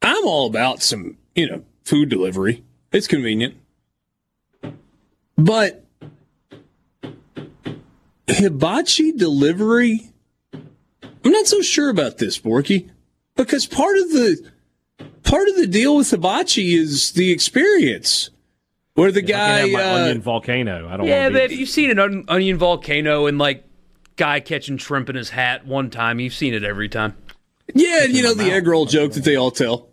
I'm 0.03 0.27
all 0.27 0.47
about 0.47 0.83
some, 0.83 1.17
you 1.35 1.49
know, 1.49 1.65
food 1.85 2.09
delivery. 2.09 2.63
It's 2.93 3.07
convenient. 3.07 3.55
But 5.37 5.85
hibachi 8.29 9.13
delivery, 9.13 10.11
I'm 10.53 11.33
not 11.33 11.47
so 11.47 11.61
sure 11.63 11.89
about 11.89 12.19
this, 12.19 12.39
Borky, 12.39 12.91
because 13.37 13.67
part 13.67 13.97
of 13.97 14.11
the 14.13 14.51
part 15.23 15.49
of 15.49 15.57
the 15.57 15.67
deal 15.67 15.97
with 15.97 16.11
hibachi 16.11 16.75
is 16.75 17.13
the 17.13 17.31
experience, 17.33 18.31
where 18.95 19.13
the 19.13 19.21
I 19.21 19.23
guy. 19.23 19.59
can 19.61 19.71
have 19.71 19.73
my 19.73 19.83
uh, 19.85 20.03
onion 20.03 20.21
volcano. 20.23 20.89
I 20.89 20.97
don't 20.97 21.07
yeah, 21.07 21.29
but 21.31 21.39
to 21.39 21.45
if 21.45 21.53
you've 21.53 21.69
seen 21.69 21.91
an 21.99 22.25
onion 22.29 22.59
volcano 22.59 23.27
and 23.27 23.39
like 23.39 23.65
guy 24.17 24.41
catching 24.41 24.77
shrimp 24.79 25.09
in 25.09 25.17
his 25.17 25.31
hat 25.31 25.67
one 25.67 25.91
time, 25.91 26.21
you've 26.21 26.35
seen 26.35 26.55
it 26.55 26.63
every 26.65 26.89
time. 26.89 27.17
yeah, 27.75 28.05
you 28.05 28.23
know 28.23 28.35
the 28.35 28.51
egg 28.51 28.67
roll 28.67 28.87
joke 28.87 29.13
that 29.13 29.25
they 29.25 29.37
all 29.37 29.51
tell. 29.51 29.89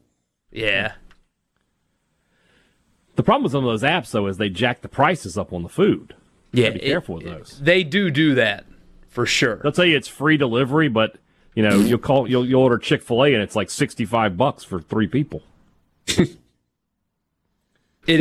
Yeah. 0.52 0.94
The 3.16 3.24
problem 3.24 3.44
with 3.44 3.52
some 3.52 3.66
of 3.66 3.70
those 3.80 3.88
apps 3.90 4.12
though 4.12 4.28
is 4.28 4.38
they 4.38 4.50
jack 4.50 4.82
the 4.82 4.88
prices 4.90 5.38
up 5.38 5.52
on 5.54 5.64
the 5.64 5.70
food. 5.70 6.16
Yeah. 6.52 6.70
be 6.72 6.80
it- 6.82 6.86
careful 6.86 7.16
with 7.16 7.26
those. 7.26 7.60
They 7.62 7.84
do 7.84 8.10
do 8.12 8.36
that 8.36 8.66
for 9.08 9.26
sure. 9.26 9.58
They'll 9.64 9.72
tell 9.72 9.86
you 9.86 9.98
it's 9.98 10.08
free 10.08 10.38
delivery, 10.38 10.88
but 10.90 11.18
you 11.56 11.64
know 11.64 11.80
you'll 11.80 11.98
call 12.00 12.30
you'll, 12.30 12.46
you'll 12.46 12.62
order 12.62 12.78
Chick 12.78 13.02
Fil 13.02 13.24
A 13.26 13.34
and 13.34 13.42
it's 13.42 13.56
like 13.56 13.70
sixty 13.70 14.06
five 14.06 14.38
bucks 14.38 14.64
for 14.64 14.80
three 14.80 15.08
people, 15.08 15.42
It 16.08 16.38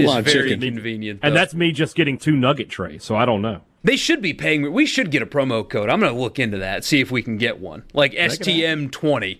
is 0.01 0.13
very 0.25 0.51
chicken. 0.51 0.61
convenient. 0.75 1.21
and 1.23 1.37
that's 1.37 1.55
me 1.55 1.71
just 1.73 1.95
getting 1.95 2.19
two 2.19 2.33
nugget 2.37 2.69
trays. 2.71 3.05
So 3.05 3.15
I 3.15 3.25
don't 3.25 3.43
know. 3.43 3.61
They 3.87 3.97
should 3.97 4.21
be 4.21 4.35
paying 4.35 4.63
me. 4.63 4.69
We 4.69 4.85
should 4.85 5.13
get 5.13 5.23
a 5.23 5.27
promo 5.27 5.67
code. 5.67 5.89
I'm 5.89 6.01
going 6.01 6.13
to 6.13 6.21
look 6.21 6.41
into 6.41 6.59
that, 6.59 6.85
see 6.85 7.01
if 7.01 7.13
we 7.13 7.23
can 7.23 7.37
get 7.37 7.61
one. 7.61 7.85
Like 7.95 8.15
STM20, 8.15 9.39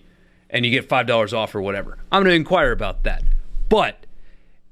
and 0.49 0.65
you 0.65 0.71
get 0.71 0.87
$5 0.87 1.37
off 1.37 1.53
or 1.53 1.61
whatever. 1.61 1.97
I'm 2.13 2.23
going 2.23 2.31
to 2.31 2.37
inquire 2.37 2.71
about 2.71 3.03
that. 3.03 3.23
But 3.67 4.05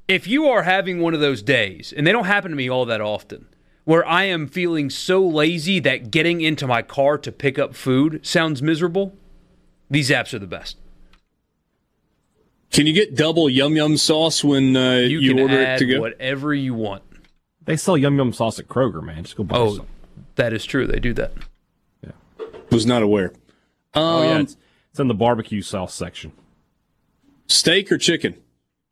if 0.08 0.28
you 0.28 0.46
are 0.48 0.64
having 0.64 1.02
one 1.02 1.14
of 1.14 1.20
those 1.20 1.42
days, 1.42 1.94
and 1.96 2.08
they 2.08 2.14
don't 2.14 2.24
happen 2.24 2.52
to 2.52 2.56
me 2.56 2.70
all 2.70 2.86
that 2.86 3.02
often, 3.02 3.48
where 3.84 4.08
I 4.08 4.24
am 4.24 4.48
feeling 4.48 4.90
so 4.90 5.22
lazy 5.22 5.82
that 5.82 6.10
getting 6.10 6.40
into 6.40 6.66
my 6.68 6.82
car 6.82 7.18
to 7.18 7.30
pick 7.30 7.60
up 7.60 7.76
food 7.76 8.26
sounds 8.26 8.62
miserable, 8.62 9.14
these 9.90 10.10
apps 10.10 10.34
are 10.34 10.40
the 10.40 10.48
best. 10.48 10.78
Can 12.72 12.88
you 12.88 12.94
get 12.94 13.14
double 13.14 13.50
yum 13.50 13.76
yum 13.76 13.98
sauce 13.98 14.42
when 14.42 14.78
uh, 14.78 15.00
You, 15.00 15.20
you, 15.20 15.38
order 15.38 15.60
it 15.60 15.80
to 15.80 15.86
go? 15.86 16.00
whatever 16.00 16.54
you 16.54 16.74
want. 16.74 17.04
They 17.66 17.76
sell 17.78 17.98
yum 17.98 18.18
yum 18.18 18.32
sauce 18.34 18.60
at 18.60 18.68
Kroger, 18.68 19.04
man. 19.04 19.24
Just 19.24 19.36
go 19.36 19.44
buy 19.44 19.58
Oh, 19.58 19.76
some. 19.78 19.88
that 20.36 20.54
is 20.54 20.66
true. 20.66 20.86
They 20.88 21.00
do 21.00 21.14
that. 21.14 21.32
Yeah. 22.04 22.12
Was 22.72 22.86
not 22.86 23.02
aware. 23.02 23.34
Oh 23.94 24.24
yeah, 24.24 24.32
Um, 24.36 24.42
it's, 24.42 24.58
it's 24.92 25.00
in 25.00 25.08
the 25.08 25.14
barbecue 25.14 25.62
sauce 25.62 25.94
section. 25.94 26.32
Steak 27.48 27.92
or 27.92 27.98
chicken? 27.98 28.36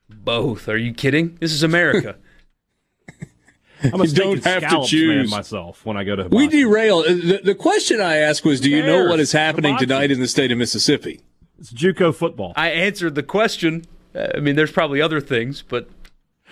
Both. 0.09 0.67
Are 0.69 0.78
you 0.78 0.93
kidding? 0.93 1.38
This 1.39 1.51
is 1.53 1.63
America. 1.63 2.15
I'm 3.84 3.99
a 3.99 4.03
You 4.03 4.07
steak 4.09 4.24
don't 4.24 4.34
and 4.36 4.45
have 4.45 4.61
to 4.63 4.67
scallops 4.69 4.89
choose. 4.89 5.32
myself 5.32 5.86
when 5.86 5.97
I 5.97 6.03
go 6.03 6.15
to. 6.15 6.28
We 6.30 6.47
derail. 6.47 6.99
Uh, 6.99 7.03
The, 7.13 7.41
the 7.43 7.55
question 7.55 7.99
I 7.99 8.17
asked 8.17 8.45
was, 8.45 8.61
do 8.61 8.69
you 8.69 8.82
know 8.84 9.05
what 9.07 9.19
is 9.19 9.32
happening 9.34 9.74
Hibachi. 9.74 9.86
tonight 9.88 10.11
in 10.11 10.19
the 10.19 10.28
state 10.28 10.51
of 10.51 10.57
Mississippi? 10.57 11.21
It's 11.59 11.71
JUCO 11.74 12.15
football. 12.15 12.53
I, 12.55 12.67
I 12.67 12.69
answered 12.71 13.15
the 13.15 13.24
question. 13.24 13.86
Uh, 14.15 14.28
I 14.36 14.39
mean, 14.39 14.55
there's 14.55 14.71
probably 14.71 15.01
other 15.01 15.19
things, 15.19 15.61
but 15.67 15.89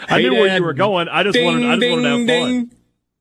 knew 0.09 0.15
Hey, 0.15 0.29
where 0.29 0.47
Dad. 0.47 0.57
you 0.57 0.63
were 0.63 0.73
going. 0.73 1.07
I 1.09 1.23
just 1.23 1.39
wanted. 1.41 1.65
I 1.69 1.75
just 1.77 1.89
wanted 1.91 2.27
to 2.27 2.33
have 2.33 2.41
fun. 2.43 2.71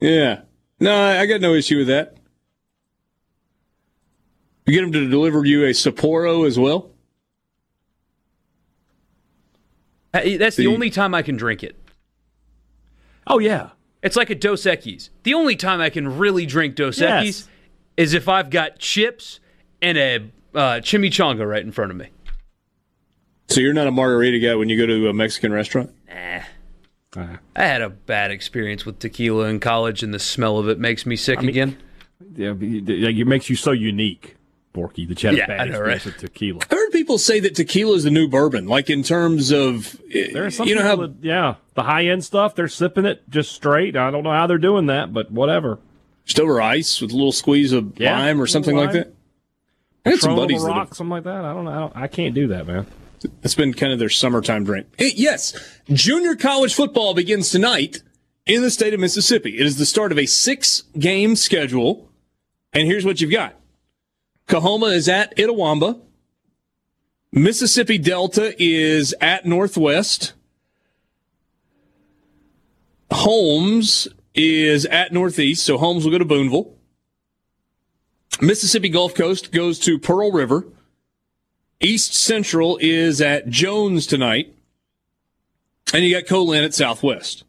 Yeah. 0.01 0.41
No, 0.81 0.95
I 0.95 1.20
I 1.20 1.26
got 1.26 1.41
no 1.41 1.55
issue 1.55 1.78
with 1.78 1.89
that. 1.89 2.16
You 4.66 4.72
get 4.74 4.83
them 4.83 4.93
to 4.93 5.09
deliver 5.09 5.45
you 5.45 5.64
a 5.64 5.70
Sapporo 5.70 6.47
as 6.47 6.59
well? 6.59 6.91
uh, 10.14 10.20
that's 10.39 10.57
the 10.57 10.66
The- 10.66 10.72
only 10.72 10.91
time 10.91 11.14
I 11.14 11.22
can 11.22 11.37
drink 11.37 11.62
it. 11.62 11.76
Oh 13.26 13.39
yeah. 13.39 13.70
It's 14.03 14.16
like 14.16 14.31
a 14.31 14.35
Dos 14.35 14.62
Equis. 14.62 15.11
The 15.24 15.35
only 15.35 15.57
time 15.57 15.81
I 15.81 15.91
can 15.91 16.16
really 16.18 16.47
drink 16.47 16.74
Dos 16.74 16.99
Equis 16.99 17.24
Yes. 17.24 17.49
is 17.97 18.14
if 18.14 18.28
I've 18.28 18.49
got 18.51 18.78
chips 18.78 19.41
and 19.83 19.99
a 19.99 20.16
uh, 20.55 20.81
chimichanga 20.81 21.47
right 21.47 21.62
in 21.62 21.70
front 21.70 21.91
of 21.91 21.97
me. 21.97 22.09
So 23.49 23.61
you're 23.61 23.74
not 23.74 23.87
a 23.87 23.91
margarita 23.91 24.39
guy 24.39 24.55
when 24.55 24.68
you 24.68 24.76
go 24.78 24.87
to 24.87 25.09
a 25.09 25.12
Mexican 25.12 25.53
restaurant? 25.53 25.91
I 27.16 27.38
had 27.56 27.82
a 27.82 27.88
bad 27.90 28.30
experience 28.30 28.86
with 28.86 28.98
tequila 29.00 29.46
in 29.46 29.58
college, 29.61 30.02
and 30.02 30.14
the 30.14 30.18
smell 30.18 30.58
of 30.58 30.68
it 30.68 30.78
makes 30.78 31.04
me 31.06 31.16
sick 31.16 31.40
again. 31.42 31.76
Yeah, 32.36 32.54
it 32.61 33.26
makes 33.26 33.50
you 33.50 33.56
so 33.56 33.72
unique, 33.72 34.36
Borky, 34.72 35.08
The 35.08 35.20
you 35.20 35.28
had 35.30 35.36
Yeah, 35.36 35.46
bad 35.46 35.61
I 35.61 35.64
know, 35.64 35.70
experience 35.70 36.06
right? 36.06 36.14
with 36.14 36.16
tequila. 36.32 36.61
I 36.70 36.74
heard 36.74 36.92
people 36.92 37.18
say 37.18 37.40
that 37.40 37.56
tequila 37.56 37.96
is 37.96 38.04
the 38.04 38.11
new 38.11 38.28
bourbon, 38.28 38.66
like 38.66 38.88
in 38.90 39.02
terms 39.02 39.50
of, 39.50 40.00
There 40.12 40.46
are 40.46 40.50
some 40.50 40.68
you 40.68 40.76
know 40.76 40.82
how 40.82 40.96
that, 40.96 41.14
yeah, 41.20 41.56
the 41.74 41.82
high 41.82 42.04
end 42.06 42.24
stuff, 42.24 42.54
they're 42.54 42.68
sipping 42.68 43.06
it 43.06 43.28
just 43.28 43.52
straight. 43.52 43.96
I 43.96 44.11
don't 44.12 44.22
know 44.22 44.30
how 44.32 44.46
they're 44.46 44.58
doing 44.58 44.86
that, 44.86 45.12
but 45.12 45.32
whatever. 45.32 45.80
just 46.24 46.38
over 46.38 46.61
ice 46.61 47.00
with 47.00 47.11
a 47.11 47.14
little 47.14 47.32
squeeze 47.32 47.72
of 47.72 47.98
Yeah, 47.98 48.16
lime 48.16 48.40
or 48.40 48.46
something 48.46 48.76
like 48.76 48.92
that? 48.92 49.12
I 50.06 50.11
had 50.11 50.20
some 50.20 50.30
Patron 50.30 50.32
over 50.32 50.40
buddies 50.42 50.62
that 50.62 50.68
rock, 50.68 50.88
have, 50.90 50.96
something 50.96 51.11
like 51.11 51.24
that. 51.24 51.44
I 51.44 51.52
don't 51.52 51.64
know. 51.64 51.70
I, 51.72 51.78
don't, 51.80 51.96
I 51.96 52.06
can't 52.06 52.35
do 52.35 52.47
that, 52.48 52.66
man. 52.68 52.86
It's 53.42 53.55
been 53.55 53.74
kind 53.74 53.92
of 53.92 53.98
their 53.98 54.09
summertime 54.09 54.64
drink. 54.64 54.86
Yes, 54.98 55.55
junior 55.92 56.34
college 56.36 56.74
football 56.74 57.14
begins 57.14 57.51
tonight 57.51 58.02
in 58.47 58.62
the 58.62 58.70
state 58.70 58.94
of 58.94 59.01
Mississippi. 59.01 59.59
It 59.59 59.66
is 59.66 59.76
the 59.76 59.86
start 59.86 60.12
of 60.12 60.18
a 60.18 60.26
six 60.26 60.82
game 60.98 61.36
schedule. 61.36 62.10
And 62.72 62.86
here's 62.86 63.05
what 63.05 63.20
you've 63.20 63.30
got 63.32 63.55
Coahoma 64.48 64.92
is 64.92 65.09
at 65.09 65.36
Itawamba. 65.36 66.01
Mississippi 67.32 67.98
Delta 67.98 68.55
is 68.59 69.14
at 69.20 69.47
Northwest. 69.47 70.32
Holmes 73.12 74.09
is 74.34 74.86
at 74.86 75.12
Northeast, 75.12 75.64
so 75.64 75.78
Holmes 75.78 76.05
will 76.05 76.12
go 76.12 76.18
to 76.18 76.24
Booneville. 76.24 76.72
Mississippi 78.40 78.88
Gulf 78.88 79.14
Coast 79.14 79.52
goes 79.52 79.78
to 79.80 79.98
Pearl 79.98 80.32
River. 80.32 80.64
East 81.81 82.15
Central 82.15 82.78
is 82.81 83.20
at 83.20 83.48
Jones 83.48 84.07
tonight. 84.07 84.55
And 85.93 86.05
you 86.05 86.15
got 86.15 86.28
Co-Lin 86.28 86.62
at 86.62 86.74
Southwest. 86.74 87.44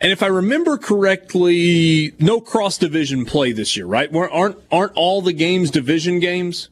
And 0.00 0.10
if 0.10 0.22
I 0.22 0.28
remember 0.28 0.78
correctly, 0.78 2.14
no 2.18 2.40
cross 2.40 2.78
division 2.78 3.26
play 3.26 3.52
this 3.52 3.76
year, 3.76 3.84
right? 3.84 4.14
Aren't 4.14 4.56
aren't 4.72 4.92
all 4.94 5.20
the 5.20 5.34
games 5.34 5.70
division 5.70 6.20
games? 6.20 6.70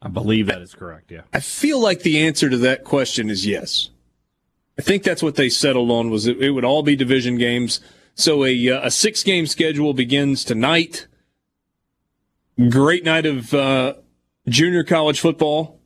I 0.00 0.08
believe 0.08 0.46
that 0.46 0.62
is 0.62 0.74
correct. 0.74 1.10
Yeah. 1.10 1.22
I 1.32 1.40
feel 1.40 1.78
like 1.78 2.02
the 2.02 2.20
answer 2.24 2.48
to 2.48 2.56
that 2.58 2.84
question 2.84 3.28
is 3.28 3.44
yes. 3.44 3.90
I 4.78 4.82
think 4.82 5.02
that's 5.02 5.22
what 5.22 5.34
they 5.34 5.50
settled 5.50 5.90
on 5.90 6.08
was 6.08 6.26
it, 6.26 6.40
it 6.40 6.52
would 6.52 6.64
all 6.64 6.82
be 6.82 6.96
division 6.96 7.36
games. 7.36 7.80
So 8.14 8.44
a 8.44 8.70
uh, 8.70 8.86
a 8.86 8.90
six 8.90 9.22
game 9.22 9.46
schedule 9.46 9.92
begins 9.92 10.44
tonight. 10.44 11.06
Great 12.70 13.04
night 13.04 13.26
of 13.26 13.52
uh, 13.52 13.94
junior 14.48 14.82
college 14.84 15.20
football. 15.20 15.78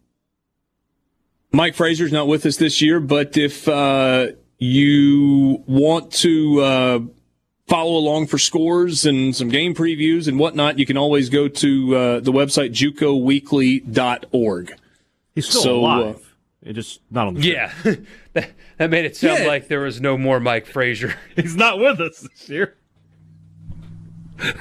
Mike 1.53 1.75
Fraser's 1.75 2.13
not 2.13 2.29
with 2.29 2.47
us 2.47 2.57
this 2.57 2.81
year, 2.81 2.99
but 3.01 3.37
if 3.37 3.69
uh, 3.69 4.29
you 4.59 5.63
want 5.67 6.11
to 6.13 6.61
uh, 6.63 7.01
follow 7.69 7.97
along 7.97 8.29
for 8.29 8.39
scores 8.39 9.05
and 9.05 9.35
some 9.37 9.49
game 9.51 9.75
previews 9.75 10.29
and 10.29 10.39
whatnot, 10.39 10.79
you 10.79 10.87
can 10.87 10.97
always 10.97 11.29
go 11.29 11.49
to 11.49 11.97
uh, 11.97 12.21
the 12.21 12.33
website 12.33 12.71
jucoweekly.org. 12.73 14.73
He's 15.35 15.47
still 15.49 15.63
So, 15.63 15.85
uh, 15.85 15.99
alive. 15.99 16.35
It 16.63 16.73
just 16.75 17.01
not 17.11 17.27
on 17.27 17.35
the 17.35 17.43
show. 17.43 17.49
Yeah, 17.51 17.73
that, 18.35 18.51
that 18.79 18.89
made 18.91 19.05
it 19.05 19.17
sound 19.17 19.41
Yeah. 19.41 19.49
like 19.49 19.67
there 19.69 19.81
was 19.81 20.01
no 20.01 20.17
more 20.17 20.39
Mike 20.41 20.67
Frazier. 20.67 21.15
He's 21.37 21.57
not 21.57 21.79
with 21.79 22.01
us 22.01 22.21
this 22.21 22.49
year. 22.49 22.77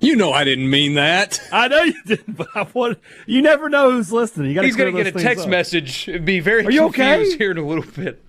You 0.00 0.14
know 0.14 0.32
I 0.32 0.44
didn't 0.44 0.70
mean 0.70 0.94
that. 0.94 1.40
I 1.52 1.68
know 1.68 1.82
you 1.82 2.02
didn't, 2.04 2.36
but 2.36 2.48
I 2.54 2.62
want, 2.72 2.98
you 3.26 3.42
never 3.42 3.68
know 3.68 3.90
who's 3.90 4.12
listening. 4.12 4.50
You 4.50 4.54
got 4.54 4.64
He's 4.64 4.76
going 4.76 4.94
to 4.94 5.02
get 5.02 5.14
a 5.14 5.18
text 5.18 5.48
message, 5.48 6.08
and 6.08 6.24
be 6.24 6.40
very 6.40 6.64
Are 6.64 6.70
you 6.70 6.90
confused 6.90 7.34
okay? 7.34 7.38
here 7.38 7.50
in 7.50 7.58
a 7.58 7.66
little 7.66 7.84
bit. 7.84 8.22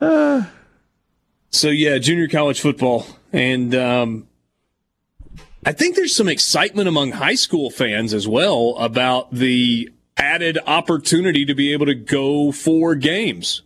So 1.54 1.68
yeah, 1.68 1.98
junior 1.98 2.28
college 2.28 2.60
football, 2.60 3.06
and 3.32 3.74
um, 3.74 4.26
I 5.66 5.72
think 5.72 5.96
there's 5.96 6.16
some 6.16 6.28
excitement 6.28 6.88
among 6.88 7.12
high 7.12 7.34
school 7.34 7.70
fans 7.70 8.14
as 8.14 8.26
well 8.26 8.74
about 8.78 9.30
the 9.32 9.90
added 10.16 10.58
opportunity 10.66 11.44
to 11.44 11.54
be 11.54 11.72
able 11.74 11.86
to 11.86 11.94
go 11.94 12.52
for 12.52 12.94
games 12.94 13.62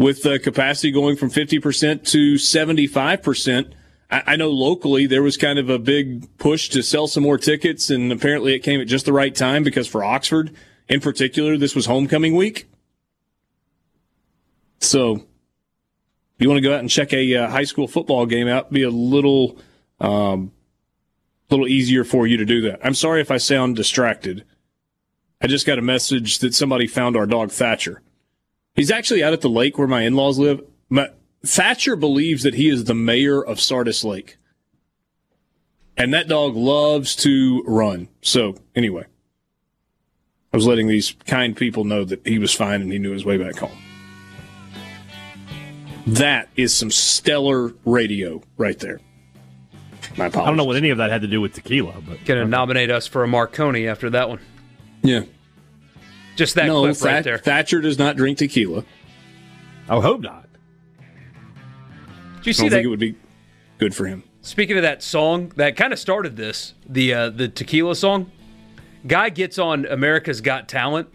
with 0.00 0.22
the 0.22 0.38
capacity 0.38 0.90
going 0.90 1.14
from 1.14 1.28
50% 1.28 2.04
to 2.06 2.34
75%. 2.36 3.72
I, 4.10 4.22
I 4.28 4.36
know 4.36 4.48
locally 4.48 5.06
there 5.06 5.22
was 5.22 5.36
kind 5.36 5.58
of 5.58 5.68
a 5.68 5.78
big 5.78 6.38
push 6.38 6.70
to 6.70 6.82
sell 6.82 7.06
some 7.06 7.22
more 7.22 7.36
tickets, 7.36 7.90
and 7.90 8.10
apparently 8.10 8.54
it 8.54 8.60
came 8.60 8.80
at 8.80 8.88
just 8.88 9.04
the 9.04 9.12
right 9.12 9.34
time 9.34 9.62
because 9.62 9.86
for 9.86 10.02
Oxford 10.02 10.56
in 10.88 11.00
particular, 11.00 11.58
this 11.58 11.74
was 11.76 11.84
homecoming 11.84 12.34
week. 12.34 12.70
So 14.80 15.26
you 16.38 16.48
want 16.48 16.56
to 16.56 16.66
go 16.66 16.72
out 16.72 16.80
and 16.80 16.88
check 16.88 17.12
a 17.12 17.36
uh, 17.36 17.50
high 17.50 17.64
school 17.64 17.86
football 17.86 18.24
game 18.24 18.48
out, 18.48 18.72
be 18.72 18.82
a 18.82 18.90
little, 18.90 19.58
um, 20.00 20.50
little 21.50 21.68
easier 21.68 22.04
for 22.04 22.26
you 22.26 22.38
to 22.38 22.46
do 22.46 22.62
that. 22.62 22.80
I'm 22.82 22.94
sorry 22.94 23.20
if 23.20 23.30
I 23.30 23.36
sound 23.36 23.76
distracted. 23.76 24.46
I 25.42 25.46
just 25.46 25.66
got 25.66 25.78
a 25.78 25.82
message 25.82 26.38
that 26.38 26.54
somebody 26.54 26.86
found 26.86 27.18
our 27.18 27.26
dog 27.26 27.50
Thatcher. 27.50 28.00
He's 28.74 28.90
actually 28.90 29.22
out 29.22 29.32
at 29.32 29.40
the 29.40 29.50
lake 29.50 29.78
where 29.78 29.88
my 29.88 30.02
in-laws 30.02 30.38
live. 30.38 30.62
My, 30.88 31.08
Thatcher 31.44 31.96
believes 31.96 32.42
that 32.42 32.54
he 32.54 32.68
is 32.68 32.84
the 32.84 32.94
mayor 32.94 33.42
of 33.42 33.60
Sardis 33.60 34.04
Lake. 34.04 34.36
And 35.96 36.14
that 36.14 36.28
dog 36.28 36.56
loves 36.56 37.14
to 37.16 37.62
run. 37.66 38.08
So 38.22 38.56
anyway, 38.74 39.04
I 40.52 40.56
was 40.56 40.66
letting 40.66 40.88
these 40.88 41.14
kind 41.26 41.56
people 41.56 41.84
know 41.84 42.04
that 42.04 42.26
he 42.26 42.38
was 42.38 42.54
fine 42.54 42.80
and 42.80 42.92
he 42.92 42.98
knew 42.98 43.12
his 43.12 43.24
way 43.24 43.36
back 43.36 43.56
home. 43.56 43.76
That 46.06 46.48
is 46.56 46.74
some 46.74 46.90
stellar 46.90 47.74
radio 47.84 48.42
right 48.56 48.78
there. 48.78 49.00
My 50.16 50.26
apologies. 50.26 50.46
I 50.46 50.50
don't 50.50 50.56
know 50.56 50.64
what 50.64 50.76
any 50.76 50.90
of 50.90 50.98
that 50.98 51.10
had 51.10 51.20
to 51.22 51.28
do 51.28 51.40
with 51.40 51.52
tequila, 51.52 51.92
but 52.00 52.24
Going 52.24 52.40
to 52.40 52.46
nominate 52.46 52.90
us 52.90 53.06
for 53.06 53.22
a 53.22 53.28
Marconi 53.28 53.86
after 53.86 54.10
that 54.10 54.28
one. 54.28 54.40
Yeah. 55.02 55.22
Just 56.40 56.54
that 56.54 56.68
no, 56.68 56.80
clip 56.90 57.02
right 57.02 57.22
there. 57.22 57.36
Thatcher 57.36 57.82
does 57.82 57.98
not 57.98 58.16
drink 58.16 58.38
tequila. 58.38 58.82
I 59.90 60.00
hope 60.00 60.22
not. 60.22 60.48
Did 62.38 62.46
you 62.46 62.50
I 62.50 62.52
see 62.52 62.62
don't 62.62 62.70
that? 62.70 62.76
think 62.76 62.84
it 62.86 62.88
would 62.88 62.98
be 62.98 63.14
good 63.76 63.94
for 63.94 64.06
him. 64.06 64.22
Speaking 64.40 64.78
of 64.78 64.82
that 64.82 65.02
song, 65.02 65.52
that 65.56 65.76
kind 65.76 65.92
of 65.92 65.98
started 65.98 66.36
this, 66.38 66.72
the 66.88 67.12
uh, 67.12 67.28
the 67.28 67.46
tequila 67.48 67.94
song. 67.94 68.32
Guy 69.06 69.28
gets 69.28 69.58
on 69.58 69.84
America's 69.84 70.40
Got 70.40 70.66
Talent 70.66 71.08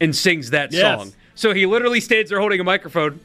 and 0.00 0.14
sings 0.14 0.50
that 0.50 0.72
Yes. 0.72 0.80
song. 1.00 1.12
So 1.34 1.52
he 1.52 1.66
literally 1.66 1.98
stands 1.98 2.30
there 2.30 2.38
holding 2.38 2.60
a 2.60 2.64
microphone, 2.64 3.18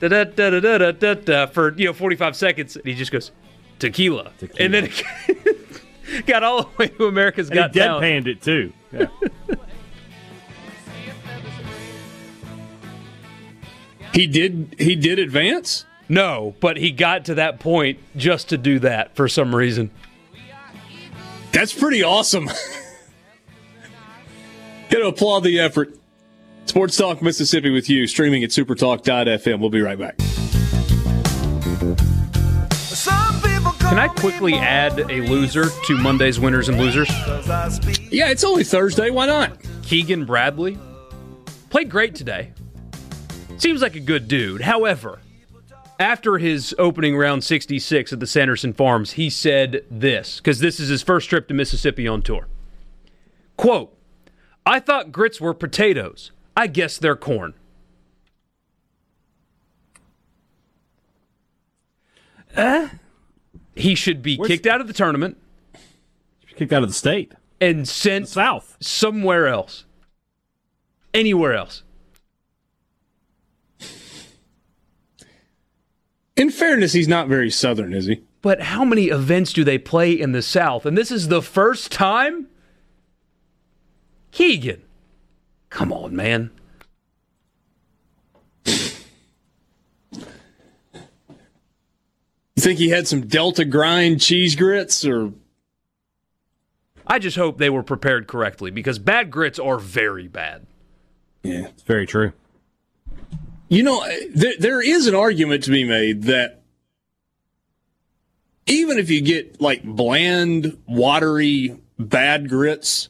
da 0.00 0.08
da 0.08 0.24
da 0.24 0.50
da 0.50 0.60
da 0.60 0.76
da 0.78 0.90
da, 0.92 1.14
da 1.14 1.46
for 1.46 1.72
you 1.78 1.86
know 1.86 1.94
forty 1.94 2.16
five 2.16 2.36
seconds, 2.36 2.76
and 2.76 2.84
he 2.84 2.92
just 2.92 3.10
goes 3.10 3.32
tequila, 3.78 4.32
and 4.60 4.74
then 4.74 4.84
it 4.84 6.26
got 6.26 6.42
all 6.42 6.64
the 6.64 6.68
way 6.76 6.88
to 6.88 7.06
America's 7.06 7.48
And 7.48 7.58
he 7.58 7.62
Got 7.62 7.72
Talent. 7.72 8.04
deadpanned 8.04 8.26
it 8.30 8.42
too. 8.42 8.70
Yeah. 8.92 9.06
He 14.14 14.26
did. 14.28 14.76
He 14.78 14.94
did 14.96 15.18
advance. 15.18 15.84
No, 16.08 16.54
but 16.60 16.76
he 16.76 16.92
got 16.92 17.24
to 17.26 17.34
that 17.34 17.58
point 17.60 17.98
just 18.16 18.50
to 18.50 18.58
do 18.58 18.78
that 18.78 19.16
for 19.16 19.26
some 19.26 19.54
reason. 19.54 19.90
That's 21.52 21.72
pretty 21.72 22.02
awesome. 22.02 22.46
Got 24.90 24.98
to 24.98 25.06
applaud 25.06 25.40
the 25.40 25.58
effort. 25.60 25.96
Sports 26.66 26.96
Talk 26.96 27.22
Mississippi 27.22 27.70
with 27.70 27.88
you, 27.88 28.06
streaming 28.06 28.44
at 28.44 28.50
supertalk.fm. 28.50 29.60
We'll 29.60 29.70
be 29.70 29.80
right 29.80 29.98
back. 29.98 30.18
Can 33.88 33.98
I 33.98 34.08
quickly 34.08 34.54
add 34.54 34.98
a 35.10 35.20
loser 35.28 35.66
to 35.86 35.98
Monday's 35.98 36.40
winners 36.40 36.68
and 36.68 36.78
losers? 36.78 37.08
Yeah, 38.10 38.30
it's 38.30 38.44
only 38.44 38.64
Thursday. 38.64 39.10
Why 39.10 39.26
not? 39.26 39.58
Keegan 39.82 40.24
Bradley 40.24 40.78
played 41.70 41.90
great 41.90 42.14
today. 42.14 42.52
Seems 43.56 43.80
like 43.82 43.94
a 43.94 44.00
good 44.00 44.28
dude. 44.28 44.62
However, 44.62 45.20
after 45.98 46.38
his 46.38 46.74
opening 46.78 47.16
round 47.16 47.44
66 47.44 48.12
at 48.12 48.20
the 48.20 48.26
Sanderson 48.26 48.72
Farms, 48.72 49.12
he 49.12 49.30
said 49.30 49.84
this 49.90 50.38
because 50.38 50.58
this 50.58 50.78
is 50.80 50.88
his 50.88 51.02
first 51.02 51.28
trip 51.30 51.48
to 51.48 51.54
Mississippi 51.54 52.06
on 52.06 52.20
tour. 52.22 52.46
Quote, 53.56 53.96
I 54.66 54.80
thought 54.80 55.12
grits 55.12 55.40
were 55.40 55.54
potatoes. 55.54 56.32
I 56.56 56.66
guess 56.66 56.98
they're 56.98 57.16
corn. 57.16 57.54
He 63.74 63.94
should 63.94 64.22
be 64.22 64.36
kicked 64.38 64.66
out 64.66 64.80
of 64.80 64.86
the 64.86 64.92
tournament 64.92 65.36
Kicked 66.56 66.72
out 66.72 66.84
of 66.84 66.88
the 66.88 66.94
state. 66.94 67.32
and 67.60 67.88
sent 67.88 68.28
South. 68.28 68.76
somewhere 68.80 69.48
else. 69.48 69.86
Anywhere 71.12 71.54
else. 71.54 71.82
In 76.36 76.50
fairness, 76.50 76.92
he's 76.92 77.08
not 77.08 77.28
very 77.28 77.50
southern, 77.50 77.92
is 77.92 78.06
he? 78.06 78.22
But 78.42 78.60
how 78.60 78.84
many 78.84 79.06
events 79.06 79.52
do 79.52 79.64
they 79.64 79.78
play 79.78 80.12
in 80.12 80.32
the 80.32 80.42
South? 80.42 80.84
And 80.84 80.98
this 80.98 81.10
is 81.10 81.28
the 81.28 81.42
first 81.42 81.92
time? 81.92 82.48
Keegan. 84.32 84.82
Come 85.70 85.92
on, 85.92 86.14
man. 86.14 86.50
You 92.56 92.62
think 92.62 92.78
he 92.78 92.88
had 92.90 93.06
some 93.08 93.26
Delta 93.26 93.64
grind 93.64 94.20
cheese 94.20 94.56
grits 94.56 95.04
or 95.04 95.32
I 97.06 97.18
just 97.18 97.36
hope 97.36 97.58
they 97.58 97.70
were 97.70 97.82
prepared 97.82 98.26
correctly 98.26 98.70
because 98.70 98.98
bad 98.98 99.30
grits 99.30 99.58
are 99.58 99.78
very 99.78 100.28
bad. 100.28 100.66
Yeah. 101.42 101.66
It's 101.66 101.82
very 101.82 102.06
true. 102.06 102.32
You 103.68 103.82
know, 103.82 104.06
there, 104.34 104.54
there 104.58 104.80
is 104.80 105.06
an 105.06 105.14
argument 105.14 105.64
to 105.64 105.70
be 105.70 105.84
made 105.84 106.24
that 106.24 106.62
even 108.66 108.98
if 108.98 109.10
you 109.10 109.20
get 109.20 109.60
like 109.60 109.82
bland, 109.82 110.78
watery, 110.86 111.78
bad 111.98 112.48
grits, 112.48 113.08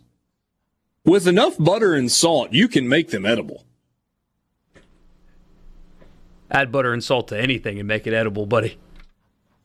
with 1.04 1.28
enough 1.28 1.56
butter 1.58 1.94
and 1.94 2.10
salt, 2.10 2.52
you 2.52 2.68
can 2.68 2.88
make 2.88 3.10
them 3.10 3.26
edible. 3.26 3.64
Add 6.50 6.72
butter 6.72 6.92
and 6.92 7.02
salt 7.02 7.28
to 7.28 7.40
anything 7.40 7.78
and 7.78 7.88
make 7.88 8.06
it 8.06 8.14
edible, 8.14 8.46
buddy. 8.46 8.78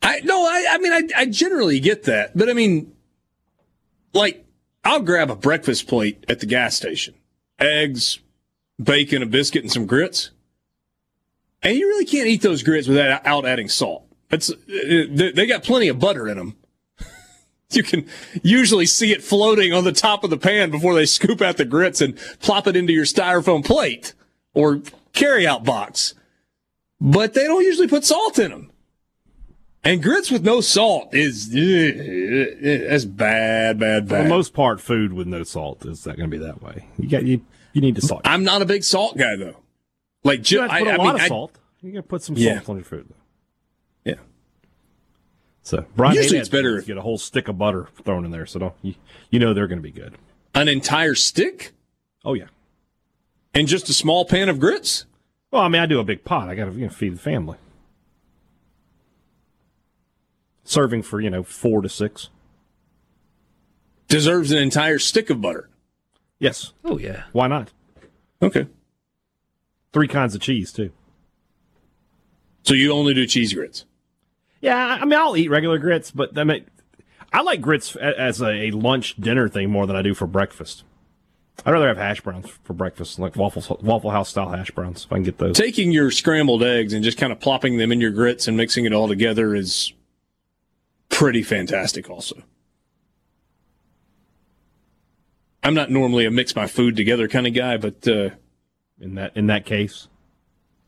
I 0.02 0.22
no, 0.24 0.44
I, 0.44 0.66
I 0.72 0.78
mean, 0.80 0.94
I, 0.94 1.22
I 1.22 1.26
generally 1.26 1.80
get 1.80 2.04
that, 2.04 2.38
but 2.38 2.50
I 2.50 2.54
mean, 2.54 2.94
like, 4.14 4.46
I'll 4.84 5.02
grab 5.02 5.30
a 5.30 5.36
breakfast 5.36 5.88
plate 5.88 6.26
at 6.28 6.40
the 6.40 6.46
gas 6.46 6.76
station, 6.76 7.14
eggs, 7.60 8.20
bacon, 8.82 9.22
a 9.22 9.26
biscuit, 9.26 9.62
and 9.62 9.72
some 9.72 9.86
grits, 9.86 10.32
and 11.62 11.78
you 11.78 11.88
really 11.88 12.06
can't 12.06 12.28
eat 12.28 12.42
those 12.42 12.64
grits 12.64 12.88
without 12.88 13.26
adding 13.46 13.70
salt. 13.70 14.06
It's 14.32 14.52
uh, 14.52 14.56
they 14.68 15.46
got 15.48 15.64
plenty 15.64 15.88
of 15.88 16.00
butter 16.00 16.28
in 16.28 16.38
them. 16.38 16.56
You 17.72 17.84
can 17.84 18.08
usually 18.42 18.88
see 18.88 19.12
it 19.12 19.24
floating 19.24 19.74
on 19.74 19.84
the 19.84 19.92
top 19.92 20.24
of 20.24 20.32
the 20.32 20.40
pan 20.40 20.72
before 20.72 20.96
they 20.96 21.06
scoop 21.06 21.40
out 21.40 21.58
the 21.58 21.66
grits 21.66 22.02
and 22.02 22.18
plop 22.40 22.66
it 22.66 22.76
into 22.76 22.94
your 22.94 23.06
styrofoam 23.06 23.64
plate 23.64 24.16
or 24.56 24.78
carryout 25.14 25.66
box. 25.66 26.16
But 27.00 27.36
they 27.36 27.44
don't 27.44 27.64
usually 27.64 27.88
put 27.88 28.06
salt 28.06 28.40
in 28.40 28.50
them. 28.50 28.72
And 29.84 30.02
grits 30.02 30.32
with 30.32 30.44
no 30.44 30.62
salt 30.62 31.14
is 31.14 31.50
uh, 31.54 32.90
that's 32.90 33.06
bad, 33.06 33.80
bad, 33.80 34.10
For 34.10 34.24
the 34.24 34.30
most 34.30 34.54
part, 34.54 34.82
food 34.82 35.14
with 35.14 35.28
no 35.28 35.44
salt 35.44 35.86
is 35.86 36.06
not 36.06 36.18
going 36.18 36.30
to 36.30 36.38
be 36.38 36.44
that 36.44 36.64
way. 36.64 36.88
You 36.98 37.08
got 37.08 37.24
you. 37.24 37.46
You 37.74 37.82
need 37.82 37.96
to 37.96 38.02
salt. 38.02 38.22
I'm 38.26 38.44
not 38.44 38.62
a 38.64 38.66
big 38.66 38.84
salt 38.84 39.16
guy 39.16 39.36
though. 39.36 39.58
Like, 40.24 40.40
You 40.40 40.44
ju- 40.44 40.60
have 40.62 40.72
to 40.72 40.78
put 40.80 40.88
a 40.88 40.92
I 40.92 40.96
lot 40.98 41.06
mean, 41.06 41.16
of 41.16 41.22
I- 41.22 41.28
salt. 41.28 41.58
You 41.82 41.92
got 41.94 41.98
to 42.00 42.04
put 42.04 42.22
some 42.24 42.36
Yeah. 42.36 42.56
salt 42.56 42.70
on 42.70 42.76
your 42.78 42.84
food. 42.86 43.08
yeah. 44.04 44.16
So 45.62 45.86
Brian 45.96 46.16
Usually 46.16 46.38
Haydad 46.38 46.42
it's 46.42 46.50
better 46.50 46.72
foods 46.72 46.84
if- 46.84 46.88
get 46.88 46.98
a 46.98 47.02
whole 47.02 47.18
stick 47.18 47.48
of 47.48 47.58
butter 47.58 47.88
thrown 48.04 48.26
in 48.26 48.32
there. 48.32 48.46
So 48.46 48.60
don't 48.60 48.76
you, 48.82 48.96
you 49.30 49.40
know 49.40 49.54
they're 49.54 49.68
going 49.68 49.78
to 49.80 49.84
be 49.84 49.92
good. 49.92 50.16
An 50.56 50.68
entire 50.68 51.16
stick 51.16 51.72
Oh 52.26 52.34
yeah. 52.34 52.48
and 53.54 53.68
just 53.68 53.88
a 53.90 53.94
small 53.94 54.26
pan 54.26 54.50
of 54.50 54.60
grits. 54.60 55.06
Well, 55.52 55.62
I 55.62 55.68
mean, 55.70 55.82
I 55.82 55.86
do 55.86 56.00
a 56.00 56.04
big 56.04 56.24
pot. 56.26 56.50
I 56.50 56.56
got 56.56 56.66
to 56.66 56.72
you 56.74 56.86
know, 56.86 56.90
feed 56.90 57.16
the 57.16 57.20
family. 57.20 57.58
Serving 60.64 61.02
for 61.04 61.20
you 61.22 61.30
know 61.30 61.44
four 61.44 61.82
to 61.82 61.90
six. 61.90 62.30
deserves 64.08 64.52
an 64.52 64.58
entire 64.58 64.98
stick 65.00 65.30
of 65.30 65.40
butter. 65.42 65.70
Yes. 66.40 66.74
Oh 66.84 66.98
yeah. 66.98 67.24
Why 67.32 67.48
not? 67.48 67.72
Okay. 68.42 68.68
Three 69.92 70.08
kinds 70.08 70.36
of 70.36 70.42
cheese 70.42 70.72
too. 70.72 70.92
So 72.64 72.74
you 72.74 72.92
only 72.92 73.14
do 73.14 73.26
cheese 73.26 73.54
grits? 73.54 73.86
Yeah, 74.62 74.98
I 75.02 75.06
mean, 75.06 75.18
I'll 75.18 75.38
eat 75.38 75.50
regular 75.50 75.80
grits, 75.80 76.12
but 76.12 76.38
I 76.38 76.44
mean, 76.44 76.66
I 77.32 77.42
like 77.42 77.62
grits 77.62 77.96
as 77.96 78.42
a 78.42 78.72
lunch 78.72 79.16
dinner 79.16 79.48
thing 79.48 79.70
more 79.70 79.88
than 79.88 79.96
I 79.96 80.02
do 80.02 80.14
for 80.14 80.28
breakfast. 80.28 80.84
I'd 81.66 81.72
rather 81.72 81.88
have 81.88 81.98
hash 81.98 82.22
browns 82.22 82.50
for 82.64 82.74
breakfast, 82.74 83.20
like 83.20 83.36
waffle 83.36 83.80
Waffle 83.82 84.12
House 84.12 84.30
style 84.30 84.50
hash 84.50 84.72
browns, 84.72 85.06
if 85.06 85.12
I 85.12 85.16
can 85.16 85.24
get 85.24 85.38
those. 85.38 85.58
Taking 85.58 85.92
your 85.92 86.10
scrambled 86.12 86.64
eggs 86.64 86.94
and 86.94 87.04
just 87.04 87.18
kind 87.18 87.32
of 87.32 87.40
plopping 87.40 87.78
them 87.78 87.92
in 87.92 88.00
your 88.00 88.12
grits 88.12 88.48
and 88.48 88.56
mixing 88.56 88.86
it 88.86 88.94
all 88.94 89.08
together 89.08 89.54
is 89.56 89.94
pretty 91.10 91.44
fantastic. 91.44 92.10
Also, 92.10 92.42
I'm 95.64 95.74
not 95.74 95.92
normally 95.92 96.26
a 96.26 96.32
mix 96.32 96.56
my 96.56 96.68
food 96.68 96.96
together 96.96 97.28
kind 97.28 97.46
of 97.46 97.54
guy, 97.54 97.78
but 97.78 98.08
uh, 98.08 98.30
in 99.00 99.16
that 99.16 99.36
in 99.36 99.48
that 99.48 99.66
case, 99.66 100.08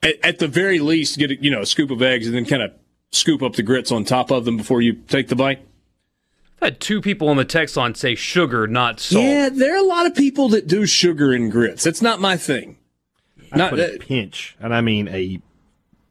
at, 0.04 0.16
at 0.24 0.40
the 0.40 0.48
very 0.48 0.80
least, 0.80 1.18
get 1.18 1.32
a, 1.32 1.42
you 1.42 1.52
know 1.52 1.62
a 1.62 1.66
scoop 1.66 1.92
of 1.92 2.02
eggs 2.02 2.28
and 2.28 2.36
then 2.36 2.46
kind 2.46 2.62
of 2.62 2.72
scoop 3.12 3.42
up 3.42 3.54
the 3.54 3.64
grits 3.64 3.92
on 3.92 4.04
top 4.04 4.32
of 4.32 4.46
them 4.46 4.58
before 4.58 4.82
you 4.82 4.94
take 4.94 5.28
the 5.28 5.36
bite. 5.36 5.66
I 6.62 6.66
had 6.66 6.80
two 6.80 7.02
people 7.02 7.28
on 7.28 7.38
the 7.38 7.46
text 7.46 7.76
line 7.76 7.96
say 7.96 8.14
sugar, 8.14 8.68
not 8.68 9.00
salt. 9.00 9.24
Yeah, 9.26 9.50
there 9.50 9.74
are 9.74 9.84
a 9.84 9.88
lot 9.88 10.06
of 10.06 10.16
people 10.16 10.50
that 10.50 10.68
do 10.68 10.86
sugar 10.86 11.34
in 11.34 11.50
grits. 11.50 11.84
That's 11.84 12.02
not 12.02 12.20
my 12.20 12.38
thing. 12.38 12.78
I 13.52 13.58
not 13.58 13.72
put 13.72 13.80
a 13.80 13.98
pinch, 13.98 14.56
and 14.60 14.74
I 14.74 14.82
mean 14.82 15.08
a 15.08 15.42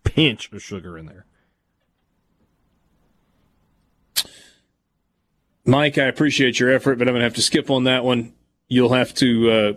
pinch 0.02 0.51
of 0.52 0.62
sugar 0.62 0.98
in 0.98 1.06
there. 1.06 1.24
Mike, 5.64 5.98
I 5.98 6.05
appreciate 6.05 6.59
your 6.59 6.70
effort, 6.70 6.98
but 6.98 7.06
I'm 7.06 7.12
going 7.12 7.20
to 7.20 7.24
have 7.24 7.35
to 7.35 7.43
skip 7.43 7.70
on 7.70 7.85
that 7.85 8.02
one. 8.02 8.32
You'll 8.66 8.93
have 8.93 9.14
to 9.14 9.51
uh, 9.51 9.72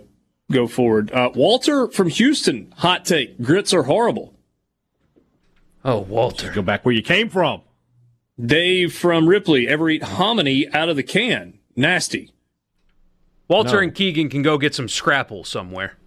go 0.51 0.67
forward. 0.67 1.11
Uh, 1.11 1.31
Walter 1.33 1.87
from 1.89 2.09
Houston, 2.09 2.73
hot 2.77 3.05
take: 3.05 3.41
grits 3.41 3.73
are 3.73 3.83
horrible. 3.83 4.33
Oh, 5.85 5.99
Walter, 5.99 6.51
go 6.51 6.61
back 6.61 6.85
where 6.85 6.95
you 6.95 7.03
came 7.03 7.29
from. 7.29 7.61
Dave 8.43 8.93
from 8.93 9.27
Ripley, 9.27 9.67
ever 9.67 9.89
eat 9.89 10.03
hominy 10.03 10.67
out 10.73 10.89
of 10.89 10.95
the 10.95 11.03
can? 11.03 11.59
Nasty. 11.75 12.31
Walter 13.47 13.77
no. 13.77 13.79
and 13.79 13.95
Keegan 13.95 14.29
can 14.29 14.41
go 14.41 14.57
get 14.57 14.73
some 14.73 14.87
scrapple 14.87 15.43
somewhere. 15.43 15.97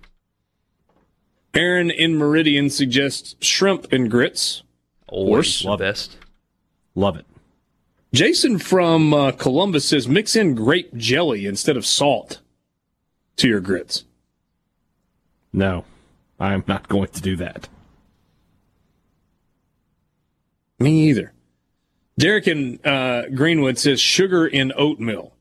Aaron 1.54 1.90
in 1.90 2.16
Meridian 2.16 2.70
suggests 2.70 3.36
shrimp 3.40 3.92
and 3.92 4.10
grits. 4.10 4.62
Always 5.08 5.62
the 5.62 5.76
best. 5.76 6.16
Love 6.94 7.16
it. 7.16 7.26
Jason 8.12 8.58
from 8.58 9.14
uh, 9.14 9.32
Columbus 9.32 9.84
says 9.84 10.08
mix 10.08 10.34
in 10.34 10.54
grape 10.54 10.94
jelly 10.96 11.46
instead 11.46 11.76
of 11.76 11.86
salt 11.86 12.40
to 13.36 13.48
your 13.48 13.60
grits. 13.60 14.04
No, 15.52 15.84
I'm 16.38 16.64
not 16.66 16.88
going 16.88 17.08
to 17.08 17.20
do 17.20 17.36
that. 17.36 17.68
Me 20.78 21.08
either. 21.08 21.32
Derek 22.18 22.46
in 22.46 22.80
uh, 22.84 23.24
Greenwood 23.34 23.78
says 23.78 24.00
sugar 24.00 24.46
in 24.46 24.72
oatmeal. 24.76 25.32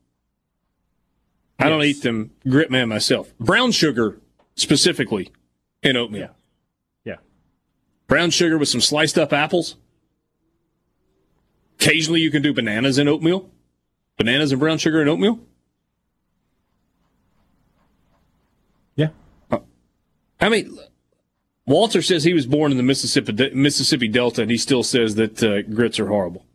I 1.58 1.70
don't 1.70 1.84
eat 1.84 2.02
them 2.02 2.32
grit 2.48 2.70
man 2.70 2.90
myself. 2.90 3.34
Brown 3.40 3.72
sugar 3.72 4.20
specifically 4.56 5.32
in 5.82 5.96
oatmeal. 5.96 6.32
Yeah. 7.06 7.14
yeah. 7.14 7.16
Brown 8.08 8.30
sugar 8.30 8.58
with 8.58 8.68
some 8.68 8.82
sliced 8.82 9.18
up 9.18 9.32
apples. 9.32 9.78
Occasionally 11.80 12.22
you 12.22 12.32
can 12.32 12.42
do 12.42 12.54
bananas 12.54 12.98
in 12.98 13.08
oatmeal. 13.08 13.50
Bananas 14.18 14.52
and 14.52 14.60
brown 14.60 14.78
sugar 14.78 15.02
in 15.02 15.08
oatmeal. 15.08 15.40
Yeah. 18.96 19.10
Uh, 19.52 19.60
I 20.46 20.50
mean, 20.50 20.78
Walter 21.66 22.04
says 22.04 22.24
he 22.24 22.36
was 22.36 22.46
born 22.46 22.70
in 22.70 22.78
the 22.78 22.84
Mississippi 22.84 23.50
Mississippi 23.56 24.08
Delta, 24.08 24.44
and 24.44 24.52
he 24.52 24.58
still 24.58 24.84
says 24.84 25.16
that 25.16 25.42
uh, 25.42 25.64
grits 25.64 26.00
are 26.00 26.06
horrible. 26.06 26.46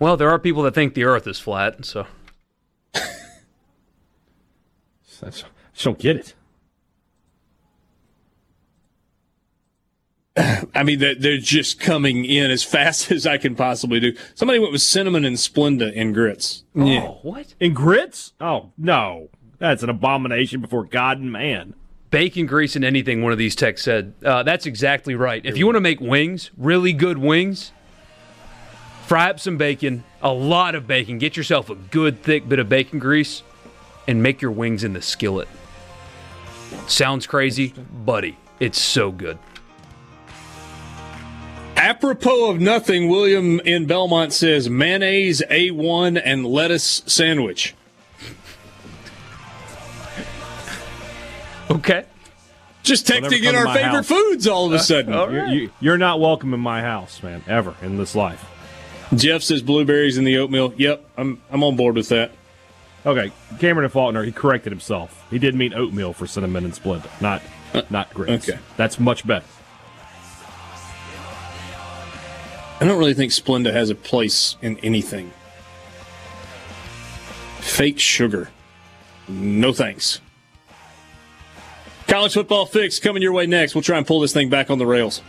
Well, 0.00 0.16
there 0.16 0.30
are 0.30 0.40
people 0.40 0.64
that 0.64 0.74
think 0.74 0.94
the 0.94 1.04
Earth 1.04 1.28
is 1.28 1.38
flat, 1.38 1.84
so. 1.84 2.08
I 2.94 3.06
just 5.26 5.44
don't 5.84 5.98
get 5.98 6.16
it. 6.16 6.34
I 10.74 10.82
mean, 10.82 10.98
they're 10.98 11.38
just 11.38 11.78
coming 11.78 12.24
in 12.24 12.50
as 12.50 12.64
fast 12.64 13.10
as 13.12 13.28
I 13.28 13.38
can 13.38 13.54
possibly 13.54 14.00
do. 14.00 14.16
Somebody 14.34 14.58
went 14.58 14.72
with 14.72 14.82
cinnamon 14.82 15.24
and 15.24 15.36
Splenda 15.36 15.92
in 15.92 16.12
grits. 16.12 16.64
Oh, 16.74 16.84
yeah. 16.84 17.06
what? 17.22 17.54
In 17.60 17.74
grits? 17.74 18.32
Oh, 18.40 18.72
no. 18.76 19.30
That's 19.58 19.82
an 19.82 19.90
abomination 19.90 20.60
before 20.60 20.84
God 20.84 21.18
and 21.18 21.32
man. 21.32 21.74
Bacon 22.10 22.46
grease 22.46 22.74
and 22.74 22.84
anything, 22.84 23.22
one 23.22 23.32
of 23.32 23.38
these 23.38 23.54
texts 23.54 23.84
said. 23.84 24.14
Uh, 24.24 24.42
that's 24.42 24.64
exactly 24.66 25.14
right. 25.14 25.44
If 25.44 25.58
you 25.58 25.66
want 25.66 25.76
to 25.76 25.80
make 25.80 26.00
wings, 26.00 26.50
really 26.56 26.92
good 26.92 27.18
wings, 27.18 27.72
Fry 29.08 29.30
up 29.30 29.40
some 29.40 29.56
bacon, 29.56 30.04
a 30.20 30.30
lot 30.30 30.74
of 30.74 30.86
bacon. 30.86 31.16
Get 31.16 31.34
yourself 31.34 31.70
a 31.70 31.74
good 31.74 32.22
thick 32.22 32.46
bit 32.46 32.58
of 32.58 32.68
bacon 32.68 32.98
grease 32.98 33.42
and 34.06 34.22
make 34.22 34.42
your 34.42 34.50
wings 34.50 34.84
in 34.84 34.92
the 34.92 35.00
skillet. 35.00 35.48
Sounds 36.88 37.26
crazy, 37.26 37.72
buddy. 38.04 38.36
It's 38.60 38.78
so 38.78 39.10
good. 39.10 39.38
Apropos 41.74 42.50
of 42.50 42.60
nothing, 42.60 43.08
William 43.08 43.60
in 43.60 43.86
Belmont 43.86 44.34
says 44.34 44.68
mayonnaise 44.68 45.42
A1 45.50 46.20
and 46.22 46.44
lettuce 46.44 47.02
sandwich. 47.06 47.74
Okay. 51.70 52.04
Just 52.82 53.06
texting 53.06 53.42
in 53.42 53.54
our 53.54 53.66
favorite 53.66 53.82
house. 53.82 54.08
foods 54.08 54.46
all 54.46 54.66
of 54.66 54.72
a 54.72 54.78
sudden. 54.78 55.12
Uh, 55.12 55.26
right. 55.26 55.52
you're, 55.52 55.70
you're 55.80 55.98
not 55.98 56.20
welcome 56.20 56.54
in 56.54 56.60
my 56.60 56.80
house, 56.80 57.22
man, 57.22 57.42
ever 57.46 57.74
in 57.82 57.98
this 57.98 58.14
life. 58.14 58.48
Jeff 59.14 59.42
says 59.42 59.62
blueberries 59.62 60.18
in 60.18 60.24
the 60.24 60.38
oatmeal. 60.38 60.72
Yep, 60.76 61.04
I'm 61.16 61.40
I'm 61.50 61.64
on 61.64 61.76
board 61.76 61.96
with 61.96 62.08
that. 62.10 62.30
Okay, 63.06 63.32
Cameron 63.58 63.84
and 63.84 63.92
Faulkner, 63.92 64.22
he 64.22 64.32
corrected 64.32 64.72
himself. 64.72 65.24
He 65.30 65.38
did 65.38 65.54
mean 65.54 65.72
oatmeal 65.72 66.12
for 66.12 66.26
cinnamon 66.26 66.64
and 66.64 66.74
Splenda, 66.74 67.08
not 67.20 67.42
uh, 67.74 67.82
not 67.90 68.12
grits. 68.12 68.48
Okay, 68.48 68.58
that's 68.76 69.00
much 69.00 69.26
better. 69.26 69.46
I 72.80 72.84
don't 72.84 72.98
really 72.98 73.14
think 73.14 73.32
Splenda 73.32 73.72
has 73.72 73.90
a 73.90 73.94
place 73.94 74.56
in 74.62 74.78
anything. 74.80 75.32
Fake 77.60 77.98
sugar. 77.98 78.50
No 79.26 79.72
thanks. 79.72 80.20
College 82.08 82.32
football 82.32 82.64
fix 82.64 82.98
coming 82.98 83.22
your 83.22 83.32
way 83.32 83.46
next. 83.46 83.74
We'll 83.74 83.82
try 83.82 83.98
and 83.98 84.06
pull 84.06 84.20
this 84.20 84.32
thing 84.32 84.48
back 84.48 84.70
on 84.70 84.78
the 84.78 84.86
rails. 84.86 85.22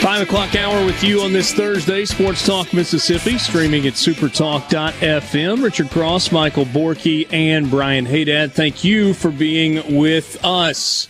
Five 0.00 0.20
o'clock 0.20 0.54
hour 0.54 0.84
with 0.84 1.02
you 1.02 1.22
on 1.22 1.32
this 1.32 1.54
Thursday, 1.54 2.04
Sports 2.04 2.44
Talk 2.44 2.74
Mississippi, 2.74 3.38
streaming 3.38 3.86
at 3.86 3.94
supertalk.fm. 3.94 5.64
Richard 5.64 5.88
Cross, 5.88 6.30
Michael 6.30 6.66
Borky, 6.66 7.26
and 7.32 7.70
Brian 7.70 8.04
Haydad, 8.04 8.52
thank 8.52 8.84
you 8.84 9.14
for 9.14 9.30
being 9.30 9.96
with 9.96 10.44
us. 10.44 11.08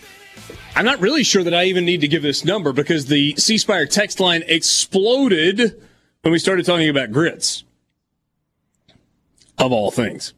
I'm 0.75 0.85
not 0.85 1.01
really 1.01 1.23
sure 1.23 1.43
that 1.43 1.53
I 1.53 1.65
even 1.65 1.83
need 1.83 2.01
to 2.01 2.07
give 2.07 2.21
this 2.21 2.45
number 2.45 2.71
because 2.71 3.07
the 3.07 3.35
C 3.35 3.57
Spire 3.57 3.85
text 3.85 4.19
line 4.19 4.43
exploded 4.47 5.81
when 6.21 6.31
we 6.31 6.39
started 6.39 6.65
talking 6.65 6.89
about 6.89 7.11
grits, 7.11 7.65
of 9.57 9.73
all 9.73 9.91
things. 9.91 10.33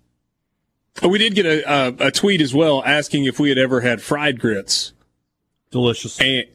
Oh, 1.01 1.09
we 1.09 1.19
did 1.19 1.35
get 1.35 1.45
a, 1.45 1.71
a, 1.71 2.07
a 2.07 2.11
tweet 2.11 2.41
as 2.41 2.53
well 2.53 2.83
asking 2.83 3.25
if 3.25 3.39
we 3.39 3.49
had 3.49 3.57
ever 3.57 3.81
had 3.81 4.01
fried 4.01 4.39
grits. 4.39 4.93
Delicious. 5.71 6.19
And 6.19 6.45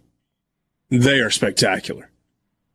they 0.91 1.21
are 1.21 1.31
spectacular. 1.31 2.11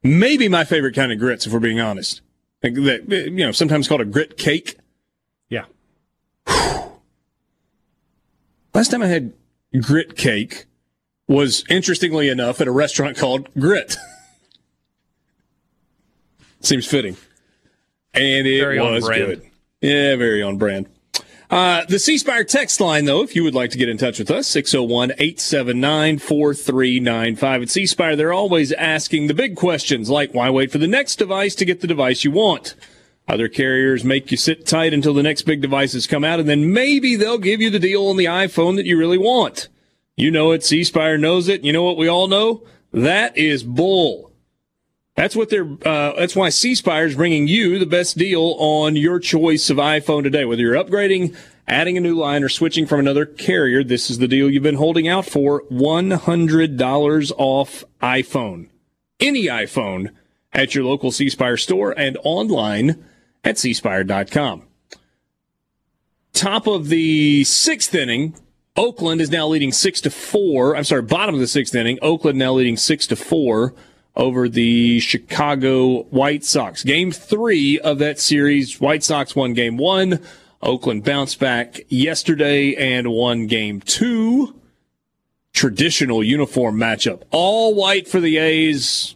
Maybe 0.04 0.48
my 0.48 0.64
favorite 0.64 0.96
kind 0.96 1.12
of 1.12 1.20
grits, 1.20 1.46
if 1.46 1.52
we're 1.52 1.60
being 1.60 1.80
honest. 1.80 2.22
Like 2.64 2.76
that, 2.76 3.10
you 3.10 3.32
know, 3.32 3.52
sometimes 3.52 3.88
called 3.88 4.02
a 4.02 4.06
grit 4.06 4.38
cake. 4.38 4.78
Yeah. 5.50 5.66
Last 8.74 8.92
time 8.92 9.02
I 9.02 9.08
had 9.08 9.34
grit 9.82 10.16
cake 10.16 10.66
was 11.28 11.66
interestingly 11.70 12.30
enough 12.30 12.62
at 12.62 12.68
a 12.68 12.72
restaurant 12.72 13.18
called 13.18 13.50
Grit. 13.60 13.98
Seems 16.62 16.88
fitting. 16.88 17.18
And 18.14 18.48
it 18.48 18.60
very 18.60 18.80
was 18.80 19.08
good. 19.08 19.44
Yeah, 19.82 20.16
very 20.16 20.42
on 20.42 20.58
brand. 20.58 20.88
Uh, 21.50 21.86
the 21.86 22.00
C 22.00 22.18
Spire 22.18 22.44
text 22.44 22.82
line, 22.82 23.06
though, 23.06 23.24
if 23.24 23.36
you 23.36 23.44
would 23.44 23.56
like 23.56 23.72
to 23.72 23.78
get 23.78 23.88
in 23.88 23.98
touch 23.98 24.20
with 24.20 24.30
us, 24.30 24.48
601 24.48 25.12
879 25.12 26.20
4395. 26.20 27.62
At 27.62 27.70
C 27.70 27.86
Spire, 27.86 28.16
they're 28.18 28.34
always 28.34 28.74
asking 28.74 29.28
the 29.28 29.34
big 29.34 29.56
questions 29.56 30.10
like 30.10 30.34
why 30.34 30.50
wait 30.50 30.72
for 30.72 30.78
the 30.78 30.88
next 30.88 31.16
device 31.16 31.56
to 31.56 31.66
get 31.66 31.80
the 31.80 31.88
device 31.88 32.26
you 32.26 32.32
want? 32.32 32.76
Other 33.30 33.48
carriers 33.48 34.04
make 34.04 34.30
you 34.30 34.38
sit 34.38 34.66
tight 34.66 34.94
until 34.94 35.14
the 35.14 35.24
next 35.24 35.44
big 35.44 35.62
devices 35.62 36.06
come 36.06 36.26
out, 36.26 36.40
and 36.40 36.50
then 36.50 36.74
maybe 36.74 37.16
they'll 37.16 37.38
give 37.38 37.62
you 37.62 37.70
the 37.70 37.80
deal 37.80 38.08
on 38.08 38.18
the 38.18 38.26
iPhone 38.26 38.76
that 38.76 38.86
you 38.86 38.98
really 38.98 39.18
want. 39.18 39.70
You 40.18 40.32
know 40.32 40.52
it, 40.52 40.66
C 40.66 40.84
Spire 40.84 41.18
knows 41.18 41.48
it. 41.48 41.64
You 41.64 41.72
know 41.72 41.84
what 41.84 41.98
we 41.98 42.10
all 42.10 42.28
know? 42.28 42.64
That 42.92 43.38
is 43.38 43.64
bull. 43.64 44.27
That's 45.18 45.36
what 45.36 45.50
they're. 45.50 45.68
Uh, 45.84 46.14
that's 46.16 46.36
why 46.36 46.50
C 46.50 46.76
Spire 46.76 47.08
is 47.08 47.16
bringing 47.16 47.48
you 47.48 47.80
the 47.80 47.88
best 47.88 48.20
deal 48.20 48.56
on 48.60 48.96
your 48.96 49.20
choice 49.20 49.72
of 49.72 49.78
iPhone 49.78 50.22
today. 50.22 50.46
Whether 50.46 50.62
you're 50.62 50.76
upgrading, 50.76 51.36
adding 51.68 51.98
a 51.98 52.02
new 52.02 52.16
line, 52.16 52.44
or 52.44 52.50
switching 52.50 52.86
from 52.86 53.00
another 53.00 53.26
carrier, 53.26 53.84
this 53.84 54.12
is 54.12 54.20
the 54.20 54.28
deal 54.28 54.48
you've 54.48 54.62
been 54.62 54.76
holding 54.76 55.08
out 55.08 55.26
for: 55.26 55.64
one 55.70 56.12
hundred 56.12 56.78
dollars 56.78 57.32
off 57.36 57.84
iPhone, 58.00 58.70
any 59.20 59.48
iPhone, 59.48 60.12
at 60.54 60.76
your 60.76 60.84
local 60.84 61.12
C 61.12 61.30
Spire 61.30 61.58
store 61.58 61.98
and 61.98 62.16
online 62.24 63.04
at 63.44 63.56
cspire.com. 63.56 64.68
Top 66.32 66.68
of 66.68 66.90
the 66.90 67.44
sixth 67.44 67.96
inning, 67.96 68.36
Oakland 68.76 69.22
is 69.22 69.32
now 69.32 69.48
leading 69.48 69.72
six 69.72 70.00
to 70.02 70.12
four. 70.12 70.76
I'm 70.76 70.84
sorry, 70.84 71.02
bottom 71.02 71.34
of 71.34 71.42
the 71.42 71.48
sixth 71.48 71.74
inning, 71.74 71.98
Oakland 72.04 72.38
now 72.38 72.54
leading 72.54 72.78
six 72.78 73.08
to 73.08 73.16
four 73.16 73.74
over 74.18 74.50
the 74.50 75.00
Chicago 75.00 76.04
White 76.06 76.44
Sox. 76.44 76.84
Game 76.84 77.12
three 77.12 77.80
of 77.80 78.00
that 78.00 78.20
series, 78.20 78.82
White 78.82 79.04
Sox 79.04 79.36
won 79.36 79.54
game 79.54 79.78
one. 79.78 80.20
Oakland 80.62 81.04
bounced 81.04 81.40
back 81.40 81.82
yesterday 81.88 82.74
and 82.74 83.12
won 83.12 83.46
game 83.46 83.80
two. 83.80 84.60
Traditional 85.54 86.24
uniform 86.24 86.78
matchup. 86.78 87.22
All 87.32 87.76
white 87.76 88.08
for 88.08 88.20
the 88.20 88.38
A's. 88.38 89.16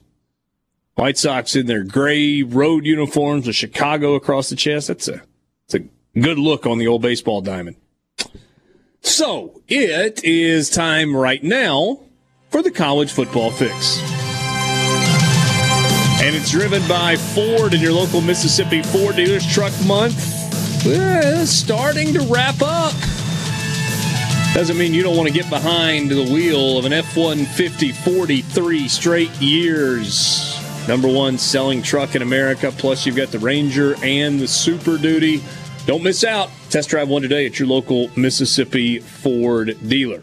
White 0.95 1.17
Sox 1.17 1.55
in 1.55 1.65
their 1.65 1.83
gray 1.83 2.43
road 2.43 2.85
uniforms 2.85 3.47
with 3.47 3.55
Chicago 3.55 4.13
across 4.13 4.49
the 4.49 4.55
chest. 4.55 4.87
That's 4.87 5.07
a, 5.07 5.21
that's 5.67 5.85
a 5.85 6.19
good 6.19 6.37
look 6.37 6.67
on 6.67 6.77
the 6.77 6.87
old 6.87 7.01
baseball 7.01 7.41
diamond. 7.41 7.77
So 9.01 9.61
it 9.67 10.23
is 10.23 10.69
time 10.69 11.15
right 11.15 11.43
now 11.43 12.01
for 12.49 12.61
the 12.61 12.69
college 12.69 13.11
football 13.11 13.49
fix. 13.49 14.20
And 16.23 16.35
it's 16.35 16.51
driven 16.51 16.87
by 16.87 17.15
Ford 17.15 17.73
and 17.73 17.81
your 17.81 17.93
local 17.93 18.21
Mississippi 18.21 18.83
Ford 18.83 19.15
Dealers 19.15 19.43
Truck 19.51 19.73
Month. 19.87 20.85
Eh, 20.85 21.45
starting 21.45 22.13
to 22.13 22.21
wrap 22.21 22.61
up. 22.61 22.93
Doesn't 24.53 24.77
mean 24.77 24.93
you 24.93 25.01
don't 25.01 25.17
want 25.17 25.27
to 25.29 25.33
get 25.33 25.49
behind 25.49 26.11
the 26.11 26.23
wheel 26.31 26.77
of 26.77 26.85
an 26.85 26.93
F 26.93 27.17
150 27.17 27.91
43 27.91 28.87
straight 28.87 29.31
years. 29.41 30.55
Number 30.87 31.07
one 31.07 31.39
selling 31.39 31.81
truck 31.81 32.13
in 32.13 32.21
America. 32.21 32.71
Plus, 32.71 33.03
you've 33.07 33.15
got 33.15 33.29
the 33.29 33.39
Ranger 33.39 33.95
and 34.03 34.39
the 34.39 34.47
Super 34.47 34.99
Duty. 34.99 35.41
Don't 35.87 36.03
miss 36.03 36.23
out. 36.23 36.51
Test 36.69 36.89
drive 36.89 37.09
one 37.09 37.23
today 37.23 37.47
at 37.47 37.57
your 37.57 37.67
local 37.67 38.11
Mississippi 38.15 38.99
Ford 38.99 39.75
dealer. 39.87 40.21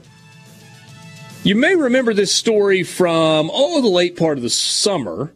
You 1.42 1.56
may 1.56 1.74
remember 1.74 2.14
this 2.14 2.32
story 2.32 2.84
from, 2.84 3.50
oh, 3.52 3.82
the 3.82 3.88
late 3.88 4.16
part 4.16 4.38
of 4.38 4.44
the 4.44 4.50
summer. 4.50 5.32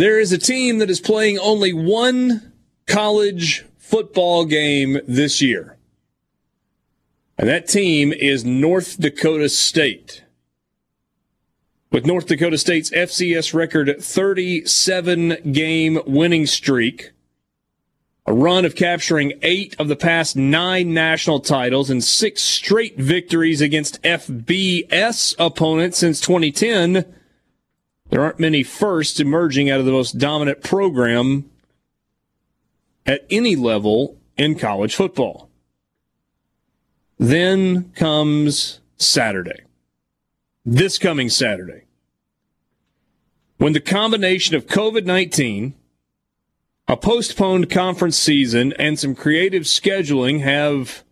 There 0.00 0.18
is 0.18 0.32
a 0.32 0.38
team 0.38 0.78
that 0.78 0.88
is 0.88 0.98
playing 0.98 1.38
only 1.38 1.74
one 1.74 2.54
college 2.86 3.66
football 3.76 4.46
game 4.46 4.96
this 5.06 5.42
year. 5.42 5.76
And 7.36 7.46
that 7.50 7.68
team 7.68 8.10
is 8.10 8.42
North 8.42 8.98
Dakota 8.98 9.50
State. 9.50 10.24
With 11.92 12.06
North 12.06 12.28
Dakota 12.28 12.56
State's 12.56 12.88
FCS 12.88 13.52
record 13.52 13.94
37 14.00 15.52
game 15.52 15.98
winning 16.06 16.46
streak, 16.46 17.10
a 18.24 18.32
run 18.32 18.64
of 18.64 18.74
capturing 18.74 19.34
eight 19.42 19.76
of 19.78 19.88
the 19.88 19.96
past 19.96 20.34
nine 20.34 20.94
national 20.94 21.40
titles 21.40 21.90
and 21.90 22.02
six 22.02 22.40
straight 22.42 22.96
victories 22.96 23.60
against 23.60 24.02
FBS 24.02 25.34
opponents 25.38 25.98
since 25.98 26.22
2010 26.22 27.04
there 28.10 28.22
aren't 28.22 28.40
many 28.40 28.62
firsts 28.62 29.20
emerging 29.20 29.70
out 29.70 29.80
of 29.80 29.86
the 29.86 29.92
most 29.92 30.18
dominant 30.18 30.62
program 30.62 31.48
at 33.06 33.24
any 33.30 33.56
level 33.56 34.18
in 34.36 34.58
college 34.58 34.94
football. 34.94 35.48
Then 37.18 37.92
comes 37.92 38.80
Saturday. 38.96 39.62
This 40.64 40.98
coming 40.98 41.28
Saturday. 41.28 41.84
When 43.58 43.72
the 43.72 43.80
combination 43.80 44.56
of 44.56 44.66
COVID 44.66 45.04
19, 45.04 45.74
a 46.88 46.96
postponed 46.96 47.70
conference 47.70 48.16
season, 48.16 48.72
and 48.78 48.98
some 48.98 49.14
creative 49.14 49.62
scheduling 49.62 50.40
have 50.40 51.04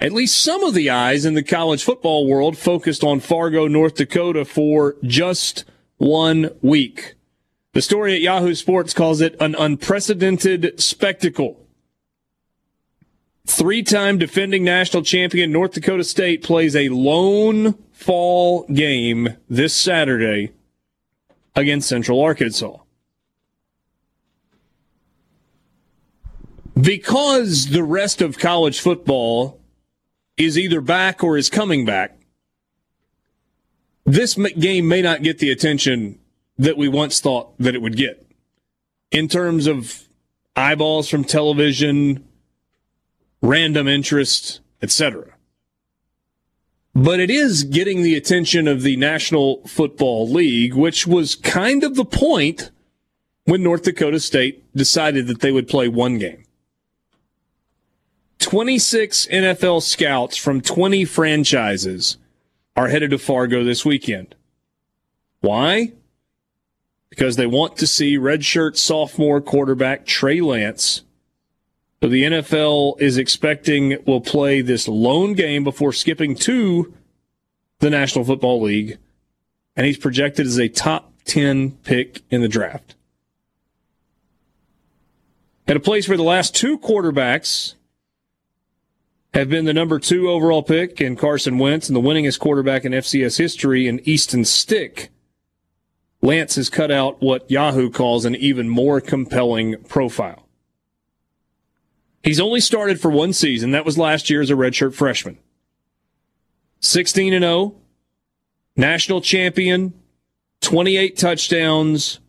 at 0.00 0.12
least 0.12 0.42
some 0.42 0.62
of 0.62 0.74
the 0.74 0.90
eyes 0.90 1.24
in 1.24 1.34
the 1.34 1.42
college 1.42 1.82
football 1.82 2.26
world 2.28 2.58
focused 2.58 3.02
on 3.02 3.20
Fargo, 3.20 3.66
North 3.66 3.94
Dakota 3.94 4.44
for 4.44 4.96
just 5.02 5.64
one 5.98 6.50
week. 6.62 7.14
The 7.74 7.82
story 7.82 8.14
at 8.14 8.20
Yahoo 8.20 8.54
Sports 8.54 8.94
calls 8.94 9.20
it 9.20 9.36
an 9.40 9.54
unprecedented 9.54 10.80
spectacle. 10.80 11.64
Three 13.46 13.82
time 13.82 14.18
defending 14.18 14.64
national 14.64 15.02
champion 15.02 15.52
North 15.52 15.72
Dakota 15.72 16.04
State 16.04 16.42
plays 16.42 16.74
a 16.74 16.88
lone 16.88 17.74
fall 17.92 18.64
game 18.64 19.36
this 19.48 19.74
Saturday 19.74 20.52
against 21.54 21.88
Central 21.88 22.20
Arkansas. 22.20 22.78
Because 26.80 27.70
the 27.70 27.82
rest 27.82 28.22
of 28.22 28.38
college 28.38 28.80
football 28.80 29.60
is 30.36 30.56
either 30.56 30.80
back 30.80 31.24
or 31.24 31.36
is 31.36 31.50
coming 31.50 31.84
back, 31.84 32.17
this 34.12 34.34
game 34.34 34.88
may 34.88 35.02
not 35.02 35.22
get 35.22 35.38
the 35.38 35.50
attention 35.50 36.18
that 36.56 36.76
we 36.76 36.88
once 36.88 37.20
thought 37.20 37.56
that 37.58 37.74
it 37.74 37.82
would 37.82 37.96
get 37.96 38.26
in 39.10 39.28
terms 39.28 39.66
of 39.66 40.08
eyeballs 40.56 41.08
from 41.08 41.24
television, 41.24 42.26
random 43.42 43.86
interest, 43.86 44.60
etc. 44.82 45.34
But 46.94 47.20
it 47.20 47.30
is 47.30 47.62
getting 47.62 48.02
the 48.02 48.16
attention 48.16 48.66
of 48.66 48.82
the 48.82 48.96
National 48.96 49.64
Football 49.66 50.28
League, 50.28 50.74
which 50.74 51.06
was 51.06 51.34
kind 51.36 51.84
of 51.84 51.94
the 51.94 52.04
point 52.04 52.70
when 53.44 53.62
North 53.62 53.82
Dakota 53.82 54.20
State 54.20 54.64
decided 54.74 55.26
that 55.26 55.40
they 55.40 55.52
would 55.52 55.68
play 55.68 55.86
one 55.86 56.18
game. 56.18 56.44
26 58.40 59.26
NFL 59.26 59.82
scouts 59.82 60.36
from 60.36 60.60
20 60.60 61.04
franchises 61.04 62.16
are 62.78 62.86
headed 62.86 63.10
to 63.10 63.18
Fargo 63.18 63.64
this 63.64 63.84
weekend. 63.84 64.36
Why? 65.40 65.94
Because 67.10 67.34
they 67.34 67.44
want 67.44 67.76
to 67.78 67.88
see 67.88 68.16
redshirt 68.16 68.76
sophomore 68.76 69.40
quarterback 69.40 70.06
Trey 70.06 70.40
Lance, 70.40 71.02
who 72.00 72.08
the 72.08 72.22
NFL 72.22 73.00
is 73.00 73.18
expecting 73.18 73.98
will 74.06 74.20
play 74.20 74.60
this 74.60 74.86
lone 74.86 75.32
game 75.32 75.64
before 75.64 75.92
skipping 75.92 76.36
to 76.36 76.94
the 77.80 77.90
National 77.90 78.24
Football 78.24 78.62
League, 78.62 78.98
and 79.74 79.84
he's 79.84 79.98
projected 79.98 80.46
as 80.46 80.60
a 80.60 80.68
top 80.68 81.12
10 81.24 81.72
pick 81.82 82.22
in 82.30 82.42
the 82.42 82.48
draft. 82.48 82.94
At 85.66 85.76
a 85.76 85.80
place 85.80 86.06
where 86.06 86.16
the 86.16 86.22
last 86.22 86.54
two 86.54 86.78
quarterbacks 86.78 87.74
have 89.34 89.48
been 89.48 89.66
the 89.66 89.74
number 89.74 89.98
two 89.98 90.30
overall 90.30 90.62
pick 90.62 91.00
in 91.00 91.16
Carson 91.16 91.58
Wentz 91.58 91.88
and 91.88 91.96
the 91.96 92.00
winningest 92.00 92.38
quarterback 92.38 92.84
in 92.84 92.92
FCS 92.92 93.38
history 93.38 93.86
in 93.86 94.00
Easton 94.08 94.44
Stick. 94.44 95.10
Lance 96.22 96.56
has 96.56 96.70
cut 96.70 96.90
out 96.90 97.22
what 97.22 97.50
Yahoo 97.50 97.90
calls 97.90 98.24
an 98.24 98.34
even 98.34 98.68
more 98.68 99.00
compelling 99.00 99.76
profile. 99.84 100.48
He's 102.22 102.40
only 102.40 102.60
started 102.60 103.00
for 103.00 103.10
one 103.10 103.32
season. 103.32 103.70
That 103.70 103.84
was 103.84 103.96
last 103.96 104.28
year 104.28 104.40
as 104.40 104.50
a 104.50 104.54
redshirt 104.54 104.94
freshman. 104.94 105.38
16 106.80 107.32
and 107.32 107.42
0, 107.42 107.76
national 108.76 109.20
champion, 109.20 109.92
28 110.60 111.16
touchdowns, 111.16 112.20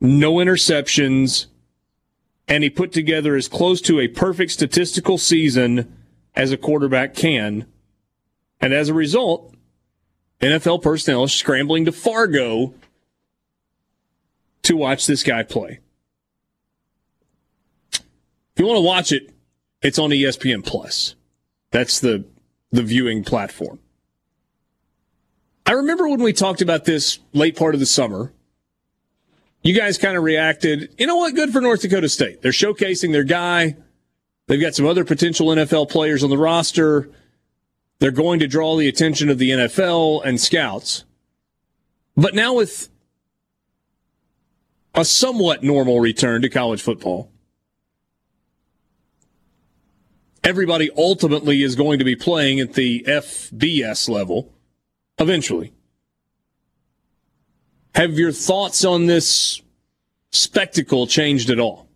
no 0.00 0.34
interceptions, 0.34 1.46
and 2.46 2.62
he 2.64 2.70
put 2.70 2.92
together 2.92 3.36
as 3.36 3.48
close 3.48 3.80
to 3.80 4.00
a 4.00 4.08
perfect 4.08 4.52
statistical 4.52 5.18
season 5.18 5.96
as 6.34 6.52
a 6.52 6.56
quarterback 6.56 7.14
can. 7.14 7.66
And 8.60 8.72
as 8.72 8.88
a 8.88 8.94
result, 8.94 9.54
NFL 10.40 10.82
personnel 10.82 11.24
is 11.24 11.32
scrambling 11.32 11.84
to 11.84 11.92
Fargo 11.92 12.74
to 14.62 14.76
watch 14.76 15.06
this 15.06 15.22
guy 15.22 15.42
play. 15.42 15.80
If 17.92 18.58
you 18.58 18.66
want 18.66 18.78
to 18.78 18.82
watch 18.86 19.12
it, 19.12 19.30
it's 19.82 19.98
on 19.98 20.10
ESPN 20.10 20.64
Plus. 20.64 21.14
That's 21.70 22.00
the 22.00 22.24
the 22.70 22.82
viewing 22.82 23.24
platform. 23.24 23.80
I 25.66 25.72
remember 25.72 26.08
when 26.08 26.22
we 26.22 26.32
talked 26.32 26.62
about 26.62 26.84
this 26.84 27.18
late 27.32 27.56
part 27.56 27.74
of 27.74 27.80
the 27.80 27.86
summer. 27.86 28.32
You 29.62 29.74
guys 29.74 29.98
kind 29.98 30.16
of 30.16 30.24
reacted, 30.24 30.94
you 30.98 31.06
know 31.06 31.16
what, 31.16 31.34
good 31.34 31.50
for 31.50 31.60
North 31.60 31.82
Dakota 31.82 32.08
State. 32.08 32.40
They're 32.40 32.50
showcasing 32.50 33.12
their 33.12 33.24
guy. 33.24 33.76
They've 34.50 34.60
got 34.60 34.74
some 34.74 34.86
other 34.86 35.04
potential 35.04 35.46
NFL 35.46 35.90
players 35.90 36.24
on 36.24 36.30
the 36.30 36.36
roster. 36.36 37.08
They're 38.00 38.10
going 38.10 38.40
to 38.40 38.48
draw 38.48 38.76
the 38.76 38.88
attention 38.88 39.28
of 39.28 39.38
the 39.38 39.50
NFL 39.50 40.26
and 40.26 40.40
scouts. 40.40 41.04
But 42.16 42.34
now 42.34 42.54
with 42.54 42.88
a 44.92 45.04
somewhat 45.04 45.62
normal 45.62 46.00
return 46.00 46.42
to 46.42 46.48
college 46.48 46.82
football, 46.82 47.30
everybody 50.42 50.90
ultimately 50.96 51.62
is 51.62 51.76
going 51.76 52.00
to 52.00 52.04
be 52.04 52.16
playing 52.16 52.58
at 52.58 52.72
the 52.72 53.04
FBS 53.06 54.08
level 54.08 54.52
eventually. 55.20 55.72
Have 57.94 58.18
your 58.18 58.32
thoughts 58.32 58.84
on 58.84 59.06
this 59.06 59.62
spectacle 60.32 61.06
changed 61.06 61.50
at 61.50 61.60
all? 61.60 61.89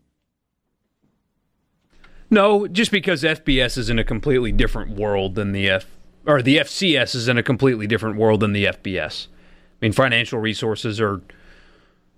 No, 2.35 2.67
just 2.67 2.91
because 2.91 3.23
FBS 3.23 3.79
is 3.79 3.89
in 3.89 4.01
a 4.01 4.05
completely 4.05 4.51
different 4.51 4.97
world 4.97 5.37
than 5.37 5.53
the 5.53 5.71
F 5.71 5.87
or 6.27 6.43
the 6.43 6.57
FCS 6.57 7.15
is 7.15 7.29
in 7.29 7.39
a 7.39 7.45
completely 7.45 7.87
different 7.87 8.17
world 8.17 8.41
than 8.41 8.53
the 8.53 8.65
FBS. 8.65 9.29
I 9.29 9.31
mean, 9.81 9.93
financial 9.93 10.41
resources 10.41 11.01
are 11.01 11.23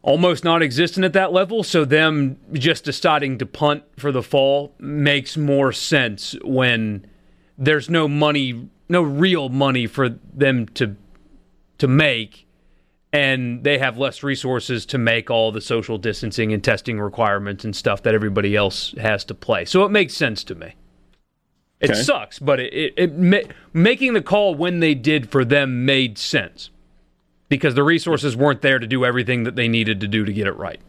almost 0.01 0.43
non-existent 0.43 1.05
at 1.05 1.13
that 1.13 1.35
level, 1.35 1.63
so 1.63 1.85
them 1.85 2.39
just 2.55 2.85
deciding 2.85 3.37
to 3.39 3.47
punt 3.47 3.83
for 3.99 4.11
the 4.11 4.23
fall 4.23 4.73
makes 4.79 5.37
more 5.37 5.71
sense 5.71 6.35
when 6.43 7.07
there's 7.59 7.91
no 7.91 8.09
money, 8.09 8.71
no 8.89 9.03
real 9.03 9.51
money 9.51 9.87
for 9.87 10.09
them 10.09 10.67
to 10.69 10.97
to 11.77 11.87
make 11.87 12.46
and 13.17 13.65
they 13.65 13.79
have 13.79 13.97
less 13.97 14.23
resources 14.23 14.85
to 14.85 14.99
make 14.99 15.31
all 15.31 15.51
the 15.51 15.61
social 15.63 15.97
distancing 15.97 16.53
and 16.53 16.63
testing 16.63 17.01
requirements 17.01 17.65
and 17.65 17.75
stuff 17.75 18.03
that 18.03 18.15
everybody 18.15 18.55
else 18.55 18.95
has 18.99 19.25
to 19.25 19.35
play. 19.35 19.65
So 19.65 19.85
it 19.85 19.91
makes 19.91 20.15
sense 20.15 20.45
to 20.45 20.55
me. 20.55 20.75
It 21.81 21.93
okay. 21.93 22.03
sucks, 22.03 22.39
but 22.39 22.61
it, 22.61 22.73
it, 22.75 22.95
it, 22.99 23.55
making 23.73 24.13
the 24.13 24.21
call 24.21 24.55
when 24.55 24.81
they 24.81 24.95
did 24.95 25.31
for 25.31 25.47
them 25.47 25.87
made 25.87 26.19
sense 26.19 26.69
because 27.49 27.75
the 27.75 27.83
resources 27.83 28.37
weren't 28.37 28.61
there 28.61 28.79
to 28.79 28.87
do 28.87 29.05
everything 29.05 29.45
that 29.45 29.57
they 29.57 29.69
needed 29.69 29.99
to 30.01 30.09
do 30.09 30.27
to 30.27 30.33
get 30.33 30.47
it 30.47 30.57
right. 30.57 30.81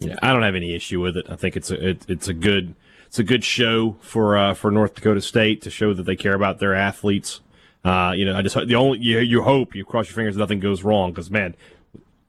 Yeah, 0.00 0.16
I 0.22 0.32
don't 0.32 0.42
have 0.42 0.56
any 0.56 0.74
issue 0.74 1.00
with 1.00 1.16
it. 1.16 1.26
I 1.28 1.36
think 1.36 1.56
it's 1.56 1.70
a 1.70 1.90
it, 1.90 2.04
it's 2.08 2.26
a 2.26 2.34
good 2.34 2.74
it's 3.06 3.20
a 3.20 3.24
good 3.24 3.44
show 3.44 3.96
for 4.00 4.36
uh, 4.36 4.54
for 4.54 4.72
North 4.72 4.94
Dakota 4.94 5.20
State 5.20 5.62
to 5.62 5.70
show 5.70 5.94
that 5.94 6.02
they 6.02 6.16
care 6.16 6.34
about 6.34 6.58
their 6.58 6.74
athletes. 6.74 7.40
Uh, 7.84 8.12
you 8.16 8.24
know, 8.24 8.36
I 8.36 8.42
just 8.42 8.54
the 8.54 8.74
only 8.74 8.98
you, 9.00 9.18
you 9.18 9.42
hope 9.42 9.74
you 9.74 9.84
cross 9.84 10.08
your 10.08 10.14
fingers 10.14 10.36
nothing 10.36 10.60
goes 10.60 10.82
wrong 10.84 11.10
because 11.10 11.30
man, 11.30 11.54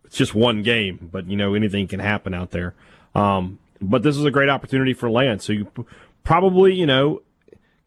it's 0.06 0.18
just 0.18 0.34
one 0.34 0.64
game, 0.64 1.10
but 1.12 1.28
you 1.28 1.36
know 1.36 1.54
anything 1.54 1.88
can 1.88 2.00
happen 2.00 2.34
out 2.34 2.52
there. 2.52 2.74
Um, 3.14 3.60
but 3.80 4.02
this 4.02 4.18
is 4.18 4.26
a 4.26 4.32
great 4.32 4.50
opportunity 4.50 4.94
for 4.94 5.10
Lance. 5.10 5.46
So 5.46 5.54
you 5.54 5.72
probably 6.24 6.74
you 6.74 6.86
know 6.86 7.22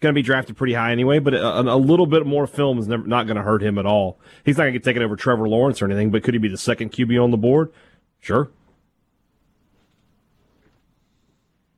going 0.01 0.14
to 0.14 0.18
be 0.18 0.22
drafted 0.22 0.56
pretty 0.56 0.74
high 0.74 0.93
anyway, 0.93 1.18
but 1.18 1.34
a, 1.34 1.60
a 1.60 1.76
little 1.76 2.06
bit 2.06 2.26
more 2.26 2.47
film 2.47 2.78
is 2.78 2.86
never, 2.86 3.06
not 3.06 3.26
going 3.26 3.36
to 3.36 3.43
hurt 3.43 3.62
him 3.62 3.78
at 3.78 3.86
all. 3.86 4.18
He's 4.44 4.56
not 4.56 4.64
going 4.64 4.74
to 4.74 4.78
get 4.78 4.84
taken 4.84 5.02
over 5.02 5.16
Trevor 5.16 5.48
Lawrence 5.48 5.80
or 5.80 5.86
anything, 5.86 6.10
but 6.10 6.22
could 6.22 6.34
he 6.34 6.38
be 6.38 6.48
the 6.48 6.59
second 6.59 6.93
QB 6.93 7.22
on 7.22 7.30
the 7.30 7.36
board? 7.36 7.72
Sure. 8.20 8.51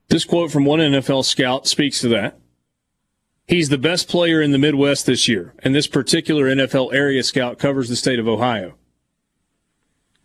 This 0.08 0.24
quote 0.24 0.50
from 0.50 0.64
one 0.64 0.80
NFL 0.80 1.24
scout 1.24 1.66
speaks 1.66 2.00
to 2.00 2.08
that. 2.08 2.38
He's 3.48 3.70
the 3.70 3.78
best 3.78 4.08
player 4.08 4.42
in 4.42 4.52
the 4.52 4.58
Midwest 4.58 5.06
this 5.06 5.26
year, 5.26 5.54
and 5.60 5.74
this 5.74 5.86
particular 5.86 6.44
NFL 6.44 6.92
area 6.92 7.22
scout 7.22 7.58
covers 7.58 7.88
the 7.88 7.96
state 7.96 8.18
of 8.18 8.28
Ohio. 8.28 8.74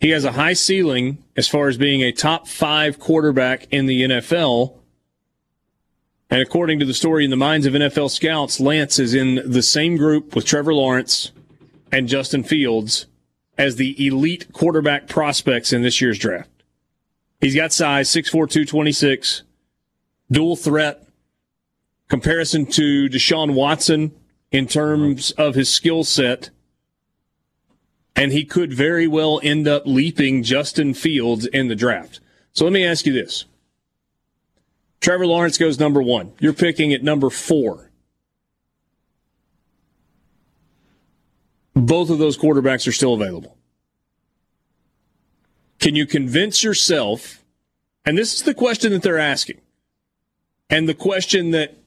He 0.01 0.09
has 0.09 0.25
a 0.25 0.33
high 0.33 0.51
ceiling 0.51 1.23
as 1.37 1.47
far 1.47 1.69
as 1.69 1.77
being 1.77 2.01
a 2.01 2.11
top 2.11 2.49
five 2.49 2.99
quarterback 2.99 3.71
in 3.71 3.85
the 3.85 4.01
NFL. 4.01 4.75
And 6.29 6.41
according 6.41 6.79
to 6.79 6.85
the 6.85 6.93
story 6.93 7.23
in 7.23 7.29
the 7.29 7.37
minds 7.37 7.65
of 7.65 7.73
NFL 7.73 8.11
scouts, 8.11 8.59
Lance 8.59 8.99
is 8.99 9.13
in 9.13 9.35
the 9.49 9.61
same 9.61 9.95
group 9.95 10.35
with 10.35 10.45
Trevor 10.45 10.73
Lawrence 10.73 11.31
and 11.93 12.09
Justin 12.09 12.43
Fields 12.43 13.05
as 13.57 13.77
the 13.77 14.05
elite 14.05 14.51
quarterback 14.51 15.07
prospects 15.07 15.71
in 15.71 15.81
this 15.81 16.01
year's 16.01 16.19
draft. 16.19 16.49
He's 17.39 17.55
got 17.55 17.71
size, 17.71 18.09
6'4, 18.09 18.31
226, 18.31 19.43
dual 20.29 20.57
threat, 20.57 21.02
comparison 22.09 22.65
to 22.67 23.09
Deshaun 23.09 23.53
Watson 23.53 24.11
in 24.51 24.67
terms 24.67 25.31
of 25.31 25.55
his 25.55 25.73
skill 25.73 26.03
set. 26.03 26.49
And 28.15 28.31
he 28.31 28.45
could 28.45 28.73
very 28.73 29.07
well 29.07 29.39
end 29.43 29.67
up 29.67 29.83
leaping 29.85 30.43
Justin 30.43 30.93
Fields 30.93 31.47
in 31.47 31.67
the 31.67 31.75
draft. 31.75 32.19
So 32.53 32.63
let 32.63 32.73
me 32.73 32.85
ask 32.85 33.05
you 33.05 33.13
this. 33.13 33.45
Trevor 35.01 35.25
Lawrence 35.25 35.57
goes 35.57 35.79
number 35.79 36.01
one. 36.01 36.31
You're 36.39 36.53
picking 36.53 36.93
at 36.93 37.03
number 37.03 37.29
four. 37.29 37.91
Both 41.73 42.09
of 42.09 42.19
those 42.19 42.37
quarterbacks 42.37 42.87
are 42.87 42.93
still 42.93 43.15
available. 43.15 43.57
Can 45.79 45.95
you 45.95 46.05
convince 46.05 46.63
yourself? 46.63 47.43
And 48.05 48.17
this 48.17 48.35
is 48.35 48.43
the 48.43 48.53
question 48.53 48.93
that 48.93 49.01
they're 49.01 49.17
asking. 49.17 49.59
And 50.69 50.87
the 50.87 50.93
question 50.93 51.51
that 51.51 51.82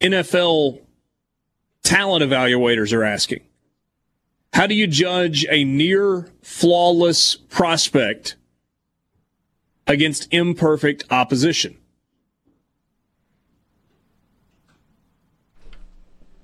NFL 0.00 0.80
talent 1.82 2.24
evaluators 2.24 2.92
are 2.92 3.04
asking. 3.04 3.40
How 4.52 4.66
do 4.66 4.74
you 4.74 4.86
judge 4.86 5.46
a 5.50 5.64
near 5.64 6.28
flawless 6.42 7.36
prospect 7.36 8.36
against 9.86 10.32
imperfect 10.32 11.04
opposition? 11.10 11.76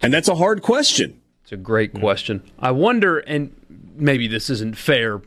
And 0.01 0.13
that's 0.13 0.29
a 0.29 0.35
hard 0.35 0.63
question. 0.63 1.21
It's 1.43 1.53
a 1.53 1.57
great 1.57 1.95
question. 1.95 2.43
I 2.59 2.73
wonder, 2.73 3.19
and 3.21 3.55
maybe 3.95 4.27
this 4.27 4.51
isn't 4.51 4.77
fair, 4.77 5.23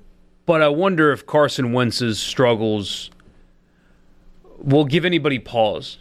but 0.46 0.62
I 0.62 0.68
wonder 0.68 1.12
if 1.12 1.26
Carson 1.26 1.72
Wentz's 1.72 2.20
struggles 2.20 3.10
will 4.58 4.86
give 4.86 5.06
anybody 5.06 5.40
pause 5.40 5.98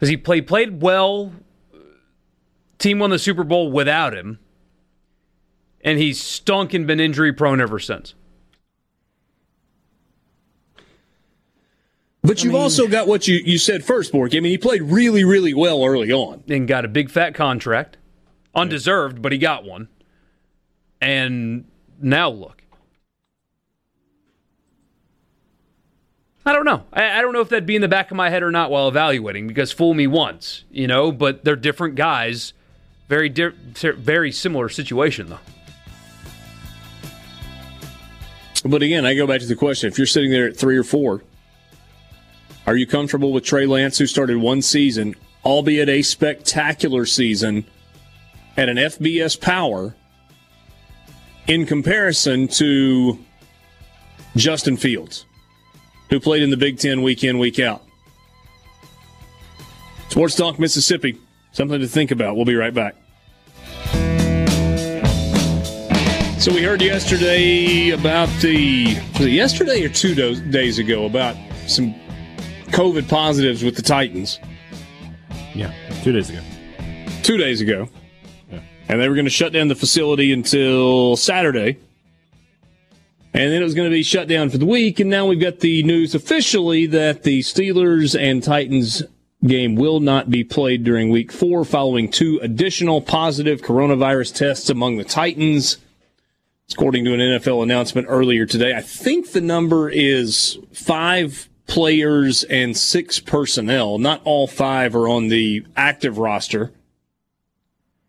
because 0.00 0.08
he 0.08 0.16
played 0.16 0.46
played 0.46 0.80
well. 0.80 1.30
Team 2.78 3.00
won 3.00 3.10
the 3.10 3.18
Super 3.18 3.44
Bowl 3.44 3.70
without 3.70 4.14
him, 4.14 4.38
and 5.84 5.98
he's 5.98 6.18
stunk 6.18 6.72
and 6.72 6.86
been 6.86 6.98
injury 6.98 7.34
prone 7.34 7.60
ever 7.60 7.78
since. 7.78 8.14
But 12.22 12.42
you've 12.42 12.54
mean, 12.54 12.62
also 12.62 12.86
got 12.86 13.06
what 13.06 13.28
you, 13.28 13.40
you 13.44 13.58
said 13.58 13.84
first, 13.84 14.12
Bork. 14.12 14.34
I 14.34 14.40
mean, 14.40 14.52
he 14.52 14.58
played 14.58 14.82
really, 14.82 15.24
really 15.24 15.52
well 15.52 15.84
early 15.84 16.12
on. 16.12 16.42
And 16.48 16.66
got 16.66 16.84
a 16.84 16.88
big 16.88 17.10
fat 17.10 17.34
contract. 17.34 17.98
Undeserved, 18.54 19.20
but 19.20 19.32
he 19.32 19.38
got 19.38 19.64
one. 19.64 19.88
And 21.00 21.64
now 22.00 22.30
look. 22.30 22.59
I 26.44 26.52
don't 26.54 26.64
know. 26.64 26.84
I, 26.92 27.18
I, 27.18 27.22
don't 27.22 27.32
know 27.32 27.40
if 27.40 27.50
that'd 27.50 27.66
be 27.66 27.76
in 27.76 27.82
the 27.82 27.88
back 27.88 28.10
of 28.10 28.16
my 28.16 28.30
head 28.30 28.42
or 28.42 28.50
not 28.50 28.70
while 28.70 28.88
evaluating 28.88 29.46
because 29.46 29.72
fool 29.72 29.92
me 29.92 30.06
once, 30.06 30.64
you 30.70 30.86
know. 30.86 31.12
But 31.12 31.44
they're 31.44 31.56
different 31.56 31.96
guys, 31.96 32.54
very 33.08 33.28
di- 33.28 33.52
very 33.74 34.32
similar 34.32 34.68
situation 34.68 35.28
though. 35.28 35.38
But 38.64 38.82
again, 38.82 39.04
I 39.04 39.14
go 39.14 39.26
back 39.26 39.40
to 39.40 39.46
the 39.46 39.56
question: 39.56 39.88
If 39.88 39.98
you're 39.98 40.06
sitting 40.06 40.30
there 40.30 40.46
at 40.46 40.56
three 40.56 40.78
or 40.78 40.84
four, 40.84 41.22
are 42.66 42.76
you 42.76 42.86
comfortable 42.86 43.32
with 43.32 43.44
Trey 43.44 43.66
Lance, 43.66 43.98
who 43.98 44.06
started 44.06 44.38
one 44.38 44.62
season, 44.62 45.16
albeit 45.44 45.90
a 45.90 46.00
spectacular 46.00 47.04
season, 47.04 47.66
at 48.56 48.70
an 48.70 48.76
FBS 48.76 49.38
power, 49.38 49.94
in 51.46 51.66
comparison 51.66 52.48
to 52.48 53.18
Justin 54.36 54.78
Fields? 54.78 55.26
Who 56.10 56.20
played 56.20 56.42
in 56.42 56.50
the 56.50 56.56
Big 56.56 56.78
Ten 56.78 57.02
week 57.02 57.24
in, 57.24 57.38
week 57.38 57.58
out. 57.58 57.82
Sports 60.08 60.34
Talk 60.34 60.58
Mississippi, 60.58 61.18
something 61.52 61.80
to 61.80 61.86
think 61.86 62.10
about. 62.10 62.34
We'll 62.36 62.44
be 62.44 62.56
right 62.56 62.74
back. 62.74 62.96
So 66.40 66.52
we 66.52 66.62
heard 66.62 66.82
yesterday 66.82 67.90
about 67.90 68.28
the 68.40 68.96
was 69.12 69.26
it 69.26 69.30
yesterday 69.30 69.84
or 69.84 69.88
two 69.88 70.14
days 70.50 70.78
ago 70.78 71.04
about 71.04 71.36
some 71.66 71.94
COVID 72.68 73.08
positives 73.08 73.62
with 73.62 73.76
the 73.76 73.82
Titans. 73.82 74.40
Yeah, 75.54 75.72
two 76.02 76.12
days 76.12 76.30
ago. 76.30 76.40
Two 77.22 77.36
days 77.36 77.60
ago, 77.60 77.88
yeah. 78.50 78.60
and 78.88 79.00
they 79.00 79.08
were 79.08 79.14
going 79.14 79.26
to 79.26 79.30
shut 79.30 79.52
down 79.52 79.68
the 79.68 79.74
facility 79.74 80.32
until 80.32 81.16
Saturday 81.16 81.76
and 83.32 83.52
then 83.52 83.60
it 83.60 83.64
was 83.64 83.74
going 83.74 83.88
to 83.88 83.94
be 83.94 84.02
shut 84.02 84.28
down 84.28 84.50
for 84.50 84.58
the 84.58 84.66
week. 84.66 84.98
And 84.98 85.08
now 85.08 85.26
we've 85.26 85.40
got 85.40 85.60
the 85.60 85.82
news 85.82 86.14
officially 86.14 86.86
that 86.86 87.22
the 87.22 87.40
Steelers 87.40 88.18
and 88.18 88.42
Titans 88.42 89.02
game 89.46 89.76
will 89.76 90.00
not 90.00 90.30
be 90.30 90.44
played 90.44 90.84
during 90.84 91.10
week 91.10 91.32
four 91.32 91.64
following 91.64 92.10
two 92.10 92.38
additional 92.42 93.00
positive 93.00 93.62
coronavirus 93.62 94.34
tests 94.34 94.68
among 94.68 94.96
the 94.96 95.04
Titans. 95.04 95.78
According 96.72 97.04
to 97.04 97.14
an 97.14 97.20
NFL 97.20 97.62
announcement 97.62 98.06
earlier 98.08 98.46
today, 98.46 98.74
I 98.74 98.80
think 98.80 99.32
the 99.32 99.40
number 99.40 99.88
is 99.88 100.58
five 100.72 101.48
players 101.66 102.44
and 102.44 102.76
six 102.76 103.18
personnel. 103.20 103.98
Not 103.98 104.20
all 104.24 104.46
five 104.46 104.94
are 104.94 105.08
on 105.08 105.28
the 105.28 105.64
active 105.76 106.18
roster. 106.18 106.72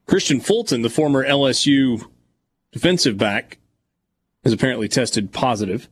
Kristian 0.07 0.43
Fulton, 0.43 0.81
the 0.81 0.89
former 0.89 1.25
LSU 1.25 2.05
defensive 2.71 3.17
back, 3.17 3.57
has 4.43 4.53
apparently 4.53 4.87
tested 4.87 5.31
positive. 5.31 5.87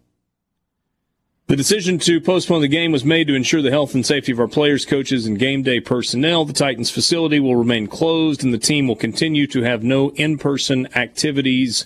The 1.48 1.56
decision 1.56 1.98
to 2.00 2.22
postpone 2.22 2.62
the 2.62 2.68
game 2.68 2.92
was 2.92 3.04
made 3.04 3.26
to 3.28 3.34
ensure 3.34 3.64
the 3.64 3.72
health 3.72 3.96
and 3.96 4.06
safety 4.06 4.32
of 4.32 4.40
our 4.40 4.48
players, 4.48 4.86
coaches, 4.86 5.26
and 5.26 5.40
game 5.40 5.64
day 5.64 5.80
personnel. 5.80 6.46
The 6.46 6.54
Titans 6.54 6.92
facility 6.92 7.40
will 7.40 7.56
remain 7.56 7.88
closed 7.88 8.44
and 8.44 8.54
the 8.54 8.60
team 8.60 8.88
will 8.88 8.96
continue 8.96 9.48
to 9.48 9.64
have 9.64 9.82
no 9.82 10.12
in-person 10.12 10.96
activities 10.96 11.86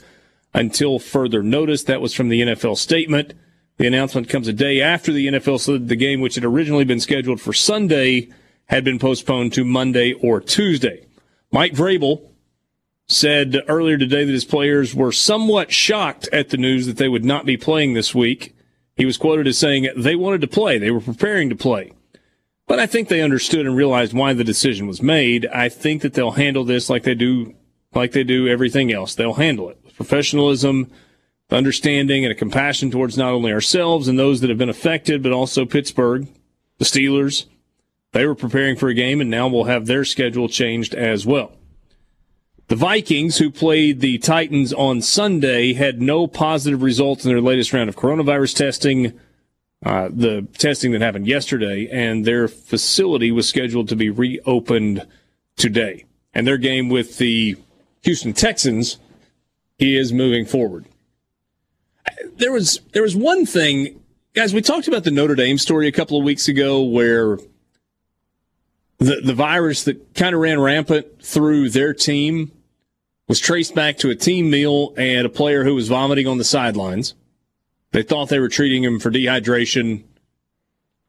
until 0.53 0.99
further 0.99 1.41
notice. 1.41 1.83
That 1.83 2.01
was 2.01 2.13
from 2.13 2.27
the 2.27 2.41
NFL 2.41 2.77
statement. 2.77 3.33
The 3.77 3.87
announcement 3.87 4.27
comes 4.27 4.49
a 4.49 4.53
day 4.53 4.81
after 4.81 5.13
the 5.13 5.27
NFL 5.27 5.61
said 5.61 5.87
the 5.87 5.95
game, 5.95 6.19
which 6.19 6.35
had 6.35 6.43
originally 6.43 6.83
been 6.83 6.99
scheduled 6.99 7.39
for 7.39 7.53
Sunday, 7.53 8.27
had 8.65 8.83
been 8.83 8.99
postponed 8.99 9.53
to 9.53 9.63
Monday 9.63 10.11
or 10.11 10.41
Tuesday. 10.41 11.05
Mike 11.51 11.73
Vrabel 11.73 12.21
said 13.13 13.57
earlier 13.67 13.97
today 13.97 14.25
that 14.25 14.31
his 14.31 14.45
players 14.45 14.93
were 14.93 15.11
somewhat 15.11 15.71
shocked 15.71 16.27
at 16.33 16.49
the 16.49 16.57
news 16.57 16.87
that 16.87 16.97
they 16.97 17.09
would 17.09 17.25
not 17.25 17.45
be 17.45 17.57
playing 17.57 17.93
this 17.93 18.13
week. 18.13 18.55
He 18.95 19.05
was 19.05 19.17
quoted 19.17 19.47
as 19.47 19.57
saying 19.57 19.89
they 19.95 20.15
wanted 20.15 20.41
to 20.41 20.47
play, 20.47 20.77
they 20.77 20.91
were 20.91 21.01
preparing 21.01 21.49
to 21.49 21.55
play. 21.55 21.91
But 22.67 22.79
I 22.79 22.85
think 22.85 23.07
they 23.07 23.21
understood 23.21 23.65
and 23.65 23.75
realized 23.75 24.13
why 24.13 24.33
the 24.33 24.43
decision 24.43 24.87
was 24.87 25.01
made. 25.01 25.45
I 25.47 25.69
think 25.69 26.01
that 26.01 26.13
they'll 26.13 26.31
handle 26.31 26.63
this 26.63 26.89
like 26.89 27.03
they 27.03 27.15
do 27.15 27.55
like 27.93 28.11
they 28.11 28.23
do 28.23 28.47
everything 28.47 28.91
else. 28.91 29.13
They'll 29.13 29.33
handle 29.33 29.69
it 29.69 29.79
with 29.83 29.95
professionalism, 29.95 30.89
understanding 31.51 32.25
and 32.25 32.31
a 32.31 32.35
compassion 32.35 32.89
towards 32.89 33.17
not 33.17 33.33
only 33.33 33.51
ourselves 33.51 34.07
and 34.07 34.17
those 34.17 34.41
that 34.41 34.49
have 34.49 34.57
been 34.57 34.69
affected, 34.69 35.21
but 35.21 35.31
also 35.31 35.65
Pittsburgh, 35.65 36.27
the 36.79 36.85
Steelers. 36.85 37.45
They 38.13 38.25
were 38.25 38.35
preparing 38.35 38.75
for 38.75 38.89
a 38.89 38.93
game 38.93 39.21
and 39.21 39.29
now 39.29 39.47
we'll 39.47 39.65
have 39.65 39.85
their 39.85 40.05
schedule 40.05 40.47
changed 40.47 40.95
as 40.95 41.25
well. 41.25 41.51
The 42.73 42.79
Vikings, 42.79 43.37
who 43.37 43.51
played 43.51 43.99
the 43.99 44.17
Titans 44.17 44.73
on 44.73 45.03
Sunday, 45.03 45.73
had 45.73 46.01
no 46.01 46.25
positive 46.25 46.81
results 46.81 47.23
in 47.23 47.29
their 47.29 47.39
latest 47.39 47.71
round 47.71 47.87
of 47.87 47.95
coronavirus 47.95 48.55
testing. 48.55 49.13
Uh, 49.85 50.09
the 50.11 50.47
testing 50.57 50.91
that 50.91 51.01
happened 51.01 51.27
yesterday, 51.27 51.87
and 51.91 52.25
their 52.25 52.47
facility 52.47 53.31
was 53.31 53.47
scheduled 53.47 53.89
to 53.89 53.95
be 53.95 54.09
reopened 54.09 55.05
today. 55.55 56.05
And 56.33 56.47
their 56.47 56.57
game 56.57 56.89
with 56.89 57.19
the 57.19 57.57
Houston 58.01 58.33
Texans 58.33 58.97
is 59.77 60.11
moving 60.11 60.43
forward. 60.43 60.85
There 62.37 62.51
was 62.51 62.79
there 62.93 63.03
was 63.03 63.15
one 63.15 63.45
thing, 63.45 64.01
guys. 64.33 64.51
We 64.51 64.63
talked 64.63 64.87
about 64.87 65.03
the 65.03 65.11
Notre 65.11 65.35
Dame 65.35 65.59
story 65.59 65.87
a 65.87 65.91
couple 65.91 66.17
of 66.17 66.23
weeks 66.23 66.47
ago, 66.47 66.81
where 66.81 67.37
the 68.97 69.21
the 69.23 69.35
virus 69.35 69.83
that 69.83 70.15
kind 70.15 70.33
of 70.33 70.41
ran 70.41 70.59
rampant 70.59 71.21
through 71.21 71.69
their 71.69 71.93
team 71.93 72.51
was 73.27 73.39
traced 73.39 73.73
back 73.73 73.97
to 73.97 74.09
a 74.09 74.15
team 74.15 74.49
meal 74.49 74.93
and 74.97 75.25
a 75.25 75.29
player 75.29 75.63
who 75.63 75.75
was 75.75 75.87
vomiting 75.87 76.27
on 76.27 76.37
the 76.37 76.43
sidelines. 76.43 77.15
They 77.91 78.03
thought 78.03 78.29
they 78.29 78.39
were 78.39 78.49
treating 78.49 78.83
him 78.83 78.99
for 78.99 79.11
dehydration. 79.11 80.03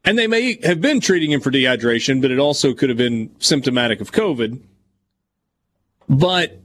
And 0.05 0.19
they 0.19 0.27
may 0.27 0.59
have 0.65 0.81
been 0.81 1.01
treating 1.01 1.31
him 1.31 1.41
for 1.41 1.51
dehydration, 1.51 2.21
but 2.21 2.31
it 2.31 2.39
also 2.39 2.75
could 2.75 2.91
have 2.91 2.99
been 2.99 3.35
symptomatic 3.39 4.01
of 4.01 4.13
COVID. 4.13 4.61
But 6.09 6.61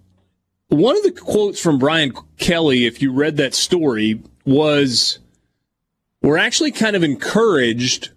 one 0.67 0.97
of 0.97 1.03
the 1.03 1.11
quotes 1.11 1.59
from 1.59 1.79
Brian 1.79 2.13
Kelly, 2.37 2.85
if 2.85 3.01
you 3.01 3.11
read 3.11 3.37
that 3.37 3.55
story, 3.55 4.21
was 4.45 5.19
we're 6.21 6.37
actually 6.37 6.71
kind 6.71 6.95
of 6.95 7.03
encouraged 7.03 8.09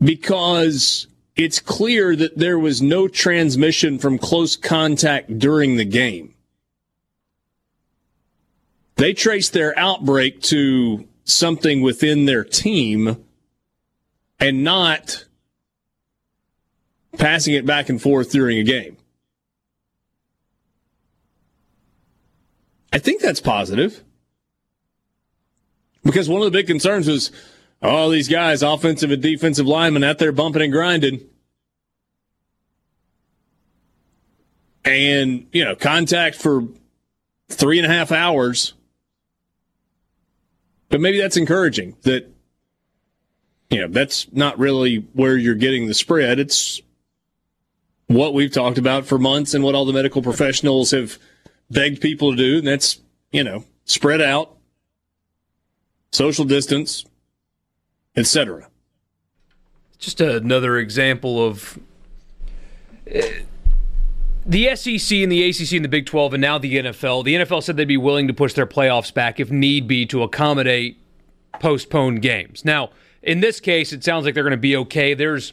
because 0.00 1.06
it's 1.36 1.60
clear 1.60 2.14
that 2.16 2.36
there 2.36 2.58
was 2.58 2.82
no 2.82 3.08
transmission 3.08 3.98
from 3.98 4.18
close 4.18 4.56
contact 4.56 5.38
during 5.38 5.76
the 5.76 5.84
game. 5.84 6.34
They 8.96 9.14
traced 9.14 9.52
their 9.52 9.76
outbreak 9.78 10.42
to 10.42 11.08
something 11.24 11.80
within 11.80 12.26
their 12.26 12.44
team 12.44 13.24
and 14.38 14.64
not 14.64 15.24
passing 17.18 17.54
it 17.54 17.64
back 17.64 17.88
and 17.88 18.00
forth 18.00 18.30
during 18.30 18.58
a 18.58 18.64
game. 18.64 18.96
I 22.92 22.98
think 22.98 23.22
that's 23.22 23.40
positive. 23.40 24.04
Because 26.04 26.28
one 26.28 26.40
of 26.40 26.44
the 26.44 26.50
big 26.50 26.66
concerns 26.66 27.08
was 27.08 27.30
all 27.82 28.10
these 28.10 28.28
guys, 28.28 28.62
offensive 28.62 29.10
and 29.10 29.22
defensive 29.22 29.66
linemen, 29.66 30.04
out 30.04 30.18
there 30.18 30.32
bumping 30.32 30.62
and 30.62 30.72
grinding. 30.72 31.20
And, 34.84 35.46
you 35.52 35.64
know, 35.64 35.74
contact 35.74 36.36
for 36.36 36.64
three 37.48 37.78
and 37.78 37.86
a 37.86 37.88
half 37.88 38.12
hours. 38.12 38.74
But 40.88 41.00
maybe 41.00 41.20
that's 41.20 41.36
encouraging 41.36 41.96
that, 42.02 42.28
you 43.70 43.80
know, 43.80 43.88
that's 43.88 44.30
not 44.32 44.58
really 44.58 45.06
where 45.14 45.36
you're 45.36 45.54
getting 45.54 45.86
the 45.86 45.94
spread. 45.94 46.38
It's 46.38 46.80
what 48.06 48.34
we've 48.34 48.52
talked 48.52 48.76
about 48.76 49.06
for 49.06 49.18
months 49.18 49.54
and 49.54 49.64
what 49.64 49.74
all 49.74 49.86
the 49.86 49.92
medical 49.92 50.20
professionals 50.20 50.90
have 50.90 51.18
begged 51.70 52.02
people 52.02 52.32
to 52.32 52.36
do. 52.36 52.58
And 52.58 52.66
that's, 52.66 53.00
you 53.30 53.42
know, 53.42 53.64
spread 53.84 54.20
out, 54.20 54.56
social 56.10 56.44
distance, 56.44 57.06
etc. 58.16 58.68
Just 59.98 60.20
another 60.20 60.78
example 60.78 61.44
of 61.44 61.78
uh, 63.14 63.20
the 64.44 64.74
SEC 64.74 65.18
and 65.18 65.30
the 65.30 65.48
ACC 65.48 65.72
and 65.72 65.84
the 65.84 65.88
Big 65.88 66.06
12 66.06 66.34
and 66.34 66.40
now 66.40 66.58
the 66.58 66.76
NFL. 66.76 67.24
The 67.24 67.34
NFL 67.34 67.62
said 67.62 67.76
they'd 67.76 67.84
be 67.86 67.96
willing 67.96 68.26
to 68.26 68.34
push 68.34 68.54
their 68.54 68.66
playoffs 68.66 69.14
back 69.14 69.38
if 69.38 69.50
need 69.50 69.86
be 69.86 70.04
to 70.06 70.22
accommodate 70.22 70.98
postponed 71.60 72.22
games. 72.22 72.64
Now, 72.64 72.90
in 73.22 73.40
this 73.40 73.60
case, 73.60 73.92
it 73.92 74.02
sounds 74.02 74.24
like 74.24 74.34
they're 74.34 74.42
going 74.42 74.50
to 74.50 74.56
be 74.56 74.76
okay. 74.76 75.14
There's 75.14 75.52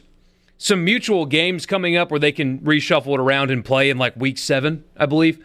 some 0.58 0.84
mutual 0.84 1.24
games 1.24 1.66
coming 1.66 1.96
up 1.96 2.10
where 2.10 2.20
they 2.20 2.32
can 2.32 2.58
reshuffle 2.60 3.14
it 3.14 3.20
around 3.20 3.50
and 3.50 3.64
play 3.64 3.90
in 3.90 3.98
like 3.98 4.16
week 4.16 4.38
seven, 4.38 4.84
I 4.96 5.06
believe. 5.06 5.38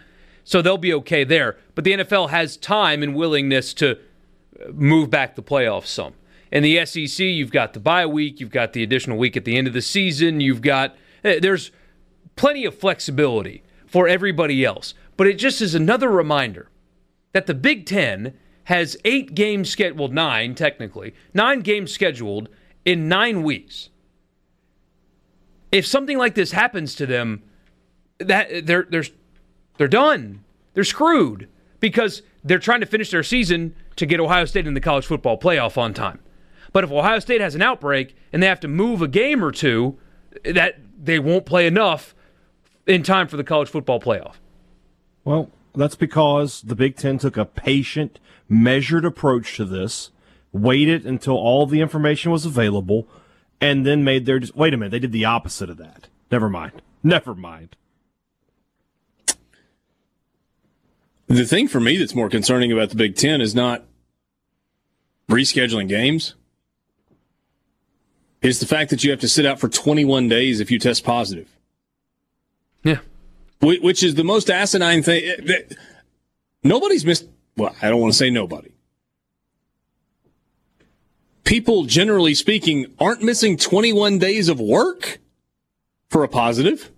So 0.44 0.62
they'll 0.62 0.78
be 0.78 0.94
okay 0.96 1.24
there. 1.24 1.58
But 1.76 1.84
the 1.84 1.94
NFL 1.94 2.30
has 2.32 2.58
time 2.58 3.04
and 3.04 3.16
willingness 3.16 3.74
to 3.76 4.00
move 4.74 5.10
back 5.10 5.36
the 5.36 5.44
playoffs 5.44 5.88
some. 5.88 6.14
In 6.52 6.64
the 6.64 6.86
SEC, 6.86 7.20
you've 7.20 7.52
got 7.52 7.74
the 7.74 7.80
bye 7.80 8.06
week, 8.06 8.40
you've 8.40 8.52
got 8.52 8.74
the 8.74 8.84
additional 8.84 9.18
week 9.18 9.36
at 9.36 9.46
the 9.46 9.58
end 9.58 9.68
of 9.68 9.74
the 9.74 9.82
season, 9.82 10.40
you've 10.40 10.62
got 10.62 10.96
eh, 11.24 11.40
there's 11.40 11.72
plenty 12.36 12.66
of 12.66 12.78
flexibility 12.78 13.64
for 13.88 14.08
everybody 14.08 14.64
else. 14.64 14.94
But 15.18 15.28
it 15.28 15.38
just 15.38 15.62
is 15.62 15.76
another 15.76 16.10
reminder 16.10 16.70
that 17.32 17.46
the 17.46 17.54
Big 17.54 17.86
10 17.86 18.34
has 18.66 18.98
8 19.06 19.36
games 19.36 19.70
scheduled, 19.70 20.00
well 20.00 20.10
9 20.10 20.56
technically, 20.56 21.14
9 21.34 21.62
games 21.62 21.94
scheduled 21.94 22.50
in 22.84 23.08
9 23.08 23.44
weeks. 23.44 23.90
If 25.72 25.86
something 25.86 26.18
like 26.18 26.36
this 26.36 26.52
happens 26.52 26.96
to 26.96 27.06
them, 27.06 27.44
that 28.20 28.66
they're 28.66 28.88
they're 28.90 29.04
they're 29.78 29.88
done. 29.88 30.44
They're 30.74 30.84
screwed 30.84 31.50
because 31.80 32.22
they're 32.44 32.60
trying 32.60 32.80
to 32.80 32.86
finish 32.86 33.12
their 33.12 33.24
season 33.24 33.76
to 33.96 34.06
get 34.06 34.20
Ohio 34.20 34.46
State 34.46 34.68
in 34.68 34.74
the 34.74 34.82
college 34.82 35.06
football 35.06 35.38
playoff 35.38 35.78
on 35.78 35.94
time. 35.94 36.20
But 36.76 36.84
if 36.84 36.92
Ohio 36.92 37.20
State 37.20 37.40
has 37.40 37.56
an 37.56 37.62
outbreak 37.62 38.18
and 38.34 38.44
they 38.44 38.48
have 38.48 38.60
to 38.60 38.68
move 38.68 39.02
a 39.02 39.08
game 39.08 39.42
or 39.42 39.54
two, 39.54 39.98
that 40.44 40.78
they 41.02 41.20
won't 41.20 41.46
play 41.46 41.68
enough 41.68 42.14
in 42.86 43.02
time 43.02 43.30
for 43.30 43.38
the 43.38 43.46
college 43.46 43.70
football 43.70 43.98
playoff. 43.98 44.34
Well, 45.24 45.50
that's 45.74 45.96
because 45.96 46.62
the 46.64 46.76
Big 46.76 46.98
Ten 46.98 47.18
took 47.18 47.38
a 47.38 47.46
patient, 47.46 48.20
measured 48.50 49.06
approach 49.06 49.56
to 49.56 49.64
this, 49.64 50.12
waited 50.52 51.06
until 51.06 51.38
all 51.38 51.66
the 51.66 51.80
information 51.80 52.34
was 52.34 52.46
available, 52.46 53.08
and 53.62 53.86
then 53.86 54.04
made 54.04 54.26
their. 54.26 54.42
Wait 54.54 54.74
a 54.74 54.78
minute, 54.78 54.92
they 54.92 55.00
did 55.00 55.14
the 55.14 55.24
opposite 55.24 55.70
of 55.70 55.78
that. 55.78 56.10
Never 56.30 56.50
mind. 56.50 56.82
Never 57.02 57.34
mind. 57.34 57.78
The 61.28 61.46
thing 61.46 61.70
for 61.70 61.80
me 61.80 61.96
that's 61.96 62.14
more 62.14 62.30
concerning 62.30 62.74
about 62.74 62.90
the 62.90 62.98
Big 62.98 63.16
Ten 63.16 63.40
is 63.40 63.56
not 63.56 63.86
rescheduling 65.30 65.88
games 65.88 66.36
is 68.46 68.60
the 68.60 68.66
fact 68.66 68.90
that 68.92 69.04
you 69.04 69.12
have 69.12 69.20
to 69.22 69.28
sit 69.28 69.46
out 69.46 69.60
for 69.60 69.68
21 69.68 70.28
days 70.28 70.60
if 70.60 70.70
you 70.70 70.80
test 70.80 71.04
positive. 71.04 71.50
Yeah. 72.84 73.00
Which 73.62 74.04
is 74.04 74.16
the 74.16 74.24
most 74.24 74.50
asinine 74.50 75.02
thing. 75.02 75.24
Eh, 75.26 75.76
nobody's 76.64 77.06
missed, 77.06 77.28
well, 77.58 77.76
I 77.82 77.90
don't 77.90 78.00
want 78.00 78.14
to 78.14 78.18
say 78.18 78.30
nobody. 78.30 78.72
People, 81.44 81.86
generally 81.86 82.36
speaking, 82.36 82.88
aren't 83.00 83.22
missing 83.22 83.58
21 83.58 84.20
days 84.20 84.50
of 84.50 84.60
work 84.60 85.20
for 86.10 86.24
a 86.24 86.28
positive. 86.28 86.92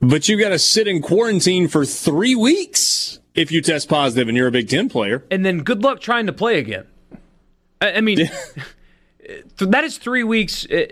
But 0.00 0.28
you've 0.28 0.40
got 0.40 0.50
to 0.50 0.58
sit 0.58 0.86
in 0.86 1.02
quarantine 1.02 1.66
for 1.66 1.84
three 1.84 2.36
weeks 2.36 3.18
if 3.34 3.50
you 3.50 3.60
test 3.60 3.88
positive 3.88 4.28
and 4.28 4.36
you're 4.36 4.46
a 4.46 4.52
Big 4.52 4.68
Ten 4.68 4.88
player. 4.88 5.24
And 5.30 5.44
then 5.44 5.62
good 5.62 5.82
luck 5.82 6.00
trying 6.00 6.26
to 6.26 6.32
play 6.32 6.58
again. 6.58 6.86
I, 7.80 7.94
I 7.94 8.00
mean, 8.00 8.30
that 9.58 9.84
is 9.84 9.98
three 9.98 10.24
weeks. 10.24 10.66
Uh, 10.66 10.86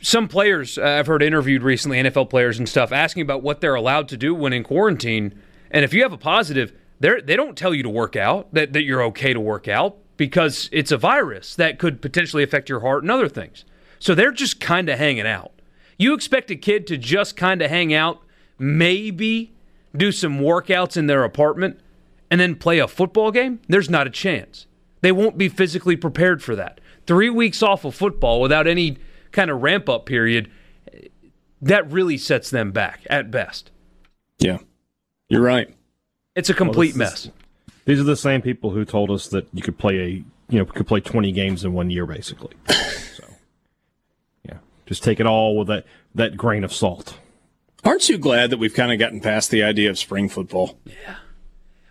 some 0.00 0.28
players 0.28 0.78
uh, 0.78 0.84
I've 0.84 1.06
heard 1.06 1.22
interviewed 1.22 1.62
recently, 1.62 1.98
NFL 1.98 2.30
players 2.30 2.58
and 2.58 2.68
stuff, 2.68 2.92
asking 2.92 3.22
about 3.22 3.42
what 3.42 3.60
they're 3.60 3.74
allowed 3.74 4.08
to 4.08 4.16
do 4.16 4.34
when 4.34 4.52
in 4.52 4.62
quarantine. 4.62 5.40
And 5.70 5.84
if 5.84 5.92
you 5.92 6.02
have 6.02 6.12
a 6.12 6.18
positive, 6.18 6.72
they 7.00 7.20
they 7.20 7.36
don't 7.36 7.56
tell 7.56 7.74
you 7.74 7.82
to 7.82 7.90
work 7.90 8.16
out, 8.16 8.52
that, 8.54 8.72
that 8.72 8.82
you're 8.82 9.02
okay 9.04 9.32
to 9.32 9.40
work 9.40 9.68
out 9.68 9.96
because 10.16 10.68
it's 10.72 10.92
a 10.92 10.96
virus 10.96 11.54
that 11.54 11.78
could 11.78 12.02
potentially 12.02 12.42
affect 12.42 12.68
your 12.68 12.80
heart 12.80 13.02
and 13.02 13.10
other 13.10 13.28
things. 13.28 13.64
So 13.98 14.14
they're 14.14 14.32
just 14.32 14.60
kind 14.60 14.88
of 14.88 14.98
hanging 14.98 15.26
out. 15.26 15.52
You 15.96 16.14
expect 16.14 16.50
a 16.50 16.56
kid 16.56 16.86
to 16.88 16.96
just 16.96 17.36
kind 17.36 17.60
of 17.62 17.70
hang 17.70 17.92
out, 17.92 18.20
maybe 18.58 19.52
do 19.96 20.12
some 20.12 20.38
workouts 20.38 20.96
in 20.96 21.06
their 21.06 21.24
apartment, 21.24 21.80
and 22.30 22.40
then 22.40 22.54
play 22.54 22.78
a 22.78 22.86
football 22.86 23.30
game? 23.32 23.60
There's 23.68 23.90
not 23.90 24.06
a 24.06 24.10
chance. 24.10 24.66
They 25.00 25.12
won't 25.12 25.38
be 25.38 25.48
physically 25.48 25.96
prepared 25.96 26.42
for 26.42 26.56
that. 26.56 26.80
Three 27.06 27.30
weeks 27.30 27.62
off 27.62 27.84
of 27.84 27.94
football 27.94 28.40
without 28.40 28.66
any 28.66 28.98
kind 29.32 29.50
of 29.50 29.62
ramp 29.62 29.88
up 29.88 30.06
period, 30.06 30.50
that 31.62 31.90
really 31.90 32.16
sets 32.18 32.50
them 32.50 32.72
back 32.72 33.06
at 33.10 33.30
best. 33.30 33.70
Yeah, 34.38 34.58
you're 35.28 35.42
right. 35.42 35.74
It's 36.34 36.50
a 36.50 36.54
complete 36.54 36.92
Well, 36.94 36.98
mess. 37.10 37.26
is- 37.26 37.30
These 37.84 38.00
are 38.00 38.04
the 38.04 38.16
same 38.16 38.42
people 38.42 38.70
who 38.70 38.84
told 38.84 39.10
us 39.10 39.28
that 39.28 39.48
you 39.52 39.62
could 39.62 39.78
play 39.78 39.98
a 39.98 40.08
you 40.50 40.58
know 40.58 40.64
could 40.64 40.86
play 40.86 41.00
20 41.00 41.30
games 41.32 41.64
in 41.64 41.72
one 41.72 41.90
year 41.90 42.06
basically. 42.06 42.54
so 42.68 43.24
yeah, 44.44 44.58
just 44.86 45.02
take 45.02 45.20
it 45.20 45.26
all 45.26 45.56
with 45.58 45.68
that 45.68 45.84
that 46.14 46.36
grain 46.36 46.64
of 46.64 46.72
salt. 46.72 47.18
Aren't 47.84 48.08
you 48.08 48.18
glad 48.18 48.50
that 48.50 48.58
we've 48.58 48.74
kind 48.74 48.92
of 48.92 48.98
gotten 48.98 49.20
past 49.20 49.50
the 49.50 49.62
idea 49.62 49.88
of 49.90 49.98
spring 49.98 50.28
football? 50.28 50.78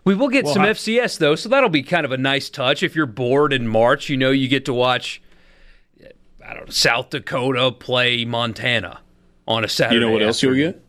We 0.08 0.16
will 0.16 0.30
get 0.30 0.46
Well, 0.46 0.54
some 0.54 0.64
I- 0.64 0.70
FCS 0.70 1.18
though, 1.18 1.36
so 1.36 1.50
that'll 1.50 1.68
be 1.70 1.84
kind 1.84 2.06
of 2.06 2.14
a 2.14 2.18
nice 2.18 2.50
touch. 2.50 2.82
If 2.82 2.96
you're 2.96 3.06
bored 3.06 3.52
in 3.52 3.68
March, 3.68 4.08
you 4.08 4.16
know 4.16 4.32
you 4.32 4.48
get 4.48 4.64
to 4.66 4.74
watch 4.74 5.22
I 6.42 6.54
don't 6.54 6.68
know, 6.68 6.72
South 6.72 7.10
Dakota 7.10 7.74
play 7.74 8.24
Montana 8.24 9.02
on 9.46 9.66
a 9.66 9.68
Saturday. 9.68 9.96
You 9.96 10.00
know 10.00 10.12
what 10.12 10.24
else 10.24 10.42
you'll 10.42 10.56
get? 10.56 10.82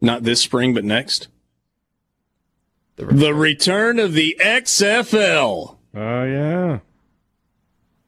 Not 0.00 0.24
this 0.24 0.40
spring, 0.40 0.74
but 0.74 0.82
next. 0.82 1.28
The 2.96 3.32
return 3.32 4.00
of 4.00 4.14
the 4.14 4.36
XFL. 4.42 5.76
Oh 5.94 6.24
yeah. 6.24 6.80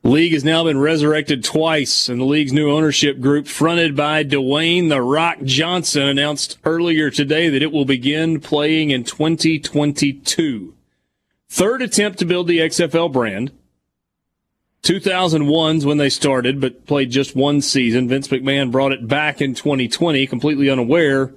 League 0.04 0.32
has 0.32 0.44
now 0.44 0.64
been 0.64 0.78
resurrected 0.78 1.42
twice, 1.42 2.08
and 2.08 2.20
the 2.20 2.24
league's 2.24 2.52
new 2.52 2.70
ownership 2.70 3.20
group, 3.20 3.46
fronted 3.48 3.96
by 3.96 4.22
Dwayne 4.22 4.88
The 4.88 5.02
Rock 5.02 5.42
Johnson, 5.42 6.02
announced 6.08 6.56
earlier 6.64 7.10
today 7.10 7.48
that 7.48 7.62
it 7.62 7.72
will 7.72 7.84
begin 7.84 8.40
playing 8.40 8.90
in 8.90 9.02
2022. 9.02 10.74
Third 11.50 11.82
attempt 11.82 12.18
to 12.20 12.24
build 12.24 12.46
the 12.46 12.58
XFL 12.58 13.12
brand. 13.12 13.50
2001's 14.82 15.84
when 15.84 15.98
they 15.98 16.08
started, 16.08 16.60
but 16.60 16.86
played 16.86 17.10
just 17.10 17.34
one 17.34 17.60
season. 17.60 18.08
Vince 18.08 18.28
McMahon 18.28 18.70
brought 18.70 18.92
it 18.92 19.08
back 19.08 19.40
in 19.40 19.54
2020, 19.54 20.26
completely 20.28 20.70
unaware 20.70 21.32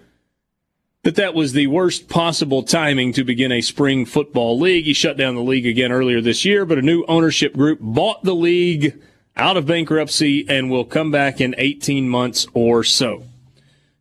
that 1.03 1.15
that 1.15 1.34
was 1.34 1.53
the 1.53 1.68
worst 1.68 2.10
possible 2.10 2.61
timing 2.61 3.11
to 3.14 3.23
begin 3.23 3.52
a 3.52 3.61
spring 3.61 4.06
football 4.06 4.60
league. 4.60 4.86
He 4.86 4.94
shut 4.94 5.18
down 5.18 5.36
the 5.36 5.41
league 5.41 5.65
again 5.65 5.91
earlier 5.91 6.22
this 6.22 6.45
year, 6.45 6.64
but 6.65 6.78
a 6.78 6.84
new 6.84 7.03
ownership 7.07 7.53
group 7.53 7.80
bought 7.82 8.23
the 8.23 8.36
league 8.36 9.02
out 9.36 9.57
of 9.57 9.65
bankruptcy 9.65 10.45
and 10.48 10.69
will 10.69 10.86
come 10.86 11.10
back 11.10 11.41
in 11.41 11.56
18 11.57 12.07
months 12.07 12.45
or 12.53 12.84
so. 12.84 13.23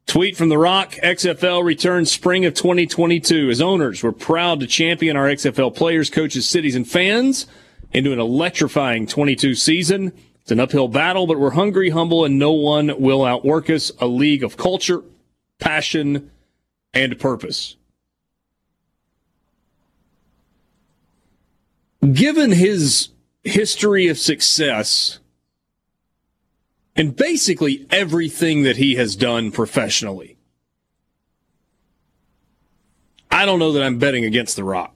Tweet 0.06 0.36
from 0.36 0.50
The 0.50 0.58
Rock 0.58 0.92
XFL 1.02 1.64
returns 1.64 2.10
spring 2.10 2.44
of 2.44 2.52
2022. 2.52 3.48
As 3.48 3.62
owners, 3.62 4.02
we're 4.02 4.12
proud 4.12 4.60
to 4.60 4.66
champion 4.66 5.16
our 5.16 5.26
XFL 5.26 5.74
players, 5.74 6.10
coaches, 6.10 6.48
cities, 6.48 6.74
and 6.74 6.86
fans 6.86 7.46
into 7.92 8.12
an 8.12 8.18
electrifying 8.18 9.06
22 9.06 9.54
season. 9.54 10.12
It's 10.42 10.50
an 10.50 10.60
uphill 10.60 10.88
battle, 10.88 11.26
but 11.26 11.38
we're 11.38 11.50
hungry, 11.50 11.90
humble, 11.90 12.24
and 12.24 12.38
no 12.38 12.52
one 12.52 13.00
will 13.00 13.24
outwork 13.24 13.70
us. 13.70 13.92
A 14.00 14.06
league 14.06 14.42
of 14.42 14.56
culture, 14.56 15.02
passion, 15.60 16.30
and 16.92 17.18
purpose. 17.18 17.76
Given 22.12 22.52
his 22.52 23.08
history 23.44 24.08
of 24.08 24.18
success 24.18 25.18
and 26.96 27.14
basically 27.14 27.86
everything 27.90 28.62
that 28.62 28.76
he 28.76 28.94
has 28.94 29.16
done 29.16 29.50
professionally, 29.50 30.36
I 33.30 33.44
don't 33.44 33.58
know 33.58 33.72
that 33.72 33.82
I'm 33.82 33.98
betting 33.98 34.24
against 34.24 34.56
The 34.56 34.64
Rock. 34.64 34.94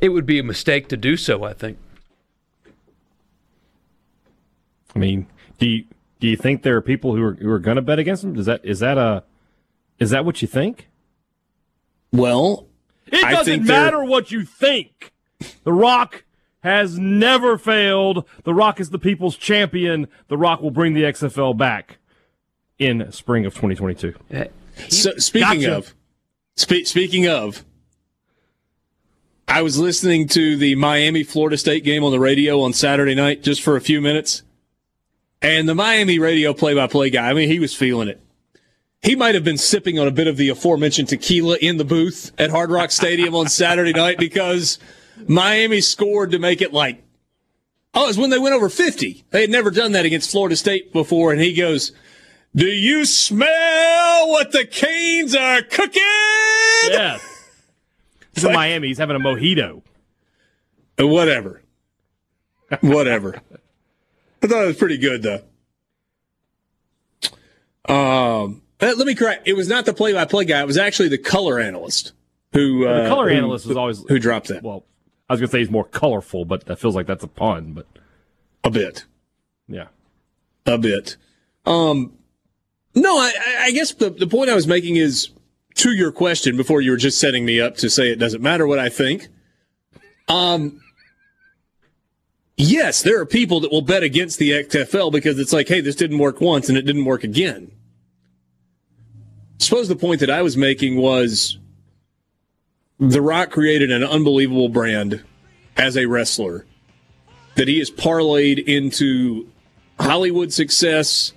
It 0.00 0.10
would 0.10 0.26
be 0.26 0.38
a 0.38 0.44
mistake 0.44 0.88
to 0.88 0.96
do 0.96 1.16
so, 1.16 1.44
I 1.44 1.52
think. 1.52 1.78
I 4.94 4.98
mean, 4.98 5.26
do 5.58 5.68
you 5.68 5.84
do 6.20 6.26
you 6.28 6.36
think 6.36 6.62
there 6.62 6.76
are 6.76 6.82
people 6.82 7.14
who 7.14 7.22
are 7.22 7.34
who 7.34 7.50
are 7.50 7.58
going 7.58 7.76
to 7.76 7.82
bet 7.82 7.98
against 7.98 8.24
him? 8.24 8.36
Is 8.36 8.46
that 8.46 8.64
is 8.64 8.80
that 8.80 8.98
a 8.98 9.22
is 9.98 10.10
that 10.10 10.24
what 10.24 10.40
you 10.42 10.48
think? 10.48 10.88
Well, 12.12 12.66
It 13.06 13.20
doesn't 13.22 13.44
think 13.44 13.66
there- 13.66 13.84
matter 13.84 14.02
what 14.04 14.30
you 14.32 14.44
think. 14.44 15.12
The 15.64 15.72
Rock 15.72 16.24
has 16.60 16.98
never 16.98 17.56
failed. 17.58 18.24
The 18.44 18.54
Rock 18.54 18.80
is 18.80 18.90
the 18.90 18.98
people's 18.98 19.36
champion. 19.36 20.08
The 20.28 20.36
Rock 20.36 20.60
will 20.60 20.70
bring 20.70 20.94
the 20.94 21.04
XFL 21.04 21.54
back 21.56 21.98
in 22.78 23.10
spring 23.12 23.46
of 23.46 23.54
2022. 23.54 24.14
Uh, 24.34 24.44
so, 24.88 25.12
speaking 25.18 25.60
Gotcha. 25.62 25.76
of, 25.76 25.94
spe- 26.56 26.84
speaking 26.86 27.26
of, 27.28 27.64
I 29.46 29.62
was 29.62 29.78
listening 29.78 30.28
to 30.28 30.56
the 30.56 30.74
Miami 30.74 31.22
Florida 31.22 31.56
State 31.56 31.82
game 31.84 32.04
on 32.04 32.12
the 32.12 32.20
radio 32.20 32.60
on 32.60 32.72
Saturday 32.72 33.14
night 33.14 33.42
just 33.42 33.62
for 33.62 33.76
a 33.76 33.80
few 33.80 34.00
minutes, 34.00 34.42
and 35.40 35.68
the 35.68 35.74
Miami 35.74 36.18
radio 36.18 36.52
play-by-play 36.52 37.10
guy. 37.10 37.30
I 37.30 37.34
mean, 37.34 37.48
he 37.48 37.58
was 37.58 37.74
feeling 37.74 38.08
it. 38.08 38.20
He 39.02 39.14
might 39.14 39.34
have 39.34 39.44
been 39.44 39.58
sipping 39.58 39.98
on 39.98 40.08
a 40.08 40.12
bit 40.12 40.26
of 40.26 40.36
the 40.36 40.48
aforementioned 40.48 41.08
tequila 41.08 41.56
in 41.60 41.76
the 41.76 41.84
booth 41.84 42.32
at 42.38 42.50
Hard 42.50 42.70
Rock 42.70 42.90
Stadium 42.90 43.34
on 43.34 43.48
Saturday 43.48 43.92
night 43.92 44.18
because 44.18 44.78
Miami 45.26 45.80
scored 45.80 46.32
to 46.32 46.38
make 46.38 46.60
it 46.60 46.72
like, 46.72 47.02
oh, 47.94 48.04
it 48.04 48.08
was 48.08 48.18
when 48.18 48.30
they 48.30 48.38
went 48.38 48.54
over 48.54 48.68
50. 48.68 49.24
They 49.30 49.40
had 49.42 49.50
never 49.50 49.70
done 49.70 49.92
that 49.92 50.04
against 50.04 50.30
Florida 50.30 50.56
State 50.56 50.92
before, 50.92 51.32
and 51.32 51.40
he 51.40 51.54
goes, 51.54 51.92
do 52.56 52.66
you 52.66 53.04
smell 53.04 54.28
what 54.28 54.50
the 54.50 54.66
Canes 54.66 55.34
are 55.34 55.62
cooking? 55.62 56.02
Yes. 56.84 57.22
He's 58.34 58.44
in 58.44 58.52
Miami. 58.52 58.88
He's 58.88 58.98
having 58.98 59.16
a 59.16 59.20
mojito. 59.20 59.82
Whatever. 60.98 61.62
Whatever. 62.80 63.40
I 64.42 64.46
thought 64.46 64.64
it 64.64 64.66
was 64.66 64.76
pretty 64.76 64.98
good 64.98 65.22
though. 65.22 65.42
Um, 67.92 68.62
let 68.80 68.98
me 68.98 69.14
correct. 69.14 69.46
It 69.48 69.54
was 69.54 69.68
not 69.68 69.84
the 69.86 69.92
play-by-play 69.94 70.44
guy. 70.44 70.60
It 70.60 70.66
was 70.66 70.78
actually 70.78 71.08
the 71.08 71.18
color 71.18 71.58
analyst 71.58 72.12
who 72.52 72.86
uh, 72.86 73.02
The 73.04 73.08
color 73.08 73.28
who- 73.30 73.36
analyst 73.36 73.66
is 73.66 73.76
always 73.76 74.02
who 74.08 74.18
dropped 74.18 74.48
that 74.48 74.62
Well, 74.62 74.84
I 75.28 75.32
was 75.34 75.40
going 75.40 75.48
to 75.48 75.52
say 75.52 75.58
he's 75.58 75.70
more 75.70 75.84
colorful, 75.84 76.44
but 76.44 76.64
that 76.66 76.78
feels 76.78 76.94
like 76.94 77.06
that's 77.06 77.24
a 77.24 77.28
pun. 77.28 77.72
But 77.74 77.86
a 78.64 78.70
bit. 78.70 79.04
yeah, 79.68 79.88
a 80.66 80.78
bit. 80.78 81.16
Um, 81.66 82.12
no, 82.94 83.18
I, 83.18 83.32
I- 83.46 83.62
I 83.66 83.70
guess 83.72 83.92
the, 83.92 84.10
the 84.10 84.26
point 84.26 84.48
I 84.50 84.54
was 84.54 84.66
making 84.66 84.96
is 84.96 85.30
to 85.74 85.90
your 85.92 86.10
question 86.12 86.56
before 86.56 86.80
you 86.80 86.90
were 86.90 86.96
just 86.96 87.20
setting 87.20 87.44
me 87.44 87.60
up 87.60 87.76
to 87.76 87.90
say 87.90 88.10
it 88.10 88.16
doesn't 88.18 88.42
matter 88.42 88.66
what 88.66 88.78
I 88.78 88.88
think. 88.88 89.28
Um, 90.28 90.80
yes, 92.56 93.02
there 93.02 93.20
are 93.20 93.26
people 93.26 93.60
that 93.60 93.70
will 93.70 93.82
bet 93.82 94.02
against 94.02 94.38
the 94.38 94.50
XFL 94.50 95.12
because 95.12 95.38
it's 95.38 95.52
like, 95.52 95.68
hey, 95.68 95.80
this 95.80 95.94
didn't 95.94 96.18
work 96.18 96.40
once 96.40 96.68
and 96.68 96.76
it 96.76 96.82
didn't 96.82 97.04
work 97.04 97.22
again. 97.24 97.70
Suppose 99.58 99.88
the 99.88 99.96
point 99.96 100.20
that 100.20 100.30
I 100.30 100.42
was 100.42 100.56
making 100.56 100.96
was 100.96 101.58
The 102.98 103.20
Rock 103.20 103.50
created 103.50 103.90
an 103.90 104.04
unbelievable 104.04 104.68
brand 104.68 105.22
as 105.76 105.96
a 105.96 106.06
wrestler 106.06 106.64
that 107.56 107.68
he 107.68 107.78
has 107.78 107.90
parlayed 107.90 108.64
into 108.64 109.48
Hollywood 109.98 110.52
success, 110.52 111.32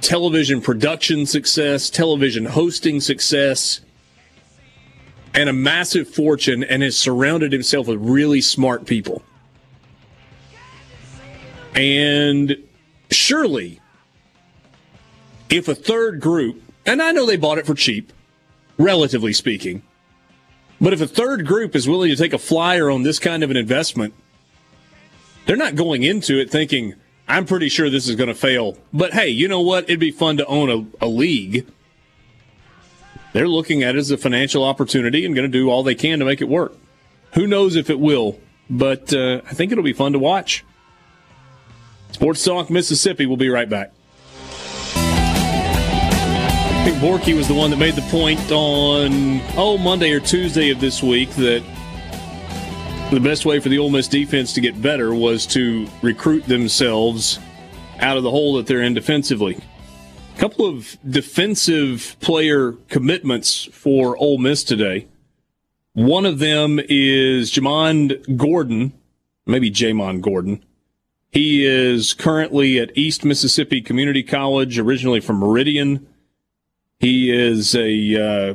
television 0.00 0.62
production 0.62 1.26
success, 1.26 1.90
television 1.90 2.46
hosting 2.46 3.00
success, 3.00 3.80
and 5.34 5.48
a 5.48 5.52
massive 5.52 6.08
fortune, 6.08 6.64
and 6.64 6.82
has 6.82 6.96
surrounded 6.96 7.52
himself 7.52 7.86
with 7.86 7.98
really 8.00 8.40
smart 8.40 8.86
people. 8.86 9.22
And 11.74 12.56
surely, 13.10 13.79
if 15.50 15.68
a 15.68 15.74
third 15.74 16.20
group, 16.20 16.62
and 16.86 17.02
I 17.02 17.12
know 17.12 17.26
they 17.26 17.36
bought 17.36 17.58
it 17.58 17.66
for 17.66 17.74
cheap, 17.74 18.12
relatively 18.78 19.32
speaking, 19.32 19.82
but 20.80 20.92
if 20.92 21.00
a 21.00 21.06
third 21.06 21.46
group 21.46 21.76
is 21.76 21.88
willing 21.88 22.10
to 22.10 22.16
take 22.16 22.32
a 22.32 22.38
flyer 22.38 22.90
on 22.90 23.02
this 23.02 23.18
kind 23.18 23.42
of 23.42 23.50
an 23.50 23.56
investment, 23.56 24.14
they're 25.44 25.56
not 25.56 25.74
going 25.74 26.02
into 26.02 26.40
it 26.40 26.50
thinking, 26.50 26.94
I'm 27.28 27.44
pretty 27.44 27.68
sure 27.68 27.90
this 27.90 28.08
is 28.08 28.16
going 28.16 28.28
to 28.28 28.34
fail. 28.34 28.78
But 28.92 29.12
hey, 29.12 29.28
you 29.28 29.48
know 29.48 29.60
what? 29.60 29.84
It'd 29.84 30.00
be 30.00 30.10
fun 30.10 30.38
to 30.38 30.46
own 30.46 30.70
a, 30.70 31.04
a 31.04 31.08
league. 31.08 31.66
They're 33.32 33.48
looking 33.48 33.82
at 33.82 33.94
it 33.94 33.98
as 33.98 34.10
a 34.10 34.16
financial 34.16 34.64
opportunity 34.64 35.24
and 35.24 35.34
going 35.34 35.50
to 35.50 35.58
do 35.58 35.70
all 35.70 35.82
they 35.82 35.94
can 35.94 36.18
to 36.18 36.24
make 36.24 36.40
it 36.40 36.48
work. 36.48 36.76
Who 37.34 37.46
knows 37.46 37.76
if 37.76 37.90
it 37.90 38.00
will, 38.00 38.40
but 38.68 39.12
uh, 39.12 39.42
I 39.46 39.54
think 39.54 39.70
it'll 39.70 39.84
be 39.84 39.92
fun 39.92 40.12
to 40.14 40.18
watch. 40.18 40.64
Sports 42.10 42.42
Talk 42.42 42.70
Mississippi 42.70 43.26
will 43.26 43.36
be 43.36 43.48
right 43.48 43.68
back. 43.68 43.92
Think 46.92 47.22
Borky 47.22 47.36
was 47.36 47.46
the 47.46 47.54
one 47.54 47.70
that 47.70 47.76
made 47.76 47.94
the 47.94 48.02
point 48.10 48.40
on 48.50 49.40
oh 49.56 49.78
Monday 49.78 50.10
or 50.10 50.18
Tuesday 50.18 50.70
of 50.70 50.80
this 50.80 51.04
week 51.04 51.30
that 51.36 51.62
the 53.12 53.20
best 53.20 53.46
way 53.46 53.60
for 53.60 53.68
the 53.68 53.78
Ole 53.78 53.90
Miss 53.90 54.08
defense 54.08 54.52
to 54.54 54.60
get 54.60 54.80
better 54.82 55.14
was 55.14 55.46
to 55.46 55.86
recruit 56.02 56.44
themselves 56.46 57.38
out 58.00 58.16
of 58.16 58.24
the 58.24 58.30
hole 58.30 58.54
that 58.54 58.66
they're 58.66 58.82
in 58.82 58.94
defensively. 58.94 59.56
A 60.34 60.38
couple 60.40 60.66
of 60.66 60.96
defensive 61.08 62.16
player 62.18 62.72
commitments 62.88 63.66
for 63.66 64.16
Ole 64.16 64.38
Miss 64.38 64.64
today. 64.64 65.06
One 65.92 66.26
of 66.26 66.40
them 66.40 66.80
is 66.88 67.52
Jamon 67.52 68.36
Gordon, 68.36 68.94
maybe 69.46 69.70
Jamon 69.70 70.20
Gordon. 70.20 70.64
He 71.30 71.64
is 71.64 72.14
currently 72.14 72.80
at 72.80 72.96
East 72.98 73.24
Mississippi 73.24 73.80
Community 73.80 74.24
College, 74.24 74.76
originally 74.76 75.20
from 75.20 75.36
Meridian. 75.36 76.08
He 77.00 77.32
is 77.34 77.74
a 77.74 78.50
uh, 78.50 78.54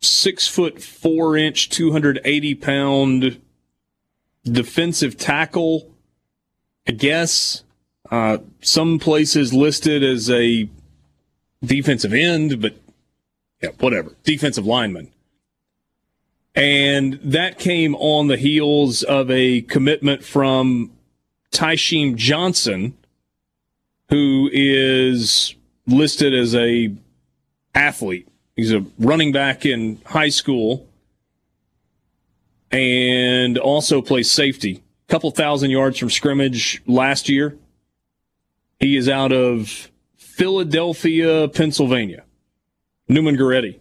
six 0.00 0.48
foot 0.48 0.82
four 0.82 1.36
inch, 1.36 1.70
280 1.70 2.54
pound 2.56 3.40
defensive 4.44 5.16
tackle. 5.16 5.88
I 6.88 6.92
guess 6.92 7.62
uh, 8.10 8.38
some 8.60 8.98
places 8.98 9.54
listed 9.54 10.02
as 10.02 10.28
a 10.28 10.68
defensive 11.64 12.12
end, 12.12 12.60
but 12.60 12.74
yeah, 13.62 13.70
whatever. 13.78 14.16
Defensive 14.24 14.66
lineman. 14.66 15.12
And 16.56 17.20
that 17.22 17.60
came 17.60 17.94
on 17.94 18.26
the 18.26 18.36
heels 18.36 19.04
of 19.04 19.30
a 19.30 19.62
commitment 19.62 20.24
from 20.24 20.90
Tysheem 21.52 22.16
Johnson, 22.16 22.98
who 24.08 24.50
is 24.52 25.54
listed 25.86 26.34
as 26.34 26.56
a 26.56 26.92
athlete. 27.74 28.28
He's 28.56 28.72
a 28.72 28.84
running 28.98 29.32
back 29.32 29.64
in 29.64 30.00
high 30.06 30.28
school 30.28 30.88
and 32.70 33.58
also 33.58 34.02
plays 34.02 34.30
safety. 34.30 34.82
A 35.08 35.10
couple 35.10 35.30
thousand 35.30 35.70
yards 35.70 35.98
from 35.98 36.10
scrimmage 36.10 36.82
last 36.86 37.28
year. 37.28 37.56
He 38.78 38.96
is 38.96 39.08
out 39.08 39.32
of 39.32 39.90
Philadelphia, 40.16 41.48
Pennsylvania. 41.48 42.24
Neumann 43.08 43.36
Goretti. 43.36 43.78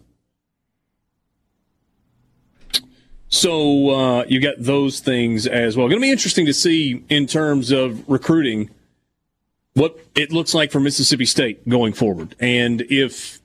So 3.29 3.89
uh, 3.91 4.25
you 4.27 4.41
got 4.41 4.55
those 4.57 4.99
things 4.99 5.47
as 5.47 5.77
well. 5.77 5.87
Going 5.87 6.01
to 6.01 6.05
be 6.05 6.11
interesting 6.11 6.45
to 6.47 6.53
see 6.53 7.03
in 7.07 7.27
terms 7.27 7.71
of 7.71 8.07
recruiting 8.09 8.69
what 9.73 9.97
it 10.15 10.33
looks 10.33 10.53
like 10.53 10.69
for 10.69 10.81
Mississippi 10.81 11.25
State 11.25 11.67
going 11.67 11.93
forward, 11.93 12.35
and 12.41 12.81
if 12.89 13.40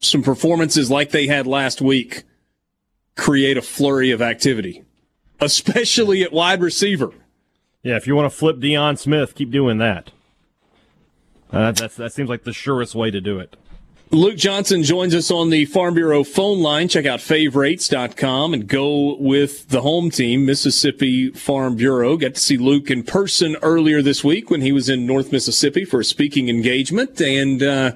some 0.00 0.22
performances 0.22 0.90
like 0.90 1.10
they 1.10 1.26
had 1.26 1.46
last 1.46 1.80
week 1.80 2.24
create 3.16 3.56
a 3.56 3.62
flurry 3.62 4.10
of 4.10 4.22
activity, 4.22 4.82
especially 5.40 6.22
at 6.22 6.32
wide 6.32 6.62
receiver. 6.62 7.12
Yeah, 7.82 7.96
if 7.96 8.06
you 8.06 8.14
want 8.14 8.30
to 8.30 8.36
flip 8.36 8.56
Deion 8.56 8.98
Smith, 8.98 9.34
keep 9.34 9.50
doing 9.50 9.78
that. 9.78 10.10
Uh, 11.52 11.72
that's, 11.72 11.96
that 11.96 12.12
seems 12.12 12.28
like 12.28 12.44
the 12.44 12.52
surest 12.52 12.94
way 12.94 13.10
to 13.10 13.20
do 13.20 13.38
it. 13.38 13.56
Luke 14.12 14.36
Johnson 14.36 14.82
joins 14.82 15.14
us 15.14 15.30
on 15.30 15.50
the 15.50 15.66
Farm 15.66 15.94
Bureau 15.94 16.24
phone 16.24 16.60
line. 16.60 16.88
Check 16.88 17.06
out 17.06 17.20
favorites.com 17.20 18.52
and 18.52 18.66
go 18.66 19.16
with 19.16 19.68
the 19.68 19.82
home 19.82 20.10
team, 20.10 20.44
Mississippi 20.44 21.30
Farm 21.30 21.76
Bureau. 21.76 22.16
Got 22.16 22.34
to 22.34 22.40
see 22.40 22.56
Luke 22.56 22.90
in 22.90 23.04
person 23.04 23.56
earlier 23.62 24.02
this 24.02 24.24
week 24.24 24.50
when 24.50 24.62
he 24.62 24.72
was 24.72 24.88
in 24.88 25.06
North 25.06 25.30
Mississippi 25.30 25.84
for 25.84 26.00
a 26.00 26.04
speaking 26.04 26.48
engagement. 26.48 27.20
And, 27.20 27.62
uh, 27.62 27.92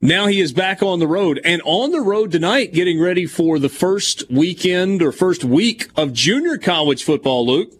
now 0.00 0.26
he 0.26 0.40
is 0.40 0.52
back 0.52 0.82
on 0.82 0.98
the 1.00 1.06
road 1.06 1.40
and 1.44 1.60
on 1.64 1.90
the 1.90 2.00
road 2.00 2.32
tonight, 2.32 2.72
getting 2.72 3.00
ready 3.00 3.26
for 3.26 3.58
the 3.58 3.68
first 3.68 4.30
weekend 4.30 5.02
or 5.02 5.12
first 5.12 5.44
week 5.44 5.88
of 5.96 6.12
junior 6.12 6.56
college 6.56 7.02
football, 7.02 7.46
Luke. 7.46 7.72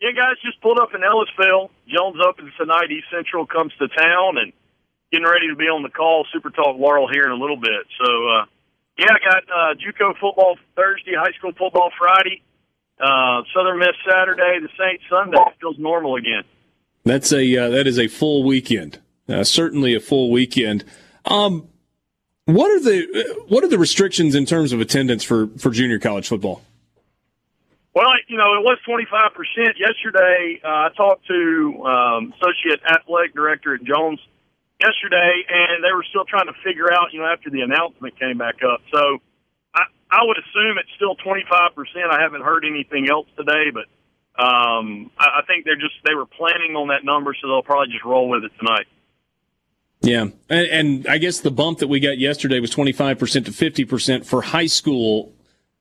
Yeah, 0.00 0.12
guys, 0.12 0.36
just 0.44 0.60
pulled 0.60 0.78
up 0.78 0.90
in 0.94 1.00
Ellisville. 1.02 1.70
Jones 1.88 2.16
opens 2.24 2.52
tonight. 2.58 2.90
East 2.90 3.06
Central 3.10 3.46
comes 3.46 3.72
to 3.78 3.88
town 3.88 4.38
and 4.38 4.52
getting 5.10 5.26
ready 5.26 5.48
to 5.48 5.56
be 5.56 5.64
on 5.64 5.82
the 5.82 5.88
call. 5.88 6.26
Super 6.32 6.50
Talk 6.50 6.78
Laurel 6.78 7.08
here 7.08 7.24
in 7.24 7.32
a 7.32 7.36
little 7.36 7.56
bit. 7.56 7.86
So, 7.98 8.28
uh, 8.28 8.44
yeah, 8.98 9.06
I 9.10 9.18
got 9.24 9.42
uh, 9.44 9.74
JUCO 9.74 10.18
football 10.20 10.58
Thursday, 10.76 11.14
high 11.16 11.32
school 11.38 11.52
football 11.52 11.90
Friday, 11.98 12.42
uh, 13.00 13.42
Southern 13.54 13.78
Miss 13.78 13.96
Saturday, 14.08 14.60
the 14.60 14.68
Saints 14.78 15.04
Sunday. 15.10 15.38
It 15.38 15.54
feels 15.60 15.78
normal 15.78 16.16
again. 16.16 16.44
That's 17.04 17.32
a 17.32 17.56
uh, 17.56 17.68
that 17.70 17.86
is 17.86 17.98
a 17.98 18.08
full 18.08 18.42
weekend. 18.42 19.00
Uh, 19.28 19.44
certainly 19.44 19.94
a 19.94 20.00
full 20.00 20.30
weekend. 20.30 20.84
Um, 21.24 21.68
what 22.44 22.70
are 22.70 22.80
the 22.80 23.44
what 23.48 23.64
are 23.64 23.68
the 23.68 23.78
restrictions 23.78 24.34
in 24.34 24.46
terms 24.46 24.72
of 24.72 24.80
attendance 24.80 25.24
for 25.24 25.48
for 25.58 25.70
junior 25.70 25.98
college 25.98 26.28
football? 26.28 26.62
Well, 27.92 28.12
you 28.28 28.36
know, 28.36 28.60
it 28.60 28.62
was 28.62 28.76
25% 28.86 29.80
yesterday. 29.80 30.60
Uh, 30.62 30.68
I 30.68 30.88
talked 30.94 31.26
to 31.28 31.82
um, 31.82 32.34
associate 32.36 32.84
athletic 32.84 33.34
director 33.34 33.74
at 33.74 33.82
Jones 33.84 34.20
yesterday, 34.78 35.32
and 35.48 35.82
they 35.82 35.90
were 35.96 36.04
still 36.10 36.26
trying 36.26 36.44
to 36.44 36.52
figure 36.62 36.92
out, 36.92 37.14
you 37.14 37.20
know, 37.20 37.26
after 37.26 37.48
the 37.48 37.62
announcement 37.62 38.20
came 38.20 38.36
back 38.36 38.56
up. 38.60 38.82
So 38.92 39.00
I, 39.74 39.84
I 40.10 40.20
would 40.28 40.36
assume 40.36 40.76
it's 40.76 40.92
still 40.96 41.16
25%. 41.16 41.48
I 42.12 42.20
haven't 42.20 42.42
heard 42.42 42.66
anything 42.66 43.08
else 43.08 43.28
today, 43.34 43.72
but 43.72 43.88
um, 44.36 45.10
I, 45.16 45.40
I 45.40 45.42
think 45.46 45.64
they're 45.64 45.80
just 45.80 45.96
they 46.04 46.14
were 46.14 46.26
planning 46.26 46.76
on 46.76 46.88
that 46.88 47.02
number, 47.02 47.34
so 47.40 47.48
they'll 47.48 47.62
probably 47.62 47.92
just 47.92 48.04
roll 48.04 48.28
with 48.28 48.44
it 48.44 48.52
tonight. 48.58 48.86
Yeah, 50.02 50.28
and, 50.48 50.66
and, 50.68 51.06
I 51.08 51.18
guess 51.18 51.40
the 51.40 51.50
bump 51.50 51.78
that 51.78 51.88
we 51.88 52.00
got 52.00 52.18
yesterday 52.18 52.60
was 52.60 52.70
25% 52.70 53.18
to 53.46 53.50
50% 53.50 54.26
for 54.26 54.42
high 54.42 54.66
school 54.66 55.32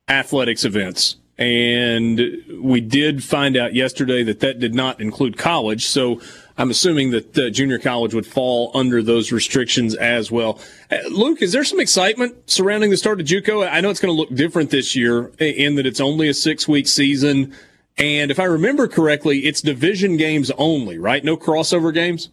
athletics 0.08 0.64
events. 0.64 1.18
And 1.38 2.22
we 2.62 2.80
did 2.80 3.24
find 3.24 3.58
out 3.58 3.74
yesterday 3.74 4.24
that 4.24 4.40
that 4.40 4.60
did 4.60 4.74
not 4.74 5.02
include 5.02 5.38
college. 5.38 5.86
So 5.86 6.22
I'm 6.58 6.70
assuming 6.70 7.12
that 7.12 7.38
uh, 7.38 7.50
junior 7.50 7.78
college 7.78 8.14
would 8.14 8.26
fall 8.26 8.72
under 8.74 9.04
those 9.04 9.34
restrictions 9.34 9.96
as 9.96 10.32
well. 10.32 10.60
Uh, 10.90 10.98
Luke, 11.12 11.42
is 11.42 11.52
there 11.52 11.66
some 11.66 11.82
excitement 11.82 12.50
surrounding 12.50 12.90
the 12.90 12.98
start 12.98 13.20
of 13.20 13.28
JUCO? 13.28 13.70
I 13.70 13.82
know 13.82 13.90
it's 13.90 14.00
going 14.00 14.16
to 14.16 14.18
look 14.18 14.34
different 14.34 14.70
this 14.70 14.96
year 14.96 15.32
in 15.40 15.76
that 15.76 15.86
it's 15.86 16.00
only 16.00 16.30
a 16.30 16.34
six 16.34 16.68
week 16.68 16.88
season. 16.88 17.54
And 17.98 18.32
if 18.32 18.40
I 18.40 18.46
remember 18.46 18.88
correctly, 18.88 19.40
it's 19.40 19.62
division 19.62 20.16
games 20.16 20.52
only, 20.58 20.98
right? 20.98 21.24
No 21.24 21.36
crossover 21.36 21.94
games? 21.94 22.30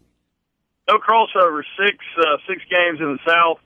No 0.93 0.99
crossover. 0.99 1.63
Six 1.79 1.97
uh, 2.19 2.37
six 2.49 2.63
games 2.71 3.01
in 3.01 3.17
the 3.17 3.23
South. 3.27 3.59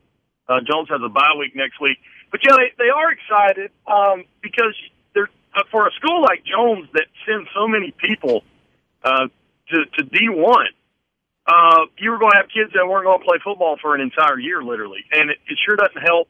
Uh, 0.48 0.60
Jones 0.60 0.88
has 0.90 1.00
a 1.04 1.08
bye 1.08 1.34
week 1.38 1.56
next 1.56 1.80
week, 1.80 1.98
but 2.30 2.40
yeah, 2.44 2.54
they, 2.56 2.70
they 2.78 2.90
are 2.90 3.10
excited 3.10 3.70
um, 3.86 4.24
because 4.42 4.74
they're 5.14 5.28
uh, 5.54 5.62
for 5.70 5.88
a 5.88 5.90
school 5.92 6.22
like 6.22 6.44
Jones 6.44 6.88
that 6.92 7.06
sends 7.26 7.48
so 7.54 7.66
many 7.66 7.92
people 7.98 8.44
uh, 9.02 9.26
to 9.70 9.76
to 9.98 10.02
D 10.04 10.28
one. 10.30 10.68
Uh, 11.46 11.86
you 11.98 12.10
were 12.10 12.18
going 12.18 12.32
to 12.32 12.38
have 12.38 12.50
kids 12.50 12.72
that 12.74 12.86
weren't 12.86 13.06
going 13.06 13.18
to 13.18 13.24
play 13.24 13.38
football 13.42 13.76
for 13.80 13.94
an 13.94 14.00
entire 14.00 14.38
year, 14.38 14.62
literally, 14.62 15.04
and 15.12 15.30
it, 15.30 15.38
it 15.46 15.58
sure 15.64 15.76
doesn't 15.76 16.02
help. 16.02 16.28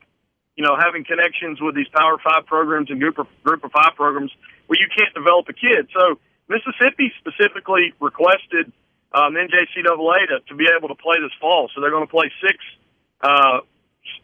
You 0.57 0.65
know, 0.65 0.77
having 0.77 1.05
connections 1.05 1.61
with 1.61 1.75
these 1.75 1.89
Power 1.93 2.17
Five 2.25 2.47
programs 2.47 2.91
and 2.91 2.99
Group 2.99 3.19
of, 3.19 3.27
Group 3.45 3.65
of 3.65 3.73
Five 3.73 3.93
programs 3.95 4.33
where 4.67 4.81
you 4.81 4.89
can't 4.89 5.13
develop 5.13 5.49
a 5.49 5.53
kid. 5.53 5.89
So 5.93 6.19
Mississippi 6.49 7.13
specifically 7.21 7.93
requested 8.01 8.73
um, 9.13 9.35
NJCAA 9.35 10.29
to, 10.29 10.41
to 10.49 10.55
be 10.55 10.67
able 10.77 10.89
to 10.89 10.95
play 10.95 11.17
this 11.21 11.33
fall. 11.41 11.71
So 11.75 11.81
they're 11.81 11.91
going 11.91 12.07
to 12.07 12.11
play 12.11 12.31
six 12.41 12.59
uh, 13.21 13.61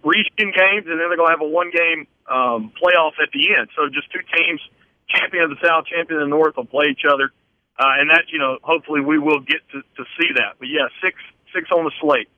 region 0.04 0.52
games, 0.52 0.86
and 0.86 0.98
then 1.00 1.08
they're 1.08 1.16
going 1.16 1.30
to 1.30 1.36
have 1.38 1.40
a 1.40 1.48
one 1.48 1.70
game 1.70 2.06
um, 2.30 2.72
playoff 2.80 3.12
at 3.22 3.30
the 3.32 3.54
end. 3.58 3.68
So 3.76 3.88
just 3.88 4.10
two 4.12 4.22
teams, 4.36 4.60
champion 5.08 5.44
of 5.44 5.50
the 5.50 5.60
South, 5.62 5.86
champion 5.86 6.20
of 6.20 6.26
the 6.26 6.30
North, 6.30 6.56
will 6.56 6.66
play 6.66 6.86
each 6.90 7.04
other. 7.08 7.32
Uh, 7.78 7.98
and 7.98 8.10
that, 8.10 8.24
you 8.30 8.38
know, 8.38 8.58
hopefully 8.62 9.00
we 9.00 9.18
will 9.18 9.40
get 9.40 9.60
to, 9.72 9.80
to 9.96 10.04
see 10.18 10.28
that. 10.36 10.56
But 10.58 10.68
yeah, 10.68 10.88
six 11.02 11.16
six 11.54 11.70
on 11.70 11.84
the 11.84 11.92
slate. 12.00 12.28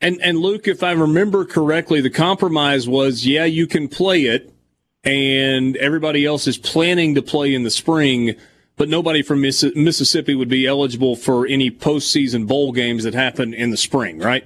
And 0.00 0.20
and 0.22 0.38
Luke, 0.38 0.68
if 0.68 0.82
I 0.82 0.92
remember 0.92 1.44
correctly, 1.44 2.00
the 2.00 2.10
compromise 2.10 2.88
was, 2.88 3.26
yeah, 3.26 3.44
you 3.44 3.66
can 3.66 3.88
play 3.88 4.22
it, 4.22 4.52
and 5.02 5.76
everybody 5.76 6.24
else 6.24 6.46
is 6.46 6.56
planning 6.56 7.16
to 7.16 7.22
play 7.22 7.52
in 7.52 7.64
the 7.64 7.70
spring 7.70 8.36
but 8.78 8.88
nobody 8.88 9.20
from 9.22 9.42
Mississippi 9.42 10.34
would 10.34 10.48
be 10.48 10.66
eligible 10.66 11.16
for 11.16 11.46
any 11.46 11.70
postseason 11.70 12.46
bowl 12.46 12.72
games 12.72 13.04
that 13.04 13.12
happen 13.12 13.52
in 13.52 13.70
the 13.70 13.76
spring, 13.76 14.18
right? 14.18 14.44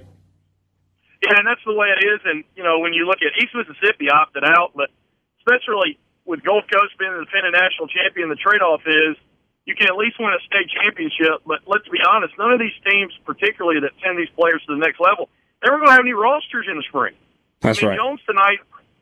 Yeah, 1.21 1.37
and 1.37 1.47
that's 1.47 1.63
the 1.65 1.73
way 1.73 1.87
it 1.87 2.03
is. 2.03 2.19
And 2.25 2.43
you 2.57 2.63
know, 2.63 2.79
when 2.79 2.91
you 2.91 3.05
look 3.05 3.19
at 3.21 3.31
East 3.41 3.55
Mississippi 3.55 4.09
opted 4.09 4.43
out, 4.43 4.73
but 4.75 4.89
especially 5.39 5.97
with 6.25 6.43
Gulf 6.43 6.65
Coast 6.67 6.97
being 6.99 7.13
the 7.13 7.23
defending 7.23 7.53
national 7.53 7.87
champion, 7.87 8.27
the 8.27 8.35
trade-off 8.35 8.81
is 8.85 9.15
you 9.65 9.75
can 9.75 9.87
at 9.87 9.95
least 9.95 10.19
win 10.19 10.33
a 10.33 10.41
state 10.43 10.67
championship. 10.67 11.45
But 11.45 11.61
let's 11.67 11.87
be 11.87 11.99
honest, 12.03 12.33
none 12.37 12.51
of 12.51 12.59
these 12.59 12.75
teams, 12.83 13.13
particularly 13.23 13.79
that 13.81 13.91
send 14.03 14.19
these 14.19 14.31
players 14.35 14.59
to 14.67 14.75
the 14.75 14.81
next 14.81 14.99
level, 14.99 15.29
they 15.63 15.71
were 15.71 15.77
going 15.77 15.87
to 15.87 15.95
have 15.95 16.03
any 16.03 16.11
rosters 16.11 16.67
in 16.67 16.75
the 16.75 16.83
spring. 16.89 17.13
That's 17.61 17.79
I 17.79 17.87
mean, 17.87 17.89
right. 17.91 17.99
Jones 18.03 18.19
tonight, 18.27 18.59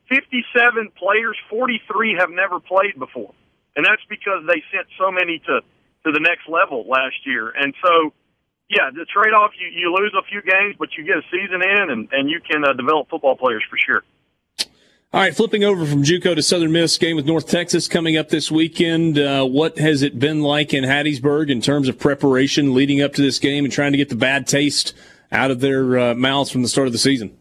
fifty-seven 0.10 0.92
players, 1.00 1.38
forty-three 1.50 2.18
have 2.20 2.30
never 2.30 2.60
played 2.60 3.00
before 3.00 3.34
and 3.76 3.86
that's 3.86 4.04
because 4.10 4.44
they 4.48 4.64
sent 4.74 4.88
so 4.98 5.12
many 5.12 5.40
to 5.40 5.62
to 6.04 6.12
the 6.12 6.20
next 6.20 6.50
level 6.50 6.86
last 6.88 7.16
year. 7.26 7.50
And 7.50 7.74
so, 7.84 8.14
yeah, 8.70 8.90
the 8.94 9.06
trade 9.06 9.34
off 9.34 9.52
you 9.60 9.68
you 9.68 9.94
lose 9.94 10.14
a 10.18 10.24
few 10.24 10.42
games, 10.42 10.76
but 10.78 10.90
you 10.98 11.06
get 11.06 11.18
a 11.18 11.24
season 11.32 11.62
in, 11.62 11.90
and 11.90 12.10
and 12.12 12.30
you 12.30 12.40
can 12.40 12.64
uh, 12.64 12.74
develop 12.74 13.10
football 13.10 13.36
players 13.36 13.64
for 13.70 13.78
sure. 13.78 14.04
All 15.14 15.20
right, 15.20 15.36
flipping 15.36 15.66
over 15.66 15.86
from 15.86 16.04
JUCO 16.04 16.36
to 16.36 16.42
Southern 16.42 16.72
Miss, 16.72 16.98
game 16.98 17.18
with 17.18 17.26
North 17.26 17.46
Texas 17.46 17.90
coming 17.90 18.16
up 18.16 18.30
this 18.30 18.50
weekend. 18.50 19.20
Uh, 19.20 19.44
what 19.44 19.78
has 19.78 20.04
it 20.04 20.18
been 20.20 20.42
like 20.42 20.74
in 20.74 20.86
Hattiesburg 20.86 21.52
in 21.52 21.60
terms 21.60 21.90
of 21.90 22.00
preparation 22.00 22.74
leading 22.74 23.02
up 23.02 23.12
to 23.16 23.22
this 23.22 23.38
game 23.38 23.66
and 23.66 23.74
trying 23.74 23.92
to 23.92 23.98
get 23.98 24.08
the 24.08 24.16
bad 24.16 24.48
taste 24.48 24.94
out 25.30 25.52
of 25.52 25.60
their 25.60 26.00
uh, 26.00 26.16
mouths 26.16 26.50
from 26.50 26.62
the 26.62 26.70
start 26.70 26.88
of 26.88 26.94
the 26.94 26.98
season? 26.98 27.38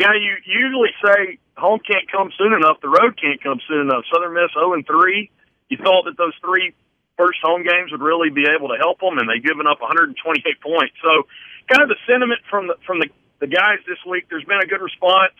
Yeah, 0.00 0.14
you 0.14 0.34
usually 0.44 0.90
say 1.04 1.38
home 1.56 1.80
can't 1.80 2.10
come 2.10 2.30
soon 2.36 2.52
enough, 2.52 2.80
the 2.80 2.92
road 2.92 3.18
can't 3.20 3.42
come 3.42 3.60
soon 3.68 3.88
enough. 3.88 4.04
Southern 4.12 4.34
Miss 4.34 4.52
0 4.54 4.74
and 4.74 4.86
3. 4.86 5.30
You 5.68 5.78
thought 5.82 6.04
that 6.06 6.16
those 6.16 6.36
three 6.40 6.72
first 7.16 7.40
home 7.42 7.64
games 7.64 7.90
would 7.90 8.04
really 8.04 8.30
be 8.30 8.46
able 8.46 8.68
to 8.68 8.78
help 8.78 9.00
them, 9.00 9.18
and 9.18 9.26
they've 9.26 9.42
given 9.42 9.66
up 9.66 9.80
128 9.80 10.14
points. 10.62 10.94
So, 11.02 11.26
kind 11.66 11.82
of 11.82 11.88
the 11.88 11.98
sentiment 12.06 12.40
from 12.46 12.68
the 12.68 12.76
from 12.86 13.00
the, 13.00 13.08
the 13.40 13.50
guys 13.50 13.82
this 13.88 13.98
week. 14.06 14.30
There's 14.30 14.46
been 14.46 14.62
a 14.62 14.68
good 14.68 14.84
response 14.84 15.34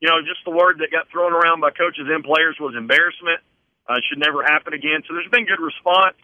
you 0.00 0.08
know, 0.08 0.20
just 0.20 0.44
the 0.44 0.52
word 0.52 0.78
that 0.84 0.92
got 0.92 1.08
thrown 1.08 1.32
around 1.32 1.60
by 1.60 1.70
coaches 1.70 2.04
and 2.04 2.22
players 2.22 2.56
was 2.60 2.74
embarrassment. 2.76 3.40
Uh, 3.88 4.02
should 4.10 4.18
never 4.18 4.42
happen 4.42 4.74
again. 4.74 5.06
So 5.06 5.14
there's 5.14 5.30
been 5.30 5.46
good 5.46 5.62
response. 5.62 6.18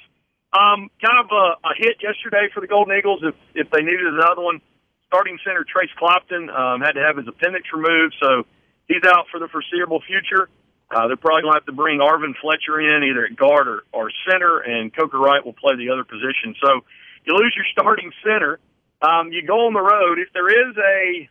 Um, 0.51 0.91
kind 0.99 1.19
of 1.23 1.31
a, 1.31 1.47
a 1.63 1.73
hit 1.79 2.03
yesterday 2.03 2.51
for 2.53 2.61
the 2.61 2.67
Golden 2.67 2.93
Eagles. 2.99 3.23
If 3.23 3.39
if 3.55 3.71
they 3.71 3.81
needed 3.81 4.05
another 4.13 4.43
one, 4.43 4.61
starting 5.07 5.39
center 5.47 5.65
Trace 5.65 5.95
Clopton 5.95 6.51
um, 6.51 6.83
had 6.83 6.99
to 6.99 7.03
have 7.07 7.17
his 7.17 7.29
appendix 7.31 7.71
removed, 7.73 8.19
so 8.21 8.45
he's 8.89 9.05
out 9.07 9.27
for 9.31 9.41
the 9.41 9.49
foreseeable 9.49 10.01
future. 10.07 10.49
Uh, 10.91 11.09
they're 11.09 11.17
probably 11.17 11.43
going 11.43 11.55
to 11.55 11.61
have 11.61 11.67
to 11.67 11.73
bring 11.73 12.01
Arvin 12.01 12.37
Fletcher 12.41 12.81
in 12.81 13.03
either 13.03 13.25
at 13.25 13.37
guard 13.37 13.67
or, 13.67 13.83
or 13.93 14.11
center, 14.29 14.61
and 14.61 14.95
Coker 14.95 15.19
Wright 15.19 15.45
will 15.45 15.57
play 15.57 15.77
the 15.77 15.89
other 15.89 16.05
position. 16.05 16.55
So 16.61 16.85
you 17.25 17.33
lose 17.33 17.55
your 17.57 17.65
starting 17.73 18.13
center. 18.23 18.61
Um, 19.01 19.33
you 19.33 19.47
go 19.47 19.67
on 19.67 19.73
the 19.73 19.81
road. 19.81 20.19
If 20.19 20.29
there 20.35 20.49
is 20.53 20.77
a 20.77 21.29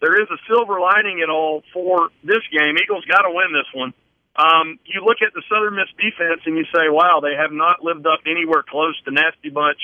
there 0.00 0.14
is 0.22 0.28
a 0.30 0.38
silver 0.46 0.78
lining 0.80 1.20
at 1.22 1.28
all 1.30 1.62
for 1.72 2.10
this 2.22 2.42
game. 2.54 2.78
Eagles 2.78 3.04
got 3.04 3.22
to 3.22 3.34
win 3.34 3.50
this 3.52 3.66
one. 3.74 3.92
Um, 4.38 4.78
you 4.86 5.02
look 5.02 5.18
at 5.26 5.34
the 5.34 5.42
Southern 5.50 5.74
Miss 5.74 5.90
defense 5.98 6.42
and 6.46 6.56
you 6.56 6.64
say, 6.70 6.86
wow, 6.86 7.18
they 7.18 7.34
have 7.34 7.50
not 7.50 7.82
lived 7.82 8.06
up 8.06 8.22
anywhere 8.24 8.62
close 8.62 8.94
to 9.04 9.10
Nasty 9.10 9.50
Bunch 9.50 9.82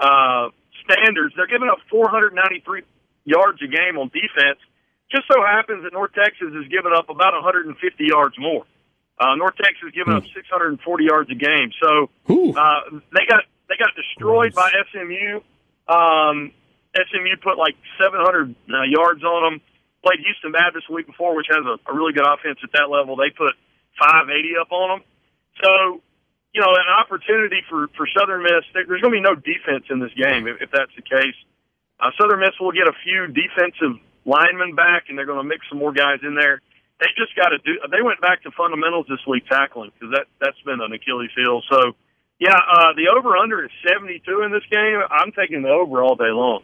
uh, 0.00 0.50
standards. 0.82 1.34
They're 1.36 1.46
giving 1.46 1.70
up 1.70 1.78
493 1.90 2.82
yards 3.24 3.62
a 3.62 3.70
game 3.70 3.96
on 3.96 4.10
defense. 4.10 4.58
Just 5.10 5.24
so 5.30 5.40
happens 5.44 5.84
that 5.84 5.92
North 5.92 6.12
Texas 6.12 6.48
has 6.54 6.66
given 6.68 6.92
up 6.92 7.08
about 7.08 7.34
150 7.34 7.76
yards 8.04 8.34
more. 8.38 8.64
Uh, 9.18 9.36
North 9.36 9.54
Texas 9.56 9.82
has 9.84 9.92
given 9.92 10.14
up 10.14 10.24
640 10.34 11.04
yards 11.04 11.30
a 11.30 11.34
game. 11.34 11.70
So 11.80 12.10
uh, 12.56 12.80
they 13.12 13.26
got 13.28 13.44
they 13.68 13.76
got 13.78 13.94
destroyed 13.94 14.54
by 14.54 14.72
SMU. 14.90 15.40
Um, 15.86 16.52
SMU 16.94 17.36
put 17.42 17.58
like 17.58 17.76
700 18.00 18.54
uh, 18.70 18.82
yards 18.88 19.22
on 19.22 19.52
them. 19.52 19.60
Played 20.02 20.20
Houston 20.24 20.52
Baptist 20.52 20.86
the 20.88 20.94
week 20.94 21.06
before, 21.06 21.34
which 21.36 21.46
has 21.48 21.64
a, 21.64 21.78
a 21.90 21.94
really 21.94 22.12
good 22.12 22.26
offense 22.26 22.58
at 22.62 22.72
that 22.72 22.90
level. 22.90 23.16
They 23.16 23.30
put 23.30 23.54
580 23.98 24.60
up 24.60 24.70
on 24.72 24.88
them. 24.98 25.02
So, 25.62 26.02
you 26.52 26.60
know, 26.60 26.74
an 26.74 26.90
opportunity 26.90 27.62
for 27.70 27.86
for 27.96 28.06
Southern 28.18 28.42
Miss. 28.42 28.66
There, 28.74 28.84
there's 28.86 29.00
going 29.00 29.14
to 29.14 29.20
be 29.22 29.24
no 29.24 29.34
defense 29.34 29.86
in 29.90 30.00
this 30.00 30.12
game 30.18 30.46
if, 30.46 30.60
if 30.60 30.70
that's 30.70 30.92
the 30.96 31.02
case. 31.02 31.38
Uh, 32.00 32.10
Southern 32.20 32.40
Miss 32.40 32.58
will 32.60 32.72
get 32.72 32.88
a 32.90 32.96
few 33.06 33.30
defensive 33.30 34.02
linemen 34.24 34.74
back, 34.74 35.04
and 35.08 35.18
they're 35.18 35.26
going 35.26 35.42
to 35.42 35.48
mix 35.48 35.66
some 35.68 35.78
more 35.78 35.92
guys 35.92 36.20
in 36.22 36.34
there. 36.34 36.60
They 37.00 37.06
just 37.16 37.34
got 37.36 37.48
to 37.48 37.58
do. 37.58 37.78
They 37.90 38.02
went 38.02 38.20
back 38.20 38.42
to 38.44 38.50
fundamentals 38.56 39.06
this 39.08 39.20
week 39.26 39.46
tackling 39.46 39.90
because 39.98 40.14
that 40.14 40.26
that's 40.40 40.60
been 40.64 40.80
an 40.80 40.92
Achilles 40.92 41.30
heel. 41.36 41.60
So, 41.70 41.92
yeah, 42.38 42.54
uh, 42.54 42.92
the 42.96 43.08
over 43.14 43.36
under 43.36 43.64
is 43.64 43.70
72 43.88 44.42
in 44.42 44.52
this 44.52 44.62
game. 44.70 45.00
I'm 45.10 45.32
taking 45.32 45.62
the 45.62 45.70
over 45.70 46.02
all 46.02 46.14
day 46.14 46.30
long. 46.30 46.62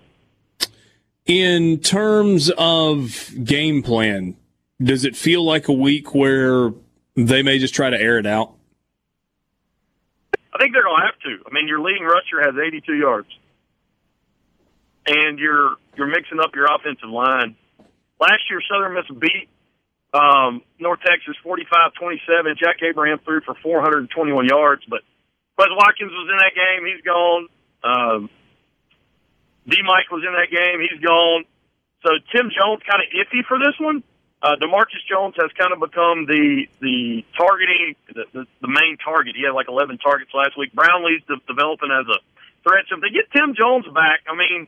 In 1.27 1.79
terms 1.79 2.51
of 2.57 3.31
game 3.45 3.83
plan, 3.83 4.37
does 4.83 5.05
it 5.05 5.17
feel 5.17 5.45
like 5.45 5.69
a 5.69 5.73
week 5.73 6.15
where 6.15 6.73
they 7.15 7.43
may 7.43 7.59
just 7.59 7.75
try 7.75 7.91
to 7.91 8.01
air 8.01 8.19
it 8.19 8.27
out? 8.27 8.55
I 10.55 10.59
think 10.59 10.73
they're 10.73 10.83
going 10.83 11.01
to 11.01 11.07
have 11.07 11.19
to. 11.21 11.51
I 11.51 11.55
mean, 11.55 11.69
your 11.69 11.81
leading 11.81 12.05
rusher 12.05 12.41
has 12.43 12.55
82 12.57 12.95
yards, 12.95 13.29
and 15.07 15.39
you're 15.39 15.77
you're 15.97 16.07
mixing 16.07 16.41
up 16.41 16.55
your 16.55 16.67
offensive 16.67 17.09
line. 17.09 17.57
Last 18.21 18.43
year, 18.51 18.61
Southern 18.71 18.95
Miss 18.95 19.09
beat 19.19 19.49
um, 20.13 20.63
North 20.79 21.01
Texas 21.07 21.37
45-27. 21.45 22.59
Jack 22.59 22.83
Abraham 22.83 23.19
threw 23.25 23.41
for 23.41 23.55
421 23.63 24.47
yards, 24.47 24.83
but 24.89 25.01
Quez 25.59 25.71
Watkins 25.71 26.13
was 26.13 26.29
in 26.31 26.39
that 26.39 26.55
game. 26.55 26.87
He's 26.87 27.05
gone. 27.05 27.49
Um, 27.83 28.31
D. 29.67 29.77
Mike 29.85 30.11
was 30.11 30.25
in 30.27 30.33
that 30.33 30.51
game. 30.51 30.81
He's 30.81 31.01
gone. 31.01 31.45
So 32.03 32.11
Tim 32.33 32.49
Jones 32.49 32.81
kind 32.89 33.05
of 33.05 33.09
iffy 33.13 33.45
for 33.47 33.59
this 33.59 33.77
one. 33.79 34.03
Uh, 34.43 34.57
Demarcus 34.57 35.05
Jones 35.05 35.37
has 35.37 35.53
kind 35.53 35.69
of 35.69 35.85
become 35.85 36.25
the 36.25 36.65
the 36.81 37.21
targeting 37.37 37.93
the, 38.09 38.25
the, 38.33 38.43
the 38.65 38.69
main 38.73 38.97
target. 38.97 39.37
He 39.37 39.45
had 39.45 39.53
like 39.53 39.69
11 39.69 39.99
targets 39.99 40.33
last 40.33 40.57
week. 40.57 40.73
Brownlee's 40.73 41.21
de- 41.29 41.45
developing 41.45 41.93
as 41.93 42.09
a 42.09 42.19
threat. 42.65 42.89
So 42.89 42.97
if 42.97 43.05
they 43.05 43.13
get 43.13 43.29
Tim 43.37 43.53
Jones 43.53 43.85
back, 43.93 44.25
I 44.25 44.33
mean, 44.33 44.65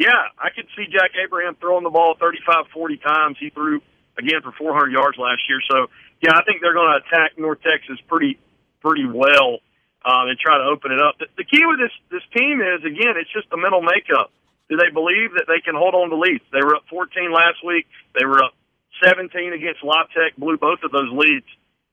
yeah, 0.00 0.32
I 0.40 0.48
could 0.48 0.64
see 0.72 0.88
Jack 0.88 1.12
Abraham 1.12 1.60
throwing 1.60 1.84
the 1.84 1.92
ball 1.92 2.16
35, 2.16 2.72
40 2.72 2.96
times. 3.04 3.36
He 3.36 3.52
threw 3.52 3.84
again 4.16 4.40
for 4.40 4.50
400 4.56 4.88
yards 4.88 5.20
last 5.20 5.44
year. 5.44 5.60
So 5.68 5.92
yeah, 6.24 6.32
I 6.32 6.42
think 6.48 6.64
they're 6.64 6.72
going 6.72 6.88
to 6.88 7.04
attack 7.04 7.36
North 7.36 7.60
Texas 7.60 8.00
pretty 8.08 8.40
pretty 8.80 9.04
well 9.04 9.60
um, 10.00 10.32
and 10.32 10.40
try 10.40 10.56
to 10.56 10.64
open 10.72 10.88
it 10.96 11.04
up. 11.04 11.20
The, 11.20 11.28
the 11.36 11.44
key 11.44 11.68
with 11.68 11.76
this 11.76 11.92
this 12.08 12.24
team 12.32 12.64
is 12.64 12.80
again, 12.80 13.20
it's 13.20 13.28
just 13.28 13.52
the 13.52 13.60
mental 13.60 13.84
makeup. 13.84 14.32
Do 14.72 14.80
they 14.80 14.88
believe 14.88 15.36
that 15.36 15.44
they 15.44 15.60
can 15.60 15.76
hold 15.76 15.92
on 15.92 16.08
to 16.08 16.16
leads? 16.16 16.48
They 16.48 16.64
were 16.64 16.80
up 16.80 16.88
14 16.88 17.28
last 17.28 17.60
week. 17.60 17.84
They 18.16 18.24
were 18.24 18.40
up 18.40 18.56
17 19.04 19.28
against 19.52 19.84
La 19.84 20.08
Tech, 20.16 20.32
blew 20.40 20.56
both 20.56 20.80
of 20.80 20.96
those 20.96 21.12
leads. 21.12 21.48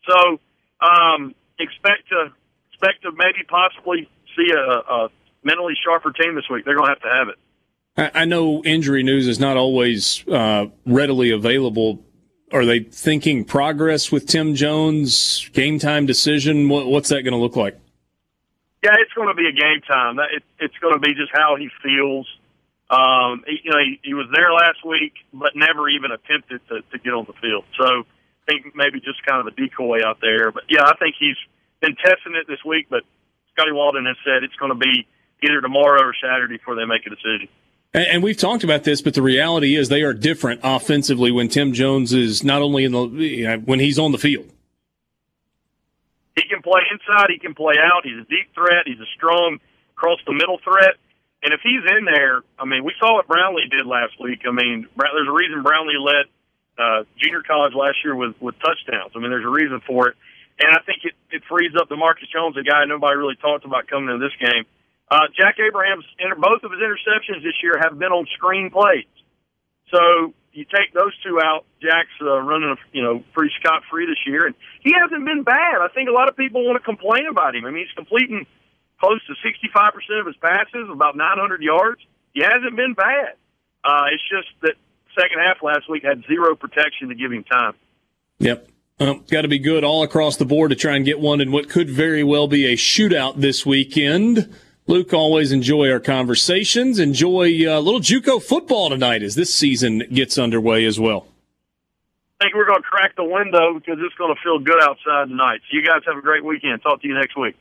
So 0.08 0.40
um, 0.80 1.36
expect 1.60 2.08
to 2.16 2.32
expect 2.72 3.04
to 3.04 3.12
maybe 3.12 3.44
possibly 3.44 4.08
see 4.32 4.48
a, 4.56 4.64
a 4.64 5.00
mentally 5.44 5.76
sharper 5.84 6.16
team 6.16 6.40
this 6.40 6.48
week. 6.48 6.64
They're 6.64 6.80
going 6.80 6.88
to 6.88 6.96
have 6.96 7.04
to 7.04 7.12
have 7.12 7.28
it. 7.36 7.40
I 7.98 8.26
know 8.26 8.64
injury 8.64 9.02
news 9.02 9.28
is 9.28 9.40
not 9.40 9.58
always 9.58 10.24
uh, 10.28 10.68
readily 10.86 11.32
available. 11.32 12.00
Are 12.54 12.64
they 12.64 12.82
thinking 12.82 13.44
progress 13.44 14.12
with 14.12 14.28
Tim 14.28 14.54
Jones? 14.54 15.50
Game 15.54 15.80
time 15.80 16.06
decision? 16.06 16.70
What, 16.70 16.86
what's 16.86 17.10
that 17.10 17.24
going 17.24 17.34
to 17.34 17.40
look 17.40 17.56
like? 17.56 17.78
Yeah, 18.84 18.94
it's 19.00 19.12
going 19.14 19.30
to 19.30 19.34
be 19.34 19.48
a 19.48 19.52
game 19.52 19.82
time. 19.82 20.20
It, 20.20 20.44
it's 20.60 20.78
going 20.78 20.94
to 20.94 21.00
be 21.00 21.16
just 21.16 21.32
how 21.34 21.56
he 21.58 21.70
feels. 21.82 22.28
Um, 22.90 23.44
he, 23.48 23.62
you 23.64 23.72
know, 23.72 23.80
he, 23.80 24.00
he 24.04 24.14
was 24.14 24.28
there 24.32 24.54
last 24.54 24.86
week, 24.86 25.14
but 25.34 25.56
never 25.56 25.90
even 25.90 26.12
attempted 26.12 26.62
to, 26.70 26.82
to 26.82 27.00
get 27.00 27.14
on 27.14 27.26
the 27.26 27.34
field. 27.42 27.66
So 27.78 28.06
I 28.06 28.52
think 28.52 28.76
maybe 28.76 29.02
just 29.02 29.26
kind 29.26 29.42
of 29.42 29.48
a 29.52 29.56
decoy 29.58 30.06
out 30.06 30.20
there. 30.22 30.52
But 30.52 30.64
yeah, 30.70 30.84
I 30.86 30.96
think 30.98 31.16
he's 31.20 31.36
been 31.82 31.96
testing 31.96 32.36
it 32.36 32.46
this 32.48 32.64
week. 32.64 32.88
But 32.90 33.04
Scotty 33.54 33.72
Walden 33.72 34.06
has 34.06 34.18
said 34.24 34.44
it's 34.44 34.56
going 34.56 34.72
to 34.72 34.78
be 34.78 35.08
either 35.42 35.62
tomorrow 35.62 36.06
or 36.06 36.14
Saturday 36.22 36.58
before 36.58 36.76
they 36.76 36.86
make 36.86 37.06
a 37.08 37.10
decision. 37.10 37.50
And, 37.98 38.06
and 38.08 38.24
we've 38.24 38.38
talked 38.38 38.64
about 38.64 38.84
this, 38.84 39.02
but 39.02 39.16
the 39.16 39.24
reality 39.24 39.76
is 39.76 39.90
they 39.90 40.04
are 40.04 40.14
different 40.14 40.62
offensively 40.64 41.32
when 41.32 41.50
Tim 41.50 41.74
Jones 41.74 42.14
is 42.14 42.44
not 42.44 42.62
only 42.62 42.84
in 42.84 42.92
the 42.92 43.08
you 43.08 43.48
know, 43.48 43.58
when 43.58 43.80
he's 43.80 43.98
on 43.98 44.12
the 44.12 44.20
field. 44.20 44.46
He 46.36 46.44
can 46.48 46.62
play 46.62 46.82
inside. 46.92 47.32
He 47.34 47.40
can 47.40 47.56
play 47.56 47.74
out. 47.82 48.06
He's 48.06 48.22
a 48.22 48.30
deep 48.30 48.54
threat. 48.54 48.86
He's 48.86 49.00
a 49.00 49.10
strong 49.16 49.58
cross 49.96 50.20
the 50.28 50.34
middle 50.34 50.60
threat. 50.64 50.94
And 51.42 51.54
if 51.54 51.62
he's 51.64 51.82
in 51.98 52.06
there, 52.06 52.44
I 52.60 52.66
mean, 52.66 52.84
we 52.84 52.94
saw 53.00 53.16
what 53.16 53.28
Brownlee 53.28 53.68
did 53.70 53.88
last 53.88 54.14
week. 54.22 54.42
I 54.48 54.52
mean, 54.52 54.86
there's 54.96 55.28
a 55.28 55.32
reason 55.32 55.64
Brownlee 55.64 55.98
led 55.98 56.26
uh, 56.78 57.04
junior 57.18 57.42
college 57.42 57.74
last 57.74 57.98
year 58.06 58.16
with 58.16 58.40
with 58.40 58.54
touchdowns. 58.60 59.14
I 59.16 59.20
mean, 59.20 59.32
there's 59.32 59.46
a 59.46 59.50
reason 59.50 59.82
for 59.88 60.10
it. 60.10 60.16
And 60.60 60.70
I 60.70 60.82
think 60.86 61.02
it, 61.04 61.14
it 61.32 61.42
frees 61.50 61.74
up 61.80 61.90
Demarcus 61.90 62.30
Jones, 62.32 62.58
a 62.58 62.64
guy 62.64 62.86
nobody 62.86 63.16
really 63.18 63.38
talked 63.38 63.66
about 63.66 63.88
coming 63.88 64.14
into 64.14 64.22
this 64.22 64.38
game. 64.38 64.66
Uh, 65.10 65.28
Jack 65.38 65.56
Abraham's 65.60 66.06
both 66.38 66.64
of 66.64 66.72
his 66.72 66.82
interceptions 66.82 67.44
this 67.44 67.56
year 67.64 67.80
have 67.82 67.98
been 67.98 68.12
on 68.12 68.28
screen 68.36 68.70
plays. 68.70 69.06
So 69.94 70.34
you 70.52 70.66
take 70.66 70.94
those 70.94 71.14
two 71.24 71.40
out, 71.42 71.66
Jack's 71.82 72.10
uh, 72.22 72.40
running, 72.42 72.76
you 72.92 73.04
know, 73.04 73.24
pretty 73.34 73.54
scot 73.60 73.84
free 73.90 74.06
this 74.06 74.20
year, 74.26 74.46
and 74.48 74.56
he 74.82 74.94
hasn't 75.00 75.24
been 75.24 75.44
bad. 75.44 75.80
I 75.82 75.88
think 75.94 76.10
a 76.10 76.12
lot 76.12 76.28
of 76.28 76.36
people 76.36 76.66
want 76.66 76.82
to 76.82 76.84
complain 76.84 77.28
about 77.30 77.56
him. 77.56 77.66
I 77.66 77.72
mean, 77.72 77.86
he's 77.86 77.96
completing 77.96 78.46
close 79.00 79.22
to 79.28 79.34
65% 79.48 80.20
of 80.20 80.26
his 80.26 80.36
passes, 80.38 80.90
about 80.92 81.16
900 81.16 81.62
yards. 81.62 82.02
He 82.34 82.42
hasn't 82.42 82.76
been 82.76 82.94
bad. 82.94 83.36
Uh, 83.84 84.06
it's 84.12 84.24
just 84.30 84.50
that 84.62 84.74
second 85.20 85.40
half 85.40 85.64
last 85.64 85.90
week 85.90 86.04
had 86.04 86.24
zero 86.28 86.56
protection 86.56 87.10
to 87.10 87.16
give 87.16 87.32
him 87.32 87.44
time. 87.44 87.74
Yep. 88.40 88.68
Um, 89.00 89.24
Got 89.30 89.44
to 89.44 89.48
be 89.48 89.60
good 89.60 89.84
all 89.84 90.04
across 90.04 90.38
the 90.38 90.46
board 90.46 90.72
to 90.72 90.76
try 90.76 90.96
and 90.96 91.06
get 91.06 91.20
one 91.20 91.40
in 91.40 91.52
what 91.52 91.70
could 91.70 91.90
very 91.90 92.24
well 92.24 92.48
be 92.48 92.66
a 92.66 92.76
shootout 92.76 93.40
this 93.40 93.66
weekend. 93.66 94.54
Luke, 94.88 95.14
always 95.14 95.52
enjoy 95.52 95.92
our 95.92 96.00
conversations. 96.00 96.98
Enjoy 96.98 97.46
a 97.68 97.80
little 97.80 98.00
JUCO 98.00 98.42
football 98.42 98.90
tonight 98.90 99.22
as 99.22 99.36
this 99.36 99.54
season 99.54 100.04
gets 100.14 100.38
underway 100.38 100.86
as 100.86 100.98
well. 100.98 101.28
I 102.40 102.46
think 102.46 102.56
we're 102.56 102.68
going 102.68 102.82
to 102.82 102.88
crack 102.88 103.16
the 103.18 103.26
window 103.26 103.74
because 103.74 103.98
it's 104.00 104.16
going 104.16 104.34
to 104.34 104.42
feel 104.42 104.60
good 104.60 104.82
outside 104.82 105.28
tonight. 105.28 105.60
So 105.70 105.76
you 105.76 105.86
guys 105.86 106.04
have 106.06 106.18
a 106.18 106.22
great 106.22 106.46
weekend. 106.46 106.82
Talk 106.82 107.02
to 107.02 107.08
you 107.08 107.16
next 107.16 107.36
week. 107.36 107.56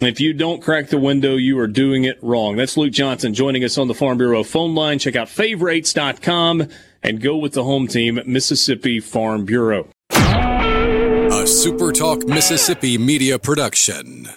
If 0.00 0.20
you 0.20 0.32
don't 0.32 0.62
crack 0.62 0.88
the 0.88 0.98
window, 0.98 1.36
you 1.36 1.58
are 1.58 1.66
doing 1.66 2.04
it 2.04 2.18
wrong. 2.22 2.56
That's 2.56 2.78
Luke 2.78 2.92
Johnson 2.92 3.34
joining 3.34 3.62
us 3.62 3.76
on 3.76 3.86
the 3.86 3.94
Farm 3.94 4.16
Bureau 4.16 4.42
phone 4.42 4.74
line. 4.74 4.98
Check 4.98 5.16
out 5.16 5.28
favorites.com 5.28 6.68
and 7.02 7.20
go 7.20 7.36
with 7.36 7.52
the 7.52 7.64
home 7.64 7.88
team, 7.88 8.20
Mississippi 8.24 9.00
Farm 9.00 9.44
Bureau. 9.44 9.88
A 10.10 11.44
SuperTalk 11.44 12.26
Mississippi 12.26 12.96
media 12.96 13.38
production. 13.38 14.28